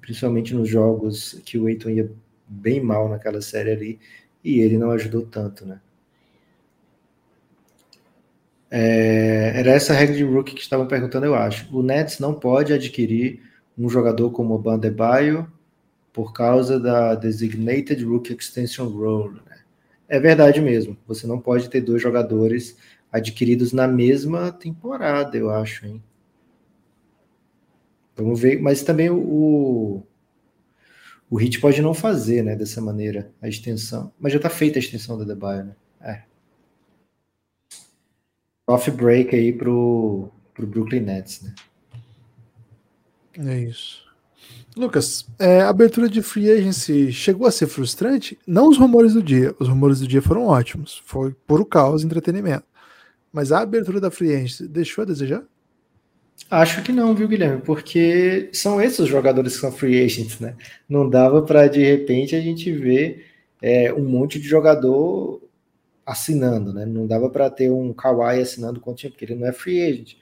principalmente 0.00 0.54
nos 0.54 0.68
jogos 0.68 1.40
que 1.44 1.58
o 1.58 1.66
Aiton 1.66 1.90
ia 1.90 2.10
bem 2.50 2.80
mal 2.80 3.08
naquela 3.08 3.40
série 3.40 3.70
ali, 3.70 4.00
e 4.42 4.60
ele 4.60 4.76
não 4.76 4.90
ajudou 4.90 5.22
tanto, 5.26 5.64
né? 5.64 5.80
É, 8.70 9.52
era 9.56 9.72
essa 9.72 9.92
regra 9.92 10.16
de 10.16 10.22
rookie 10.22 10.54
que 10.54 10.60
estavam 10.60 10.86
perguntando, 10.86 11.26
eu 11.26 11.34
acho. 11.34 11.68
O 11.76 11.82
Nets 11.82 12.18
não 12.18 12.34
pode 12.34 12.72
adquirir 12.72 13.42
um 13.76 13.88
jogador 13.88 14.30
como 14.30 14.54
o 14.54 14.58
Bandebaio 14.58 15.50
por 16.12 16.32
causa 16.32 16.78
da 16.78 17.14
Designated 17.14 18.04
Rookie 18.04 18.34
Extension 18.34 18.86
Rule. 18.86 19.40
Né? 19.46 19.58
É 20.08 20.20
verdade 20.20 20.60
mesmo. 20.60 20.96
Você 21.06 21.26
não 21.26 21.40
pode 21.40 21.68
ter 21.68 21.80
dois 21.80 22.00
jogadores 22.00 22.76
adquiridos 23.10 23.72
na 23.72 23.88
mesma 23.88 24.52
temporada, 24.52 25.36
eu 25.36 25.50
acho, 25.50 25.86
hein? 25.86 26.02
Vamos 28.16 28.40
ver. 28.40 28.60
Mas 28.60 28.82
também 28.82 29.10
o, 29.10 30.02
o 31.30 31.36
Hit 31.36 31.60
pode 31.60 31.80
não 31.80 31.94
fazer, 31.94 32.42
né, 32.42 32.56
dessa 32.56 32.80
maneira, 32.80 33.30
a 33.40 33.48
extensão. 33.48 34.12
Mas 34.18 34.32
já 34.32 34.36
está 34.38 34.50
feita 34.50 34.78
a 34.78 34.80
extensão 34.80 35.16
da 35.16 35.24
Debaio, 35.24 35.64
né? 35.64 35.76
É 36.00 36.30
off 38.70 38.90
break 38.90 39.34
aí 39.34 39.52
pro, 39.52 40.28
pro 40.54 40.66
Brooklyn 40.66 41.00
Nets, 41.00 41.42
né? 41.42 41.54
É 43.38 43.58
isso. 43.58 44.08
Lucas, 44.76 45.26
é, 45.38 45.62
a 45.62 45.68
abertura 45.68 46.08
de 46.08 46.22
free 46.22 46.50
agency 46.50 47.12
chegou 47.12 47.46
a 47.46 47.50
ser 47.50 47.66
frustrante? 47.66 48.38
Não 48.46 48.68
os 48.68 48.78
rumores 48.78 49.14
do 49.14 49.22
dia. 49.22 49.54
Os 49.58 49.68
rumores 49.68 49.98
do 49.98 50.06
dia 50.06 50.22
foram 50.22 50.46
ótimos. 50.46 51.02
Foi 51.04 51.34
puro 51.46 51.66
caos, 51.66 52.04
entretenimento. 52.04 52.64
Mas 53.32 53.50
a 53.50 53.60
abertura 53.60 54.00
da 54.00 54.10
free 54.10 54.34
agency 54.34 54.68
deixou 54.68 55.02
a 55.02 55.06
desejar? 55.06 55.42
Acho 56.48 56.82
que 56.82 56.92
não, 56.92 57.14
viu, 57.14 57.28
Guilherme? 57.28 57.62
Porque 57.62 58.50
são 58.52 58.80
esses 58.80 59.00
os 59.00 59.08
jogadores 59.08 59.54
que 59.54 59.60
são 59.60 59.72
free 59.72 60.04
agents, 60.04 60.40
né? 60.40 60.56
Não 60.88 61.08
dava 61.08 61.42
para 61.42 61.68
de 61.68 61.82
repente 61.82 62.34
a 62.34 62.40
gente 62.40 62.72
ver 62.72 63.26
é, 63.62 63.92
um 63.92 64.04
monte 64.04 64.40
de 64.40 64.48
jogador 64.48 65.42
assinando, 66.04 66.72
né? 66.72 66.84
Não 66.84 67.06
dava 67.06 67.30
para 67.30 67.50
ter 67.50 67.70
um 67.70 67.92
Kawhi 67.92 68.40
assinando 68.40 68.80
com 68.80 68.92
o 68.92 68.94
porque 68.94 69.24
ele 69.24 69.36
não 69.36 69.46
é 69.46 69.52
free 69.52 69.82
agent. 69.82 70.16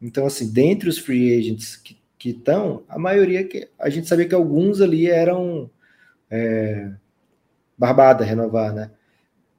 Então, 0.00 0.26
assim, 0.26 0.52
dentre 0.52 0.88
os 0.88 0.98
free 0.98 1.38
agents 1.38 1.76
que 1.76 1.98
estão, 2.30 2.82
a 2.88 2.98
maioria 2.98 3.44
que 3.44 3.68
a 3.78 3.90
gente 3.90 4.08
sabia 4.08 4.26
que 4.26 4.34
alguns 4.34 4.80
ali 4.80 5.10
eram 5.10 5.70
é, 6.30 6.90
barbada 7.76 8.24
renovar, 8.24 8.72
né? 8.72 8.90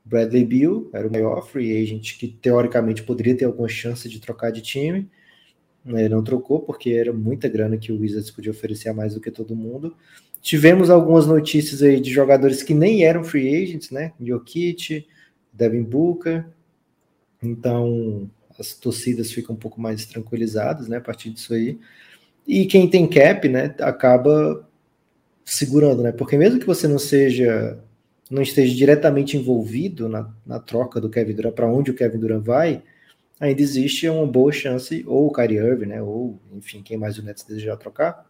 Bradley 0.04 0.46
Bill 0.46 0.90
era 0.94 1.08
o 1.08 1.12
maior 1.12 1.48
free 1.48 1.82
agent 1.82 2.18
que 2.18 2.28
teoricamente 2.28 3.04
poderia 3.04 3.36
ter 3.36 3.46
alguma 3.46 3.68
chance 3.68 4.08
de 4.08 4.20
trocar 4.20 4.52
de 4.52 4.62
time. 4.62 5.10
Ele 5.86 6.10
não 6.10 6.24
trocou 6.24 6.60
porque 6.60 6.92
era 6.92 7.14
muita 7.14 7.48
grana 7.48 7.78
que 7.78 7.92
o 7.92 8.00
Wizards 8.00 8.32
podia 8.32 8.52
oferecer 8.52 8.90
a 8.90 8.94
mais 8.94 9.14
do 9.14 9.22
que 9.22 9.30
todo 9.30 9.56
mundo. 9.56 9.96
Tivemos 10.42 10.90
algumas 10.90 11.28
notícias 11.28 11.82
aí 11.84 12.00
de 12.00 12.12
jogadores 12.12 12.64
que 12.64 12.74
nem 12.74 13.04
eram 13.04 13.24
free 13.24 13.64
agents, 13.64 13.92
né? 13.92 14.14
Jokic, 14.20 15.06
Devin 15.54 15.84
Booker. 15.84 16.46
Então, 17.42 18.30
as 18.60 18.74
torcidas 18.74 19.32
ficam 19.32 19.56
um 19.56 19.60
pouco 19.60 19.80
mais 19.80 20.06
tranquilizadas, 20.06 20.88
né, 20.88 20.98
a 20.98 21.02
partir 21.02 21.30
disso 21.30 21.54
aí. 21.54 21.80
E 22.48 22.66
quem 22.66 22.90
tem 22.90 23.08
cap, 23.08 23.48
né, 23.50 23.76
acaba 23.80 24.68
segurando, 25.44 26.02
né? 26.02 26.12
Porque 26.12 26.38
mesmo 26.38 26.60
que 26.60 26.66
você 26.66 26.88
não 26.88 27.00
seja 27.00 27.80
não 28.30 28.42
esteja 28.42 28.76
diretamente 28.76 29.38
envolvido 29.38 30.10
na, 30.10 30.34
na 30.44 30.60
troca 30.60 31.00
do 31.00 31.10
Kevin 31.10 31.36
Durant 31.36 31.54
para 31.54 31.68
onde 31.68 31.92
o 31.92 31.94
Kevin 31.94 32.18
Durant 32.18 32.44
vai, 32.44 32.82
ainda 33.40 33.62
existe 33.62 34.08
uma 34.08 34.26
boa 34.26 34.52
chance 34.52 35.04
ou 35.08 35.28
o 35.28 35.32
Kyrie 35.32 35.58
Irving, 35.58 35.88
né, 35.88 36.02
ou 36.02 36.40
enfim, 36.54 36.82
quem 36.82 36.98
mais 36.98 37.18
o 37.18 37.24
Nets 37.24 37.44
desejar 37.44 37.78
trocar, 37.78 38.26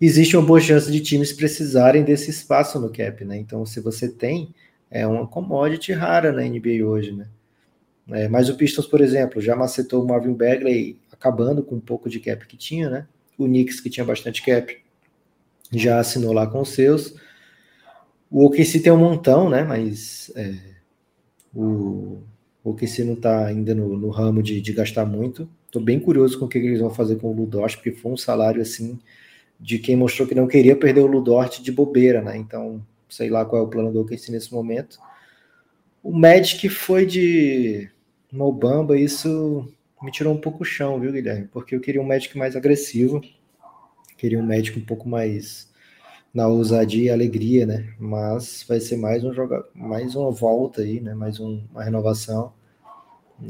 existe 0.00 0.36
uma 0.36 0.46
boa 0.46 0.60
chance 0.60 0.90
de 0.90 1.00
times 1.00 1.32
precisarem 1.32 2.02
desse 2.02 2.30
espaço 2.30 2.78
no 2.80 2.90
cap, 2.90 3.24
né? 3.24 3.36
Então, 3.36 3.64
se 3.64 3.80
você 3.80 4.08
tem 4.08 4.54
é 4.90 5.06
uma 5.06 5.26
commodity 5.26 5.92
rara 5.92 6.30
na 6.30 6.42
NBA 6.42 6.84
hoje, 6.84 7.12
né? 7.12 7.26
É, 8.10 8.28
mas 8.28 8.50
o 8.50 8.56
Pistons, 8.56 8.86
por 8.86 9.00
exemplo, 9.00 9.40
já 9.40 9.56
macetou 9.56 10.04
o 10.04 10.06
Marvin 10.06 10.34
Bagley 10.34 10.98
acabando 11.10 11.62
com 11.62 11.76
um 11.76 11.80
pouco 11.80 12.10
de 12.10 12.20
cap 12.20 12.46
que 12.46 12.56
tinha, 12.56 12.90
né? 12.90 13.06
O 13.38 13.44
Knicks, 13.44 13.80
que 13.80 13.88
tinha 13.88 14.04
bastante 14.04 14.44
cap, 14.44 14.76
já 15.72 15.98
assinou 15.98 16.32
lá 16.32 16.46
com 16.46 16.60
os 16.60 16.70
seus. 16.70 17.14
O 18.30 18.44
OKC 18.44 18.80
tem 18.80 18.92
um 18.92 18.98
montão, 18.98 19.48
né? 19.48 19.62
Mas 19.62 20.30
é, 20.36 20.56
o, 21.54 22.22
o 22.64 22.70
OKC 22.70 23.04
não 23.04 23.14
está 23.14 23.46
ainda 23.46 23.74
no, 23.74 23.96
no, 23.96 24.10
ramo 24.10 24.42
de, 24.42 24.60
de 24.60 24.72
gastar 24.72 25.04
muito. 25.04 25.48
Estou 25.66 25.82
bem 25.82 25.98
curioso 25.98 26.38
com 26.38 26.44
o 26.44 26.48
que 26.48 26.58
eles 26.58 26.80
vão 26.80 26.90
fazer 26.90 27.16
com 27.16 27.30
o 27.30 27.34
Ludort, 27.34 27.76
porque 27.76 27.92
foi 27.92 28.12
um 28.12 28.16
salário 28.16 28.62
assim 28.62 28.98
de 29.58 29.78
quem 29.78 29.96
mostrou 29.96 30.26
que 30.26 30.34
não 30.34 30.46
queria 30.46 30.76
perder 30.76 31.00
o 31.00 31.06
Ludort 31.06 31.62
de 31.62 31.72
bobeira, 31.72 32.20
né? 32.20 32.36
Então 32.36 32.84
sei 33.08 33.28
lá 33.28 33.44
qual 33.44 33.62
é 33.62 33.64
o 33.64 33.68
plano 33.68 33.92
do 33.92 34.00
OKC 34.00 34.30
nesse 34.30 34.52
momento. 34.52 34.98
O 36.02 36.12
Magic 36.12 36.68
foi 36.68 37.06
de 37.06 37.88
Mobamba, 38.32 38.98
isso 38.98 39.68
me 40.02 40.10
tirou 40.10 40.34
um 40.34 40.40
pouco 40.40 40.62
o 40.62 40.66
chão, 40.66 40.98
viu, 40.98 41.12
Guilherme? 41.12 41.48
Porque 41.52 41.76
eu 41.76 41.80
queria 41.80 42.00
um 42.00 42.06
Magic 42.06 42.36
mais 42.36 42.56
agressivo, 42.56 43.20
queria 44.16 44.38
um 44.38 44.46
Magic 44.46 44.76
um 44.78 44.84
pouco 44.84 45.08
mais 45.08 45.71
na 46.32 46.46
ousadia 46.46 47.04
e 47.04 47.10
alegria, 47.10 47.66
né? 47.66 47.94
Mas 47.98 48.64
vai 48.66 48.80
ser 48.80 48.96
mais 48.96 49.22
um 49.22 49.32
jogo, 49.32 49.64
mais 49.74 50.14
uma 50.14 50.30
volta 50.30 50.80
aí, 50.80 51.00
né? 51.00 51.14
Mais 51.14 51.38
um, 51.38 51.62
uma 51.70 51.84
renovação. 51.84 52.52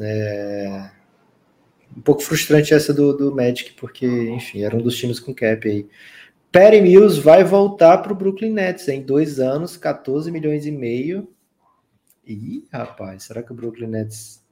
É... 0.01 0.91
Um 1.97 2.01
pouco 2.01 2.23
frustrante 2.23 2.73
essa 2.75 2.93
do, 2.93 3.13
do 3.13 3.35
Magic, 3.35 3.75
porque, 3.75 4.07
enfim, 4.07 4.63
era 4.63 4.75
um 4.75 4.81
dos 4.83 4.97
times 4.97 5.21
com 5.21 5.35
cap 5.35 5.69
aí. 5.69 5.87
Perry 6.51 6.81
Mills 6.81 7.21
vai 7.21 7.45
voltar 7.45 7.99
para 7.99 8.13
o 8.13 8.17
Brooklyn 8.17 8.53
Nets 8.53 8.89
em 8.89 9.03
dois 9.03 9.39
anos, 9.39 9.77
14 9.77 10.31
milhões 10.31 10.67
e 10.67 10.71
meio. 10.71 11.29
Ih, 12.27 12.67
rapaz, 12.73 13.25
será 13.25 13.43
que 13.43 13.53
o 13.53 13.55
Brooklyn 13.55 13.89
Nets. 13.89 14.43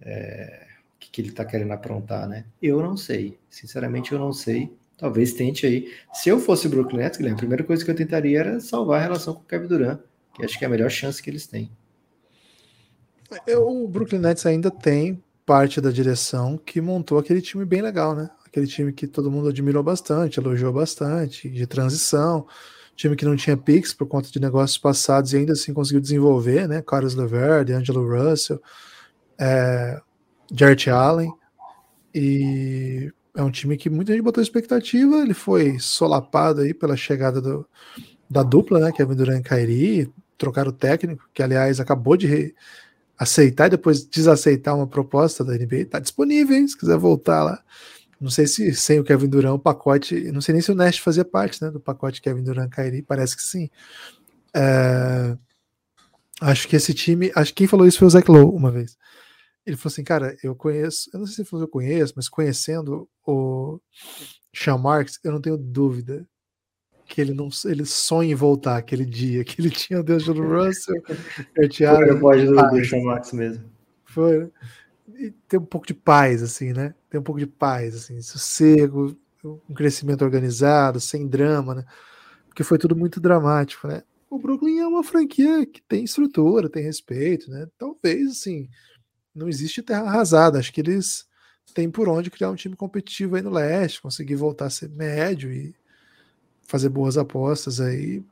É, 0.00 0.66
o 0.94 0.98
que, 0.98 1.10
que 1.10 1.20
ele 1.20 1.28
está 1.30 1.44
querendo 1.44 1.72
aprontar, 1.72 2.28
né? 2.28 2.44
Eu 2.62 2.82
não 2.82 2.96
sei. 2.96 3.38
Sinceramente, 3.48 4.12
eu 4.12 4.18
não 4.18 4.32
sei. 4.32 4.72
Talvez 4.96 5.32
tente 5.34 5.66
aí. 5.66 5.92
Se 6.12 6.28
eu 6.28 6.40
fosse 6.40 6.66
o 6.66 6.70
Brooklyn 6.70 6.98
Nets, 6.98 7.18
Guilherme, 7.18 7.36
a 7.36 7.38
primeira 7.38 7.64
coisa 7.64 7.84
que 7.84 7.90
eu 7.90 7.94
tentaria 7.94 8.40
era 8.40 8.60
salvar 8.60 9.00
a 9.00 9.02
relação 9.02 9.34
com 9.34 9.40
o 9.40 9.44
Kevin 9.44 9.66
Durant, 9.66 10.00
que 10.34 10.44
acho 10.44 10.58
que 10.58 10.64
é 10.64 10.68
a 10.68 10.70
melhor 10.70 10.90
chance 10.90 11.22
que 11.22 11.28
eles 11.28 11.46
têm. 11.46 11.70
O 13.58 13.86
Brooklyn 13.88 14.20
Nets 14.20 14.46
ainda 14.46 14.70
tem 14.70 15.22
parte 15.44 15.80
da 15.80 15.90
direção 15.90 16.56
que 16.56 16.80
montou 16.80 17.18
aquele 17.18 17.42
time 17.42 17.64
bem 17.64 17.82
legal, 17.82 18.14
né? 18.14 18.30
aquele 18.56 18.66
time 18.66 18.92
que 18.92 19.06
todo 19.06 19.30
mundo 19.30 19.50
admirou 19.50 19.82
bastante, 19.82 20.40
elogiou 20.40 20.72
bastante, 20.72 21.48
de 21.48 21.66
transição. 21.66 22.46
time 22.94 23.14
que 23.14 23.26
não 23.26 23.36
tinha 23.36 23.56
Pix 23.56 23.92
por 23.92 24.06
conta 24.06 24.30
de 24.30 24.40
negócios 24.40 24.78
passados 24.78 25.34
e 25.34 25.36
ainda 25.36 25.52
assim 25.52 25.74
conseguiu 25.74 26.00
desenvolver, 26.00 26.66
né? 26.66 26.80
Carlos 26.80 27.14
Leverde, 27.14 27.74
Angelo 27.74 28.08
Russell, 28.08 28.60
é, 29.38 30.00
Allen. 30.90 31.30
E 32.14 33.12
é 33.36 33.42
um 33.42 33.50
time 33.50 33.76
que 33.76 33.90
muita 33.90 34.12
gente 34.12 34.22
botou 34.22 34.42
expectativa. 34.42 35.18
Ele 35.18 35.34
foi 35.34 35.78
solapado 35.78 36.62
aí 36.62 36.72
pela 36.72 36.96
chegada 36.96 37.40
do, 37.40 37.66
da 38.28 38.42
dupla, 38.42 38.80
né? 38.80 38.92
Kevin 38.92 39.14
Durant 39.14 39.40
e 39.40 39.48
Kyrie, 39.48 40.12
trocaram 40.38 40.70
o 40.70 40.72
técnico, 40.72 41.28
que 41.34 41.42
aliás 41.42 41.78
acabou 41.78 42.16
de 42.16 42.54
aceitar 43.18 43.66
e 43.66 43.70
depois 43.70 44.04
desaceitar 44.04 44.74
uma 44.74 44.86
proposta 44.86 45.44
da 45.44 45.52
NBA. 45.52 45.84
Tá 45.90 45.98
disponível, 45.98 46.56
hein? 46.56 46.66
Se 46.66 46.76
quiser 46.76 46.96
voltar 46.96 47.44
lá. 47.44 47.62
Não 48.18 48.30
sei 48.30 48.46
se 48.46 48.74
sem 48.74 48.98
o 48.98 49.04
Kevin 49.04 49.28
Durant 49.28 49.54
o 49.54 49.58
pacote. 49.58 50.32
Não 50.32 50.40
sei 50.40 50.54
nem 50.54 50.62
se 50.62 50.72
o 50.72 50.74
Nest 50.74 51.02
fazia 51.02 51.24
parte 51.24 51.62
né, 51.62 51.70
do 51.70 51.78
pacote 51.78 52.22
Kevin 52.22 52.42
Durant 52.42 52.72
Kyrie. 52.72 53.02
Parece 53.02 53.36
que 53.36 53.42
sim. 53.42 53.68
É, 54.54 55.36
acho 56.40 56.66
que 56.66 56.76
esse 56.76 56.94
time. 56.94 57.30
Acho 57.34 57.52
que 57.52 57.58
quem 57.58 57.66
falou 57.66 57.86
isso 57.86 57.98
foi 57.98 58.08
o 58.08 58.10
Zach 58.10 58.30
Lowe 58.30 58.56
uma 58.56 58.70
vez. 58.70 58.96
Ele 59.66 59.76
falou 59.76 59.92
assim, 59.92 60.04
cara, 60.04 60.36
eu 60.42 60.54
conheço. 60.54 61.10
Eu 61.12 61.18
não 61.18 61.26
sei 61.26 61.36
se 61.36 61.40
ele 61.42 61.48
falou 61.48 61.66
que 61.66 61.68
eu 61.68 61.72
conheço, 61.72 62.12
mas 62.16 62.28
conhecendo 62.28 63.08
o 63.26 63.80
Sean 64.54 64.78
Marks, 64.78 65.18
eu 65.24 65.32
não 65.32 65.40
tenho 65.40 65.56
dúvida 65.56 66.26
que 67.06 67.20
ele 67.20 67.32
não 67.32 67.48
ele 67.64 67.84
sonha 67.84 68.32
em 68.32 68.34
voltar 68.34 68.76
aquele 68.76 69.04
dia 69.04 69.44
que 69.44 69.60
ele 69.60 69.70
tinha 69.70 70.00
o 70.00 70.02
Deus 70.02 70.24
do 70.24 70.32
Russell, 70.42 71.02
eu 71.54 71.68
tinha 71.68 71.92
pode 72.18 72.46
do, 72.46 72.54
do 72.54 72.84
Sean 72.84 73.02
Marks 73.02 73.32
mesmo. 73.32 73.64
Foi, 74.04 74.38
né? 74.38 74.50
E 75.18 75.30
tem 75.48 75.58
um 75.58 75.64
pouco 75.64 75.86
de 75.86 75.94
paz, 75.94 76.42
assim, 76.42 76.72
né? 76.72 76.94
Tem 77.08 77.20
um 77.20 77.24
pouco 77.24 77.38
de 77.38 77.46
paz, 77.46 77.94
assim, 77.94 78.20
sossego, 78.20 79.16
um 79.44 79.74
crescimento 79.74 80.22
organizado, 80.22 81.00
sem 81.00 81.26
drama, 81.26 81.76
né? 81.76 81.84
Porque 82.48 82.64
foi 82.64 82.78
tudo 82.78 82.96
muito 82.96 83.20
dramático, 83.20 83.86
né? 83.86 84.02
O 84.28 84.38
Brooklyn 84.38 84.80
é 84.80 84.86
uma 84.86 85.04
franquia 85.04 85.64
que 85.64 85.80
tem 85.82 86.04
estrutura, 86.04 86.68
tem 86.68 86.82
respeito, 86.82 87.50
né? 87.50 87.66
Talvez, 87.78 88.32
assim, 88.32 88.68
não 89.36 89.48
existe 89.48 89.82
terra 89.82 90.02
arrasada. 90.02 90.58
Acho 90.58 90.72
que 90.72 90.80
eles 90.80 91.26
têm 91.74 91.90
por 91.90 92.08
onde 92.08 92.30
criar 92.30 92.50
um 92.50 92.54
time 92.54 92.76
competitivo 92.76 93.36
aí 93.36 93.42
no 93.42 93.50
leste, 93.50 94.00
conseguir 94.00 94.36
voltar 94.36 94.66
a 94.66 94.70
ser 94.70 94.88
médio 94.90 95.52
e 95.52 95.74
fazer 96.66 96.88
boas 96.88 97.18
apostas 97.18 97.80
aí. 97.80 98.22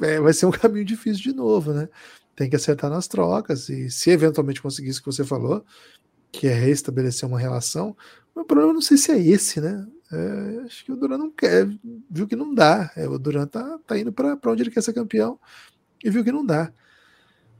É, 0.00 0.20
vai 0.20 0.32
ser 0.32 0.46
um 0.46 0.50
caminho 0.52 0.84
difícil 0.84 1.22
de 1.22 1.32
novo, 1.32 1.72
né? 1.72 1.88
tem 2.36 2.50
que 2.50 2.54
acertar 2.56 2.90
nas 2.90 3.08
trocas 3.08 3.68
e 3.70 3.90
se 3.90 4.10
eventualmente 4.10 4.60
conseguir 4.60 4.90
isso 4.90 5.00
que 5.00 5.10
você 5.10 5.24
falou, 5.24 5.64
que 6.30 6.46
é 6.46 6.52
restabelecer 6.52 7.26
uma 7.26 7.40
relação, 7.40 7.96
o 8.34 8.44
problema 8.44 8.74
não 8.74 8.82
sei 8.82 8.98
se 8.98 9.10
é 9.10 9.18
esse, 9.18 9.60
né? 9.60 9.86
É, 10.12 10.64
acho 10.66 10.84
que 10.84 10.92
o 10.92 10.96
Duran 10.96 11.16
não 11.16 11.30
quer, 11.30 11.66
viu 12.10 12.28
que 12.28 12.36
não 12.36 12.54
dá. 12.54 12.92
É, 12.94 13.08
o 13.08 13.18
Duran 13.18 13.46
tá, 13.46 13.78
tá 13.86 13.98
indo 13.98 14.12
para 14.12 14.38
onde 14.44 14.62
ele 14.62 14.70
quer 14.70 14.82
ser 14.82 14.92
campeão 14.92 15.40
e 16.04 16.10
viu 16.10 16.22
que 16.22 16.30
não 16.30 16.44
dá. 16.44 16.70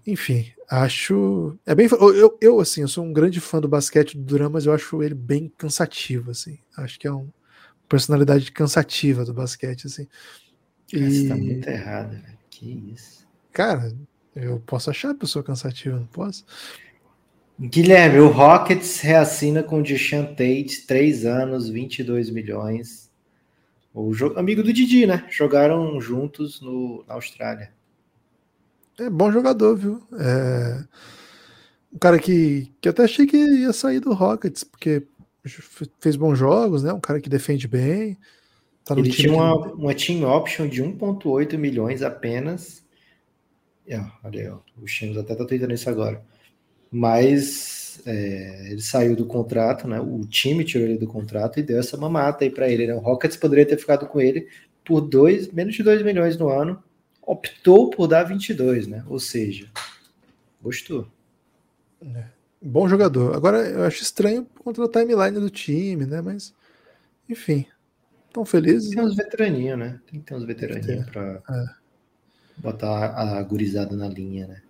Enfim, 0.06 0.46
acho. 0.70 1.58
É 1.66 1.74
bem. 1.74 1.88
Eu, 1.90 2.38
eu, 2.40 2.60
assim, 2.60 2.82
eu 2.82 2.88
sou 2.88 3.04
um 3.04 3.12
grande 3.12 3.40
fã 3.40 3.60
do 3.60 3.68
basquete 3.68 4.16
do 4.16 4.22
Duran, 4.22 4.50
mas 4.50 4.64
eu 4.64 4.72
acho 4.72 5.02
ele 5.02 5.14
bem 5.14 5.52
cansativo, 5.58 6.30
assim. 6.30 6.58
Acho 6.76 6.98
que 6.98 7.08
é 7.08 7.10
uma 7.10 7.26
personalidade 7.88 8.52
cansativa 8.52 9.24
do 9.24 9.34
basquete, 9.34 9.86
assim. 9.86 10.06
E... 10.92 10.98
Você 10.98 11.28
tá 11.28 11.36
muito 11.36 11.68
errado, 11.68 12.10
velho. 12.10 12.38
Que 12.48 12.92
isso. 12.94 13.26
Cara, 13.52 13.92
eu 14.34 14.60
posso 14.60 14.90
achar 14.90 15.10
a 15.10 15.14
pessoa 15.14 15.42
cansativa, 15.42 15.98
não 15.98 16.06
posso? 16.06 16.44
Guilherme, 17.58 18.20
o 18.20 18.28
Rockets 18.28 19.00
reassina 19.00 19.62
com 19.62 19.80
o 19.80 19.82
Deshaun 19.82 20.26
Tate, 20.26 20.86
3 20.86 21.24
anos, 21.24 21.68
22 21.68 22.30
milhões. 22.30 23.10
O 23.94 24.12
amigo 24.36 24.62
do 24.62 24.74
Didi, 24.74 25.06
né? 25.06 25.26
Jogaram 25.30 25.98
juntos 25.98 26.60
no, 26.60 27.02
na 27.08 27.14
Austrália. 27.14 27.72
É 28.98 29.10
bom 29.10 29.30
jogador, 29.30 29.76
viu? 29.76 30.02
É... 30.18 30.84
Um 31.92 31.98
cara 31.98 32.18
que, 32.18 32.72
que 32.80 32.88
até 32.88 33.04
achei 33.04 33.26
que 33.26 33.36
ia 33.36 33.72
sair 33.72 34.00
do 34.00 34.12
Rockets, 34.12 34.64
porque 34.64 35.06
fez 36.00 36.16
bons 36.16 36.36
jogos, 36.36 36.82
né? 36.82 36.92
Um 36.92 37.00
cara 37.00 37.20
que 37.20 37.28
defende 37.28 37.66
bem. 37.66 38.18
Tá 38.84 38.94
Ele 38.96 39.10
tinha 39.10 39.32
uma, 39.32 39.54
uma 39.72 39.94
team 39.94 40.24
option 40.28 40.68
de 40.68 40.82
1,8 40.82 41.56
milhões 41.56 42.02
apenas 42.02 42.86
é, 43.88 44.04
olha 44.24 44.40
aí, 44.40 44.48
ó, 44.48 44.58
o 44.82 44.86
Chemos 44.86 45.16
até 45.16 45.34
tá 45.34 45.44
tweetando 45.44 45.72
isso 45.72 45.88
agora. 45.88 46.20
Mas 46.90 48.00
é, 48.04 48.70
ele 48.70 48.82
saiu 48.82 49.14
do 49.14 49.26
contrato, 49.26 49.86
né? 49.86 50.00
O 50.00 50.26
time 50.26 50.64
tirou 50.64 50.86
ele 50.86 50.98
do 50.98 51.06
contrato 51.06 51.60
e 51.60 51.62
deu 51.62 51.78
essa 51.78 51.96
mamata 51.96 52.44
aí 52.44 52.50
para 52.50 52.68
ele. 52.68 52.86
Né? 52.86 52.94
O 52.94 52.98
Rockets 52.98 53.36
poderia 53.36 53.66
ter 53.66 53.76
ficado 53.76 54.06
com 54.06 54.20
ele 54.20 54.48
por 54.84 55.00
dois, 55.00 55.50
menos 55.52 55.74
de 55.74 55.82
2 55.82 56.02
milhões 56.02 56.36
no 56.36 56.48
ano. 56.48 56.82
Optou 57.26 57.90
por 57.90 58.06
dar 58.06 58.22
22, 58.22 58.86
né? 58.86 59.04
Ou 59.08 59.18
seja, 59.18 59.68
gostou. 60.62 61.06
É. 62.00 62.24
Bom 62.62 62.88
jogador. 62.88 63.34
Agora 63.34 63.58
eu 63.58 63.84
acho 63.84 64.02
estranho 64.02 64.46
contra 64.62 64.84
a 64.84 64.88
timeline 64.88 65.38
do 65.38 65.50
time, 65.50 66.06
né? 66.06 66.22
Mas, 66.22 66.54
enfim, 67.28 67.66
tão 68.32 68.44
felizes. 68.44 68.90
Tem 68.90 69.02
uns 69.02 69.16
veteraninhos, 69.16 69.78
né? 69.78 70.00
Tem 70.10 70.20
que 70.20 70.26
ter 70.26 70.34
uns 70.34 70.44
veteraninhos 70.44 71.04
para. 71.10 71.42
É 71.50 71.86
botar 72.56 73.10
a 73.14 73.42
gurizada 73.42 73.94
na 73.94 74.08
linha, 74.08 74.46
né? 74.46 74.62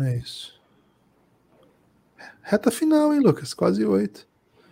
É 0.00 0.16
isso. 0.16 0.60
Reta 2.42 2.70
final, 2.70 3.14
hein, 3.14 3.20
Lucas? 3.20 3.54
Quase 3.54 3.84
oito. 3.84 4.26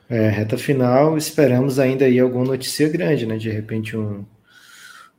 É, 0.09 0.29
reta 0.29 0.59
final, 0.59 1.17
esperamos 1.17 1.79
ainda 1.79 2.05
aí 2.05 2.19
alguma 2.19 2.45
notícia 2.45 2.89
grande, 2.89 3.25
né? 3.25 3.39
De 3.39 3.49
repente 3.49 3.97
um, 3.97 4.27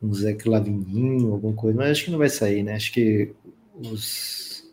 um 0.04 0.14
Zé 0.14 0.34
Clavininho, 0.34 1.32
alguma 1.32 1.54
coisa, 1.54 1.78
mas 1.78 1.92
acho 1.92 2.06
que 2.06 2.12
não 2.12 2.18
vai 2.20 2.30
sair, 2.30 2.62
né? 2.62 2.76
Acho 2.76 2.92
que 2.92 3.34
os... 3.74 4.70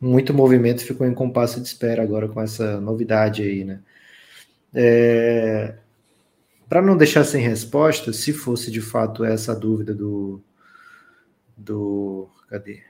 muito 0.00 0.32
movimento 0.32 0.84
ficou 0.84 1.06
em 1.06 1.12
compasso 1.12 1.60
de 1.60 1.66
espera 1.66 2.02
agora 2.02 2.28
com 2.28 2.40
essa 2.40 2.80
novidade 2.80 3.42
aí, 3.42 3.64
né? 3.64 3.80
É... 4.74 5.74
Para 6.66 6.82
não 6.82 6.96
deixar 6.96 7.24
sem 7.24 7.42
resposta, 7.42 8.12
se 8.12 8.32
fosse 8.32 8.70
de 8.70 8.80
fato 8.80 9.24
essa 9.24 9.54
dúvida 9.54 9.94
do, 9.94 10.40
do. 11.56 12.28
Cadê? 12.48 12.82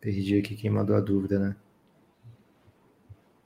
Perdi 0.00 0.38
aqui 0.38 0.54
quem 0.54 0.70
mandou 0.70 0.96
a 0.96 1.00
dúvida, 1.00 1.38
né? 1.38 1.56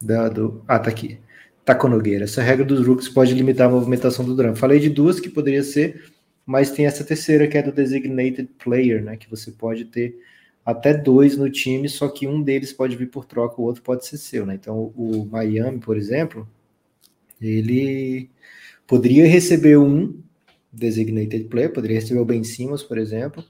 Da, 0.00 0.28
do, 0.28 0.62
ah, 0.66 0.78
tá 0.78 0.90
aqui. 0.90 1.18
Taco 1.64 1.88
Nogueira. 1.88 2.24
Essa 2.24 2.40
regra 2.40 2.64
dos 2.64 2.86
rooks 2.86 3.08
pode 3.08 3.34
limitar 3.34 3.68
a 3.68 3.70
movimentação 3.70 4.24
do 4.24 4.34
drama. 4.34 4.56
Falei 4.56 4.78
de 4.78 4.88
duas 4.88 5.18
que 5.18 5.28
poderia 5.28 5.62
ser, 5.62 6.04
mas 6.48 6.70
tem 6.70 6.86
essa 6.86 7.04
terceira 7.04 7.46
que 7.46 7.58
é 7.58 7.62
do 7.62 7.70
designated 7.70 8.48
player, 8.58 9.04
né? 9.04 9.18
Que 9.18 9.28
você 9.28 9.50
pode 9.50 9.84
ter 9.84 10.18
até 10.64 10.94
dois 10.94 11.36
no 11.36 11.50
time, 11.50 11.90
só 11.90 12.08
que 12.08 12.26
um 12.26 12.42
deles 12.42 12.72
pode 12.72 12.96
vir 12.96 13.10
por 13.10 13.26
troca, 13.26 13.60
o 13.60 13.64
outro 13.64 13.82
pode 13.82 14.06
ser 14.06 14.16
seu, 14.16 14.46
né? 14.46 14.54
Então 14.54 14.90
o 14.96 15.28
Miami, 15.30 15.78
por 15.78 15.94
exemplo, 15.94 16.48
ele 17.38 18.30
poderia 18.86 19.26
receber 19.26 19.76
um 19.76 20.22
designated 20.72 21.44
player, 21.48 21.70
poderia 21.70 22.00
receber 22.00 22.20
o 22.20 22.24
Ben 22.24 22.42
Simmons, 22.42 22.82
por 22.82 22.96
exemplo, 22.96 23.44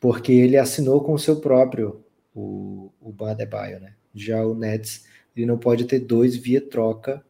porque 0.00 0.30
ele 0.30 0.56
assinou 0.56 1.02
com 1.02 1.14
o 1.14 1.18
seu 1.18 1.40
próprio, 1.40 2.00
o, 2.32 2.92
o 3.00 3.10
Badebaio, 3.10 3.80
né? 3.80 3.94
Já 4.14 4.46
o 4.46 4.54
Nets, 4.54 5.04
ele 5.36 5.46
não 5.46 5.58
pode 5.58 5.84
ter 5.84 5.98
dois 5.98 6.36
via 6.36 6.60
troca 6.60 7.24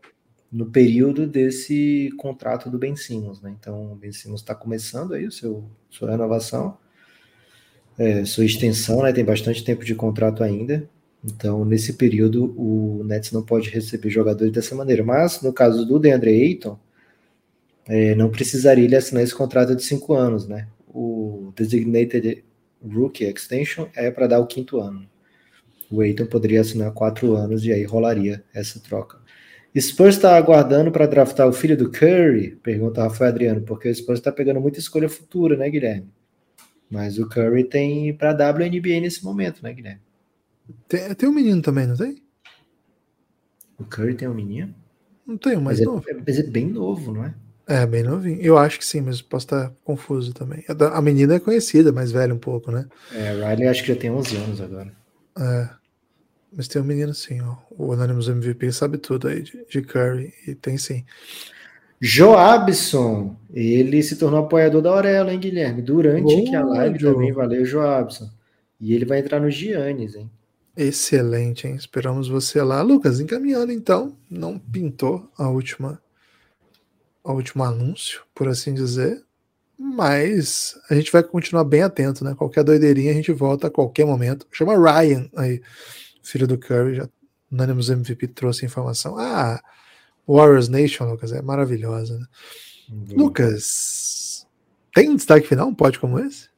no 0.54 0.66
período 0.66 1.26
desse 1.26 2.10
contrato 2.16 2.70
do 2.70 2.78
Ben 2.78 2.94
Simmons, 2.94 3.42
né? 3.42 3.52
Então, 3.58 3.92
o 3.92 3.96
Ben 3.96 4.12
Simmons 4.12 4.40
está 4.40 4.54
começando 4.54 5.12
aí 5.12 5.26
o 5.26 5.32
seu 5.32 5.64
sua 5.90 6.12
renovação, 6.12 6.78
é, 7.98 8.24
sua 8.24 8.44
extensão, 8.44 9.02
né? 9.02 9.12
Tem 9.12 9.24
bastante 9.24 9.64
tempo 9.64 9.84
de 9.84 9.96
contrato 9.96 10.44
ainda. 10.44 10.88
Então, 11.24 11.64
nesse 11.64 11.94
período, 11.94 12.54
o 12.56 13.02
Nets 13.02 13.32
não 13.32 13.42
pode 13.42 13.68
receber 13.68 14.10
jogadores 14.10 14.52
dessa 14.52 14.76
maneira. 14.76 15.02
Mas, 15.02 15.42
no 15.42 15.52
caso 15.52 15.84
do 15.84 15.98
DeAndre 15.98 16.30
Ayton, 16.30 16.78
é, 17.86 18.14
não 18.14 18.30
precisaria 18.30 18.84
ele 18.84 18.94
assinar 18.94 19.24
esse 19.24 19.34
contrato 19.34 19.74
de 19.74 19.82
cinco 19.82 20.14
anos, 20.14 20.46
né? 20.46 20.68
O 20.86 21.52
designated 21.56 22.44
Rookie 22.80 23.24
Extension 23.24 23.88
é 23.96 24.08
para 24.08 24.28
dar 24.28 24.38
o 24.38 24.46
quinto 24.46 24.78
ano. 24.78 25.04
O 25.90 26.00
Aiton 26.00 26.26
poderia 26.26 26.60
assinar 26.60 26.92
quatro 26.92 27.34
anos 27.34 27.64
e 27.64 27.72
aí 27.72 27.82
rolaria 27.82 28.44
essa 28.54 28.78
troca. 28.78 29.23
Spurs 29.80 30.16
está 30.16 30.36
aguardando 30.36 30.92
para 30.92 31.06
draftar 31.06 31.48
o 31.48 31.52
filho 31.52 31.76
do 31.76 31.90
Curry? 31.90 32.56
Pergunta 32.62 33.02
Rafael 33.02 33.30
Adriano, 33.30 33.62
porque 33.62 33.88
o 33.88 33.94
Spurs 33.94 34.20
está 34.20 34.30
pegando 34.30 34.60
muita 34.60 34.78
escolha 34.78 35.08
futura, 35.08 35.56
né, 35.56 35.68
Guilherme? 35.68 36.08
Mas 36.88 37.18
o 37.18 37.28
Curry 37.28 37.64
tem 37.64 38.14
para 38.14 38.32
WNBA 38.32 39.00
nesse 39.00 39.24
momento, 39.24 39.62
né, 39.62 39.72
Guilherme? 39.72 40.00
Tem, 40.86 41.14
tem 41.14 41.28
um 41.28 41.32
menino 41.32 41.60
também, 41.60 41.86
não 41.86 41.96
tem? 41.96 42.22
O 43.78 43.84
Curry 43.84 44.14
tem 44.14 44.28
um 44.28 44.34
menino? 44.34 44.74
Não 45.26 45.36
tem, 45.36 45.56
mas, 45.56 45.64
mas 45.64 45.80
é, 45.80 45.84
novo. 45.84 46.04
É, 46.08 46.14
mas 46.14 46.38
é 46.38 46.42
bem 46.42 46.66
novo, 46.66 47.12
não 47.12 47.24
é? 47.24 47.34
É, 47.66 47.86
bem 47.86 48.02
novinho. 48.02 48.40
Eu 48.40 48.58
acho 48.58 48.78
que 48.78 48.84
sim, 48.84 49.00
mas 49.00 49.22
posso 49.22 49.46
estar 49.46 49.72
confuso 49.82 50.34
também. 50.34 50.62
A 50.68 51.00
menina 51.00 51.34
é 51.34 51.40
conhecida, 51.40 51.92
mais 51.92 52.12
velha 52.12 52.34
um 52.34 52.38
pouco, 52.38 52.70
né? 52.70 52.86
É, 53.12 53.32
Riley 53.32 53.68
acho 53.68 53.82
que 53.82 53.88
já 53.88 53.98
tem 53.98 54.10
11 54.10 54.36
anos 54.36 54.60
agora. 54.60 54.92
É. 55.38 55.83
Mas 56.56 56.68
tem 56.68 56.80
um 56.80 56.84
menino 56.84 57.12
sim, 57.12 57.40
ó. 57.40 57.56
O 57.70 57.92
Anonymous 57.92 58.28
MVP 58.28 58.70
sabe 58.72 58.98
tudo 58.98 59.28
aí 59.28 59.42
de, 59.42 59.64
de 59.68 59.82
Curry, 59.82 60.32
e 60.46 60.54
tem 60.54 60.78
sim. 60.78 61.04
Joabson, 62.00 63.36
ele 63.52 64.02
se 64.02 64.16
tornou 64.16 64.40
apoiador 64.40 64.82
da 64.82 64.90
Aurela, 64.90 65.32
hein, 65.32 65.40
Guilherme? 65.40 65.80
Durante 65.80 66.34
aqui 66.34 66.54
a 66.54 66.64
live 66.64 66.98
Joe. 66.98 67.14
também, 67.14 67.32
valeu, 67.32 67.64
Joabson. 67.64 68.30
E 68.80 68.92
ele 68.92 69.04
vai 69.04 69.20
entrar 69.20 69.40
no 69.40 69.50
Giannis, 69.50 70.14
hein? 70.14 70.30
Excelente, 70.76 71.66
hein? 71.66 71.76
Esperamos 71.76 72.28
você 72.28 72.60
lá. 72.60 72.82
Lucas, 72.82 73.20
encaminhando 73.20 73.72
então, 73.72 74.16
não 74.28 74.58
pintou 74.58 75.30
a 75.38 75.48
última 75.48 76.00
o 77.22 77.32
último 77.32 77.64
anúncio, 77.64 78.20
por 78.34 78.48
assim 78.48 78.74
dizer. 78.74 79.22
Mas 79.78 80.78
a 80.90 80.94
gente 80.94 81.10
vai 81.10 81.22
continuar 81.22 81.64
bem 81.64 81.82
atento, 81.82 82.22
né? 82.22 82.34
Qualquer 82.34 82.62
doideirinha 82.62 83.10
a 83.12 83.14
gente 83.14 83.32
volta 83.32 83.68
a 83.68 83.70
qualquer 83.70 84.04
momento. 84.04 84.46
Chama 84.52 84.76
Ryan 84.76 85.28
aí, 85.34 85.62
filho 86.24 86.46
do 86.46 86.58
Curry, 86.58 86.96
já 86.96 87.08
Anonymous 87.52 87.90
MVP 87.90 88.28
trouxe 88.28 88.66
informação. 88.66 89.16
Ah, 89.16 89.62
Warriors 90.26 90.68
Nation, 90.68 91.04
Lucas, 91.04 91.32
é 91.32 91.40
maravilhosa, 91.40 92.18
né? 92.18 92.26
Uhum. 92.90 93.16
Lucas, 93.16 94.46
tem 94.94 95.14
destaque 95.14 95.46
final 95.46 95.68
um 95.68 95.74
pódio 95.74 96.00
como 96.00 96.18
esse? 96.18 96.48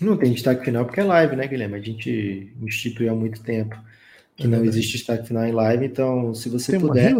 Não 0.00 0.16
tem 0.16 0.32
destaque 0.32 0.64
final 0.64 0.84
porque 0.84 1.00
é 1.00 1.04
live, 1.04 1.36
né, 1.36 1.46
Guilherme? 1.46 1.76
A 1.76 1.80
gente 1.80 2.52
instituiu 2.62 3.12
há 3.12 3.14
muito 3.14 3.42
tempo 3.42 3.76
que 4.36 4.44
é 4.44 4.46
não 4.46 4.64
existe 4.64 4.98
destaque 4.98 5.26
final 5.26 5.44
em 5.44 5.52
live, 5.52 5.84
então 5.84 6.32
se 6.32 6.48
você 6.48 6.72
tem 6.72 6.80
puder. 6.80 7.14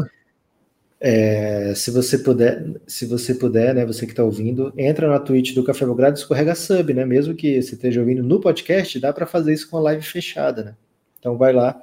É, 1.00 1.74
se 1.76 1.92
você 1.92 2.18
puder, 2.18 2.80
se 2.86 3.06
você 3.06 3.32
puder, 3.34 3.72
né, 3.72 3.86
você 3.86 4.04
que 4.04 4.12
está 4.12 4.24
ouvindo, 4.24 4.72
entra 4.76 5.08
na 5.08 5.20
Twitch 5.20 5.54
do 5.54 5.62
Café 5.62 5.84
Belgrado 5.84 6.16
e 6.16 6.20
escorrega 6.20 6.56
sub, 6.56 6.92
né? 6.92 7.04
Mesmo 7.04 7.34
que 7.34 7.60
você 7.60 7.74
esteja 7.74 8.00
ouvindo 8.00 8.22
no 8.22 8.40
podcast, 8.40 8.98
dá 8.98 9.12
para 9.12 9.26
fazer 9.26 9.52
isso 9.52 9.68
com 9.70 9.76
a 9.76 9.80
live 9.80 10.02
fechada, 10.02 10.64
né? 10.64 10.74
Então 11.18 11.36
vai 11.36 11.52
lá 11.52 11.80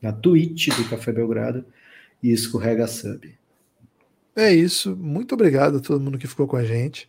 na 0.00 0.12
Twitch 0.12 0.68
do 0.76 0.88
Café 0.88 1.12
Belgrado 1.12 1.64
e 2.22 2.30
escorrega 2.30 2.86
sub. 2.86 3.36
É 4.34 4.52
isso. 4.54 4.96
Muito 4.96 5.34
obrigado 5.34 5.78
a 5.78 5.80
todo 5.80 6.00
mundo 6.00 6.18
que 6.18 6.28
ficou 6.28 6.46
com 6.46 6.56
a 6.56 6.64
gente. 6.64 7.08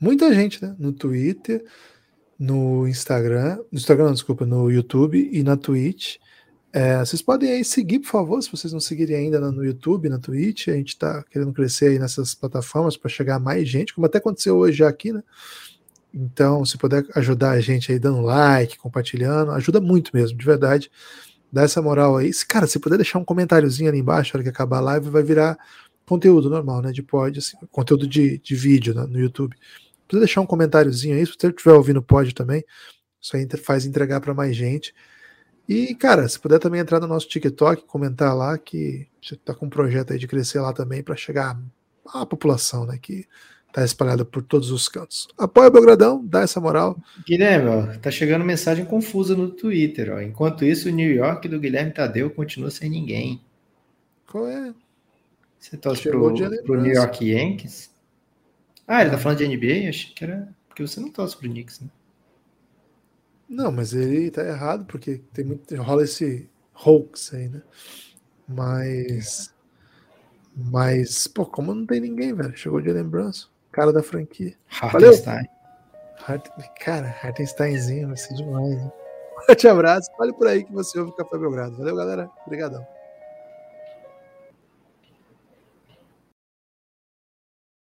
Muita 0.00 0.32
gente, 0.32 0.64
né? 0.64 0.74
No 0.78 0.92
Twitter, 0.92 1.64
no 2.38 2.86
Instagram, 2.86 3.58
no 3.70 3.78
Instagram, 3.78 4.04
não, 4.06 4.12
desculpa, 4.14 4.46
no 4.46 4.70
YouTube 4.70 5.28
e 5.32 5.42
na 5.42 5.56
Twitch. 5.56 6.16
É, 6.72 6.98
vocês 6.98 7.20
podem 7.20 7.50
aí 7.50 7.64
seguir, 7.64 7.98
por 7.98 8.08
favor, 8.08 8.40
se 8.40 8.50
vocês 8.50 8.72
não 8.72 8.78
seguirem 8.78 9.16
ainda 9.16 9.40
no 9.50 9.64
YouTube, 9.64 10.08
na 10.08 10.18
Twitch. 10.18 10.68
A 10.68 10.74
gente 10.74 10.90
está 10.90 11.24
querendo 11.24 11.52
crescer 11.52 11.88
aí 11.88 11.98
nessas 11.98 12.34
plataformas 12.34 12.96
para 12.96 13.10
chegar 13.10 13.36
a 13.36 13.40
mais 13.40 13.68
gente, 13.68 13.92
como 13.92 14.06
até 14.06 14.18
aconteceu 14.18 14.56
hoje 14.56 14.78
já 14.78 14.88
aqui, 14.88 15.12
né? 15.12 15.22
Então, 16.12 16.64
se 16.64 16.76
puder 16.76 17.04
ajudar 17.14 17.52
a 17.52 17.60
gente 17.60 17.92
aí 17.92 17.98
dando 17.98 18.20
like, 18.20 18.78
compartilhando, 18.78 19.52
ajuda 19.52 19.80
muito 19.80 20.10
mesmo, 20.14 20.36
de 20.36 20.44
verdade. 20.44 20.90
Dá 21.52 21.62
essa 21.62 21.80
moral 21.82 22.16
aí. 22.16 22.30
Cara, 22.48 22.66
se 22.66 22.78
puder 22.78 22.96
deixar 22.96 23.18
um 23.18 23.24
comentáriozinho 23.24 23.88
ali 23.88 23.98
embaixo, 23.98 24.32
na 24.32 24.38
hora 24.38 24.44
que 24.44 24.50
acabar 24.50 24.78
a 24.78 24.80
live, 24.80 25.10
vai 25.10 25.22
virar 25.22 25.58
conteúdo 26.06 26.50
normal, 26.50 26.82
né? 26.82 26.92
De 26.92 27.02
pod, 27.02 27.38
assim, 27.38 27.56
conteúdo 27.70 28.06
de, 28.06 28.38
de 28.38 28.54
vídeo 28.54 28.94
né, 28.94 29.06
no 29.06 29.18
YouTube. 29.18 29.56
Se 29.56 30.08
puder 30.08 30.20
deixar 30.20 30.40
um 30.40 30.46
comentáriozinho 30.46 31.16
aí, 31.16 31.24
se 31.24 31.32
você 31.38 31.48
estiver 31.48 31.72
ouvindo 31.72 32.02
pod 32.02 32.34
também, 32.34 32.64
isso 33.20 33.36
aí 33.36 33.46
faz 33.62 33.84
entregar 33.86 34.20
para 34.20 34.34
mais 34.34 34.56
gente. 34.56 34.94
E, 35.68 35.94
cara, 35.94 36.28
se 36.28 36.38
puder 36.38 36.58
também 36.58 36.80
entrar 36.80 36.98
no 36.98 37.06
nosso 37.06 37.28
TikTok, 37.28 37.84
comentar 37.86 38.36
lá 38.36 38.58
que 38.58 39.06
você 39.22 39.34
está 39.34 39.54
com 39.54 39.66
um 39.66 39.70
projeto 39.70 40.12
aí 40.12 40.18
de 40.18 40.26
crescer 40.26 40.60
lá 40.60 40.72
também 40.72 41.00
para 41.02 41.14
chegar 41.14 41.56
à 42.06 42.26
população, 42.26 42.84
né? 42.86 42.98
Que 43.00 43.24
tá 43.72 43.84
espalhada 43.84 44.24
por 44.24 44.42
todos 44.42 44.70
os 44.70 44.88
cantos. 44.88 45.28
Apoia 45.38 45.68
o 45.68 45.72
Belgradão, 45.72 46.24
dá 46.24 46.42
essa 46.42 46.60
moral. 46.60 46.98
Guilherme, 47.26 47.68
ó, 47.68 47.98
tá 47.98 48.10
chegando 48.10 48.44
mensagem 48.44 48.84
confusa 48.84 49.36
no 49.36 49.50
Twitter. 49.50 50.12
Ó. 50.12 50.20
Enquanto 50.20 50.64
isso, 50.64 50.88
o 50.88 50.92
New 50.92 51.10
York 51.10 51.48
do 51.48 51.60
Guilherme 51.60 51.92
Tadeu 51.92 52.30
continua 52.30 52.70
sem 52.70 52.90
ninguém. 52.90 53.40
Qual 54.26 54.46
é? 54.48 54.74
Você 55.58 55.76
torce 55.76 56.08
pro, 56.08 56.34
pro 56.64 56.80
New 56.80 56.92
York 56.92 57.24
Yankees? 57.24 57.90
Ah, 58.86 59.02
ele 59.02 59.10
tá 59.10 59.18
falando 59.18 59.38
de 59.38 59.48
NBA? 59.48 59.88
Acho 59.88 60.14
que 60.14 60.24
era. 60.24 60.48
Porque 60.68 60.82
você 60.82 61.00
não 61.00 61.10
torce 61.10 61.36
pro 61.36 61.48
Knicks, 61.48 61.80
né? 61.80 61.88
Não, 63.48 63.70
mas 63.70 63.92
ele 63.92 64.30
tá 64.30 64.44
errado, 64.44 64.84
porque 64.86 65.20
tem 65.32 65.44
muito. 65.44 65.74
rola 65.76 66.04
esse 66.04 66.48
hoax 66.74 67.34
aí, 67.34 67.48
né? 67.48 67.62
Mas. 68.48 69.52
Mas, 70.56 71.28
pô, 71.28 71.46
como 71.46 71.74
não 71.74 71.86
tem 71.86 72.00
ninguém, 72.00 72.34
velho? 72.34 72.56
Chegou 72.56 72.80
de 72.80 72.92
lembrança 72.92 73.46
cara 73.72 73.92
da 73.92 74.02
franquia. 74.02 74.54
Hartenstein. 74.80 75.48
Valeu. 76.26 76.42
Cara, 76.80 77.14
Hartensteinzinho 77.22 78.08
vai 78.08 78.16
ser 78.16 78.34
demais. 78.34 78.72
Hein? 78.72 78.92
Um 79.38 79.46
forte 79.46 79.68
abraço. 79.68 80.10
Olha 80.18 80.32
por 80.32 80.46
aí 80.46 80.64
que 80.64 80.72
você 80.72 80.98
ouve 80.98 81.12
o 81.12 81.14
Café 81.14 81.38
Belgrado. 81.38 81.76
Valeu, 81.76 81.96
galera. 81.96 82.30
Obrigadão. 82.46 82.86